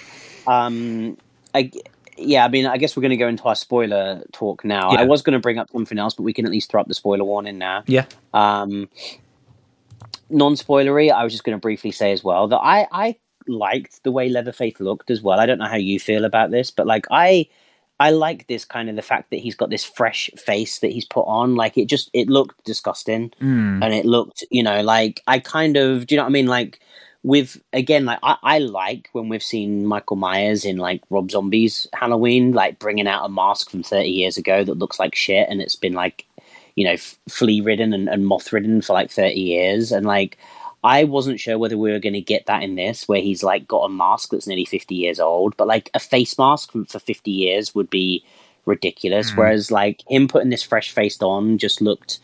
um, 0.47 1.17
I 1.55 1.71
yeah, 2.17 2.45
I 2.45 2.49
mean, 2.49 2.67
I 2.67 2.77
guess 2.79 2.97
we're 2.97 3.03
going 3.03 3.11
to 3.11 3.17
go 3.17 3.29
into 3.29 3.45
our 3.45 3.55
spoiler 3.55 4.23
talk 4.33 4.65
now. 4.65 4.93
Yeah. 4.93 5.01
I 5.01 5.05
was 5.05 5.23
going 5.23 5.35
to 5.35 5.39
bring 5.39 5.59
up 5.59 5.71
something 5.71 5.99
else, 5.99 6.15
but 6.15 6.25
we 6.25 6.33
can 6.33 6.45
at 6.45 6.51
least 6.51 6.71
throw 6.71 6.81
up 6.81 6.89
the 6.89 6.95
spoiler 6.95 7.25
warning 7.25 7.59
now. 7.59 7.85
Yeah. 7.87 8.07
Um, 8.35 8.89
non-spoilery. 10.29 11.13
I 11.13 11.25
was 11.25 11.33
just 11.33 11.45
going 11.45 11.57
to 11.57 11.61
briefly 11.61 11.93
say 11.93 12.13
as 12.13 12.25
well 12.25 12.49
that 12.49 12.59
I 12.59 12.87
I 12.91 13.17
liked 13.47 14.03
the 14.03 14.11
way 14.11 14.29
Leatherface 14.29 14.81
looked 14.81 15.11
as 15.11 15.23
well. 15.23 15.41
I 15.41 15.47
don't 15.47 15.59
know 15.59 15.69
how 15.69 15.77
you 15.77 15.99
feel 15.99 16.25
about 16.25 16.51
this, 16.51 16.71
but 16.71 16.87
like 16.87 17.07
I 17.11 17.49
I 18.01 18.11
like 18.11 18.47
this 18.47 18.65
kind 18.65 18.89
of 18.89 18.97
the 18.97 19.03
fact 19.03 19.31
that 19.31 19.41
he's 19.41 19.57
got 19.57 19.71
this 19.71 19.85
fresh 19.85 20.31
face 20.37 20.81
that 20.81 20.93
he's 20.93 21.05
put 21.05 21.23
on. 21.23 21.57
Like 21.57 21.77
it 21.79 21.87
just 21.87 22.11
it 22.13 22.29
looked 22.29 22.65
disgusting, 22.65 23.31
mm. 23.41 23.83
and 23.83 23.95
it 23.95 24.05
looked 24.05 24.45
you 24.51 24.63
know 24.63 24.83
like 24.83 25.23
I 25.27 25.39
kind 25.39 25.77
of 25.77 26.07
do 26.07 26.15
you 26.15 26.17
know 26.17 26.25
what 26.25 26.31
I 26.31 26.33
mean 26.33 26.47
like 26.47 26.81
with 27.23 27.61
again 27.73 28.05
like 28.05 28.19
I, 28.23 28.37
I 28.43 28.59
like 28.59 29.09
when 29.13 29.29
we've 29.29 29.43
seen 29.43 29.87
Michael 29.87 30.17
Myers 30.17 30.65
in 30.65 30.77
like 30.77 31.03
Rob 31.11 31.31
Zombie's 31.31 31.87
Halloween, 31.93 32.53
like 32.53 32.79
bringing 32.79 33.09
out 33.09 33.25
a 33.25 33.29
mask 33.29 33.71
from 33.71 33.83
thirty 33.83 34.11
years 34.11 34.37
ago 34.37 34.65
that 34.65 34.79
looks 34.79 34.99
like 34.99 35.15
shit, 35.15 35.49
and 35.49 35.61
it's 35.61 35.77
been 35.77 35.95
like 35.95 36.27
you 36.77 36.85
know 36.85 36.93
f- 36.93 37.19
flea 37.29 37.61
ridden 37.61 37.93
and, 37.93 38.09
and 38.09 38.27
moth 38.27 38.53
ridden 38.53 38.81
for 38.83 38.93
like 38.93 39.11
thirty 39.11 39.41
years, 39.41 39.91
and 39.91 40.07
like 40.07 40.39
I 40.85 41.05
wasn't 41.05 41.41
sure 41.41 41.59
whether 41.59 41.77
we 41.77 41.91
were 41.91 41.99
going 41.99 42.13
to 42.13 42.21
get 42.21 42.47
that 42.47 42.63
in 42.63 42.77
this, 42.77 43.09
where 43.09 43.21
he's 43.21 43.43
like 43.43 43.67
got 43.67 43.85
a 43.85 43.89
mask 43.89 44.31
that's 44.31 44.47
nearly 44.47 44.65
fifty 44.65 44.95
years 44.95 45.19
old, 45.19 45.57
but 45.57 45.67
like 45.67 45.91
a 45.95 46.01
face 46.01 46.39
mask 46.39 46.73
for 46.73 46.99
fifty 47.01 47.33
years 47.33 47.75
would 47.75 47.91
be 47.91 48.25
ridiculous. 48.65 49.33
Mm. 49.33 49.37
Whereas 49.37 49.71
like 49.73 50.03
him 50.09 50.29
putting 50.29 50.51
this 50.51 50.63
fresh 50.63 50.93
face 50.93 51.21
on 51.21 51.59
just 51.59 51.81
looked 51.81 52.21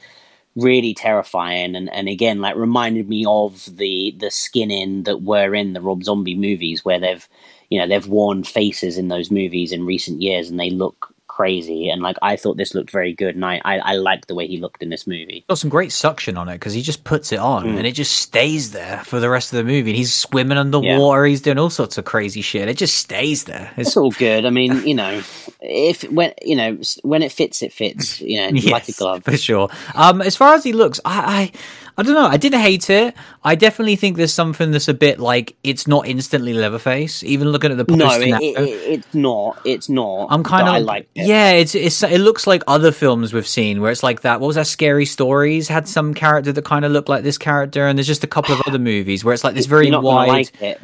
really 0.56 0.94
terrifying 0.94 1.74
and, 1.74 1.90
and 1.92 2.08
again 2.08 2.40
like 2.40 2.56
reminded 2.56 3.08
me 3.08 3.24
of 3.26 3.64
the 3.76 4.14
the 4.18 4.30
skin 4.30 4.70
in 4.70 5.02
that 5.04 5.22
were 5.22 5.54
in 5.54 5.72
the 5.72 5.80
Rob 5.80 6.04
Zombie 6.04 6.36
movies 6.36 6.84
where 6.84 7.00
they've 7.00 7.28
you 7.70 7.78
know 7.78 7.86
they've 7.88 8.06
worn 8.06 8.44
faces 8.44 8.96
in 8.98 9.08
those 9.08 9.30
movies 9.30 9.72
in 9.72 9.86
recent 9.86 10.22
years 10.22 10.50
and 10.50 10.60
they 10.60 10.70
look 10.70 11.13
crazy 11.34 11.90
and 11.90 12.00
like 12.00 12.16
I 12.22 12.36
thought 12.36 12.56
this 12.56 12.76
looked 12.76 12.92
very 12.92 13.12
good 13.12 13.34
and 13.34 13.44
I 13.44 13.60
I, 13.64 13.78
I 13.78 13.94
like 13.94 14.28
the 14.28 14.36
way 14.36 14.46
he 14.46 14.58
looked 14.58 14.84
in 14.84 14.88
this 14.88 15.04
movie. 15.04 15.44
Got 15.48 15.58
some 15.58 15.68
great 15.68 15.90
suction 15.90 16.36
on 16.36 16.48
it 16.48 16.54
because 16.54 16.74
he 16.74 16.80
just 16.80 17.02
puts 17.02 17.32
it 17.32 17.40
on 17.40 17.64
mm. 17.64 17.76
and 17.76 17.86
it 17.86 17.92
just 17.92 18.16
stays 18.18 18.70
there 18.70 19.02
for 19.04 19.18
the 19.18 19.28
rest 19.28 19.52
of 19.52 19.56
the 19.56 19.64
movie. 19.64 19.90
And 19.90 19.96
he's 19.96 20.14
swimming 20.14 20.58
underwater, 20.58 21.26
yeah. 21.26 21.30
he's 21.30 21.40
doing 21.40 21.58
all 21.58 21.70
sorts 21.70 21.98
of 21.98 22.04
crazy 22.04 22.40
shit. 22.40 22.68
It 22.68 22.76
just 22.76 22.96
stays 22.96 23.44
there. 23.44 23.72
It's, 23.76 23.88
it's 23.88 23.96
all 23.96 24.12
good. 24.12 24.46
I 24.46 24.50
mean, 24.50 24.86
you 24.86 24.94
know, 24.94 25.22
if 25.60 26.04
when 26.04 26.34
you 26.40 26.54
know 26.54 26.78
when 27.02 27.22
it 27.22 27.32
fits, 27.32 27.62
it 27.62 27.72
fits. 27.72 28.20
You 28.20 28.40
know, 28.40 28.48
yes, 28.54 28.70
like 28.70 28.88
a 28.88 28.92
glove 28.92 29.24
for 29.24 29.36
sure. 29.36 29.68
Um, 29.96 30.22
as 30.22 30.36
far 30.36 30.54
as 30.54 30.62
he 30.62 30.72
looks, 30.72 31.00
I, 31.04 31.18
I 31.18 31.52
I 31.96 32.02
don't 32.02 32.14
know. 32.14 32.26
I 32.26 32.36
didn't 32.36 32.60
hate 32.60 32.90
it. 32.90 33.14
I 33.44 33.54
definitely 33.54 33.94
think 33.94 34.16
there's 34.16 34.32
something 34.32 34.72
that's 34.72 34.88
a 34.88 34.94
bit 34.94 35.20
like 35.20 35.56
it's 35.62 35.86
not 35.86 36.08
instantly 36.08 36.52
Leatherface. 36.52 37.22
Even 37.22 37.50
looking 37.50 37.70
at 37.70 37.76
the 37.76 37.84
poster 37.84 38.04
no, 38.04 38.10
it, 38.20 38.30
now, 38.30 38.38
it, 38.40 38.68
it's 38.68 39.14
not. 39.14 39.60
It's 39.64 39.88
not. 39.88 40.26
I'm 40.30 40.42
kind 40.42 40.68
of 40.68 40.82
like 40.82 41.08
it. 41.14 41.26
yeah. 41.26 41.52
It's 41.52 41.74
it's 41.76 42.02
it 42.02 42.18
looks 42.18 42.48
like 42.48 42.64
other 42.66 42.90
films 42.90 43.32
we've 43.32 43.46
seen 43.46 43.80
where 43.80 43.92
it's 43.92 44.02
like 44.02 44.22
that. 44.22 44.40
What 44.40 44.48
was 44.48 44.56
that? 44.56 44.66
Scary 44.66 45.06
Stories 45.06 45.68
had 45.68 45.86
some 45.86 46.14
character 46.14 46.50
that 46.50 46.64
kind 46.64 46.84
of 46.84 46.90
looked 46.90 47.08
like 47.08 47.22
this 47.22 47.38
character, 47.38 47.86
and 47.86 47.96
there's 47.96 48.08
just 48.08 48.24
a 48.24 48.28
couple 48.28 48.54
of 48.54 48.62
other 48.66 48.80
movies 48.80 49.24
where 49.24 49.32
it's 49.32 49.44
like 49.44 49.54
this 49.54 49.66
very 49.66 49.90
wide. 49.90 50.28
Like 50.28 50.62
it, 50.62 50.80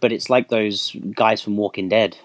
but 0.00 0.10
it's 0.10 0.30
like 0.30 0.48
those 0.48 0.96
guys 1.14 1.42
from 1.42 1.58
Walking 1.58 1.90
Dead. 1.90 2.16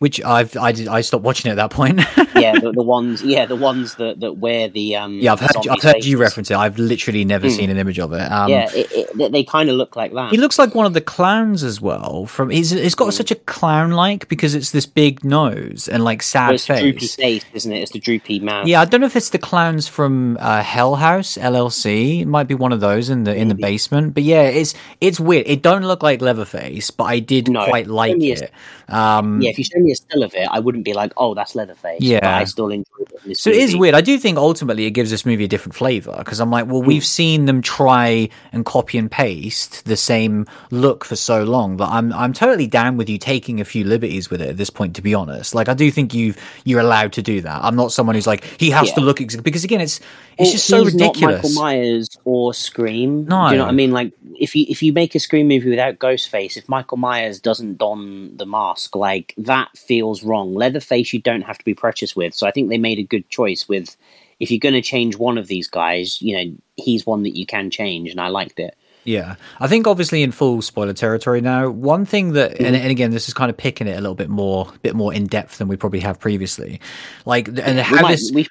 Which 0.00 0.22
I've 0.22 0.56
I 0.56 0.70
did 0.70 0.86
I 0.86 1.00
stopped 1.00 1.24
watching 1.24 1.48
it 1.48 1.52
at 1.52 1.56
that 1.56 1.70
point. 1.72 1.98
yeah, 2.36 2.52
the, 2.56 2.70
the 2.72 2.84
ones 2.84 3.20
yeah 3.20 3.46
the 3.46 3.56
ones 3.56 3.96
that, 3.96 4.20
that 4.20 4.34
wear 4.34 4.68
the 4.68 4.94
um 4.94 5.14
yeah 5.14 5.32
I've 5.32 5.40
heard 5.40 5.66
I've 5.68 5.82
heard 5.82 6.04
you 6.04 6.18
reference 6.18 6.52
it. 6.52 6.56
I've 6.56 6.78
literally 6.78 7.24
never 7.24 7.48
Hmm. 7.48 7.52
seen 7.54 7.70
an 7.70 7.78
image 7.78 7.98
of 7.98 8.12
it. 8.12 8.20
Um, 8.30 8.48
yeah, 8.48 8.70
it, 8.72 8.86
it, 8.92 9.32
they- 9.32 9.42
kind 9.42 9.68
of 9.70 9.74
look 9.76 9.96
like 9.96 10.12
that. 10.12 10.30
He 10.30 10.36
looks 10.36 10.56
like 10.58 10.72
one 10.74 10.86
of 10.86 10.92
the 10.94 11.00
clowns 11.00 11.64
as 11.64 11.80
well. 11.80 12.26
From 12.26 12.50
he's 12.50 12.70
it's 12.70 12.94
got 12.94 13.12
such 13.12 13.32
a 13.32 13.34
clown 13.34 13.90
like 13.90 14.28
because 14.28 14.54
it's 14.54 14.70
this 14.70 14.86
big 14.86 15.24
nose 15.24 15.88
and 15.88 16.04
like 16.04 16.22
sad 16.22 16.54
it's 16.54 16.66
the 16.68 16.78
droopy 16.78 16.98
face. 17.00 17.14
face, 17.16 17.44
isn't 17.54 17.72
it? 17.72 17.80
It's 17.82 17.90
the 17.92 17.98
droopy 17.98 18.38
mouth. 18.38 18.68
Yeah, 18.68 18.80
I 18.80 18.84
don't 18.84 19.00
know 19.00 19.06
if 19.08 19.16
it's 19.16 19.30
the 19.30 19.38
clowns 19.38 19.88
from 19.88 20.36
uh, 20.40 20.62
Hell 20.62 20.94
House 20.94 21.36
LLC. 21.36 22.20
It 22.20 22.26
might 22.26 22.46
be 22.46 22.54
one 22.54 22.72
of 22.72 22.78
those 22.78 23.10
in 23.10 23.24
the 23.24 23.34
in 23.34 23.48
the 23.48 23.54
basement. 23.56 24.14
But 24.14 24.22
yeah, 24.22 24.42
it's 24.42 24.74
it's 25.00 25.18
weird. 25.18 25.48
It 25.48 25.62
don't 25.62 25.82
look 25.82 26.04
like 26.04 26.20
Leatherface, 26.20 26.90
but 26.92 27.04
I 27.04 27.18
did 27.18 27.48
No, 27.48 27.64
quite 27.64 27.88
like 27.88 28.16
it. 28.22 28.52
Um, 28.88 29.40
Yeah, 29.42 29.50
if 29.50 29.58
you 29.58 29.64
show 29.64 29.78
me 29.80 29.87
a 29.90 29.94
still 29.94 30.22
of 30.22 30.34
it, 30.34 30.48
I 30.50 30.58
wouldn't 30.58 30.84
be 30.84 30.92
like, 30.92 31.12
"Oh, 31.16 31.34
that's 31.34 31.54
Leatherface." 31.54 32.00
Yeah. 32.00 32.20
but 32.20 32.30
I 32.30 32.44
still 32.44 32.70
enjoy 32.70 32.84
it. 33.24 33.36
So 33.38 33.50
it 33.50 33.56
is 33.56 33.76
weird. 33.76 33.94
I 33.94 34.00
do 34.00 34.18
think 34.18 34.38
ultimately 34.38 34.86
it 34.86 34.92
gives 34.92 35.10
this 35.10 35.26
movie 35.26 35.44
a 35.44 35.48
different 35.48 35.74
flavor 35.74 36.14
because 36.18 36.40
I'm 36.40 36.50
like, 36.50 36.66
well, 36.66 36.82
we've 36.82 37.02
mm. 37.02 37.06
seen 37.06 37.44
them 37.46 37.62
try 37.62 38.28
and 38.52 38.64
copy 38.64 38.98
and 38.98 39.10
paste 39.10 39.84
the 39.84 39.96
same 39.96 40.46
look 40.70 41.04
for 41.04 41.16
so 41.16 41.44
long 41.44 41.76
that 41.78 41.88
I'm 41.88 42.12
I'm 42.12 42.32
totally 42.32 42.66
down 42.66 42.96
with 42.96 43.08
you 43.08 43.18
taking 43.18 43.60
a 43.60 43.64
few 43.64 43.84
liberties 43.84 44.30
with 44.30 44.40
it 44.40 44.48
at 44.48 44.56
this 44.56 44.70
point. 44.70 44.96
To 44.96 45.02
be 45.02 45.14
honest, 45.14 45.54
like 45.54 45.68
I 45.68 45.74
do 45.74 45.90
think 45.90 46.14
you 46.14 46.34
you're 46.64 46.80
allowed 46.80 47.12
to 47.14 47.22
do 47.22 47.40
that. 47.40 47.64
I'm 47.64 47.76
not 47.76 47.92
someone 47.92 48.14
who's 48.14 48.26
like 48.26 48.44
he 48.58 48.70
has 48.70 48.92
to 48.92 49.00
look 49.00 49.20
ex-, 49.20 49.36
because 49.36 49.64
again, 49.64 49.80
it's 49.80 50.00
it's 50.38 50.52
just 50.52 50.66
so 50.66 50.84
ridiculous. 50.84 51.42
Michael 51.42 51.62
Myers 51.62 52.16
or 52.24 52.54
Scream. 52.54 53.24
No. 53.24 53.48
Do 53.48 53.52
you 53.52 53.58
know 53.58 53.64
what 53.64 53.70
I 53.70 53.74
mean? 53.74 53.90
Like 53.90 54.12
if 54.38 54.54
you 54.54 54.66
if 54.68 54.82
you 54.82 54.92
make 54.92 55.14
a 55.14 55.20
Scream 55.20 55.48
movie 55.48 55.70
without 55.70 55.98
Ghostface, 55.98 56.56
if 56.56 56.68
Michael 56.68 56.96
Myers 56.96 57.40
doesn't 57.40 57.78
don 57.78 58.36
the 58.36 58.46
mask, 58.46 58.94
like 58.94 59.34
that 59.38 59.68
feels 59.78 60.22
wrong. 60.22 60.54
Leatherface, 60.54 61.12
you 61.12 61.20
don't 61.20 61.42
have 61.42 61.58
to 61.58 61.64
be 61.64 61.74
precious 61.74 62.14
with. 62.14 62.34
So 62.34 62.46
I 62.46 62.50
think 62.50 62.68
they 62.68 62.78
made 62.78 62.98
a 62.98 63.04
good 63.04 63.28
choice 63.28 63.68
with. 63.68 63.96
If 64.40 64.52
you're 64.52 64.60
going 64.60 64.74
to 64.74 64.82
change 64.82 65.16
one 65.16 65.36
of 65.36 65.48
these 65.48 65.66
guys, 65.66 66.22
you 66.22 66.36
know 66.36 66.56
he's 66.76 67.04
one 67.04 67.24
that 67.24 67.36
you 67.36 67.44
can 67.44 67.70
change, 67.70 68.10
and 68.10 68.20
I 68.20 68.28
liked 68.28 68.60
it. 68.60 68.76
Yeah, 69.08 69.36
I 69.58 69.68
think 69.68 69.86
obviously 69.86 70.22
in 70.22 70.32
full 70.32 70.60
spoiler 70.60 70.92
territory 70.92 71.40
now. 71.40 71.70
One 71.70 72.04
thing 72.04 72.32
that, 72.34 72.50
and, 72.60 72.66
Mm-hmm. 72.68 72.74
and 72.74 72.90
again, 72.90 73.10
this 73.10 73.26
is 73.26 73.32
kind 73.32 73.48
of 73.48 73.56
picking 73.56 73.86
it 73.86 73.92
a 73.92 74.00
little 74.02 74.14
bit 74.14 74.28
more, 74.28 74.70
bit 74.82 74.94
more 74.94 75.14
in 75.14 75.26
depth 75.26 75.56
than 75.56 75.66
we 75.66 75.76
probably 75.76 76.00
have 76.00 76.20
previously. 76.20 76.78
Like, 77.24 77.48
and 77.48 77.80
how 77.80 78.02
might, 78.02 78.10
this, 78.10 78.30
we 78.30 78.46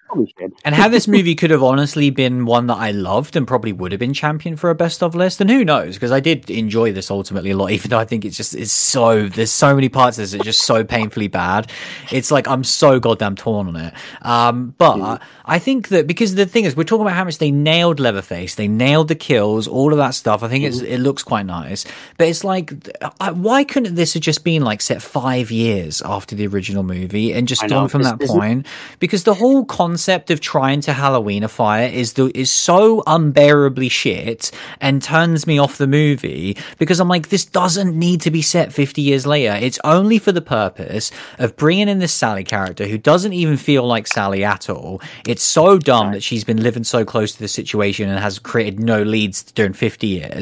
and 0.66 0.74
how 0.74 0.88
this 0.88 1.08
movie 1.08 1.36
could 1.36 1.51
have 1.51 1.62
honestly 1.62 2.10
been 2.10 2.45
one 2.47 2.66
that 2.68 2.78
I 2.78 2.89
loved 2.89 3.36
and 3.36 3.47
probably 3.47 3.72
would 3.72 3.91
have 3.91 3.99
been 3.99 4.16
champion 4.16 4.55
for 4.58 4.72
a 4.72 4.76
best 4.76 5.03
of 5.03 5.14
list. 5.14 5.39
And 5.39 5.47
who 5.47 5.64
knows? 5.64 5.93
Because 5.93 6.12
I 6.12 6.20
did 6.20 6.49
enjoy 6.49 6.91
this 6.91 7.12
ultimately 7.12 7.51
a 7.51 7.55
lot, 7.55 7.70
even 7.70 7.91
though 7.91 7.99
I 7.99 8.05
think 8.05 8.26
it's 8.26 8.36
just 8.36 8.55
it's 8.55 8.72
so 8.72 9.28
there's 9.30 9.51
so 9.51 9.76
many 9.76 9.89
parts 9.89 10.18
of 10.18 10.24
this 10.24 10.32
that 10.32 10.41
are 10.41 10.43
just 10.43 10.64
so 10.64 10.84
painfully 10.84 11.28
bad. 11.28 11.72
It's 12.12 12.32
like 12.32 12.47
I'm 12.47 12.64
so 12.64 12.99
goddamn 12.99 13.36
torn 13.36 13.68
on 13.68 13.76
it. 13.76 13.93
Um, 14.24 14.74
but 14.80 15.22
I 15.45 15.60
think 15.60 15.89
that 15.89 16.08
because 16.08 16.34
the 16.34 16.47
thing 16.47 16.66
is, 16.66 16.76
we're 16.76 16.84
talking 16.84 17.03
about 17.03 17.16
how 17.16 17.26
much 17.26 17.38
they 17.38 17.51
nailed 17.51 17.99
Leatherface, 17.99 18.55
they 18.55 18.68
nailed 18.68 19.08
the 19.08 19.16
kills, 19.16 19.68
all 19.68 19.91
of 19.91 19.99
that 19.99 20.16
stuff. 20.16 20.41
I 20.41 20.47
think 20.48 20.64
it's 20.64 20.80
it 20.82 21.00
looks 21.00 21.24
quite 21.24 21.45
nice, 21.45 21.86
but 22.18 22.28
it's 22.28 22.43
like, 22.43 22.74
I- 23.20 23.32
why 23.32 23.64
couldn't 23.64 23.95
this 23.95 24.14
have 24.14 24.24
just 24.24 24.43
been 24.43 24.64
like 24.64 24.82
set 24.82 25.02
five 25.02 25.52
years 25.52 26.02
after 26.04 26.36
the 26.36 26.48
original 26.48 26.84
movie 26.84 27.34
and 27.34 27.48
just 27.48 27.64
I 27.64 27.68
gone 27.68 27.88
from 27.89 28.02
that 28.04 28.20
point? 28.39 28.68
Because 29.00 29.24
the 29.24 29.34
whole 29.34 29.66
concept 29.66 30.32
of 30.32 30.39
trying 30.41 30.82
to 30.82 30.91
Halloweenify 30.91 31.88
it 31.88 31.93
is 31.93 32.14
the, 32.14 32.32
is 32.38 32.52
so 32.52 33.04
unbearably 33.08 33.89
shit 33.89 34.52
and 34.82 35.02
turns 35.02 35.45
me 35.48 35.58
off 35.60 35.78
the 35.78 35.88
movie 35.88 36.58
because 36.78 37.00
I'm 37.00 37.08
like, 37.10 37.30
this 37.30 37.45
doesn't 37.45 37.98
need 37.98 38.22
to 38.22 38.32
be 38.32 38.41
set 38.41 38.74
50 38.74 39.02
years 39.02 39.26
later. 39.26 39.54
It's 39.60 39.80
only 39.84 40.20
for 40.20 40.32
the 40.32 40.41
purpose 40.41 41.12
of 41.39 41.56
bringing 41.56 41.89
in 41.89 42.00
this 42.00 42.14
Sally 42.14 42.43
character 42.43 42.86
who 42.88 42.98
doesn't 42.98 43.34
even 43.34 43.58
feel 43.58 43.86
like 43.86 44.08
Sally 44.08 44.43
at 44.43 44.70
all. 44.70 45.02
It's 45.28 45.43
so 45.43 45.78
dumb 45.78 46.12
that 46.14 46.24
she's 46.24 46.43
been 46.43 46.62
living 46.62 46.84
so 46.84 47.06
close 47.06 47.34
to 47.34 47.39
the 47.39 47.48
situation 47.48 48.10
and 48.10 48.20
has 48.20 48.39
created 48.39 48.80
no 48.80 49.02
leads 49.04 49.43
during 49.43 49.74
50 49.74 50.08
years. 50.08 50.37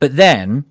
But 0.00 0.16
then 0.16 0.64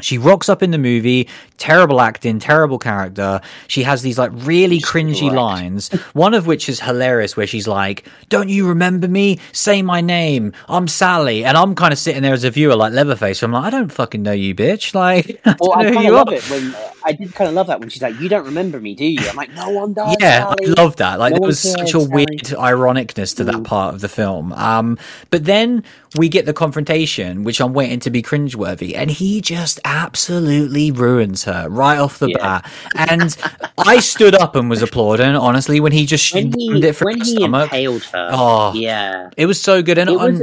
she 0.00 0.16
rocks 0.16 0.48
up 0.48 0.62
in 0.62 0.70
the 0.70 0.78
movie, 0.78 1.28
terrible 1.56 2.00
acting, 2.00 2.38
terrible 2.38 2.78
character. 2.78 3.40
She 3.66 3.82
has 3.82 4.00
these 4.02 4.16
like 4.16 4.30
really 4.34 4.78
cringy 4.80 5.32
lines, 5.32 5.88
one 6.12 6.34
of 6.34 6.46
which 6.46 6.68
is 6.68 6.78
hilarious 6.78 7.36
where 7.36 7.48
she's 7.48 7.66
like, 7.66 8.06
Don't 8.28 8.48
you 8.48 8.68
remember 8.68 9.08
me? 9.08 9.40
Say 9.52 9.82
my 9.82 10.00
name. 10.00 10.52
I'm 10.68 10.86
Sally. 10.86 11.44
And 11.44 11.56
I'm 11.56 11.74
kind 11.74 11.92
of 11.92 11.98
sitting 11.98 12.22
there 12.22 12.32
as 12.34 12.44
a 12.44 12.50
viewer 12.50 12.76
like 12.76 12.92
Leatherface. 12.92 13.42
I'm 13.42 13.50
like, 13.50 13.64
I 13.64 13.70
don't 13.70 13.90
fucking 13.90 14.22
know 14.22 14.30
you, 14.32 14.54
bitch. 14.54 14.94
Like, 14.94 15.40
I 15.44 15.56
Well, 15.58 15.72
I 15.76 15.82
know 15.82 15.88
who 15.88 15.94
kind 15.94 16.06
you 16.06 16.12
love 16.12 16.28
are. 16.28 16.34
it 16.34 16.48
when 16.50 16.74
I 17.08 17.12
did 17.12 17.34
kind 17.34 17.48
of 17.48 17.54
love 17.54 17.68
that 17.68 17.80
when 17.80 17.88
she's 17.88 18.02
like, 18.02 18.20
"You 18.20 18.28
don't 18.28 18.44
remember 18.44 18.78
me, 18.80 18.94
do 18.94 19.06
you?" 19.06 19.28
I'm 19.28 19.36
like, 19.36 19.52
"No 19.54 19.70
one 19.70 19.94
does." 19.94 20.16
Yeah, 20.20 20.44
Sally." 20.44 20.68
I 20.76 20.80
love 20.82 20.96
that. 20.96 21.18
Like 21.18 21.32
No 21.32 21.38
there 21.40 21.46
was 21.48 21.62
cares, 21.62 21.74
such 21.80 21.94
a 21.94 22.00
Sally. 22.00 22.06
weird 22.06 22.28
ironicness 22.58 23.34
to 23.36 23.44
that 23.44 23.64
part 23.64 23.94
of 23.94 24.00
the 24.02 24.08
film. 24.08 24.52
Um, 24.52 24.98
but 25.30 25.44
then 25.46 25.84
we 26.16 26.28
get 26.28 26.46
the 26.46 26.52
confrontation, 26.52 27.44
which 27.44 27.60
I'm 27.60 27.72
waiting 27.72 28.00
to 28.00 28.10
be 28.10 28.22
cringeworthy, 28.22 28.94
and 28.96 29.10
he 29.10 29.40
just 29.40 29.80
absolutely 29.84 30.90
ruins 30.90 31.44
her 31.44 31.68
right 31.70 31.98
off 31.98 32.18
the 32.18 32.30
Yeah. 32.30 32.38
bat. 32.38 32.70
And 32.94 33.36
I 33.78 34.00
stood 34.00 34.34
up 34.34 34.54
and 34.56 34.68
was 34.70 34.82
applauding, 34.82 35.34
honestly, 35.36 35.80
when 35.80 35.92
he 35.92 36.06
just 36.06 36.34
when 36.34 36.52
he, 36.52 36.86
it 36.86 36.94
for 36.96 37.06
when 37.06 37.18
her 37.20 37.24
he 37.24 37.36
stomach. 37.36 37.72
impaled 37.72 38.04
her. 38.12 38.28
Oh. 38.32 38.72
yeah, 38.74 39.30
It 39.36 39.46
was 39.46 39.60
so 39.60 39.82
good, 39.82 39.98
and 39.98 40.10
it 40.10 40.18
was. 40.18 40.42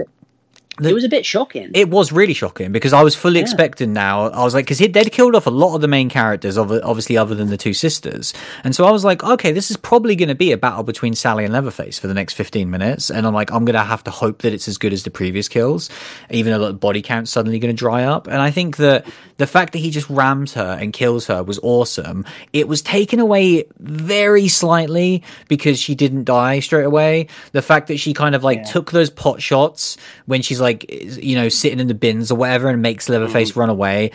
And- 0.77 0.85
it 0.87 0.93
was 0.93 1.03
a 1.03 1.09
bit 1.09 1.25
shocking. 1.25 1.71
it 1.73 1.89
was 1.89 2.11
really 2.11 2.33
shocking 2.33 2.71
because 2.71 2.93
I 2.93 3.01
was 3.01 3.15
fully 3.15 3.35
Yeah. 3.37 3.43
expecting 3.43 3.93
now. 3.93 4.27
I 4.29 4.43
was 4.43 4.53
like, 4.53 4.65
because 4.65 4.79
they'd 4.79 5.11
killed 5.11 5.35
off 5.35 5.47
a 5.47 5.51
lot 5.51 5.75
of 5.75 5.81
the 5.81 5.87
main 5.87 6.09
characters, 6.09 6.57
obviously 6.57 7.17
other 7.17 7.35
than 7.35 7.49
the 7.49 7.57
two 7.57 7.73
sisters, 7.73 8.33
and 8.63 8.75
so 8.75 8.85
I 8.85 8.91
was 8.91 9.03
like, 9.05 9.23
okay, 9.23 9.51
this 9.51 9.71
is 9.71 9.77
probably 9.77 10.15
going 10.15 10.29
to 10.29 10.35
be 10.35 10.51
a 10.51 10.57
battle 10.57 10.83
between 10.83 11.13
Sally 11.15 11.43
and 11.45 11.53
Leatherface 11.53 11.97
for 11.99 12.07
the 12.07 12.13
next 12.13 12.33
fifteen 12.33 12.69
minutes, 12.69 13.09
and 13.09 13.25
I'm 13.25 13.33
like, 13.33 13.51
I'm 13.51 13.65
going 13.65 13.75
to 13.75 13.83
have 13.83 14.03
to 14.05 14.11
hope 14.11 14.41
that 14.41 14.53
it's 14.53 14.67
as 14.67 14.77
good 14.77 14.93
as 14.93 15.03
the 15.03 15.11
previous 15.11 15.47
kills, 15.47 15.89
even 16.29 16.51
though 16.53 16.67
the 16.67 16.73
body 16.73 17.01
count's 17.01 17.31
suddenly 17.31 17.59
going 17.59 17.73
to 17.75 17.77
dry 17.77 18.03
up. 18.03 18.27
And 18.27 18.37
I 18.41 18.51
think 18.51 18.77
that 18.77 19.05
the 19.37 19.47
fact 19.47 19.73
that 19.73 19.79
he 19.79 19.89
just 19.91 20.09
rams 20.09 20.53
her 20.53 20.77
and 20.79 20.93
kills 20.93 21.27
her 21.27 21.43
was 21.43 21.59
awesome. 21.63 22.25
It 22.53 22.67
was 22.67 22.81
taken 22.81 23.19
away 23.19 23.65
very 23.79 24.47
slightly 24.47 25.23
because 25.47 25.79
she 25.79 25.93
didn't 25.95 26.23
die 26.25 26.59
straight 26.59 26.85
away. 26.85 27.27
The 27.51 27.61
fact 27.61 27.87
that 27.87 27.99
she 27.99 28.13
kind 28.13 28.33
of 28.35 28.43
like 28.43 28.59
Yeah. 28.59 28.63
took 28.71 28.91
those 28.91 29.09
pot 29.09 29.41
shots 29.41 29.97
when 30.25 30.41
she's 30.41 30.59
like, 30.67 30.85
you 30.89 31.35
know, 31.35 31.49
sitting 31.49 31.79
in 31.79 31.87
the 31.87 31.93
bins 31.93 32.31
or 32.31 32.35
whatever 32.37 32.67
and 32.69 32.81
makes 32.81 33.07
Leatherface 33.07 33.51
Mm-hmm. 33.51 33.59
run 33.61 33.69
away. 33.69 34.11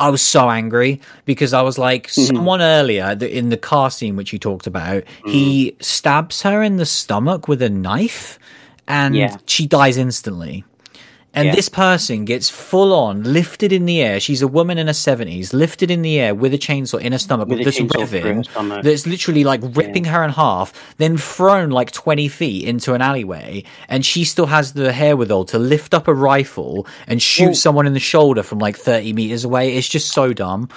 I 0.00 0.10
was 0.10 0.22
so 0.22 0.48
angry 0.48 1.00
because 1.24 1.52
I 1.52 1.62
was 1.62 1.76
like, 1.76 2.06
Mm-hmm. 2.06 2.36
someone 2.36 2.62
earlier 2.62 3.16
in 3.20 3.48
the 3.50 3.56
car 3.56 3.90
scene, 3.90 4.14
which 4.16 4.32
you 4.32 4.38
talked 4.38 4.66
about, 4.66 5.02
he 5.26 5.72
Mm-hmm. 5.72 5.82
stabs 5.82 6.42
her 6.42 6.62
in 6.62 6.76
the 6.76 6.86
stomach 6.86 7.48
with 7.48 7.60
a 7.62 7.68
knife 7.70 8.38
and 8.86 9.16
Yeah. 9.16 9.36
she 9.46 9.66
dies 9.66 9.96
instantly. 9.96 10.64
And 11.34 11.48
Yeah. 11.48 11.54
this 11.54 11.68
person 11.68 12.24
gets 12.24 12.48
full 12.48 12.92
on 12.92 13.22
lifted 13.22 13.70
in 13.72 13.84
the 13.84 14.00
air. 14.00 14.18
She's 14.18 14.40
a 14.42 14.48
woman 14.48 14.78
in 14.78 14.86
her 14.86 14.92
seventies, 14.94 15.52
lifted 15.52 15.90
in 15.90 16.02
the 16.02 16.18
air 16.18 16.34
with 16.34 16.54
a 16.54 16.58
chainsaw 16.58 17.00
in 17.00 17.12
her 17.12 17.18
stomach 17.18 17.48
With 17.48 17.58
with, 17.58 17.66
this 17.66 17.78
chainsaw 17.78 18.08
through 18.08 18.20
her 18.20 18.26
ribbon 18.28 18.44
stomach. 18.44 18.82
that's 18.82 19.06
literally 19.06 19.44
like 19.44 19.60
ripping 19.62 20.04
her 20.04 20.24
in 20.24 20.30
half, 20.30 20.72
then 20.96 21.16
thrown 21.18 21.70
like 21.70 21.92
twenty 21.92 22.28
feet 22.28 22.66
into 22.66 22.94
an 22.94 23.02
alleyway, 23.02 23.62
and 23.88 24.04
she 24.06 24.24
still 24.24 24.46
has 24.46 24.72
the 24.72 24.90
wherewithal 24.92 25.44
to 25.46 25.58
lift 25.58 25.92
up 25.94 26.08
a 26.08 26.14
rifle 26.14 26.86
and 27.06 27.20
shoot 27.22 27.54
someone 27.54 27.86
in 27.86 27.92
the 27.92 28.00
shoulder 28.00 28.42
from 28.42 28.58
like 28.58 28.76
thirty 28.76 29.12
meters 29.12 29.44
away. 29.44 29.76
It's 29.76 29.88
just 29.88 30.10
so 30.12 30.32
dumb. 30.32 30.68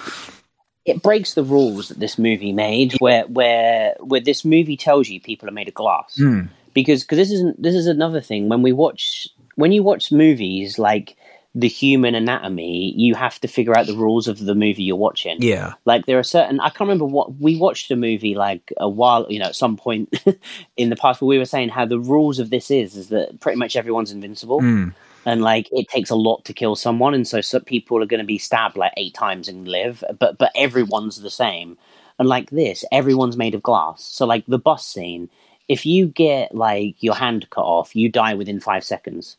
it 0.86 1.02
breaks 1.02 1.34
the 1.36 1.44
rules 1.44 1.90
that 1.90 2.00
this 2.00 2.18
movie 2.20 2.52
made, 2.52 2.94
where 3.00 3.24
where 3.28 3.96
where 4.02 4.20
this 4.22 4.44
movie 4.44 4.76
tells 4.78 5.08
you 5.10 5.22
people 5.22 5.48
are 5.48 5.54
made 5.54 5.70
of 5.70 5.74
glass. 5.76 6.16
Hmm. 6.18 6.42
Because 6.74 7.04
cause 7.04 7.18
this 7.18 7.32
isn't 7.32 7.62
this 7.62 7.76
is 7.76 7.88
another 7.88 8.20
thing 8.22 8.50
when 8.50 8.62
we 8.62 8.72
watch 8.74 9.28
when 9.56 9.72
you 9.72 9.84
watch 9.84 10.12
movies 10.12 10.80
like 10.80 11.16
the 11.54 11.68
human 11.68 12.16
anatomy, 12.16 12.94
you 12.96 13.14
have 13.14 13.40
to 13.42 13.48
figure 13.48 13.78
out 13.78 13.86
the 13.86 13.96
rules 13.96 14.28
of 14.28 14.40
the 14.40 14.56
movie 14.56 14.84
you're 14.84 14.96
watching. 14.96 15.42
Yeah, 15.42 15.74
Like 15.84 16.06
there 16.06 16.18
are 16.18 16.24
certain 16.24 16.60
I 16.62 16.70
can't 16.70 16.82
remember 16.82 17.06
what 17.06 17.36
we 17.40 17.58
watched 17.58 17.92
a 17.92 17.96
movie 17.96 18.36
like 18.36 18.72
a 18.78 18.88
while 18.88 19.28
you 19.30 19.40
know 19.40 19.48
at 19.48 19.56
some 19.56 19.76
point 19.76 20.14
in 20.78 20.90
the 20.90 20.96
past 20.96 21.22
where 21.22 21.28
we 21.28 21.38
were 21.38 21.46
saying 21.46 21.70
how 21.70 21.86
the 21.86 22.00
rules 22.00 22.40
of 22.40 22.50
this 22.50 22.72
is 22.72 22.96
is 22.96 23.10
that 23.10 23.40
pretty 23.42 23.58
much 23.58 23.76
everyone's 23.76 24.12
invincible. 24.12 24.62
Mm. 24.62 24.94
and 25.26 25.42
like 25.42 25.68
it 25.72 25.90
takes 25.90 26.10
a 26.10 26.16
lot 26.16 26.46
to 26.46 26.54
kill 26.54 26.76
someone 26.76 27.14
and 27.14 27.28
so 27.28 27.42
some 27.42 27.64
people 27.64 28.02
are 28.02 28.08
going 28.08 28.22
to 28.22 28.26
be 28.26 28.38
stabbed 28.38 28.78
like 28.78 28.94
eight 28.96 29.14
times 29.14 29.50
and 29.50 29.68
live 29.68 30.04
but 30.20 30.38
but 30.38 30.52
everyone's 30.56 31.22
the 31.22 31.30
same. 31.30 31.78
And 32.18 32.30
like 32.30 32.50
this 32.52 32.86
everyone's 32.94 33.36
made 33.36 33.56
of 33.56 33.64
glass. 33.64 34.04
So 34.04 34.26
like 34.26 34.46
the 34.46 34.60
bus 34.60 34.88
scene 34.88 35.30
if 35.68 35.86
you 35.86 36.08
get 36.08 36.56
like 36.56 36.96
your 37.04 37.16
hand 37.16 37.50
cut 37.50 37.66
off 37.66 37.94
you 37.94 38.08
die 38.08 38.36
within 38.36 38.62
five 38.62 38.86
seconds 38.86 39.36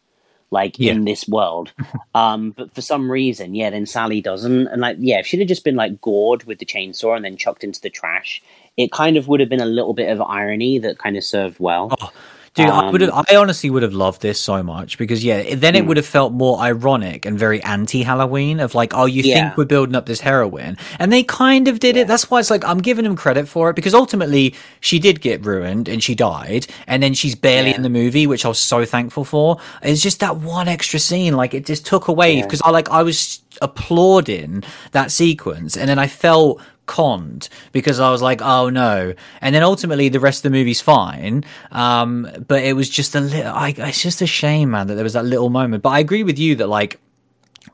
like 0.53 0.79
Yeah. 0.79 0.93
in 0.93 1.05
this 1.05 1.27
world. 1.27 1.73
Um 2.15 2.51
but 2.53 2.75
for 2.75 2.83
some 2.83 3.11
reason 3.11 3.55
yeah 3.55 3.71
then 3.71 3.87
sally 3.87 4.21
doesn't. 4.21 4.67
And 4.69 4.81
like 4.83 4.97
yeah 5.01 5.19
if 5.21 5.27
she'd 5.27 5.41
have 5.41 5.49
just 5.49 5.65
been 5.65 5.77
like 5.77 6.01
gored 6.01 6.45
with 6.45 6.59
the 6.59 6.67
chainsaw 6.67 7.17
and 7.17 7.25
then 7.25 7.37
chucked 7.39 7.65
into 7.65 7.81
the 7.81 7.91
trash 7.91 8.43
it 8.77 8.93
kind 8.93 9.17
of 9.17 9.29
would 9.29 9.41
have 9.41 9.49
been 9.49 9.61
a 9.61 9.67
little 9.67 9.95
bit 9.95 10.11
of 10.11 10.21
irony 10.21 10.79
that 10.79 10.99
kind 10.99 11.17
of 11.17 11.25
served 11.25 11.59
well. 11.61 11.95
Oh, 12.01 12.11
Dude, 12.55 12.67
I 12.67 12.91
would 12.91 13.01
have. 13.01 13.11
Um, 13.11 13.25
I 13.31 13.37
honestly 13.37 13.71
would 13.71 13.83
have 13.83 13.95
loved 13.95 14.21
this 14.21 14.39
so 14.39 14.63
much 14.63 14.99
because 14.99 15.25
yeah, 15.25 15.55
then 15.55 15.73
Hmm. 15.73 15.79
it 15.79 15.87
would 15.87 15.97
have 15.97 16.05
felt 16.05 16.35
more 16.35 16.61
ironic 16.61 17.25
and 17.25 17.39
very 17.39 17.63
anti-Halloween 17.63 18.61
of 18.61 18.75
like, 18.75 18.93
oh, 18.95 19.07
you 19.07 19.23
Yeah. 19.23 19.45
think 19.47 19.57
we're 19.57 19.65
building 19.65 19.97
up 19.97 20.05
this 20.05 20.21
heroine, 20.21 20.77
and 20.99 21.11
they 21.11 21.23
kind 21.23 21.67
of 21.67 21.79
did 21.81 21.97
it. 21.97 22.07
That's 22.09 22.31
why 22.31 22.41
it's 22.41 22.51
like 22.51 22.63
I'm 22.67 22.79
giving 22.83 23.05
them 23.05 23.17
credit 23.17 23.49
for 23.49 23.71
it 23.71 23.77
because 23.77 23.95
ultimately 23.95 24.55
she 24.81 24.99
did 24.99 25.23
get 25.23 25.47
ruined 25.47 25.89
and 25.89 26.03
she 26.03 26.15
died, 26.15 26.67
and 26.87 27.03
then 27.03 27.15
she's 27.15 27.35
barely 27.35 27.71
Yeah. 27.71 27.77
in 27.77 27.83
the 27.85 27.89
movie, 27.89 28.27
which 28.27 28.45
I 28.45 28.49
was 28.49 28.59
so 28.59 28.85
thankful 28.85 29.25
for. 29.25 29.57
It's 29.83 30.03
just 30.03 30.21
that 30.21 30.37
one 30.37 30.69
extra 30.69 30.99
scene, 30.99 31.35
like 31.35 31.55
it 31.55 31.65
just 31.65 31.87
took 31.87 32.09
away 32.09 32.37
Yeah. 32.37 32.43
because 32.43 32.61
I 32.63 32.71
like 32.71 32.91
I 32.91 33.03
was 33.03 33.41
applauding 33.63 34.63
that 34.93 35.11
sequence, 35.11 35.77
and 35.77 35.89
then 35.89 35.99
I 35.99 36.07
felt 36.07 36.61
conned 36.87 37.49
because 37.73 38.01
I 38.01 38.11
was 38.11 38.23
like, 38.23 38.43
oh 38.43 38.71
no. 38.71 39.15
And 39.41 39.55
then 39.55 39.63
ultimately 39.63 40.09
the 40.09 40.21
rest 40.21 40.45
of 40.45 40.51
the 40.51 40.59
movie's 40.59 40.81
fine. 40.81 41.45
Um, 41.71 42.29
but 42.47 42.63
it 42.63 42.75
was 42.75 42.89
just 42.89 43.15
a 43.15 43.21
little, 43.21 43.53
I, 43.53 43.75
it's 43.77 44.03
just 44.03 44.23
a 44.23 44.27
shame, 44.27 44.71
man, 44.73 44.87
that 44.89 44.95
there 44.95 45.05
was 45.05 45.15
that 45.15 45.25
little 45.25 45.51
moment. 45.51 45.83
But 45.83 45.91
I 45.91 45.99
agree 45.99 46.23
with 46.23 46.39
you 46.39 46.57
that 46.57 46.69
like, 46.69 47.01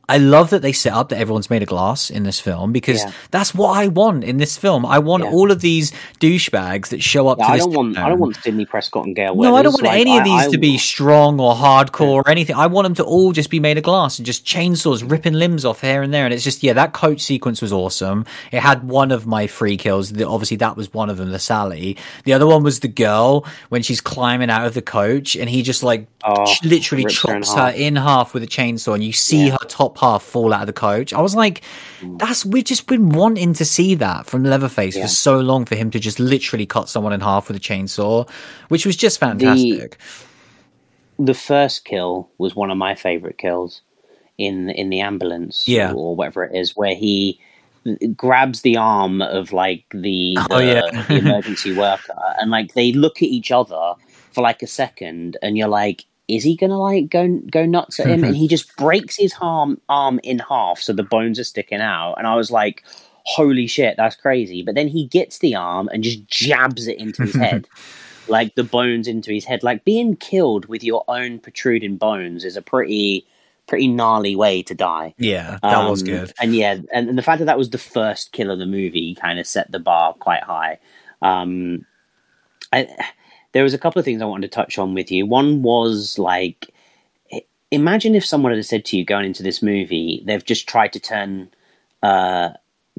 I 0.09 0.19
love 0.19 0.51
that 0.51 0.63
they 0.63 0.73
set 0.73 0.93
up 0.93 1.11
that 1.11 1.19
everyone's 1.19 1.51
made 1.51 1.63
of 1.63 1.69
glass 1.69 2.09
in 2.11 2.23
this 2.23 2.41
film 2.41 2.73
because 2.73 3.03
Yeah. 3.05 3.13
that's 3.31 3.55
what 3.55 3.77
I 3.77 3.89
want 3.89 4.25
in 4.25 4.39
this 4.39 4.57
film. 4.57 4.87
I 4.87 4.99
want 4.99 5.25
Yeah. 5.25 5.31
all 5.31 5.51
of 5.51 5.61
these 5.61 5.93
douchebags 6.21 6.89
that 6.89 7.03
show 7.03 7.29
up 7.29 7.39
Yeah, 7.39 7.47
to 7.47 7.53
I 7.53 7.57
this 7.57 7.67
don't 7.67 7.75
want. 7.75 7.99
I 7.99 8.09
don't 8.09 8.19
want 8.19 8.37
Sidney 8.37 8.65
Prescott 8.65 9.07
and 9.07 9.15
Gail. 9.17 9.35
No, 9.35 9.55
I 9.57 9.63
don't 9.63 9.73
want 9.73 9.85
Like, 9.85 10.01
any 10.01 10.17
of 10.19 10.25
these 10.25 10.47
I- 10.47 10.51
to 10.51 10.59
be 10.59 10.79
strong 10.79 11.41
or 11.41 11.55
hardcore 11.55 12.09
or 12.25 12.29
anything. 12.29 12.57
I 12.57 12.67
want 12.67 12.85
them 12.87 12.95
to 12.97 13.05
all 13.05 13.33
just 13.33 13.51
be 13.51 13.61
made 13.61 13.77
of 13.79 13.85
glass 13.85 14.19
and 14.19 14.27
just 14.27 14.45
chainsaws 14.45 15.09
ripping 15.09 15.35
limbs 15.35 15.65
off 15.65 15.81
here 15.81 16.03
and 16.03 16.13
there. 16.13 16.25
And 16.25 16.35
it's 16.35 16.45
just, 16.45 16.63
yeah, 16.63 16.73
that 16.75 16.93
coach 16.93 17.21
sequence 17.21 17.61
was 17.63 17.73
awesome. 17.73 18.25
It 18.53 18.61
had 18.61 18.89
one 18.89 19.11
of 19.13 19.27
my 19.27 19.47
free 19.47 19.77
kills. 19.77 20.11
The- 20.13 20.29
Obviously, 20.29 20.57
that 20.59 20.77
was 20.77 20.93
one 20.93 21.11
of 21.11 21.17
them, 21.17 21.31
the 21.33 21.39
Sally. 21.39 21.97
The 22.25 22.33
other 22.33 22.47
one 22.47 22.63
was 22.63 22.81
the 22.81 22.89
girl 22.89 23.45
when 23.71 23.83
she's 23.83 24.01
climbing 24.01 24.51
out 24.51 24.67
of 24.67 24.75
the 24.75 24.83
coach 24.83 25.37
and 25.37 25.49
he 25.51 25.63
just 25.63 25.83
like 25.83 26.07
Oh, 26.25 26.53
literally 26.65 27.05
rips 27.05 27.23
her 27.23 27.35
in 27.37 27.43
chops 27.43 27.55
her 27.55 27.69
in 27.77 27.97
half 27.97 28.35
with 28.35 28.43
a 28.43 28.47
chainsaw 28.47 28.95
and 28.95 29.05
you 29.05 29.13
see 29.13 29.49
her 29.49 29.57
top 29.69 29.97
half 29.99 30.23
fall 30.23 30.53
out 30.53 30.63
of 30.63 30.67
the 30.67 30.73
coach. 30.73 31.13
I 31.13 31.21
was 31.21 31.35
like, 31.35 31.63
mm. 32.01 32.19
that's, 32.19 32.45
we've 32.45 32.65
just 32.65 32.87
been 32.87 33.09
wanting 33.11 33.53
to 33.55 33.65
see 33.65 33.95
that 33.97 34.27
from 34.27 34.45
Leatherface 34.45 34.97
Yeah. 34.97 35.03
for 35.03 35.09
so 35.09 35.41
long 35.41 35.65
for 35.65 35.75
him 35.77 35.91
to 35.91 35.99
just 35.99 36.19
literally 36.21 36.67
cut 36.67 36.89
someone 36.89 37.13
in 37.13 37.21
half 37.21 37.49
with 37.49 37.57
a 37.57 37.61
chainsaw, 37.61 38.29
which 38.69 38.87
was 38.87 38.97
just 38.97 39.19
fantastic. 39.21 39.99
the 41.19 41.35
first 41.35 41.85
kill 41.85 42.31
was 42.39 42.55
one 42.55 42.71
of 42.71 42.79
my 42.79 42.95
favorite 42.95 43.39
kills 43.39 43.83
in 44.39 44.71
in 44.71 44.89
the 44.89 45.01
ambulance 45.01 45.65
Yeah. 45.67 45.93
or 45.93 46.15
whatever 46.15 46.45
it 46.45 46.55
is 46.55 46.77
where 46.77 46.95
he 46.95 47.41
grabs 48.17 48.61
the 48.63 48.77
arm 48.77 49.21
of 49.23 49.53
like 49.53 49.85
the, 49.93 50.37
oh, 50.41 50.47
the, 50.49 50.55
Oh, 50.55 50.59
yeah. 50.59 51.03
the 51.09 51.17
emergency 51.19 51.75
worker 51.77 52.15
and 52.39 52.51
like 52.51 52.75
they 52.75 52.93
look 52.93 53.17
at 53.17 53.25
each 53.29 53.51
other 53.51 53.95
for 54.33 54.43
like 54.43 54.63
a 54.63 54.67
second 54.69 55.37
and 55.43 55.57
you're 55.59 55.69
like 55.69 56.05
is 56.29 56.45
he 56.45 56.55
gonna 56.57 56.79
like 56.79 57.09
go 57.09 57.41
go 57.51 57.67
nuts 57.67 57.99
at 57.99 58.07
him 58.07 58.23
and 58.23 58.37
he 58.43 58.47
just 58.47 58.77
breaks 58.77 59.17
his 59.17 59.35
arm 59.41 59.81
arm 59.89 60.21
in 60.23 60.39
half 60.39 60.79
so 60.79 60.93
the 60.93 61.03
bones 61.03 61.39
are 61.39 61.45
sticking 61.45 61.81
out 61.81 62.15
and 62.15 62.27
i 62.27 62.35
was 62.37 62.51
like 62.51 62.85
holy 63.25 63.67
shit 63.67 63.95
that's 63.97 64.17
crazy 64.17 64.63
but 64.63 64.75
then 64.75 64.89
he 64.89 65.07
gets 65.07 65.39
the 65.39 65.55
arm 65.55 65.89
and 65.93 66.03
just 66.05 66.27
jabs 66.29 66.87
it 66.87 66.99
into 66.99 67.23
his 67.23 67.35
head 67.35 67.67
like 68.29 68.55
the 68.55 68.63
bones 68.65 69.09
into 69.09 69.33
his 69.33 69.47
head. 69.47 69.63
Like 69.63 69.85
being 69.85 70.15
killed 70.15 70.67
with 70.67 70.85
your 70.85 71.03
own 71.09 71.39
protruding 71.39 71.97
bones 71.97 72.45
is 72.45 72.57
a 72.59 72.63
pretty 72.63 73.27
pretty 73.67 73.89
gnarly 73.89 74.37
way 74.37 74.63
to 74.63 74.75
die. 74.75 75.15
Yeah, 75.19 75.59
that 75.63 75.89
was 75.91 76.03
Um, 76.03 76.07
good. 76.09 76.33
And 76.41 76.55
yeah, 76.55 76.77
and, 76.93 77.09
and 77.09 77.17
the 77.19 77.23
fact 77.23 77.39
that 77.39 77.47
that 77.47 77.59
was 77.59 77.71
the 77.71 77.79
first 77.79 78.33
kill 78.33 78.51
of 78.51 78.59
the 78.59 78.67
movie 78.67 79.15
kind 79.15 79.39
of 79.39 79.47
set 79.47 79.71
the 79.71 79.79
bar 79.79 80.13
quite 80.15 80.43
high. 80.43 80.79
Um, 81.23 81.87
I, 82.73 82.87
there 83.53 83.63
was 83.63 83.75
a 83.75 83.79
couple 83.79 83.99
of 83.99 84.05
things 84.05 84.21
I 84.23 84.27
wanted 84.27 84.51
to 84.51 84.55
touch 84.55 84.79
on 84.79 84.95
with 84.95 85.11
you. 85.11 85.27
One 85.27 85.63
was 85.63 86.19
like, 86.19 86.71
imagine 87.71 88.15
if 88.15 88.25
someone 88.25 88.53
had 88.55 88.65
said 88.65 88.85
to 88.87 88.97
you 88.97 89.05
going 89.05 89.27
into 89.27 89.43
this 89.43 89.63
movie, 89.63 90.23
they've 90.27 90.45
just 90.45 90.69
tried 90.69 90.93
to 90.95 91.01
turn 91.01 91.51
uh, 92.03 92.51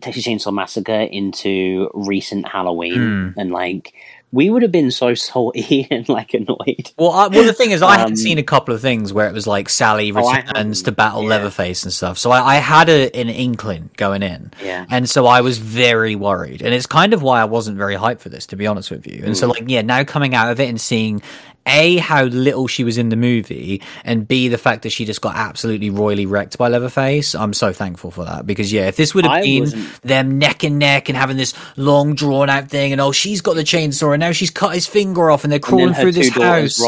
Texas 0.01 0.25
Chainsaw 0.25 0.53
Massacre 0.53 1.01
into 1.11 1.89
recent 1.93 2.47
Halloween, 2.47 3.31
Hmm. 3.33 3.39
and 3.39 3.51
like 3.51 3.93
we 4.31 4.49
would 4.49 4.61
have 4.61 4.71
been 4.71 4.91
so 4.91 5.13
salty 5.15 5.87
and 5.91 6.07
like 6.07 6.33
annoyed. 6.33 6.91
Well, 6.97 7.11
I, 7.11 7.27
well, 7.27 7.43
the 7.45 7.53
thing 7.53 7.71
is, 7.71 7.81
I 7.81 7.97
had 7.97 8.09
Um, 8.09 8.15
seen 8.15 8.37
a 8.37 8.43
couple 8.43 8.73
of 8.75 8.81
things 8.81 9.11
where 9.11 9.27
it 9.27 9.33
was 9.33 9.47
like 9.47 9.69
Sally 9.69 10.11
Oh, 10.11 10.15
returns 10.15 10.47
hadn't. 10.47 10.73
to 10.85 10.91
battle 10.91 11.23
Yeah. 11.23 11.29
Leatherface 11.29 11.83
and 11.83 11.91
stuff. 11.91 12.17
So 12.19 12.29
I, 12.31 12.39
I 12.41 12.55
had 12.57 12.89
a, 12.89 13.09
an 13.15 13.29
inkling 13.29 13.89
going 13.97 14.21
in, 14.23 14.51
Yeah. 14.63 14.85
and 14.89 15.09
so 15.09 15.25
I 15.25 15.41
was 15.41 15.57
very 15.57 16.15
worried. 16.15 16.61
And 16.61 16.73
it's 16.73 16.85
kind 16.85 17.13
of 17.13 17.23
why 17.23 17.41
I 17.41 17.45
wasn't 17.45 17.77
very 17.77 17.95
hyped 17.95 18.19
for 18.19 18.29
this, 18.29 18.45
to 18.47 18.55
be 18.55 18.67
honest 18.67 18.91
with 18.91 19.07
you. 19.07 19.23
And 19.25 19.35
so, 19.35 19.47
Hmm. 19.47 19.51
like, 19.51 19.63
yeah, 19.67 19.81
now 19.81 20.03
coming 20.03 20.35
out 20.35 20.51
of 20.51 20.59
it 20.59 20.69
and 20.69 20.79
seeing 20.79 21.21
a 21.69 21.97
how 21.97 22.23
little 22.25 22.67
she 22.67 22.83
was 22.83 22.97
in 22.97 23.09
the 23.09 23.15
movie, 23.15 23.81
and 24.03 24.27
b 24.27 24.47
the 24.49 24.57
fact 24.57 24.81
that 24.83 24.89
she 24.89 25.05
just 25.05 25.21
got 25.21 25.35
absolutely 25.35 25.89
royally 25.89 26.25
wrecked 26.25 26.57
by 26.57 26.67
Leatherface. 26.67 27.35
I'm 27.35 27.53
so 27.53 27.71
thankful 27.71 28.11
for 28.11 28.25
that 28.25 28.45
because 28.45 28.73
yeah, 28.73 28.87
if 28.87 28.95
this 28.97 29.13
would 29.15 29.23
have 29.25 29.31
I 29.33 29.41
been 29.41 29.61
wasn't- 29.63 30.01
them 30.01 30.37
neck 30.39 30.63
and 30.63 30.79
neck 30.79 31.07
and 31.09 31.17
having 31.17 31.37
this 31.37 31.53
long 31.77 32.15
drawn 32.15 32.49
out 32.49 32.69
thing, 32.69 32.91
and 32.91 32.99
oh, 32.99 33.11
she's 33.11 33.41
got 33.41 33.55
the 33.55 33.63
chainsaw, 33.63 34.13
and 34.13 34.19
now 34.19 34.31
she's 34.31 34.49
cut 34.49 34.73
his 34.73 34.87
finger 34.87 35.29
off, 35.31 35.43
and 35.43 35.51
they're 35.53 35.59
crawling 35.59 35.93
her 35.93 36.01
through 36.01 36.11
this 36.13 36.29
house. 36.43 36.79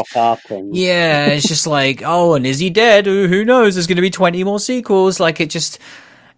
and 0.50 0.74
Yeah, 0.74 1.26
it's 1.28 1.48
just 1.48 1.66
like, 1.66 2.02
oh, 2.04 2.34
and 2.34 2.44
is 2.46 2.58
he 2.58 2.68
dead? 2.70 3.06
Who 3.06 3.28
who 3.28 3.44
knows? 3.44 3.74
There's 3.74 3.86
going 3.86 3.96
to 3.96 4.02
be 4.02 4.10
20 4.10 4.42
more 4.44 4.58
sequels. 4.60 5.20
Like 5.20 5.40
it 5.40 5.48
just 5.50 5.78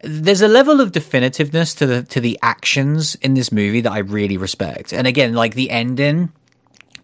there's 0.02 0.42
a 0.42 0.48
level 0.48 0.82
of 0.82 0.92
definitiveness 0.92 1.76
to 1.78 1.86
the 1.86 2.02
to 2.02 2.20
the 2.20 2.38
actions 2.42 3.14
in 3.16 3.32
this 3.32 3.50
movie 3.50 3.80
that 3.80 3.92
I 3.92 3.98
really 4.00 4.36
respect. 4.36 4.92
And 4.92 5.06
again, 5.06 5.32
like 5.32 5.54
the 5.54 5.70
ending 5.70 6.30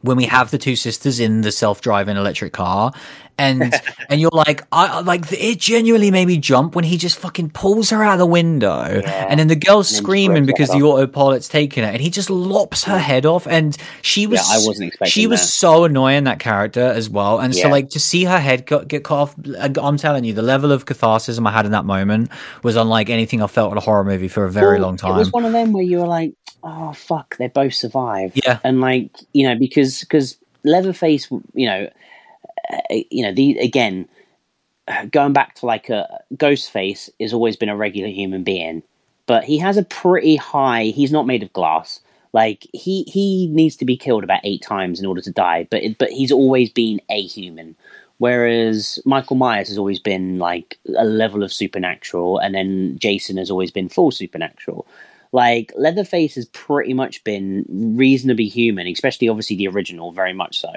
when 0.02 0.16
we 0.16 0.24
have 0.26 0.50
the 0.50 0.58
two 0.58 0.76
sisters 0.76 1.20
in 1.20 1.42
the 1.42 1.52
self-driving 1.52 2.16
electric 2.16 2.52
car 2.52 2.92
and 3.40 3.74
and 4.08 4.20
you're 4.20 4.30
like 4.32 4.62
I 4.70 5.00
like 5.00 5.24
it 5.32 5.58
genuinely 5.58 6.10
made 6.10 6.26
me 6.26 6.38
jump 6.38 6.74
when 6.74 6.84
he 6.84 6.96
just 6.96 7.18
fucking 7.18 7.50
pulls 7.50 7.90
her 7.90 8.02
out 8.02 8.14
of 8.14 8.18
the 8.18 8.26
window. 8.26 8.82
And 8.82 9.40
then 9.40 9.48
the 9.48 9.56
girl's 9.56 9.88
screaming 9.88 10.46
because 10.46 10.68
the 10.70 10.82
autopilot's 10.82 11.48
taking 11.48 11.84
it 11.84 11.88
and 11.88 12.00
he 12.00 12.10
just 12.10 12.30
lops 12.30 12.84
her 12.84 12.98
head 12.98 13.26
off 13.26 13.46
and 13.46 13.76
she 14.02 14.26
was 14.26 14.40
I 14.40 14.58
wasn't 14.66 14.88
expecting 14.88 15.10
she 15.10 15.26
was 15.26 15.52
so 15.52 15.84
annoying 15.84 16.24
that 16.24 16.38
character 16.38 16.82
as 16.82 17.08
well 17.08 17.38
and 17.38 17.54
so 17.54 17.68
like 17.68 17.90
to 17.90 18.00
see 18.00 18.24
her 18.24 18.38
head 18.38 18.66
get, 18.66 18.88
get 18.88 19.04
cut 19.04 19.18
off 19.18 19.34
i'm 19.80 19.96
telling 19.96 20.24
you 20.24 20.32
the 20.32 20.42
level 20.42 20.72
of 20.72 20.86
catharsis 20.86 21.38
i 21.38 21.50
had 21.50 21.66
in 21.66 21.72
that 21.72 21.84
moment 21.84 22.30
was 22.62 22.76
unlike 22.76 23.10
anything 23.10 23.42
i 23.42 23.46
felt 23.46 23.72
in 23.72 23.78
a 23.78 23.80
horror 23.80 24.04
movie 24.04 24.28
for 24.28 24.44
a 24.44 24.50
very 24.50 24.78
Well, 24.78 24.88
long 24.88 24.96
time 24.96 25.14
It 25.14 25.18
was 25.18 25.32
one 25.32 25.44
of 25.44 25.52
them 25.52 25.72
where 25.72 25.82
you 25.82 25.98
were 25.98 26.06
like, 26.06 26.34
"Oh 26.62 26.92
fuck, 26.92 27.36
they 27.38 27.48
both 27.48 27.74
survived." 27.74 28.40
Yeah. 28.44 28.58
and 28.64 28.80
like 28.80 29.10
you 29.32 29.48
know 29.48 29.56
because 29.58 30.00
because 30.00 30.36
Leatherface, 30.64 31.30
you 31.54 31.66
know, 31.66 31.88
Uh, 32.72 33.02
you 33.10 33.22
know 33.22 33.32
the 33.32 33.58
again 33.58 34.08
going 35.10 35.32
back 35.32 35.54
to 35.56 35.66
like 35.66 35.88
a 35.88 36.20
Ghostface 36.34 37.10
has 37.20 37.32
always 37.32 37.56
been 37.56 37.68
a 37.68 37.76
regular 37.76 38.08
human 38.08 38.42
being, 38.42 38.82
but 39.26 39.44
he 39.44 39.58
has 39.58 39.76
a 39.76 39.84
pretty 39.84 40.36
high. 40.36 40.84
He's 40.84 41.12
not 41.12 41.26
made 41.26 41.42
of 41.42 41.52
glass. 41.52 42.00
Like 42.32 42.66
he 42.72 43.04
he 43.04 43.48
needs 43.48 43.76
to 43.76 43.84
be 43.84 43.96
killed 43.96 44.24
about 44.24 44.40
eight 44.44 44.62
times 44.62 45.00
in 45.00 45.06
order 45.06 45.20
to 45.20 45.32
die, 45.32 45.66
but 45.70 45.82
but 45.98 46.10
he's 46.10 46.32
always 46.32 46.70
been 46.70 47.00
a 47.08 47.22
human. 47.22 47.76
Whereas 48.18 48.98
Michael 49.06 49.36
Myers 49.36 49.68
has 49.68 49.78
always 49.78 49.98
been 49.98 50.38
like 50.38 50.78
a 50.96 51.04
level 51.04 51.42
of 51.42 51.52
supernatural, 51.52 52.38
and 52.38 52.54
then 52.54 52.98
Jason 52.98 53.36
has 53.38 53.50
always 53.50 53.70
been 53.70 53.88
full 53.88 54.10
supernatural. 54.10 54.86
Like 55.32 55.72
Leatherface 55.76 56.34
has 56.34 56.46
pretty 56.46 56.92
much 56.92 57.24
been 57.24 57.64
reasonably 57.68 58.46
human, 58.46 58.86
especially 58.86 59.28
obviously 59.28 59.56
the 59.56 59.68
original, 59.68 60.12
very 60.12 60.32
much 60.32 60.60
so. 60.60 60.72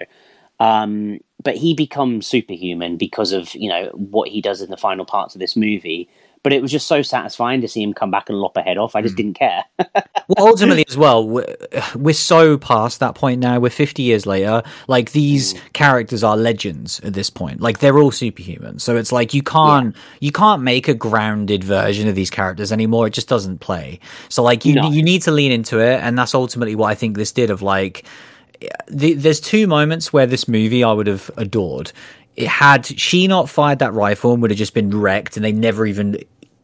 Um, 0.60 1.20
but 1.44 1.58
he 1.58 1.74
becomes 1.74 2.26
superhuman 2.26 2.98
because 2.98 3.32
of 3.34 3.54
you 3.56 3.70
know 3.70 3.90
what 3.94 4.30
he 4.30 4.42
does 4.42 4.62
in 4.62 4.70
the 4.70 4.78
final 4.78 5.06
parts 5.06 5.36
of 5.36 5.40
this 5.40 5.56
movie. 5.56 6.10
But 6.42 6.52
it 6.52 6.62
was 6.62 6.72
just 6.74 6.88
so 6.88 7.02
satisfying 7.02 7.62
to 7.62 7.70
see 7.70 7.82
him 7.82 7.94
come 7.94 8.12
back 8.12 8.28
and 8.28 8.38
lop 8.38 8.58
a 8.58 8.62
head 8.62 8.78
off. 8.78 8.98
I 8.98 9.02
just 9.02 9.16
didn't 9.16 9.36
care. 9.36 9.64
well 9.80 10.48
ultimately 10.48 10.84
as 10.90 10.98
well 10.98 11.26
we're, 11.26 11.56
we're 11.96 12.14
so 12.14 12.58
past 12.58 13.00
that 13.00 13.16
point 13.16 13.40
now. 13.40 13.60
We're 13.60 13.70
50 13.70 14.04
years 14.04 14.26
later. 14.26 14.62
Like 14.90 15.14
these 15.14 15.56
characters 15.72 16.22
are 16.22 16.36
legends 16.36 17.00
at 17.00 17.14
this 17.14 17.30
point. 17.30 17.62
Like 17.62 17.80
they're 17.80 17.98
all 17.98 18.12
superhuman. 18.12 18.80
So 18.80 18.98
it's 18.98 19.14
like 19.14 19.34
you 19.34 19.42
can't 19.42 19.96
you 20.20 20.34
can't 20.34 20.62
make 20.62 20.90
a 20.90 20.94
grounded 20.94 21.64
version 21.64 22.10
of 22.10 22.16
these 22.16 22.30
characters 22.30 22.74
anymore. 22.74 23.08
It 23.08 23.14
just 23.14 23.30
doesn't 23.30 23.60
play. 23.60 24.02
So 24.28 24.44
like 24.44 24.66
you 24.66 24.76
No. 24.76 24.92
you 24.92 25.02
need 25.02 25.22
to 25.22 25.32
lean 25.32 25.54
into 25.54 25.80
it. 25.80 26.02
And 26.02 26.18
that's 26.18 26.36
ultimately 26.36 26.76
what 26.76 26.88
i 26.88 26.96
think 26.96 27.16
this 27.16 27.32
did 27.32 27.52
of 27.52 27.62
like 27.62 28.06
the, 28.88 29.14
there's 29.14 29.40
two 29.40 29.68
moments 29.68 30.14
where 30.14 30.26
this 30.26 30.48
movie 30.48 30.84
I 30.84 30.92
would 30.92 31.08
have 31.08 31.30
adored. 31.38 31.92
It 32.36 32.48
had 32.48 32.86
she 32.86 33.28
not 33.28 33.50
fired 33.50 33.80
that 33.80 33.94
rifle 33.94 34.34
and 34.34 34.42
would 34.42 34.52
have 34.52 34.58
just 34.58 34.74
been 34.74 34.90
wrecked, 34.90 35.38
and 35.38 35.46
they 35.46 35.52
never 35.52 35.86
even 35.86 36.18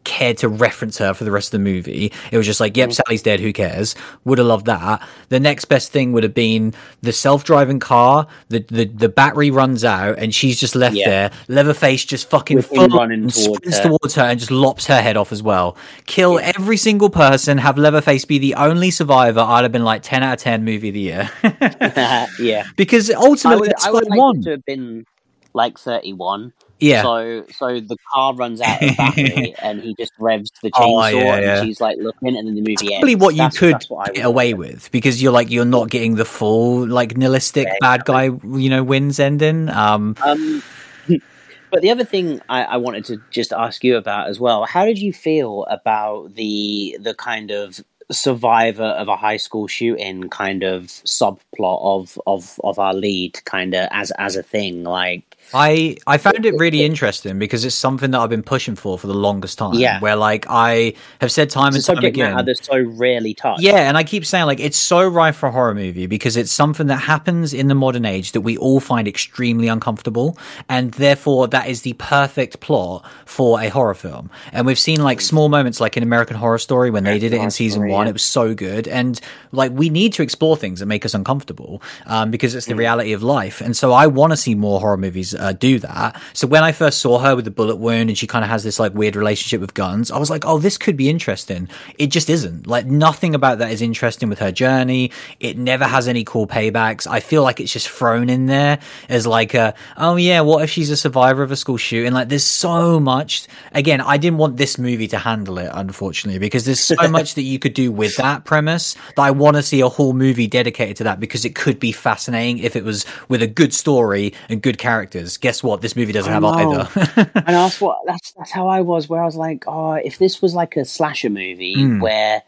cared 0.05 0.37
to 0.37 0.49
reference 0.49 0.97
her 0.97 1.13
for 1.13 1.23
the 1.23 1.31
rest 1.31 1.49
of 1.53 1.59
the 1.59 1.63
movie. 1.63 2.11
It 2.31 2.37
was 2.37 2.45
just 2.45 2.59
like, 2.59 2.75
yep, 2.77 2.89
mm. 2.89 2.93
Sally's 2.93 3.21
dead. 3.21 3.39
Who 3.39 3.53
cares? 3.53 3.95
Would 4.25 4.37
have 4.37 4.47
loved 4.47 4.65
that. 4.67 5.07
The 5.29 5.39
next 5.39 5.65
best 5.65 5.91
thing 5.91 6.13
would 6.13 6.23
have 6.23 6.33
been 6.33 6.73
the 7.01 7.11
self-driving 7.13 7.79
car. 7.79 8.25
The 8.47 8.59
the, 8.69 8.85
the 8.85 9.09
battery 9.09 9.51
runs 9.51 9.83
out 9.83 10.17
and 10.17 10.33
she's 10.33 10.59
just 10.59 10.75
left 10.75 10.95
Yeah. 10.95 11.09
there. 11.09 11.31
Leatherface 11.47 12.05
just 12.05 12.29
fucking 12.29 12.57
With 12.57 12.71
him 12.71 12.89
full 12.89 12.97
running 12.99 13.27
towards 13.29 13.77
her. 13.77 13.83
towards 13.83 14.15
her 14.15 14.23
and 14.23 14.39
just 14.39 14.51
lops 14.51 14.87
her 14.87 15.01
head 15.01 15.17
off 15.17 15.31
as 15.31 15.43
well. 15.43 15.77
Kill 16.05 16.39
every 16.39 16.77
single 16.77 17.09
person. 17.09 17.57
Have 17.57 17.77
Leatherface 17.77 18.25
be 18.25 18.39
the 18.39 18.55
only 18.55 18.91
survivor. 18.91 19.41
I'd 19.41 19.63
have 19.63 19.71
been 19.71 19.83
like 19.83 20.01
ten 20.03 20.23
out 20.23 20.33
of 20.33 20.39
ten 20.39 20.63
movie 20.65 20.87
of 20.89 20.93
the 20.93 20.99
year 21.01 21.29
yeah. 22.39 22.63
because 22.77 23.11
I 23.11 23.15
ultimately 23.15 23.61
would, 23.61 23.71
that's 23.71 23.85
I 23.85 23.91
would 23.91 24.09
like 24.09 24.17
want. 24.17 24.43
to 24.45 24.51
have 24.51 24.65
been 24.65 25.05
like 25.53 25.77
31. 25.77 26.53
Yeah. 26.79 27.01
So 27.03 27.45
so 27.51 27.79
the 27.79 27.97
car 28.13 28.33
runs 28.35 28.61
out 28.61 28.81
of 28.81 28.95
battery 28.97 29.53
and 29.61 29.81
he 29.81 29.95
just 29.95 30.13
revs 30.19 30.51
the 30.63 30.71
Oh, 30.75 30.81
chainsaw 30.81 31.11
yeah, 31.13 31.33
and 31.35 31.43
yeah. 31.43 31.63
she's 31.63 31.81
like 31.81 31.97
looking 31.99 32.37
and 32.37 32.47
then 32.47 32.55
the 32.55 32.61
movie 32.61 32.73
ends. 32.93 32.99
probably 32.99 33.15
what 33.15 33.35
you 33.35 33.39
That's- 33.39 33.57
could 33.57 33.73
that's 33.73 33.89
what 33.89 34.13
get 34.13 34.25
away 34.25 34.53
want. 34.53 34.73
with 34.73 34.91
because 34.91 35.21
you're 35.21 35.31
like 35.33 35.49
you're 35.49 35.65
not 35.65 35.89
getting 35.89 36.15
the 36.15 36.25
full 36.25 36.87
like 36.87 37.17
nihilistic 37.17 37.67
Yeah, 37.67 37.75
bad 37.81 38.05
guy 38.05 38.23
you 38.25 38.69
know 38.69 38.83
wins 38.83 39.19
ending 39.19 39.69
um 39.69 40.15
Um, 40.25 40.63
but 41.71 41.81
the 41.81 41.91
other 41.91 42.03
thing 42.05 42.41
I, 42.49 42.63
I 42.63 42.77
wanted 42.77 43.05
to 43.05 43.21
just 43.29 43.51
ask 43.53 43.83
you 43.83 43.97
about 43.97 44.27
as 44.29 44.39
well, 44.39 44.65
how 44.65 44.85
did 44.85 44.97
you 44.97 45.13
feel 45.13 45.65
about 45.65 46.35
the 46.35 46.97
the 47.01 47.13
kind 47.13 47.51
of 47.51 47.79
survivor 48.11 48.81
of 48.83 49.07
a 49.07 49.15
high 49.15 49.37
school 49.37 49.67
shooting 49.67 50.29
kind 50.29 50.63
of 50.63 50.85
subplot 50.85 51.79
of 51.83 52.19
of 52.25 52.59
of 52.63 52.79
our 52.79 52.93
lead 52.95 53.39
kind 53.45 53.75
of 53.75 53.87
as 53.91 54.11
as 54.17 54.35
a 54.35 54.41
thing 54.41 54.83
like 54.83 55.28
I 55.53 55.97
I 56.05 56.17
found 56.17 56.45
it 56.45 56.53
really 56.55 56.83
interesting 56.83 57.39
because 57.39 57.65
it's 57.65 57.75
something 57.75 58.11
that 58.11 58.19
I've 58.19 58.29
been 58.29 58.43
pushing 58.43 58.75
for 58.75 58.97
for 58.97 59.07
the 59.07 59.13
longest 59.13 59.57
time. 59.57 59.73
Yeah. 59.75 59.99
Where 59.99 60.15
like 60.15 60.45
I 60.49 60.93
have 61.21 61.31
said 61.31 61.49
time 61.49 61.75
it's 61.75 61.77
and 61.77 61.83
a 61.83 61.87
time 61.87 61.95
subject 61.95 62.15
again. 62.15 62.33
matter 62.33 62.45
that's 62.45 62.65
so 62.65 62.79
rarely 62.79 63.33
touched. 63.33 63.61
Yeah, 63.61 63.87
and 63.87 63.97
I 63.97 64.03
keep 64.03 64.25
saying 64.25 64.45
like 64.45 64.59
it's 64.59 64.77
so 64.77 65.07
rife 65.07 65.37
for 65.37 65.47
a 65.47 65.51
horror 65.51 65.73
movie 65.73 66.05
because 66.05 66.37
it's 66.37 66.51
something 66.51 66.87
that 66.87 66.97
happens 66.97 67.53
in 67.53 67.67
the 67.67 67.75
modern 67.75 68.05
age 68.05 68.33
that 68.33 68.41
we 68.41 68.57
all 68.57 68.79
find 68.79 69.07
extremely 69.07 69.67
uncomfortable, 69.67 70.37
and 70.67 70.91
therefore 70.93 71.47
that 71.47 71.67
is 71.67 71.81
the 71.81 71.93
perfect 71.93 72.59
plot 72.59 73.05
for 73.25 73.61
a 73.61 73.69
horror 73.69 73.95
film. 73.95 74.29
And 74.51 74.65
we've 74.65 74.79
seen 74.79 75.03
like 75.03 75.21
small 75.21 75.49
moments 75.49 75.79
like 75.79 75.97
in 75.97 76.03
American 76.03 76.35
Horror 76.37 76.59
Story 76.59 76.91
when 76.91 77.03
they 77.03 77.19
did 77.19 77.33
it 77.33 77.41
in 77.41 77.51
season 77.51 77.79
Story, 77.79 77.91
one, 77.91 78.05
yeah. 78.05 78.11
it 78.11 78.13
was 78.13 78.23
so 78.23 78.53
good. 78.53 78.87
And 78.87 79.19
like 79.51 79.71
we 79.71 79.89
need 79.89 80.13
to 80.13 80.23
explore 80.23 80.57
things 80.57 80.79
that 80.79 80.85
make 80.85 81.05
us 81.05 81.13
uncomfortable 81.13 81.81
um, 82.05 82.31
because 82.31 82.55
it's 82.55 82.67
the 82.67 82.75
reality 82.75 83.13
of 83.13 83.23
life. 83.23 83.61
And 83.61 83.75
so 83.75 83.93
I 83.93 84.07
want 84.07 84.31
to 84.31 84.37
see 84.37 84.55
more 84.55 84.79
horror 84.79 84.97
movies 84.97 85.33
uh, 85.39 85.53
do 85.53 85.79
that. 85.79 86.21
So 86.33 86.47
when 86.47 86.63
I 86.63 86.71
first 86.71 86.99
saw 86.99 87.19
her 87.19 87.35
with 87.35 87.45
the 87.45 87.51
bullet 87.51 87.77
wound 87.77 88.09
and 88.09 88.17
she 88.17 88.27
kind 88.27 88.43
of 88.43 88.49
has 88.49 88.63
this 88.63 88.79
like 88.79 88.93
weird 88.93 89.15
relationship 89.15 89.61
with 89.61 89.73
guns, 89.73 90.11
I 90.11 90.19
was 90.19 90.29
like, 90.29 90.45
oh, 90.45 90.59
this 90.59 90.77
could 90.77 90.97
be 90.97 91.09
interesting. 91.09 91.69
It 91.97 92.07
just 92.07 92.29
isn't. 92.29 92.67
Like 92.67 92.85
nothing 92.85 93.35
about 93.35 93.59
that 93.59 93.71
is 93.71 93.81
interesting 93.81 94.29
with 94.29 94.39
her 94.39 94.51
journey. 94.51 95.11
It 95.39 95.57
never 95.57 95.85
has 95.85 96.07
any 96.07 96.23
cool 96.23 96.47
paybacks. 96.47 97.07
I 97.07 97.19
feel 97.19 97.43
like 97.43 97.59
it's 97.59 97.73
just 97.73 97.89
thrown 97.89 98.29
in 98.29 98.45
there 98.45 98.79
as 99.07 99.25
like 99.25 99.53
a, 99.53 99.73
oh 99.97 100.15
yeah, 100.15 100.41
what 100.41 100.63
if 100.63 100.69
she's 100.69 100.89
a 100.89 100.97
survivor 100.97 101.43
of 101.43 101.51
a 101.51 101.55
school 101.55 101.77
shooting? 101.77 102.13
Like 102.13 102.29
there's 102.29 102.43
so 102.43 102.99
much. 102.99 103.47
Again, 103.73 104.01
I 104.01 104.17
didn't 104.17 104.37
want 104.37 104.57
this 104.57 104.77
movie 104.77 105.07
to 105.09 105.17
handle 105.17 105.57
it, 105.59 105.69
unfortunately, 105.73 106.39
because 106.39 106.65
there's 106.65 106.79
so 106.79 106.95
much 107.09 107.35
that 107.35 107.43
you 107.43 107.59
could 107.59 107.73
do 107.73 107.91
with 107.91 108.17
that 108.17 108.45
premise 108.45 108.95
that 109.15 109.21
I 109.21 109.31
want 109.31 109.55
to 109.57 109.63
see 109.63 109.81
a 109.81 109.89
whole 109.89 110.13
movie 110.13 110.47
dedicated 110.47 110.97
to 110.97 111.03
that 111.05 111.19
because 111.19 111.45
it 111.45 111.55
could 111.55 111.79
be 111.79 111.91
fascinating 111.91 112.59
if 112.59 112.75
it 112.75 112.83
was 112.83 113.05
with 113.27 113.41
a 113.41 113.47
good 113.47 113.73
story 113.73 114.33
and 114.49 114.61
good 114.61 114.77
characters. 114.77 115.28
Guess 115.37 115.63
what? 115.63 115.81
This 115.81 115.95
movie 115.95 116.11
doesn't 116.13 116.31
have 116.31 116.43
either. 116.43 116.87
and 117.35 117.45
that's 117.55 117.79
what 117.81 117.99
that's 118.05 118.31
that's 118.33 118.51
how 118.51 118.67
I 118.67 118.81
was. 118.81 119.07
Where 119.09 119.21
I 119.21 119.25
was 119.25 119.35
like, 119.35 119.63
oh, 119.67 119.93
if 119.93 120.17
this 120.17 120.41
was 120.41 120.53
like 120.55 120.75
a 120.77 120.85
slasher 120.85 121.29
movie 121.29 121.75
Mm. 121.77 122.01
where 122.01 122.41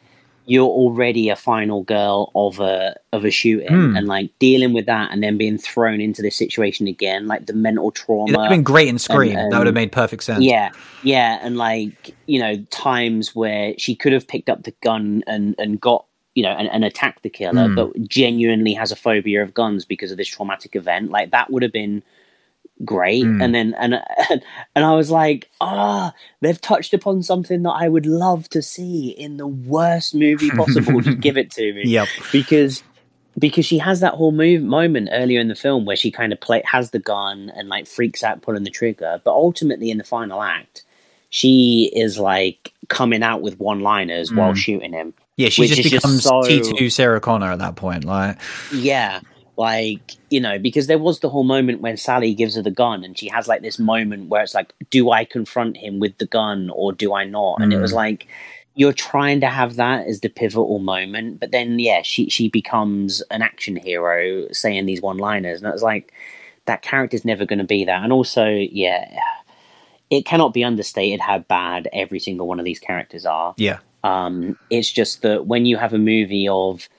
you're 0.47 0.67
already 0.67 1.29
a 1.29 1.35
final 1.35 1.83
girl 1.83 2.31
of 2.33 2.59
a 2.59 2.95
of 3.13 3.23
a 3.25 3.29
shooting 3.29 3.69
Mm. 3.69 3.97
and 3.97 4.07
like 4.07 4.31
dealing 4.39 4.73
with 4.73 4.87
that 4.87 5.11
and 5.11 5.21
then 5.21 5.37
being 5.37 5.57
thrown 5.57 6.01
into 6.01 6.21
this 6.23 6.35
situation 6.35 6.87
again, 6.87 7.27
like 7.27 7.45
the 7.45 7.53
mental 7.53 7.91
trauma. 7.91 8.31
That 8.31 8.37
would 8.39 8.43
have 8.45 8.51
been 8.51 8.63
great 8.63 8.87
in 8.87 8.97
Scream. 8.97 9.37
and- 9.37 9.51
that 9.51 9.57
would 9.59 9.67
have 9.67 9.75
made 9.75 9.91
perfect 9.91 10.23
sense. 10.23 10.43
Yeah, 10.43 10.71
yeah, 11.03 11.39
and 11.43 11.57
like 11.57 12.15
you 12.25 12.39
know, 12.39 12.57
times 12.71 13.35
where 13.35 13.73
she 13.77 13.95
could 13.95 14.13
have 14.13 14.27
picked 14.27 14.49
up 14.49 14.63
the 14.63 14.73
gun 14.81 15.23
and 15.27 15.55
and 15.59 15.79
got 15.79 16.05
you 16.33 16.43
know 16.43 16.49
and, 16.51 16.69
and 16.71 16.83
attacked 16.85 17.21
the 17.23 17.29
killer, 17.29 17.67
Hmm. 17.67 17.75
but 17.75 18.07
genuinely 18.07 18.73
has 18.73 18.91
a 18.91 18.95
phobia 18.95 19.43
of 19.43 19.53
guns 19.53 19.85
because 19.85 20.11
of 20.11 20.17
this 20.17 20.27
traumatic 20.27 20.75
event. 20.75 21.11
Like 21.11 21.31
that 21.31 21.51
would 21.51 21.61
have 21.61 21.71
been 21.73 22.01
great. 22.85 23.23
Hmm. 23.23 23.41
And 23.41 23.53
then 23.55 23.73
and 23.79 23.95
and 24.75 24.85
I 24.85 24.93
was 24.95 25.09
like, 25.11 25.49
ah, 25.61 26.13
they've 26.41 26.59
touched 26.61 26.93
upon 26.93 27.23
something 27.23 27.63
that 27.63 27.71
I 27.71 27.87
would 27.89 28.05
love 28.05 28.49
to 28.49 28.61
see 28.61 29.09
in 29.09 29.37
the 29.37 29.47
worst 29.47 30.15
movie 30.15 30.49
possible. 30.51 31.01
Just 31.01 31.19
give 31.19 31.37
it 31.37 31.51
to 31.51 31.73
me 31.73 31.83
Yep. 31.85 32.07
because 32.31 32.83
because 33.39 33.65
she 33.65 33.77
has 33.77 34.01
that 34.01 34.13
whole 34.15 34.31
move 34.33 34.61
moment 34.61 35.09
earlier 35.11 35.39
in 35.39 35.47
the 35.47 35.55
film 35.55 35.85
where 35.85 35.95
she 35.95 36.11
kind 36.11 36.33
of 36.33 36.39
play 36.41 36.61
has 36.65 36.91
the 36.91 36.99
gun 36.99 37.49
and 37.55 37.69
like 37.69 37.87
freaks 37.87 38.23
out 38.23 38.41
pulling 38.41 38.63
the 38.63 38.69
trigger, 38.69 39.21
but 39.23 39.31
ultimately 39.31 39.89
in 39.89 39.97
the 39.97 40.03
final 40.03 40.41
act, 40.43 40.83
she 41.29 41.89
is 41.95 42.19
like 42.19 42.73
coming 42.89 43.23
out 43.23 43.41
with 43.41 43.57
one 43.59 43.79
liners 43.79 44.33
while 44.33 44.51
Mm. 44.51 44.57
shooting 44.57 44.91
him. 44.91 45.13
Yeah, 45.37 45.47
she 45.47 45.65
just 45.65 45.79
is 45.79 45.89
just 45.89 46.03
becomes 46.03 46.23
so- 46.23 46.41
T2 46.41 46.91
Sarah 46.91 47.21
Connor 47.21 47.51
at 47.53 47.59
that 47.59 47.77
point. 47.77 48.03
Like, 48.03 48.37
Yeah. 48.73 49.21
Like, 49.57 50.15
you 50.29 50.39
know, 50.39 50.57
because 50.57 50.87
there 50.87 50.97
was 50.97 51.19
the 51.19 51.29
whole 51.29 51.43
moment 51.43 51.81
when 51.81 51.97
Sally 51.97 52.33
gives 52.33 52.55
her 52.55 52.61
the 52.61 52.71
gun 52.71 53.03
and 53.03 53.17
she 53.17 53.27
has 53.29 53.47
like 53.47 53.61
this 53.61 53.77
moment 53.77 54.29
where 54.29 54.41
it's 54.41 54.55
like, 54.55 54.73
do 54.89 55.11
I 55.11 55.25
confront 55.25 55.77
him 55.77 55.99
with 55.99 56.17
the 56.17 56.25
gun 56.25 56.69
or 56.73 56.93
do 56.93 57.13
I 57.13 57.25
not? 57.25 57.61
And 57.61 57.73
it 57.73 57.77
was 57.77 57.91
Mm. 57.91 57.95
like, 57.95 58.27
you're 58.75 58.93
trying 58.93 59.41
to 59.41 59.47
have 59.47 59.75
that 59.75 60.07
as 60.07 60.21
the 60.21 60.29
pivotal 60.29 60.79
moment, 60.79 61.39
but 61.41 61.51
then, 61.51 61.77
yeah, 61.77 62.01
she, 62.01 62.29
she 62.29 62.47
becomes 62.47 63.21
an 63.29 63.41
action 63.41 63.75
hero 63.75 64.47
saying 64.51 64.85
these 64.85 65.01
one 65.01 65.17
liners. 65.17 65.61
And 65.61 65.71
it's 65.73 65.83
like, 65.83 66.13
that 66.65 66.81
character's 66.81 67.25
never 67.25 67.45
going 67.45 67.59
to 67.59 67.65
be 67.65 67.83
that. 67.85 68.03
And 68.03 68.13
also, 68.13 68.45
yeah, 68.47 69.19
it 70.09 70.25
cannot 70.25 70.53
be 70.53 70.63
understated 70.63 71.19
how 71.19 71.39
bad 71.39 71.89
every 71.91 72.19
single 72.19 72.47
one 72.47 72.59
of 72.59 72.65
these 72.65 72.79
characters 72.79 73.25
are. 73.25 73.53
yeah. 73.57 73.79
Um, 74.03 74.57
it's 74.71 74.91
just 74.91 75.21
that 75.21 75.45
when 75.45 75.67
you 75.67 75.77
have 75.77 75.93
a 75.93 75.99
movie 75.99 76.47
of 76.47 76.89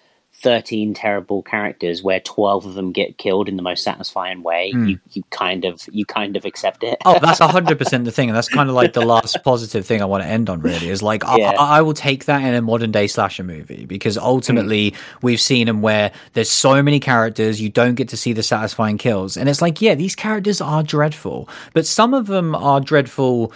13 0.43 0.94
terrible 0.94 1.43
characters 1.43 2.02
where 2.02 2.20
12 2.20 2.66
of 2.66 2.74
them 2.74 2.93
get 2.93 3.16
killed 3.19 3.48
in 3.48 3.56
the 3.56 3.62
most 3.62 3.82
satisfying 3.85 4.43
way, 4.43 4.73
Hmm. 4.73 4.86
you, 4.89 4.98
you 5.12 5.23
kind 5.31 5.64
of 5.64 5.81
you 5.90 6.05
kind 6.05 6.36
of 6.36 6.44
accept 6.44 6.82
it. 6.82 6.98
Oh, 7.05 7.19
that's 7.20 7.39
hundred 7.52 7.78
percent 7.78 8.05
the 8.05 8.10
thing, 8.12 8.28
and 8.28 8.36
that's 8.36 8.48
kind 8.48 8.69
of 8.69 8.74
like 8.74 8.93
the 8.93 9.05
last 9.05 9.43
positive 9.44 9.86
thing 9.86 10.02
I 10.02 10.05
want 10.05 10.23
to 10.24 10.28
end 10.28 10.51
on. 10.51 10.60
Really, 10.60 10.89
is 10.89 11.02
like 11.02 11.23
Yeah. 11.23 11.52
I, 11.59 11.78
I 11.78 11.82
will 11.82 11.94
take 11.94 12.24
that 12.27 12.43
in 12.43 12.55
a 12.55 12.62
modern 12.62 12.90
day 12.90 13.06
slasher 13.06 13.44
movie 13.44 13.86
because 13.86 14.19
ultimately 14.19 14.94
we've 15.23 15.40
seen 15.40 15.66
them 15.66 15.81
where 15.82 16.12
there's 16.32 16.51
so 16.51 16.82
many 16.82 16.98
characters 17.01 17.60
you 17.60 17.69
don't 17.69 17.94
get 17.94 18.09
to 18.10 18.16
see 18.16 18.32
the 18.32 18.43
satisfying 18.43 18.98
kills, 18.98 19.36
and 19.36 19.48
it's 19.48 19.62
like 19.62 19.81
yeah, 19.81 19.94
these 19.94 20.16
characters 20.16 20.60
are 20.60 20.82
dreadful, 20.82 21.48
but 21.73 21.86
some 21.86 22.14
of 22.14 22.27
them 22.27 22.55
are 22.55 22.81
dreadful. 22.81 23.52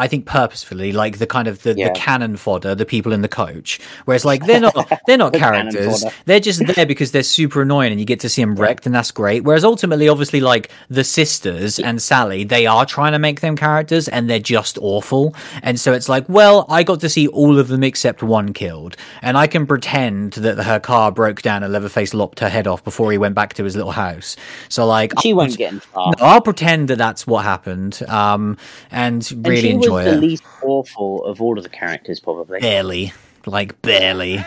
I 0.00 0.08
think 0.08 0.26
purposefully, 0.26 0.92
like 0.92 1.18
the 1.18 1.26
kind 1.26 1.46
of 1.46 1.62
the, 1.62 1.74
Yeah. 1.76 1.88
the 1.88 1.94
cannon 1.94 2.36
fodder, 2.36 2.74
the 2.74 2.86
people 2.86 3.12
in 3.12 3.22
the 3.22 3.28
coach, 3.28 3.78
whereas 4.06 4.24
like 4.24 4.46
they're 4.48 4.60
not 4.60 4.74
they're 5.06 5.16
not 5.18 5.32
cannon 5.34 5.70
characters. 5.72 6.04
They're 6.24 6.40
just 6.40 6.64
there 6.66 6.86
because 6.86 7.12
they're 7.12 7.22
super 7.22 7.62
annoying 7.62 7.90
and 7.92 8.00
you 8.00 8.06
get 8.06 8.20
to 8.20 8.28
see 8.28 8.42
them 8.42 8.54
wrecked 8.56 8.86
and 8.86 8.94
that's 8.94 9.10
great. 9.10 9.44
Whereas 9.44 9.64
ultimately, 9.64 10.08
obviously, 10.08 10.40
like 10.40 10.70
the 10.88 11.04
sisters 11.04 11.78
and 11.78 12.00
Sally, 12.00 12.44
they 12.44 12.66
are 12.66 12.86
trying 12.86 13.12
to 13.12 13.18
make 13.18 13.40
them 13.40 13.56
characters 13.56 14.08
and 14.08 14.28
they're 14.30 14.38
just 14.38 14.78
awful. 14.80 15.34
And 15.62 15.78
so 15.78 15.92
it's 15.92 16.08
like, 16.08 16.28
well, 16.28 16.64
I 16.68 16.82
got 16.82 17.00
to 17.00 17.08
see 17.08 17.26
all 17.28 17.58
of 17.58 17.68
them 17.68 17.84
except 17.84 18.22
one 18.22 18.52
killed. 18.52 18.96
And 19.22 19.36
I 19.36 19.46
can 19.46 19.66
pretend 19.66 20.32
that 20.34 20.56
her 20.64 20.80
car 20.80 21.12
broke 21.12 21.42
down 21.42 21.62
and 21.62 21.72
Leatherface 21.72 22.14
lopped 22.14 22.40
her 22.40 22.48
head 22.48 22.66
off 22.66 22.82
before 22.84 23.12
he 23.12 23.18
went 23.18 23.34
back 23.34 23.54
to 23.54 23.64
his 23.64 23.76
little 23.76 23.92
house. 23.92 24.36
So 24.68 24.86
like, 24.86 25.12
she 25.20 25.30
I'll- 25.30 25.36
won't 25.36 25.56
get 25.58 25.72
in 25.74 25.80
far. 25.80 26.12
no, 26.18 26.24
I'll 26.24 26.40
pretend 26.40 26.88
that 26.88 26.96
that's 26.98 27.26
what 27.26 27.44
happened 27.44 28.02
um, 28.08 28.56
and 28.90 29.10
and 29.10 29.46
really 29.46 29.60
she 29.60 29.68
enjoy 29.98 30.10
the 30.10 30.16
least 30.20 30.42
awful 30.62 31.24
of 31.24 31.40
all 31.42 31.56
of 31.58 31.64
the 31.64 31.70
characters, 31.70 32.20
probably. 32.20 32.60
Barely. 32.60 33.12
Like 33.46 33.80
barely. 33.82 34.44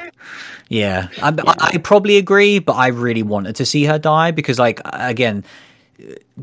Yeah. 0.69 1.07
I, 1.21 1.29
I, 1.29 1.55
I 1.73 1.77
probably 1.77 2.17
agree, 2.17 2.59
but 2.59 2.73
I 2.73 2.87
really 2.87 3.23
wanted 3.23 3.55
to 3.57 3.65
see 3.65 3.85
her 3.85 3.97
die 3.99 4.31
because, 4.31 4.59
like, 4.59 4.81
again, 4.85 5.43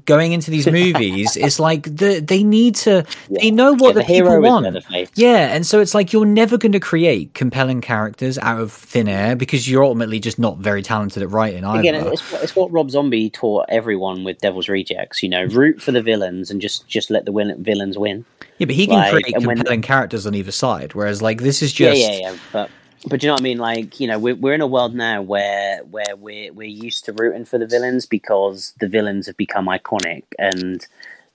going 0.05 0.33
into 0.33 0.51
these 0.51 0.67
movies, 0.71 1.37
it's 1.37 1.59
like 1.61 1.85
the, 1.85 2.21
they 2.21 2.43
need 2.45 2.75
to, 2.77 3.05
they 3.31 3.51
know 3.51 3.73
what 3.75 3.89
Yeah, 3.89 3.93
the, 3.93 3.99
the 4.01 4.05
hero 4.05 4.29
people 4.41 4.41
want. 4.43 5.11
Yeah, 5.15 5.55
and 5.55 5.67
so 5.67 5.81
it's 5.81 5.95
like 5.95 6.13
you're 6.13 6.25
never 6.27 6.59
going 6.59 6.73
to 6.73 6.81
create 6.81 7.35
compelling 7.35 7.81
characters 7.81 8.39
out 8.39 8.61
of 8.61 8.73
thin 8.73 9.09
air 9.09 9.37
because 9.37 9.69
you're 9.69 9.85
ultimately 9.85 10.21
just 10.21 10.39
not 10.39 10.59
very 10.59 10.83
talented 10.83 11.23
at 11.23 11.31
writing 11.31 11.65
either. 11.65 11.81
Again, 11.81 11.95
it's, 12.07 12.33
what- 12.33 12.43
it's 12.43 12.57
what 12.57 12.73
Rob 12.73 12.91
Zombie 12.91 13.31
taught 13.31 13.67
everyone 13.69 14.25
with 14.25 14.39
Devil's 14.39 14.69
Rejects. 14.69 15.23
You 15.23 15.29
know, 15.29 15.45
root 15.45 15.81
for 15.83 15.93
the 15.93 16.03
villains 16.03 16.51
and 16.51 16.61
just 16.61 16.87
just 16.89 17.11
let 17.11 17.25
the 17.25 17.33
will- 17.33 17.57
villains 17.59 17.99
win. 17.99 18.25
Yeah, 18.61 18.67
but 18.67 18.75
he 18.75 18.87
can 18.87 18.97
like, 18.97 19.11
create 19.11 19.35
and 19.35 19.47
when- 19.47 19.57
compelling 19.57 19.83
characters 19.83 20.27
on 20.27 20.35
either 20.35 20.53
side, 20.53 20.95
whereas 20.95 21.23
like 21.23 21.41
this 21.41 21.63
is 21.63 21.73
just 21.73 21.99
yeah, 21.99 22.11
yeah, 22.11 22.19
yeah. 22.31 22.37
But 22.53 22.71
but 23.09 23.23
you 23.23 23.29
know 23.29 23.33
what 23.33 23.41
I 23.41 23.45
mean? 23.45 23.59
Like 23.59 23.99
you 23.99 24.07
know, 24.07 24.19
we're 24.19 24.35
we're 24.35 24.55
in 24.55 24.61
a 24.61 24.67
world 24.67 24.95
now 24.95 25.23
where 25.23 25.83
where 25.85 26.15
we're 26.17 26.53
we're 26.53 26.69
used 26.69 27.07
to 27.07 27.15
rooting 27.15 27.47
for 27.47 27.59
the 27.59 27.67
villains 27.67 28.05
because 28.05 28.75
the 28.79 28.87
villains 28.87 29.27
have 29.27 29.37
become 29.39 29.67
iconic, 29.67 30.25
and 30.39 30.87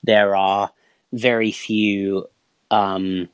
there 0.04 0.36
are 0.36 0.72
very 1.14 1.52
few 1.52 2.28
um 2.70 3.28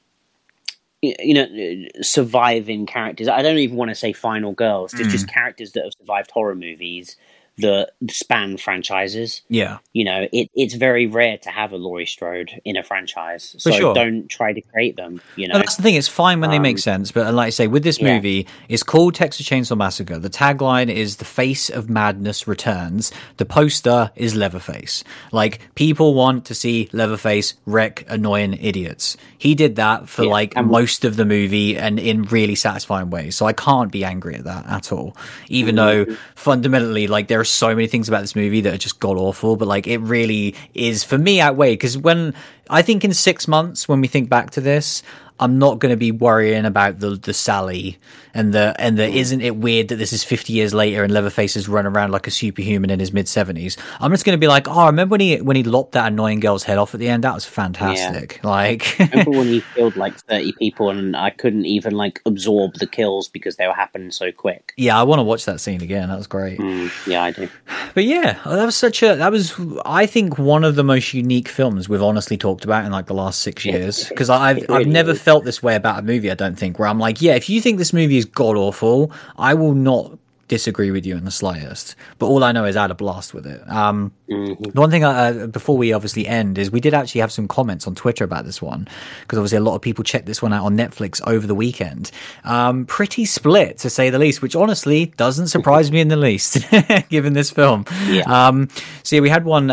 you 1.02 1.34
know 1.34 1.86
surviving 2.02 2.86
characters. 2.86 3.28
I 3.28 3.42
don't 3.42 3.58
even 3.58 3.76
want 3.76 3.90
to 3.90 3.96
say 3.96 4.14
final 4.14 4.54
girls. 4.54 4.94
Just 4.94 5.10
just 5.10 5.28
characters 5.28 5.74
that 5.74 5.84
have 5.84 5.94
survived 6.00 6.32
horror 6.32 6.56
movies 6.56 7.18
that 7.62 7.92
span 8.10 8.58
franchises. 8.58 9.42
Yeah. 9.50 9.78
You 9.94 10.06
know, 10.06 10.28
it, 10.32 10.50
it's 10.56 10.74
very 10.76 11.08
rare 11.08 11.38
to 11.40 11.50
have 11.50 11.72
a 11.72 11.78
Laurie 11.78 12.06
Strode 12.06 12.52
in 12.66 12.78
a 12.78 12.84
franchise. 12.84 13.56
So 13.58 13.72
sure. 13.72 13.94
don't 13.94 14.28
try 14.28 14.54
to 14.54 14.62
create 14.62 14.98
them. 14.98 15.22
You 15.36 15.48
know, 15.48 15.54
No, 15.54 15.60
that's 15.60 15.76
the 15.78 15.84
thing. 15.84 15.96
It's 15.96 16.08
fine 16.08 16.42
when 16.42 16.50
they 16.52 16.60
make 16.60 16.76
Um, 16.76 16.80
sense, 16.80 17.12
but 17.12 17.34
like 17.34 17.48
I 17.48 17.50
say, 17.52 17.68
with 17.68 17.84
this 17.84 18.00
yeah. 18.00 18.16
movie, 18.16 18.48
it's 18.70 18.84
called 18.84 19.16
Texas 19.16 19.48
Chainsaw 19.48 19.78
Massacre. 19.78 20.20
The 20.20 20.30
tagline 20.30 20.90
is 20.94 21.18
"The 21.18 21.26
face 21.26 21.70
of 21.70 21.90
madness 21.90 22.48
returns." 22.48 23.12
The 23.38 23.46
poster 23.46 24.12
is 24.16 24.36
Leatherface. 24.36 25.04
Like 25.32 25.60
people 25.76 26.14
want 26.14 26.46
to 26.46 26.56
see 26.56 26.90
Leatherface 26.94 27.56
wreck 27.66 28.06
annoying 28.08 28.54
idiots. 28.62 29.18
He 29.38 29.56
did 29.56 29.76
that 29.78 30.08
for 30.10 30.24
Yeah, 30.24 30.32
like 30.32 30.54
and- 30.56 30.68
most 30.68 31.06
of 31.06 31.16
the 31.16 31.26
movie 31.26 31.78
and 31.78 32.00
in 32.00 32.24
really 32.24 32.56
satisfying 32.56 33.10
ways. 33.10 33.36
So 33.36 33.46
I 33.46 33.54
can't 33.54 33.92
be 33.92 34.04
angry 34.06 34.36
at 34.36 34.44
that 34.46 34.66
at 34.68 34.92
all. 34.92 35.16
Even 35.48 35.76
Mm-hmm. 35.76 36.12
though 36.12 36.18
fundamentally, 36.36 37.08
like 37.08 37.28
there 37.28 37.40
are 37.40 37.46
so 37.52 37.70
many 37.70 37.88
things 37.88 38.08
about 38.08 38.22
this 38.22 38.36
movie 38.36 38.62
that 38.62 38.74
are 38.74 38.78
just 38.78 39.00
god 39.00 39.18
awful, 39.18 39.56
but 39.56 39.68
like 39.68 39.88
it 39.88 40.00
really 40.00 40.56
is 40.74 41.04
for 41.04 41.18
me 41.18 41.42
outweighed 41.42 41.78
because 41.78 41.98
when 41.98 42.34
I 42.70 42.82
think 42.82 43.04
in 43.04 43.14
six 43.14 43.48
months 43.48 43.88
when 43.88 44.02
we 44.02 44.08
think 44.08 44.30
back 44.30 44.52
to 44.52 44.62
this. 44.62 45.04
I'm 45.42 45.58
not 45.60 45.80
going 45.80 45.90
to 45.90 45.98
be 45.98 46.12
worrying 46.12 46.66
about 46.66 47.00
the 47.00 47.12
the 47.16 47.34
Sally 47.34 47.98
and 48.34 48.54
the 48.54 48.76
and 48.80 48.98
the 48.98 49.08
isn't 49.08 49.42
it 49.42 49.58
weird 49.58 49.90
that 49.90 49.98
this 49.98 50.14
is 50.14 50.24
50 50.24 50.54
years 50.54 50.74
later 50.74 51.04
and 51.04 51.12
Leatherface 51.12 51.56
is 51.58 51.68
running 51.68 51.92
around 51.92 52.12
like 52.12 52.28
a 52.28 52.32
superhuman 52.32 52.90
in 52.90 53.00
his 53.00 53.12
mid 53.12 53.26
70s. 53.26 53.78
I'm 54.00 54.12
just 54.12 54.24
going 54.24 54.38
to 54.38 54.40
be 54.40 54.48
like, 54.48 54.68
oh, 54.68 54.86
remember 54.86 55.14
when 55.14 55.20
he 55.22 55.42
when 55.42 55.56
he 55.56 55.64
lopped 55.64 55.94
that 55.94 56.12
annoying 56.12 56.40
girl's 56.40 56.64
head 56.64 56.78
off 56.78 56.94
at 56.94 57.00
the 57.00 57.10
end? 57.10 57.24
That 57.24 57.34
was 57.34 57.46
fantastic. 57.46 58.42
Like, 58.44 58.96
remember 59.00 59.32
when 59.32 59.48
he 59.48 59.64
killed 59.76 59.96
like 59.96 60.16
thirty 60.18 60.54
people 60.54 60.90
and 60.90 61.16
I 61.16 61.30
couldn't 61.32 61.66
even 61.66 61.94
like 61.94 62.22
absorb 62.26 62.76
the 62.76 62.88
kills 62.88 63.28
because 63.28 63.58
they 63.58 63.68
were 63.68 63.74
happening 63.74 64.12
so 64.12 64.32
quick. 64.32 64.74
yeah, 64.78 65.00
I 65.00 65.04
want 65.04 65.20
to 65.20 65.24
watch 65.24 65.46
that 65.46 65.60
scene 65.60 65.82
again. 65.82 66.10
That 66.10 66.18
was 66.18 66.28
great. 66.28 66.60
Mm, 66.60 67.08
yeah, 67.08 67.24
I 67.24 67.32
do. 67.32 67.50
But 67.94 68.06
yeah, 68.06 68.40
that 68.46 68.66
was 68.66 68.76
such 68.76 69.04
a 69.04 69.16
that 69.16 69.32
was 69.32 69.60
I 69.86 70.06
think 70.06 70.38
one 70.38 70.64
of 70.64 70.76
the 70.76 70.84
most 70.84 71.14
unique 71.14 71.48
films 71.50 71.90
we've 71.90 72.02
honestly 72.02 72.38
talked 72.38 72.64
about 72.64 72.86
in 72.86 72.92
like 72.92 73.08
the 73.08 73.14
last 73.14 73.42
six 73.42 73.66
years 73.66 74.08
because 74.08 74.30
I've 74.30 74.60
It 74.60 74.70
I've 74.70 74.88
never 74.88 75.12
is. 75.12 75.22
Felt 75.32 75.46
this 75.46 75.64
way 75.64 75.76
about 75.76 75.98
a 76.00 76.02
movie. 76.02 76.30
I 76.30 76.36
don't 76.36 76.58
think 76.60 76.78
where 76.78 76.90
I'm 76.90 77.00
like, 77.00 77.22
yeah, 77.22 77.36
if 77.36 77.50
you 77.50 77.62
think 77.62 77.78
this 77.78 77.94
movie 77.94 78.18
is 78.18 78.26
god 78.26 78.58
awful, 78.58 79.12
I 79.38 79.54
will 79.54 79.74
not 79.74 80.18
disagree 80.50 80.92
with 80.92 81.06
you 81.06 81.16
in 81.16 81.24
the 81.24 81.32
slightest. 81.32 81.96
But 82.20 82.26
all 82.26 82.44
I 82.44 82.52
know 82.52 82.66
is 82.66 82.76
I 82.76 82.82
had 82.82 82.92
a 82.92 82.96
blast 82.96 83.34
with 83.34 83.48
it. 83.48 83.62
Um, 83.72 84.12
Mhm. 84.30 84.74
the 84.74 84.80
one 84.82 84.92
thing 84.92 85.06
uh, 85.06 85.48
before 85.50 85.78
we 85.78 85.94
obviously 85.94 86.28
end 86.28 86.58
is 86.58 86.70
we 86.70 86.82
did 86.82 86.94
actually 86.94 87.22
have 87.22 87.32
some 87.32 87.48
comments 87.48 87.88
on 87.88 87.96
Twitter 87.96 88.26
about 88.26 88.44
this 88.44 88.62
one 88.62 88.90
because 89.22 89.40
obviously 89.40 89.58
a 89.60 89.62
lot 89.62 89.76
of 89.76 89.82
people 89.82 90.04
checked 90.04 90.26
this 90.26 90.42
one 90.42 90.52
out 90.52 90.66
on 90.66 90.76
Netflix 90.76 91.22
over 91.26 91.48
the 91.48 91.56
weekend. 91.56 92.12
Um, 92.44 92.86
pretty 92.86 93.24
split 93.24 93.78
to 93.78 93.90
say 93.90 94.10
the 94.10 94.20
least, 94.20 94.42
which 94.42 94.54
honestly 94.58 95.14
doesn't 95.16 95.48
surprise 95.48 95.90
me 95.94 96.02
in 96.02 96.10
the 96.10 96.18
least 96.18 96.58
given 97.10 97.32
this 97.32 97.50
film. 97.52 97.86
Yeah. 98.10 98.24
Um, 98.24 98.68
so 99.04 99.16
yeah, 99.16 99.22
we 99.22 99.30
had 99.30 99.46
one. 99.46 99.72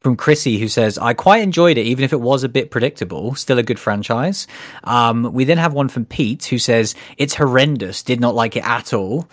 From 0.00 0.16
Chrissy 0.16 0.58
who 0.58 0.68
says, 0.68 0.96
I 0.96 1.12
quite 1.12 1.42
enjoyed 1.42 1.76
it, 1.76 1.86
even 1.86 2.04
if 2.04 2.12
it 2.12 2.20
was 2.20 2.44
a 2.44 2.48
bit 2.48 2.70
predictable. 2.70 3.34
Still 3.34 3.58
a 3.58 3.64
good 3.64 3.80
franchise. 3.80 4.46
Um, 4.84 5.32
we 5.32 5.44
then 5.44 5.58
have 5.58 5.72
one 5.74 5.88
from 5.88 6.04
Pete 6.04 6.44
who 6.44 6.58
says, 6.58 6.94
It's 7.16 7.34
horrendous, 7.34 8.04
did 8.04 8.20
not 8.20 8.36
like 8.36 8.54
it 8.56 8.64
at 8.64 8.94
all. 8.94 9.28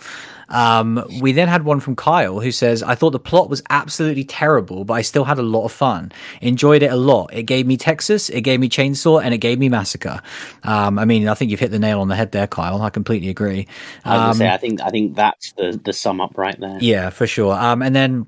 Um, 0.48 1.04
we 1.20 1.32
then 1.32 1.48
had 1.48 1.64
one 1.64 1.80
from 1.80 1.96
Kyle 1.96 2.40
who 2.40 2.52
says, 2.52 2.82
I 2.82 2.94
thought 2.94 3.10
the 3.10 3.18
plot 3.18 3.50
was 3.50 3.62
absolutely 3.70 4.24
terrible, 4.24 4.84
but 4.84 4.94
I 4.94 5.02
still 5.02 5.24
had 5.24 5.38
a 5.38 5.42
lot 5.42 5.64
of 5.64 5.72
fun. 5.72 6.12
Enjoyed 6.40 6.82
it 6.82 6.90
a 6.92 6.96
lot. 6.96 7.32
It 7.32 7.44
gave 7.44 7.66
me 7.66 7.76
Texas, 7.76 8.28
it 8.28 8.42
gave 8.42 8.60
me 8.60 8.68
Chainsaw, 8.68 9.22
and 9.22 9.34
it 9.34 9.38
gave 9.38 9.58
me 9.58 9.68
Massacre. 9.68 10.20
Um, 10.62 10.98
I 10.98 11.04
mean, 11.04 11.28
I 11.28 11.34
think 11.34 11.50
you've 11.50 11.60
hit 11.60 11.70
the 11.72 11.78
nail 11.80 12.00
on 12.00 12.08
the 12.08 12.16
head 12.16 12.32
there, 12.32 12.46
Kyle. 12.46 12.80
I 12.82 12.90
completely 12.90 13.28
agree. 13.28 13.66
I 14.04 14.28
was 14.28 14.36
Um, 14.36 14.38
say 14.38 14.48
I 14.48 14.56
think 14.56 14.80
I 14.80 14.90
think 14.90 15.16
that's 15.16 15.52
the 15.52 15.80
the 15.82 15.92
sum 15.92 16.20
up 16.20 16.38
right 16.38 16.58
there. 16.58 16.78
yeah, 16.80 17.10
for 17.10 17.26
sure. 17.26 17.54
Um, 17.54 17.82
and 17.82 17.94
then 17.94 18.26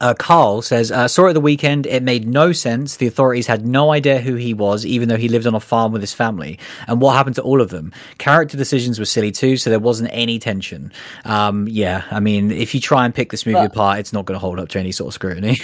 uh, 0.00 0.14
Carl 0.14 0.62
says, 0.62 0.90
uh, 0.90 1.06
saw 1.06 1.26
it 1.26 1.30
at 1.30 1.32
the 1.34 1.40
weekend. 1.40 1.86
It 1.86 2.02
made 2.02 2.26
no 2.26 2.52
sense. 2.52 2.96
The 2.96 3.06
authorities 3.06 3.46
had 3.46 3.66
no 3.66 3.92
idea 3.92 4.20
who 4.20 4.34
he 4.34 4.54
was, 4.54 4.84
even 4.86 5.08
though 5.08 5.16
he 5.16 5.28
lived 5.28 5.46
on 5.46 5.54
a 5.54 5.60
farm 5.60 5.92
with 5.92 6.00
his 6.02 6.12
family. 6.14 6.58
And 6.88 7.00
what 7.00 7.14
happened 7.14 7.36
to 7.36 7.42
all 7.42 7.60
of 7.60 7.70
them? 7.70 7.92
Character 8.18 8.56
decisions 8.56 8.98
were 8.98 9.04
silly 9.04 9.30
too, 9.30 9.56
so 9.56 9.70
there 9.70 9.78
wasn't 9.78 10.10
any 10.12 10.38
tension. 10.38 10.92
Um, 11.24 11.68
yeah, 11.68 12.04
I 12.10 12.20
mean, 12.20 12.50
if 12.50 12.74
you 12.74 12.80
try 12.80 13.04
and 13.04 13.14
pick 13.14 13.30
this 13.30 13.46
movie 13.46 13.56
But- 13.58 13.72
apart, 13.72 13.98
it's 14.00 14.12
not 14.12 14.24
going 14.24 14.34
to 14.36 14.40
hold 14.40 14.58
up 14.58 14.68
to 14.70 14.78
any 14.78 14.92
sort 14.92 15.08
of 15.08 15.14
scrutiny. 15.14 15.58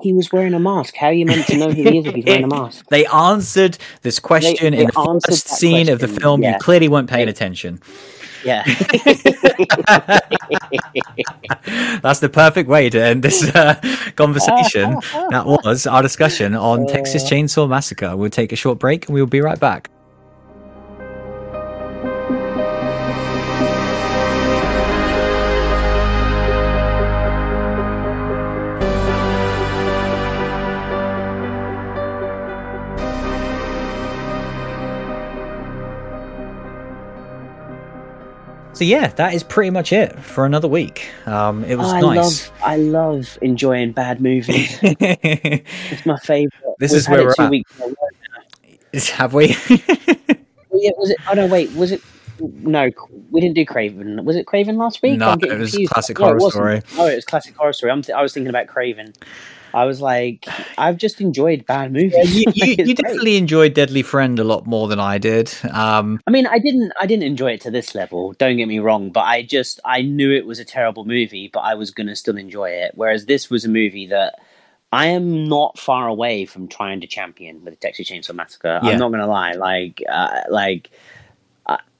He 0.00 0.12
was 0.12 0.30
wearing 0.30 0.54
a 0.54 0.60
mask. 0.60 0.94
How 0.94 1.08
are 1.08 1.12
you 1.12 1.26
meant 1.26 1.44
to 1.48 1.56
know 1.56 1.70
who 1.70 1.82
he 1.82 1.98
is 1.98 2.06
if 2.06 2.14
he's 2.14 2.24
wearing 2.24 2.44
a 2.44 2.46
mask? 2.46 2.84
they 2.90 3.04
answered 3.06 3.78
this 4.02 4.20
question 4.20 4.72
they 4.72 4.82
in 4.82 4.86
the 4.86 5.20
first 5.26 5.48
scene 5.48 5.88
of 5.88 5.98
the 5.98 6.06
film. 6.06 6.40
yeah. 6.40 6.52
You 6.52 6.58
clearly 6.60 6.88
weren't 6.88 7.10
paying 7.10 7.26
They- 7.26 7.32
attention. 7.32 7.80
Yeah. 8.44 8.62
That's 12.02 12.20
the 12.20 12.30
perfect 12.32 12.68
way 12.68 12.90
to 12.90 13.02
end 13.02 13.22
this 13.22 13.42
uh, 13.54 13.74
conversation. 14.16 14.92
that 15.30 15.44
was 15.46 15.86
our 15.86 16.02
discussion 16.02 16.54
on 16.54 16.86
Texas 16.86 17.24
Chainsaw 17.24 17.68
Massacre. 17.68 18.16
We'll 18.16 18.30
take 18.30 18.52
a 18.52 18.56
short 18.56 18.78
break 18.78 19.06
and 19.06 19.14
we'll 19.14 19.26
be 19.26 19.40
right 19.40 19.58
back. 19.58 19.90
So 38.78 38.84
yeah, 38.84 39.08
that 39.08 39.34
is 39.34 39.42
pretty 39.42 39.70
much 39.70 39.92
it 39.92 40.16
for 40.20 40.46
another 40.46 40.68
week. 40.68 41.08
Um, 41.26 41.64
it 41.64 41.74
was 41.74 41.92
I 41.92 42.00
nice. 42.00 42.48
love 42.48 42.60
I 42.62 42.76
love 42.76 43.36
enjoying 43.42 43.90
bad 43.90 44.20
movies. 44.20 44.78
it's 44.82 46.06
my 46.06 46.16
favorite. 46.18 46.52
This 46.78 46.92
We've 46.92 46.98
is 47.00 47.08
where 47.08 47.24
we're 47.24 47.34
two 47.34 47.42
at. 47.42 47.50
weeks. 47.50 49.10
Have 49.10 49.34
we? 49.34 49.56
Yeah, 50.70 50.90
was 50.96 51.10
it? 51.10 51.16
Oh 51.28 51.32
no, 51.34 51.46
wait. 51.48 51.72
Was 51.72 51.90
it? 51.90 52.00
No, 52.40 52.88
we 53.32 53.40
didn't 53.40 53.56
do 53.56 53.64
Craven. 53.64 54.24
Was 54.24 54.36
it 54.36 54.46
Craven 54.46 54.76
last 54.76 55.02
week? 55.02 55.18
No, 55.18 55.32
it 55.32 55.40
was 55.58 55.72
confused. 55.72 55.92
Classic 55.92 56.16
No, 56.16 56.26
Horror. 56.26 56.50
Story. 56.50 56.82
Oh, 56.96 57.06
it 57.08 57.16
was 57.16 57.24
classic 57.24 57.56
horror 57.56 57.72
story. 57.72 57.90
I'm 57.90 58.02
th- 58.02 58.14
I 58.14 58.22
was 58.22 58.32
thinking 58.32 58.50
about 58.50 58.68
Craven. 58.68 59.12
I 59.74 59.84
was 59.84 60.00
like, 60.00 60.46
I've 60.76 60.96
just 60.96 61.20
enjoyed 61.20 61.66
bad 61.66 61.92
movies. 61.92 62.34
you, 62.34 62.44
you, 62.54 62.76
Like, 62.76 62.86
you 62.86 62.94
definitely 62.94 63.36
enjoyed 63.36 63.74
Deadly 63.74 64.02
Friend 64.02 64.38
a 64.38 64.44
lot 64.44 64.66
more 64.66 64.88
than 64.88 65.00
I 65.00 65.18
did. 65.18 65.52
Um, 65.70 66.20
I 66.26 66.30
mean, 66.30 66.46
I 66.46 66.58
didn't. 66.58 66.92
I 67.00 67.06
didn't 67.06 67.24
enjoy 67.24 67.52
it 67.52 67.60
to 67.62 67.70
this 67.70 67.94
level. 67.94 68.32
Don't 68.34 68.56
get 68.56 68.68
me 68.68 68.78
wrong, 68.78 69.10
but 69.10 69.20
I 69.20 69.42
just 69.42 69.80
I 69.84 70.02
knew 70.02 70.32
it 70.32 70.46
was 70.46 70.58
a 70.58 70.64
terrible 70.64 71.04
movie, 71.04 71.50
but 71.52 71.60
I 71.60 71.74
was 71.74 71.90
gonna 71.90 72.16
still 72.16 72.36
enjoy 72.36 72.70
it. 72.70 72.92
Whereas 72.94 73.26
this 73.26 73.50
was 73.50 73.64
a 73.64 73.68
movie 73.68 74.06
that 74.06 74.40
I 74.92 75.06
am 75.06 75.48
not 75.48 75.78
far 75.78 76.08
away 76.08 76.46
from 76.46 76.68
trying 76.68 77.00
to 77.02 77.06
champion 77.06 77.64
with 77.64 77.74
the 77.74 77.80
Texas 77.80 78.08
Chainsaw 78.10 78.34
Massacre. 78.34 78.80
Yeah. 78.82 78.90
I'm 78.90 78.98
not 78.98 79.10
gonna 79.10 79.26
lie. 79.26 79.52
Like, 79.52 80.02
uh, 80.08 80.40
like. 80.48 80.90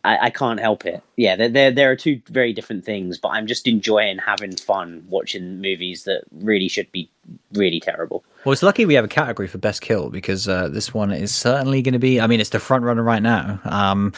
I, 0.04 0.26
I 0.26 0.30
can't 0.30 0.60
help 0.60 0.86
it. 0.86 1.02
Yeah, 1.16 1.34
there, 1.34 1.48
there 1.48 1.70
there 1.72 1.90
are 1.90 1.96
two 1.96 2.22
very 2.28 2.52
different 2.52 2.84
things, 2.84 3.18
but 3.18 3.30
I'm 3.30 3.46
just 3.48 3.66
enjoying 3.66 4.18
having 4.18 4.56
fun 4.56 5.04
watching 5.08 5.60
movies 5.60 6.04
that 6.04 6.22
really 6.30 6.68
should 6.68 6.90
be 6.92 7.10
really 7.52 7.80
terrible. 7.80 8.24
well, 8.44 8.52
it's 8.52 8.62
lucky 8.62 8.86
we 8.86 8.94
have 8.94 9.04
a 9.04 9.08
category 9.08 9.48
for 9.48 9.58
Best 9.58 9.80
Kill 9.80 10.10
because 10.10 10.48
uh, 10.48 10.68
this 10.68 10.94
one 10.94 11.12
is 11.12 11.34
certainly 11.34 11.82
going 11.82 11.92
to 11.92 11.98
be. 11.98 12.20
I 12.20 12.26
mean, 12.26 12.40
it's 12.40 12.50
the 12.50 12.60
front 12.60 12.84
runner 12.84 13.02
right 13.02 13.22
now. 13.22 13.60
Um, 13.64 14.12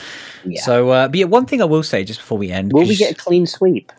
Yeah. 0.45 0.62
So, 0.62 0.91
uh, 0.91 1.09
but 1.09 1.19
yeah, 1.19 1.27
one 1.27 1.47
thing 1.47 1.62
I 1.62 1.66
will 1.66 1.82
say 1.82 2.05
just 2.05 2.20
before 2.20 2.39
we 2.39 2.51
end. 2.51 2.73
Will 2.73 2.87
we 2.87 2.97
get 2.97 3.12
a 3.12 3.15
clean 3.15 3.47
sweep? 3.47 3.93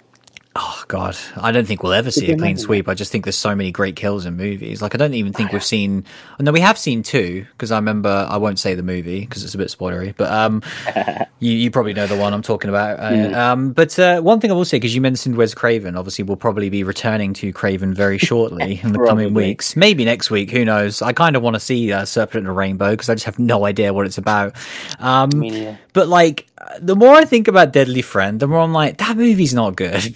Oh 0.54 0.84
God, 0.90 1.18
I 1.38 1.54
don't 1.54 1.66
think 1.66 1.82
we'll 1.82 1.94
ever 1.94 2.12
see 2.12 2.30
a 2.30 2.38
clean 2.38 2.58
sweep. 2.58 2.90
I 2.90 2.94
just 2.94 3.10
think 3.10 3.24
there's 3.24 3.38
so 3.38 3.56
many 3.56 3.72
great 3.72 3.96
kills 3.96 4.26
in 4.26 4.36
movies. 4.36 4.82
Like 4.82 4.94
I 4.94 4.98
don't 4.98 5.14
even 5.14 5.32
think 5.32 5.54
we've 5.54 5.64
seen. 5.64 6.04
No, 6.42 6.52
we 6.52 6.60
have 6.60 6.78
seen 6.78 7.04
two 7.04 7.46
because 7.54 7.72
I 7.72 7.78
remember. 7.78 8.28
I 8.30 8.36
won't 8.36 8.60
say 8.60 8.76
the 8.76 8.84
movie 8.84 9.22
because 9.22 9.46
it's 9.46 9.56
a 9.56 9.58
bit 9.58 9.70
spoilery, 9.70 10.14
but 10.16 10.30
um, 10.30 10.62
you 11.40 11.54
you 11.54 11.72
probably 11.72 11.94
know 11.94 12.06
the 12.06 12.18
one 12.18 12.34
I'm 12.34 12.42
talking 12.42 12.70
about. 12.70 13.00
Uh, 13.00 13.52
Um, 13.52 13.72
but 13.72 13.98
uh, 13.98 14.20
one 14.20 14.42
thing 14.42 14.52
I 14.52 14.54
will 14.54 14.66
say 14.66 14.76
because 14.76 14.94
you 14.94 15.00
mentioned 15.00 15.38
Wes 15.38 15.54
Craven, 15.54 15.96
obviously 15.96 16.24
we'll 16.26 16.36
probably 16.36 16.70
be 16.70 16.84
returning 16.84 17.34
to 17.36 17.54
Craven 17.54 17.94
very 17.94 18.18
shortly 18.30 18.82
in 18.84 18.92
the 18.92 19.00
coming 19.00 19.34
weeks, 19.34 19.78
maybe 19.78 20.04
next 20.04 20.30
week. 20.32 20.52
Who 20.52 20.66
knows? 20.66 21.02
I 21.02 21.14
kind 21.14 21.38
of 21.38 21.44
want 21.44 21.54
to 21.56 21.62
see 21.62 21.94
uh, 21.94 22.04
Serpent 22.04 22.40
and 22.40 22.48
the 22.48 22.52
Rainbow 22.52 22.92
because 22.92 23.08
I 23.08 23.16
just 23.16 23.26
have 23.26 23.40
no 23.40 23.66
idea 23.66 23.94
what 23.94 24.06
it's 24.06 24.18
about. 24.18 24.58
Um, 25.00 25.30
I 25.34 25.38
mean, 25.38 25.54
yeah. 25.54 25.78
but 25.94 26.10
like, 26.10 26.46
the 26.80 26.96
more 26.96 27.14
I 27.14 27.26
think 27.26 27.48
about 27.48 27.74
Deadly 27.74 28.02
Friend, 28.02 28.40
the 28.40 28.48
more 28.48 28.60
I'm 28.60 28.74
like, 28.74 28.98
that 28.98 29.18
movie's 29.18 29.54
not 29.54 29.76
good. 29.76 30.16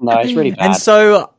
No, 0.00 0.18
it's 0.18 0.32
really 0.32 0.50
bad. 0.52 0.60
And 0.60 0.76
so 0.76 1.32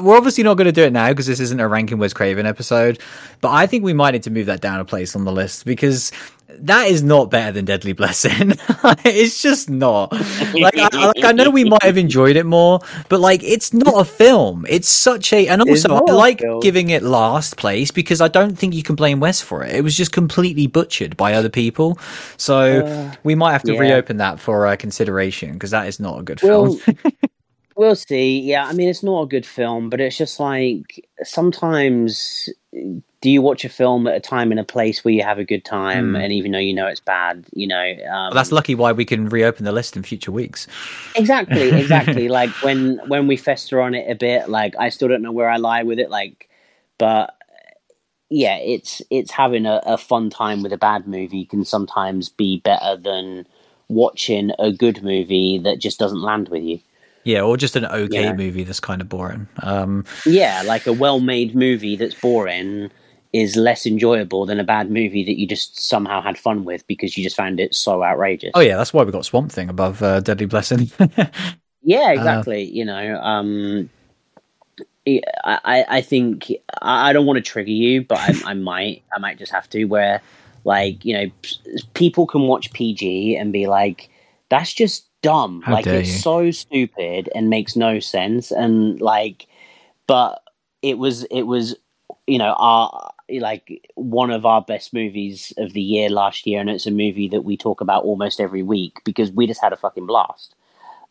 we're 0.00 0.16
obviously 0.16 0.42
not 0.44 0.54
going 0.54 0.66
to 0.66 0.72
do 0.72 0.82
it 0.82 0.92
now 0.92 1.08
because 1.10 1.26
this 1.26 1.40
isn't 1.40 1.60
a 1.60 1.68
ranking 1.68 1.98
Wes 1.98 2.12
Craven 2.12 2.46
episode, 2.46 3.00
but 3.40 3.50
I 3.50 3.66
think 3.66 3.84
we 3.84 3.92
might 3.92 4.12
need 4.12 4.22
to 4.24 4.30
move 4.30 4.46
that 4.46 4.60
down 4.60 4.80
a 4.80 4.84
place 4.84 5.14
on 5.14 5.24
the 5.24 5.32
list 5.32 5.64
because 5.66 6.12
that 6.60 6.88
is 6.88 7.02
not 7.02 7.30
better 7.30 7.52
than 7.52 7.64
Deadly 7.64 7.92
Blessing. 7.92 8.52
it's 9.04 9.42
just 9.42 9.68
not. 9.70 10.12
Like 10.54 10.76
I, 10.76 11.06
like 11.06 11.24
I 11.24 11.32
know 11.32 11.50
we 11.50 11.64
might 11.64 11.82
have 11.82 11.98
enjoyed 11.98 12.36
it 12.36 12.46
more, 12.46 12.80
but 13.08 13.20
like 13.20 13.42
it's 13.42 13.72
not 13.72 14.00
a 14.00 14.04
film. 14.04 14.66
It's 14.68 14.88
such 14.88 15.32
a 15.32 15.48
and 15.48 15.62
also 15.62 15.94
I 15.94 16.12
like 16.12 16.42
giving 16.60 16.90
it 16.90 17.02
last 17.02 17.56
place 17.56 17.90
because 17.90 18.20
I 18.20 18.28
don't 18.28 18.56
think 18.56 18.74
you 18.74 18.82
can 18.82 18.96
blame 18.96 19.20
Wes 19.20 19.40
for 19.40 19.64
it. 19.64 19.74
It 19.74 19.82
was 19.82 19.96
just 19.96 20.12
completely 20.12 20.66
butchered 20.66 21.16
by 21.16 21.34
other 21.34 21.50
people. 21.50 21.98
So 22.36 22.86
uh, 22.86 23.14
we 23.24 23.34
might 23.34 23.52
have 23.52 23.62
to 23.64 23.74
yeah. 23.74 23.80
reopen 23.80 24.18
that 24.18 24.40
for 24.40 24.66
uh, 24.66 24.76
consideration 24.76 25.52
because 25.52 25.70
that 25.70 25.86
is 25.86 26.00
not 26.00 26.20
a 26.20 26.22
good 26.22 26.40
film. 26.40 26.78
Well, 26.86 27.12
We'll 27.74 27.96
see. 27.96 28.40
Yeah, 28.40 28.66
I 28.66 28.72
mean, 28.74 28.88
it's 28.88 29.02
not 29.02 29.22
a 29.22 29.26
good 29.26 29.46
film, 29.46 29.88
but 29.88 30.00
it's 30.00 30.18
just 30.18 30.38
like 30.38 31.08
sometimes 31.22 32.48
do 33.22 33.30
you 33.30 33.40
watch 33.40 33.64
a 33.64 33.68
film 33.68 34.08
at 34.08 34.16
a 34.16 34.20
time 34.20 34.50
and 34.50 34.58
a 34.58 34.64
place 34.64 35.04
where 35.04 35.14
you 35.14 35.22
have 35.22 35.38
a 35.38 35.44
good 35.44 35.64
time, 35.64 36.12
mm. 36.12 36.22
and 36.22 36.32
even 36.32 36.50
though 36.50 36.58
you 36.58 36.74
know 36.74 36.88
it's 36.88 37.00
bad, 37.00 37.46
you 37.52 37.68
know. 37.68 37.80
Um, 37.80 38.10
well, 38.10 38.34
that's 38.34 38.50
lucky 38.50 38.74
why 38.74 38.90
we 38.90 39.04
can 39.04 39.28
reopen 39.28 39.64
the 39.64 39.70
list 39.70 39.96
in 39.96 40.02
future 40.02 40.32
weeks. 40.32 40.66
Exactly, 41.14 41.70
exactly. 41.80 42.28
like 42.28 42.50
when 42.62 43.00
when 43.06 43.28
we 43.28 43.36
fester 43.36 43.80
on 43.80 43.94
it 43.94 44.10
a 44.10 44.16
bit, 44.16 44.50
like 44.50 44.74
I 44.78 44.88
still 44.88 45.06
don't 45.06 45.22
know 45.22 45.30
where 45.30 45.48
I 45.48 45.56
lie 45.56 45.84
with 45.84 46.00
it, 46.00 46.10
like, 46.10 46.50
but 46.98 47.36
yeah, 48.28 48.56
it's 48.56 49.00
it's 49.08 49.30
having 49.30 49.66
a, 49.66 49.80
a 49.86 49.96
fun 49.96 50.28
time 50.28 50.60
with 50.64 50.72
a 50.72 50.78
bad 50.78 51.06
movie 51.06 51.44
can 51.44 51.64
sometimes 51.64 52.28
be 52.28 52.58
better 52.58 52.96
than 52.96 53.46
watching 53.86 54.50
a 54.58 54.72
good 54.72 55.00
movie 55.04 55.58
that 55.58 55.78
just 55.78 56.00
doesn't 56.00 56.22
land 56.22 56.48
with 56.48 56.64
you. 56.64 56.80
Yeah, 57.22 57.42
or 57.42 57.56
just 57.56 57.76
an 57.76 57.84
okay 57.84 58.24
yeah. 58.24 58.32
movie 58.32 58.64
that's 58.64 58.80
kind 58.80 59.00
of 59.00 59.08
boring. 59.08 59.46
Um, 59.62 60.04
yeah, 60.26 60.64
like 60.66 60.88
a 60.88 60.92
well-made 60.92 61.54
movie 61.54 61.94
that's 61.94 62.16
boring 62.16 62.90
is 63.32 63.56
less 63.56 63.86
enjoyable 63.86 64.44
than 64.44 64.60
a 64.60 64.64
bad 64.64 64.90
movie 64.90 65.24
that 65.24 65.38
you 65.38 65.46
just 65.46 65.80
somehow 65.80 66.20
had 66.20 66.36
fun 66.38 66.64
with 66.64 66.86
because 66.86 67.16
you 67.16 67.24
just 67.24 67.36
found 67.36 67.58
it 67.58 67.74
so 67.74 68.02
outrageous. 68.02 68.50
Oh 68.54 68.60
yeah, 68.60 68.76
that's 68.76 68.92
why 68.92 69.04
we 69.04 69.12
got 69.12 69.24
Swamp 69.24 69.50
Thing 69.50 69.68
above 69.68 70.02
uh, 70.02 70.20
Deadly 70.20 70.46
Blessing. 70.46 70.90
yeah, 71.82 72.10
exactly. 72.10 72.64
Uh, 72.64 72.70
you 72.72 72.84
know, 72.84 73.16
um, 73.20 73.90
I 75.06 75.84
I 75.88 76.00
think 76.02 76.52
I 76.80 77.12
don't 77.12 77.26
want 77.26 77.38
to 77.38 77.42
trigger 77.42 77.70
you, 77.70 78.04
but 78.04 78.18
I, 78.18 78.50
I 78.50 78.54
might 78.54 79.02
I 79.14 79.18
might 79.18 79.38
just 79.38 79.52
have 79.52 79.68
to. 79.70 79.84
Where 79.84 80.20
like 80.64 81.04
you 81.04 81.14
know, 81.14 81.30
people 81.94 82.26
can 82.26 82.42
watch 82.42 82.72
PG 82.72 83.36
and 83.36 83.52
be 83.52 83.66
like, 83.66 84.10
that's 84.50 84.72
just 84.72 85.06
dumb. 85.22 85.62
How 85.62 85.72
like 85.72 85.86
it's 85.86 86.12
you. 86.12 86.18
so 86.18 86.50
stupid 86.50 87.30
and 87.34 87.48
makes 87.48 87.76
no 87.76 87.98
sense. 87.98 88.50
And 88.50 89.00
like, 89.00 89.46
but 90.06 90.42
it 90.82 90.98
was 90.98 91.24
it 91.24 91.42
was 91.42 91.74
you 92.26 92.38
know 92.38 92.54
our 92.58 93.11
like 93.30 93.88
one 93.94 94.30
of 94.30 94.46
our 94.46 94.62
best 94.62 94.92
movies 94.92 95.52
of 95.58 95.72
the 95.72 95.80
year 95.80 96.08
last 96.08 96.46
year, 96.46 96.60
and 96.60 96.70
it's 96.70 96.86
a 96.86 96.90
movie 96.90 97.28
that 97.28 97.44
we 97.44 97.56
talk 97.56 97.80
about 97.80 98.04
almost 98.04 98.40
every 98.40 98.62
week 98.62 98.98
because 99.04 99.30
we 99.30 99.46
just 99.46 99.60
had 99.62 99.72
a 99.72 99.76
fucking 99.76 100.06
blast. 100.06 100.54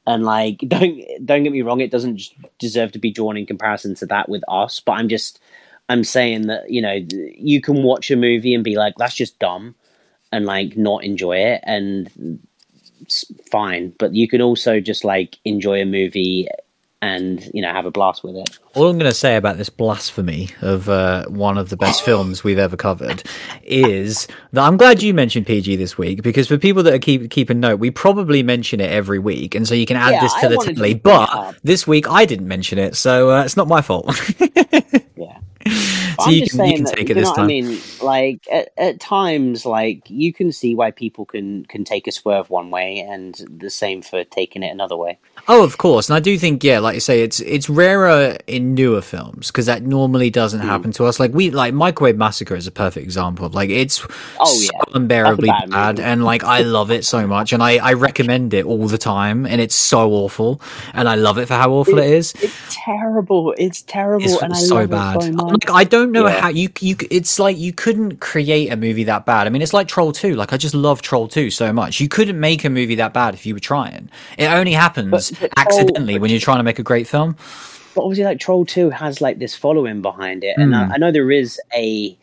And 0.07 0.23
like, 0.23 0.59
don't 0.67 1.01
don't 1.25 1.43
get 1.43 1.51
me 1.51 1.61
wrong, 1.61 1.81
it 1.81 1.91
doesn't 1.91 2.21
deserve 2.59 2.91
to 2.93 2.99
be 2.99 3.11
drawn 3.11 3.37
in 3.37 3.45
comparison 3.45 3.95
to 3.95 4.05
that 4.07 4.29
with 4.29 4.43
us. 4.47 4.79
But 4.79 4.93
I'm 4.93 5.09
just 5.09 5.39
I'm 5.89 6.03
saying 6.03 6.47
that 6.47 6.69
you 6.69 6.81
know 6.81 6.99
you 7.11 7.61
can 7.61 7.83
watch 7.83 8.11
a 8.11 8.15
movie 8.15 8.53
and 8.53 8.63
be 8.63 8.75
like, 8.75 8.95
that's 8.97 9.15
just 9.15 9.39
dumb, 9.39 9.75
and 10.31 10.45
like 10.45 10.77
not 10.77 11.03
enjoy 11.03 11.37
it, 11.37 11.61
and 11.63 12.39
fine. 13.51 13.93
But 13.97 14.15
you 14.15 14.27
can 14.27 14.41
also 14.41 14.79
just 14.79 15.03
like 15.03 15.37
enjoy 15.45 15.81
a 15.81 15.85
movie 15.85 16.47
and 17.01 17.49
you 17.53 17.61
know 17.61 17.71
have 17.71 17.85
a 17.85 17.91
blast 17.91 18.23
with 18.23 18.35
it. 18.35 18.59
All 18.75 18.87
I'm 18.87 18.97
going 18.97 19.09
to 19.09 19.17
say 19.17 19.35
about 19.35 19.57
this 19.57 19.69
blasphemy 19.69 20.49
of 20.61 20.87
uh, 20.87 21.25
one 21.27 21.57
of 21.57 21.69
the 21.69 21.77
best 21.77 22.01
films 22.05 22.43
we've 22.43 22.59
ever 22.59 22.77
covered 22.77 23.23
is 23.63 24.27
that 24.53 24.63
I'm 24.63 24.77
glad 24.77 25.01
you 25.01 25.13
mentioned 25.13 25.47
PG 25.47 25.75
this 25.77 25.97
week 25.97 26.21
because 26.21 26.47
for 26.47 26.57
people 26.57 26.83
that 26.83 26.93
are 26.93 26.99
keep 26.99 27.29
keeping 27.31 27.59
note, 27.59 27.79
we 27.79 27.91
probably 27.91 28.43
mention 28.43 28.79
it 28.79 28.91
every 28.91 29.19
week, 29.19 29.55
and 29.55 29.67
so 29.67 29.73
you 29.73 29.85
can 29.85 29.97
add 29.97 30.11
yeah, 30.11 30.21
this 30.21 30.33
to 30.35 30.45
I 30.45 30.47
the 30.47 30.57
tally. 30.57 30.93
But 30.93 31.57
this 31.63 31.87
week 31.87 32.07
I 32.09 32.25
didn't 32.25 32.47
mention 32.47 32.77
it, 32.77 32.95
so 32.95 33.31
uh, 33.31 33.43
it's 33.43 33.57
not 33.57 33.67
my 33.67 33.81
fault. 33.81 34.05
yeah. 34.39 35.39
so 35.65 36.25
I'm 36.25 36.31
you 36.31 36.41
just 36.41 36.51
can, 36.51 36.59
saying 36.59 36.71
you 36.71 36.75
can 36.75 36.83
that, 36.85 36.95
take 36.95 37.09
it 37.09 37.15
this 37.15 37.31
time. 37.31 37.45
I 37.45 37.47
mean, 37.47 37.79
like 38.01 38.45
at, 38.51 38.69
at, 38.77 38.99
times, 38.99 39.65
like 39.65 40.07
you 40.07 40.33
can 40.33 40.51
see 40.51 40.75
why 40.75 40.91
people 40.91 41.25
can 41.25 41.65
can 41.65 41.83
take 41.83 42.05
a 42.05 42.11
swerve 42.11 42.51
one 42.51 42.69
way, 42.69 42.99
and 42.99 43.33
the 43.49 43.71
same 43.71 44.03
for 44.03 44.23
taking 44.23 44.61
it 44.61 44.71
another 44.71 44.95
way. 44.95 45.17
Oh, 45.47 45.63
of 45.63 45.77
course, 45.77 46.09
and 46.09 46.15
I 46.15 46.19
do 46.19 46.37
think, 46.37 46.63
yeah, 46.63 46.79
like 46.79 46.93
you 46.93 46.99
say, 46.99 47.23
it's 47.23 47.39
it's 47.39 47.69
rarer 47.69 48.37
in 48.47 48.73
newer 48.73 49.01
films 49.01 49.47
because 49.47 49.65
that 49.65 49.83
normally 49.83 50.29
doesn't 50.29 50.61
mm. 50.61 50.65
happen 50.65 50.91
to 50.93 51.05
us. 51.05 51.19
Like 51.19 51.33
we, 51.33 51.49
like 51.49 51.73
Microwave 51.73 52.17
Massacre 52.17 52.55
is 52.55 52.67
a 52.67 52.71
perfect 52.71 53.03
example 53.03 53.45
of 53.45 53.55
like 53.55 53.69
it's 53.69 54.05
oh, 54.39 54.45
so 54.45 54.71
yeah. 54.73 54.95
unbearably 54.95 55.49
bad, 55.49 55.69
bad 55.69 55.99
and 55.99 56.23
like 56.23 56.43
I 56.43 56.61
love 56.61 56.91
it 56.91 57.05
so 57.05 57.25
much, 57.27 57.53
and 57.53 57.63
I 57.63 57.77
I 57.77 57.93
recommend 57.93 58.53
it 58.53 58.65
all 58.65 58.87
the 58.87 58.97
time, 58.97 59.45
and 59.45 59.59
it's 59.59 59.75
so 59.75 60.11
awful, 60.11 60.61
and 60.93 61.09
I 61.09 61.15
love 61.15 61.37
it 61.37 61.47
for 61.47 61.55
how 61.55 61.71
awful 61.71 61.97
it, 61.97 62.05
it 62.05 62.13
is. 62.13 62.33
It's 62.39 62.77
terrible. 62.85 63.55
It's 63.57 63.81
terrible, 63.81 64.25
it's 64.25 64.41
and 64.41 64.53
I 64.53 64.57
so 64.57 64.87
bad. 64.87 65.23
So 65.23 65.29
like, 65.31 65.69
I 65.71 65.83
don't 65.83 66.11
know 66.11 66.27
yeah. 66.27 66.41
how 66.41 66.49
you 66.49 66.69
you. 66.79 66.95
It's 67.09 67.39
like 67.39 67.57
you 67.57 67.73
couldn't 67.73 68.19
create 68.19 68.71
a 68.71 68.77
movie 68.77 69.05
that 69.05 69.25
bad. 69.25 69.47
I 69.47 69.49
mean, 69.49 69.61
it's 69.61 69.73
like 69.73 69.87
Troll 69.87 70.11
Two. 70.11 70.35
Like 70.35 70.53
I 70.53 70.57
just 70.57 70.75
love 70.75 71.01
Troll 71.01 71.27
Two 71.27 71.49
so 71.49 71.73
much. 71.73 71.99
You 71.99 72.07
couldn't 72.07 72.39
make 72.39 72.63
a 72.63 72.69
movie 72.69 72.95
that 72.95 73.13
bad 73.13 73.33
if 73.33 73.45
you 73.45 73.53
were 73.53 73.59
trying. 73.59 74.09
It 74.37 74.45
only 74.47 74.73
happens 74.73 75.09
but, 75.09 75.30
accidentally 75.57 76.19
when 76.19 76.31
you're 76.31 76.39
trying 76.39 76.57
to 76.59 76.63
make 76.63 76.79
a 76.79 76.83
great 76.83 77.07
film. 77.07 77.35
But 77.95 78.03
obviously, 78.03 78.23
like 78.23 78.39
Troll 78.39 78.65
Two 78.65 78.89
has 78.89 79.21
like 79.21 79.39
this 79.39 79.55
following 79.55 80.01
behind 80.01 80.43
it, 80.43 80.57
and 80.57 80.71
mm. 80.71 80.75
I, 80.75 80.85
hmm. 80.85 80.91
I 80.93 80.97
know 80.97 81.11
there 81.11 81.31
is 81.31 81.59
a 81.73 82.17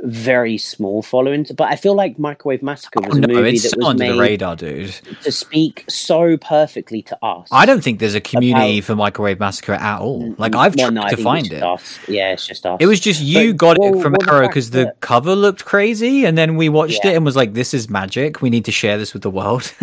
very 0.00 0.58
small 0.58 1.02
following. 1.02 1.46
But 1.54 1.68
I 1.68 1.76
feel 1.76 1.94
like 1.94 2.18
Microwave 2.18 2.62
Massacre 2.62 3.00
was 3.00 3.16
oh, 3.16 3.20
no, 3.20 3.38
a 3.38 3.42
movie 3.42 3.58
that 3.58 3.74
was 3.76 3.96
made 3.96 4.12
the 4.12 4.18
radar, 4.18 4.56
dude, 4.56 4.92
to 5.22 5.32
speak 5.32 5.84
so 5.88 6.36
perfectly 6.36 7.02
to 7.02 7.24
us. 7.24 7.48
I 7.50 7.66
don't 7.66 7.82
think 7.82 7.98
there's 7.98 8.14
a 8.14 8.20
community 8.20 8.78
about, 8.78 8.86
for 8.86 8.96
Microwave 8.96 9.40
Massacre 9.40 9.72
at 9.72 10.00
all. 10.00 10.34
Like 10.38 10.54
I've 10.54 10.76
well, 10.76 10.92
tried 10.92 11.10
no, 11.10 11.16
to 11.16 11.22
find 11.22 11.52
it. 11.52 11.62
Us. 11.62 11.98
Yeah, 12.08 12.32
it's 12.32 12.46
just 12.46 12.66
us. 12.66 12.78
It 12.80 12.86
was 12.86 13.00
just 13.00 13.20
you 13.20 13.52
but, 13.52 13.58
got 13.58 13.78
well, 13.78 13.98
it 13.98 14.02
from 14.02 14.14
well, 14.18 14.36
Arrow 14.36 14.46
because 14.48 14.70
the, 14.70 14.86
the, 14.86 14.94
cover 15.00 15.34
looked 15.34 15.64
crazy, 15.64 16.24
and 16.24 16.36
then 16.36 16.56
we 16.56 16.68
watched 16.68 17.04
yeah. 17.04 17.12
it 17.12 17.16
and 17.16 17.24
was 17.24 17.36
like, 17.36 17.54
"This 17.54 17.74
is 17.74 17.88
magic. 17.88 18.42
We 18.42 18.50
need 18.50 18.66
to 18.66 18.72
share 18.72 18.98
this 18.98 19.12
with 19.12 19.22
the 19.22 19.30
world." 19.30 19.72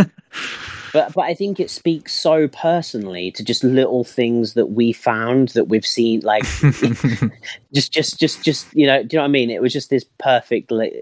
but 0.93 1.13
but 1.13 1.21
I 1.21 1.33
think 1.33 1.59
it 1.59 1.71
speaks 1.71 2.13
so 2.13 2.47
personally 2.47 3.31
to 3.31 3.43
just 3.43 3.63
little 3.63 4.03
things 4.03 4.53
that 4.53 4.67
we 4.67 4.93
found 4.93 5.49
that 5.49 5.65
we've 5.65 5.85
seen, 5.85 6.21
like 6.21 6.43
just 7.73 7.91
just 7.91 8.19
just 8.19 8.43
just 8.43 8.73
you 8.73 8.85
know, 8.85 9.03
do 9.03 9.15
you 9.15 9.17
know 9.17 9.23
what 9.23 9.29
I 9.29 9.31
mean? 9.31 9.49
It 9.49 9.61
was 9.61 9.73
just 9.73 9.89
this 9.89 10.05
perfect 10.19 10.71
li- 10.71 10.95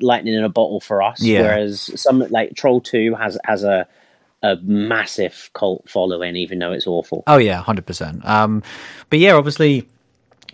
lightning 0.00 0.34
in 0.34 0.44
a 0.44 0.48
bottle 0.48 0.80
for 0.80 1.02
us. 1.02 1.22
Yeah. 1.22 1.42
Whereas 1.42 1.90
some 2.00 2.20
like 2.30 2.54
Troll 2.54 2.80
Two 2.80 3.14
has 3.14 3.38
has 3.44 3.64
a 3.64 3.86
a 4.42 4.56
massive 4.62 5.50
cult 5.52 5.88
following, 5.88 6.34
even 6.36 6.58
though 6.58 6.72
it's 6.72 6.86
awful. 6.86 7.22
Oh 7.26 7.36
yeah, 7.38 7.62
hundred 7.62 7.82
um, 7.82 7.84
percent. 7.84 8.64
But 9.10 9.18
yeah, 9.18 9.34
obviously 9.34 9.86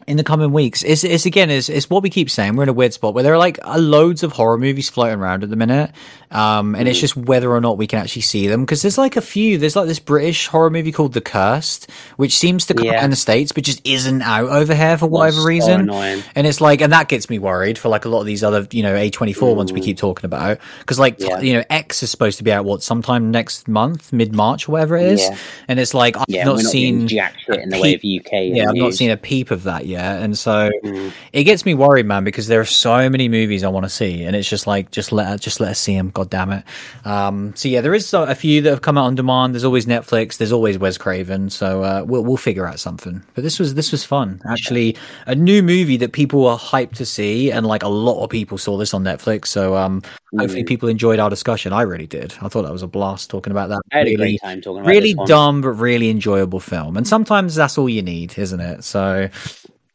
in 0.06 0.16
the 0.16 0.24
coming 0.24 0.52
weeks. 0.52 0.82
It's, 0.82 1.04
it's 1.04 1.26
again, 1.26 1.50
it's, 1.50 1.68
it's 1.68 1.88
what 1.88 2.02
we 2.02 2.10
keep 2.10 2.30
saying. 2.30 2.56
We're 2.56 2.64
in 2.64 2.68
a 2.68 2.74
weird 2.74 2.92
spot 2.92 3.14
where 3.14 3.22
there 3.22 3.34
are 3.34 3.38
like 3.38 3.58
loads 3.66 4.22
of 4.22 4.32
horror 4.32 4.58
movies 4.58 4.90
floating 4.90 5.18
around 5.18 5.42
at 5.42 5.50
the 5.50 5.56
minute. 5.56 5.92
Um, 6.30 6.74
and 6.74 6.88
it's 6.88 6.98
just 6.98 7.16
whether 7.16 7.50
or 7.50 7.60
not 7.60 7.78
we 7.78 7.86
can 7.86 8.00
actually 8.00 8.22
see 8.22 8.48
them. 8.48 8.66
Cause 8.66 8.82
there's 8.82 8.98
like 8.98 9.16
a 9.16 9.20
few, 9.20 9.56
there's 9.56 9.76
like 9.76 9.86
this 9.86 10.00
British 10.00 10.48
horror 10.48 10.68
movie 10.68 10.90
called 10.90 11.12
The 11.12 11.20
Cursed, 11.20 11.88
which 12.16 12.36
seems 12.36 12.66
to 12.66 12.74
come 12.74 12.86
yeah. 12.86 12.98
out 12.98 13.04
in 13.04 13.10
the 13.10 13.16
States, 13.16 13.52
but 13.52 13.62
just 13.62 13.86
isn't 13.86 14.20
out 14.20 14.48
over 14.48 14.74
here 14.74 14.98
for 14.98 15.06
whatever 15.06 15.44
reason. 15.44 15.88
So 15.88 15.94
and 16.34 16.46
it's 16.46 16.60
like, 16.60 16.80
and 16.80 16.92
that 16.92 17.08
gets 17.08 17.30
me 17.30 17.38
worried 17.38 17.78
for 17.78 17.88
like 17.88 18.04
a 18.04 18.08
lot 18.08 18.20
of 18.20 18.26
these 18.26 18.42
other, 18.42 18.66
you 18.72 18.82
know, 18.82 18.94
A24 18.94 19.34
mm. 19.34 19.56
ones 19.56 19.72
we 19.72 19.80
mm. 19.80 19.84
keep 19.84 19.96
talking 19.96 20.24
about. 20.24 20.58
Cause 20.86 20.98
like, 20.98 21.20
yeah. 21.20 21.40
you 21.40 21.52
know, 21.54 21.64
X 21.70 22.02
is 22.02 22.10
supposed 22.10 22.38
to 22.38 22.44
be 22.44 22.50
out 22.50 22.64
what, 22.64 22.82
sometime 22.82 23.30
next 23.30 23.68
month, 23.68 24.12
mid 24.12 24.34
March, 24.34 24.66
whatever 24.68 24.96
it 24.96 25.12
is. 25.12 25.20
Yeah. 25.20 25.38
And 25.68 25.78
it's 25.78 25.94
like, 25.94 26.16
I've 26.16 26.28
not, 26.28 26.46
not 26.46 26.60
seen 26.60 27.06
jack 27.06 27.38
shit 27.38 27.60
in 27.60 27.68
the 27.68 27.80
way 27.80 27.94
of 27.94 28.00
UK. 28.00 28.56
Yeah, 28.56 28.70
I've 28.70 28.74
not 28.74 28.94
seen 28.94 29.10
a 29.10 29.16
peep 29.16 29.52
of 29.52 29.62
that 29.64 29.86
yet. 29.86 29.93
And 30.00 30.36
so, 30.36 30.70
mm. 30.84 31.12
it 31.32 31.44
gets 31.44 31.64
me 31.64 31.74
worried, 31.74 32.06
man, 32.06 32.24
because 32.24 32.46
there 32.46 32.60
are 32.60 32.64
so 32.64 33.08
many 33.08 33.28
movies 33.28 33.64
I 33.64 33.68
want 33.68 33.84
to 33.84 33.90
see, 33.90 34.24
and 34.24 34.34
it's 34.36 34.48
just 34.48 34.66
like 34.66 34.90
just 34.90 35.12
let 35.12 35.40
just 35.40 35.60
let 35.60 35.70
us 35.70 35.78
see 35.78 35.96
them. 35.96 36.10
God 36.10 36.30
damn 36.30 36.52
it! 36.52 36.64
Um, 37.04 37.54
so 37.56 37.68
yeah, 37.68 37.80
there 37.80 37.94
is 37.94 38.12
a 38.12 38.34
few 38.34 38.62
that 38.62 38.70
have 38.70 38.82
come 38.82 38.98
out 38.98 39.06
on 39.06 39.14
demand. 39.14 39.54
There's 39.54 39.64
always 39.64 39.86
Netflix. 39.86 40.36
There's 40.36 40.52
always 40.52 40.78
Wes 40.78 40.98
Craven. 40.98 41.50
So 41.50 41.82
uh, 41.82 42.04
we'll 42.06 42.24
we'll 42.24 42.36
figure 42.36 42.66
out 42.66 42.80
something. 42.80 43.22
But 43.34 43.44
this 43.44 43.58
was 43.58 43.74
this 43.74 43.92
was 43.92 44.04
fun. 44.04 44.40
Actually, 44.48 44.96
a 45.26 45.34
new 45.34 45.62
movie 45.62 45.96
that 45.98 46.12
people 46.12 46.42
were 46.42 46.56
hyped 46.56 46.96
to 46.96 47.06
see, 47.06 47.50
and 47.50 47.66
like 47.66 47.82
a 47.82 47.88
lot 47.88 48.22
of 48.22 48.30
people 48.30 48.58
saw 48.58 48.76
this 48.76 48.94
on 48.94 49.04
Netflix. 49.04 49.46
So 49.46 49.76
um, 49.76 50.02
mm. 50.32 50.40
hopefully 50.40 50.64
people 50.64 50.88
enjoyed 50.88 51.18
our 51.18 51.30
discussion. 51.30 51.72
I 51.72 51.82
really 51.82 52.06
did. 52.06 52.34
I 52.40 52.48
thought 52.48 52.62
that 52.62 52.72
was 52.72 52.82
a 52.82 52.88
blast 52.88 53.30
talking 53.30 53.50
about 53.50 53.68
that. 53.68 53.82
I 53.92 53.98
had 53.98 54.04
really, 54.04 54.14
a 54.14 54.18
great 54.18 54.40
time 54.42 54.60
talking 54.60 54.80
about 54.80 54.90
really 54.90 55.14
dumb 55.26 55.60
but 55.60 55.72
really 55.72 56.10
enjoyable 56.10 56.60
film. 56.60 56.96
And 56.96 57.06
sometimes 57.06 57.54
that's 57.54 57.78
all 57.78 57.88
you 57.88 58.02
need, 58.02 58.36
isn't 58.38 58.60
it? 58.60 58.84
So 58.84 59.28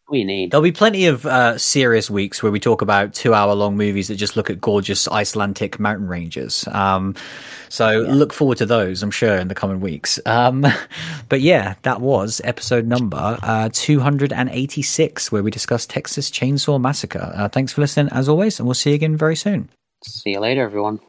we 0.10 0.24
need. 0.24 0.52
There'll 0.52 0.64
be 0.64 0.72
plenty 0.72 1.06
of 1.06 1.26
uh, 1.26 1.58
serious 1.58 2.10
weeks 2.10 2.42
where 2.42 2.52
we 2.52 2.60
talk 2.60 2.82
about 2.82 3.14
two-hour-long 3.14 3.78
movies 3.78 4.08
that 4.08 4.16
just 4.16 4.36
look 4.36 4.50
at 4.50 4.60
gorgeous 4.60 5.08
Icelandic 5.08 5.80
mountain 5.80 6.08
ranges. 6.08 6.68
Um, 6.72 7.16
so 7.70 8.02
yeah. 8.02 8.14
look 8.14 8.34
forward 8.34 8.58
to 8.58 8.66
those, 8.66 9.04
I'm 9.04 9.12
sure, 9.12 9.36
in 9.36 9.48
the 9.48 9.56
coming 9.56 9.80
weeks. 9.80 10.20
Um, 10.26 10.66
but 11.30 11.42
yeah, 11.42 11.76
that 11.84 12.02
was 12.02 12.42
episode 12.44 12.86
number 12.88 13.38
uh, 13.42 13.70
286, 13.72 15.32
where 15.32 15.44
we 15.44 15.52
discussed 15.52 15.90
Texas 15.90 16.30
Chainsaw 16.32 16.82
Massacre. 16.82 17.32
Uh, 17.36 17.48
thanks 17.48 17.74
for 17.74 17.82
listening, 17.82 18.12
as 18.12 18.28
always, 18.28 18.60
and 18.60 18.68
we'll 18.68 18.74
see 18.74 18.92
you 18.92 18.96
again 18.96 19.16
very 19.16 19.36
soon. 19.36 19.70
See 20.04 20.32
you 20.32 20.40
later, 20.40 20.64
everyone 20.64 21.00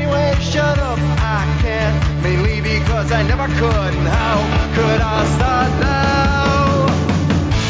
anyway, 0.00 0.34
shut 0.40 0.78
up, 0.78 0.98
I 0.98 1.44
can't. 1.62 2.22
Mainly 2.22 2.60
because 2.60 3.12
I 3.12 3.22
never 3.22 3.46
could, 3.60 3.92
and 4.00 4.08
how 4.08 4.38
could 4.74 5.00
I 5.00 5.18
start 5.36 5.70
now? 5.80 6.88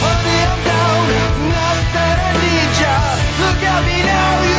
Honey, 0.03 0.41
I'm 0.51 0.61
down, 0.71 1.07
not 1.55 1.79
that 1.95 2.17
I 2.27 2.31
need 2.43 2.73
ya. 2.83 2.97
Look 3.43 3.61
at 3.73 3.81
me 3.87 3.99
now, 4.03 4.50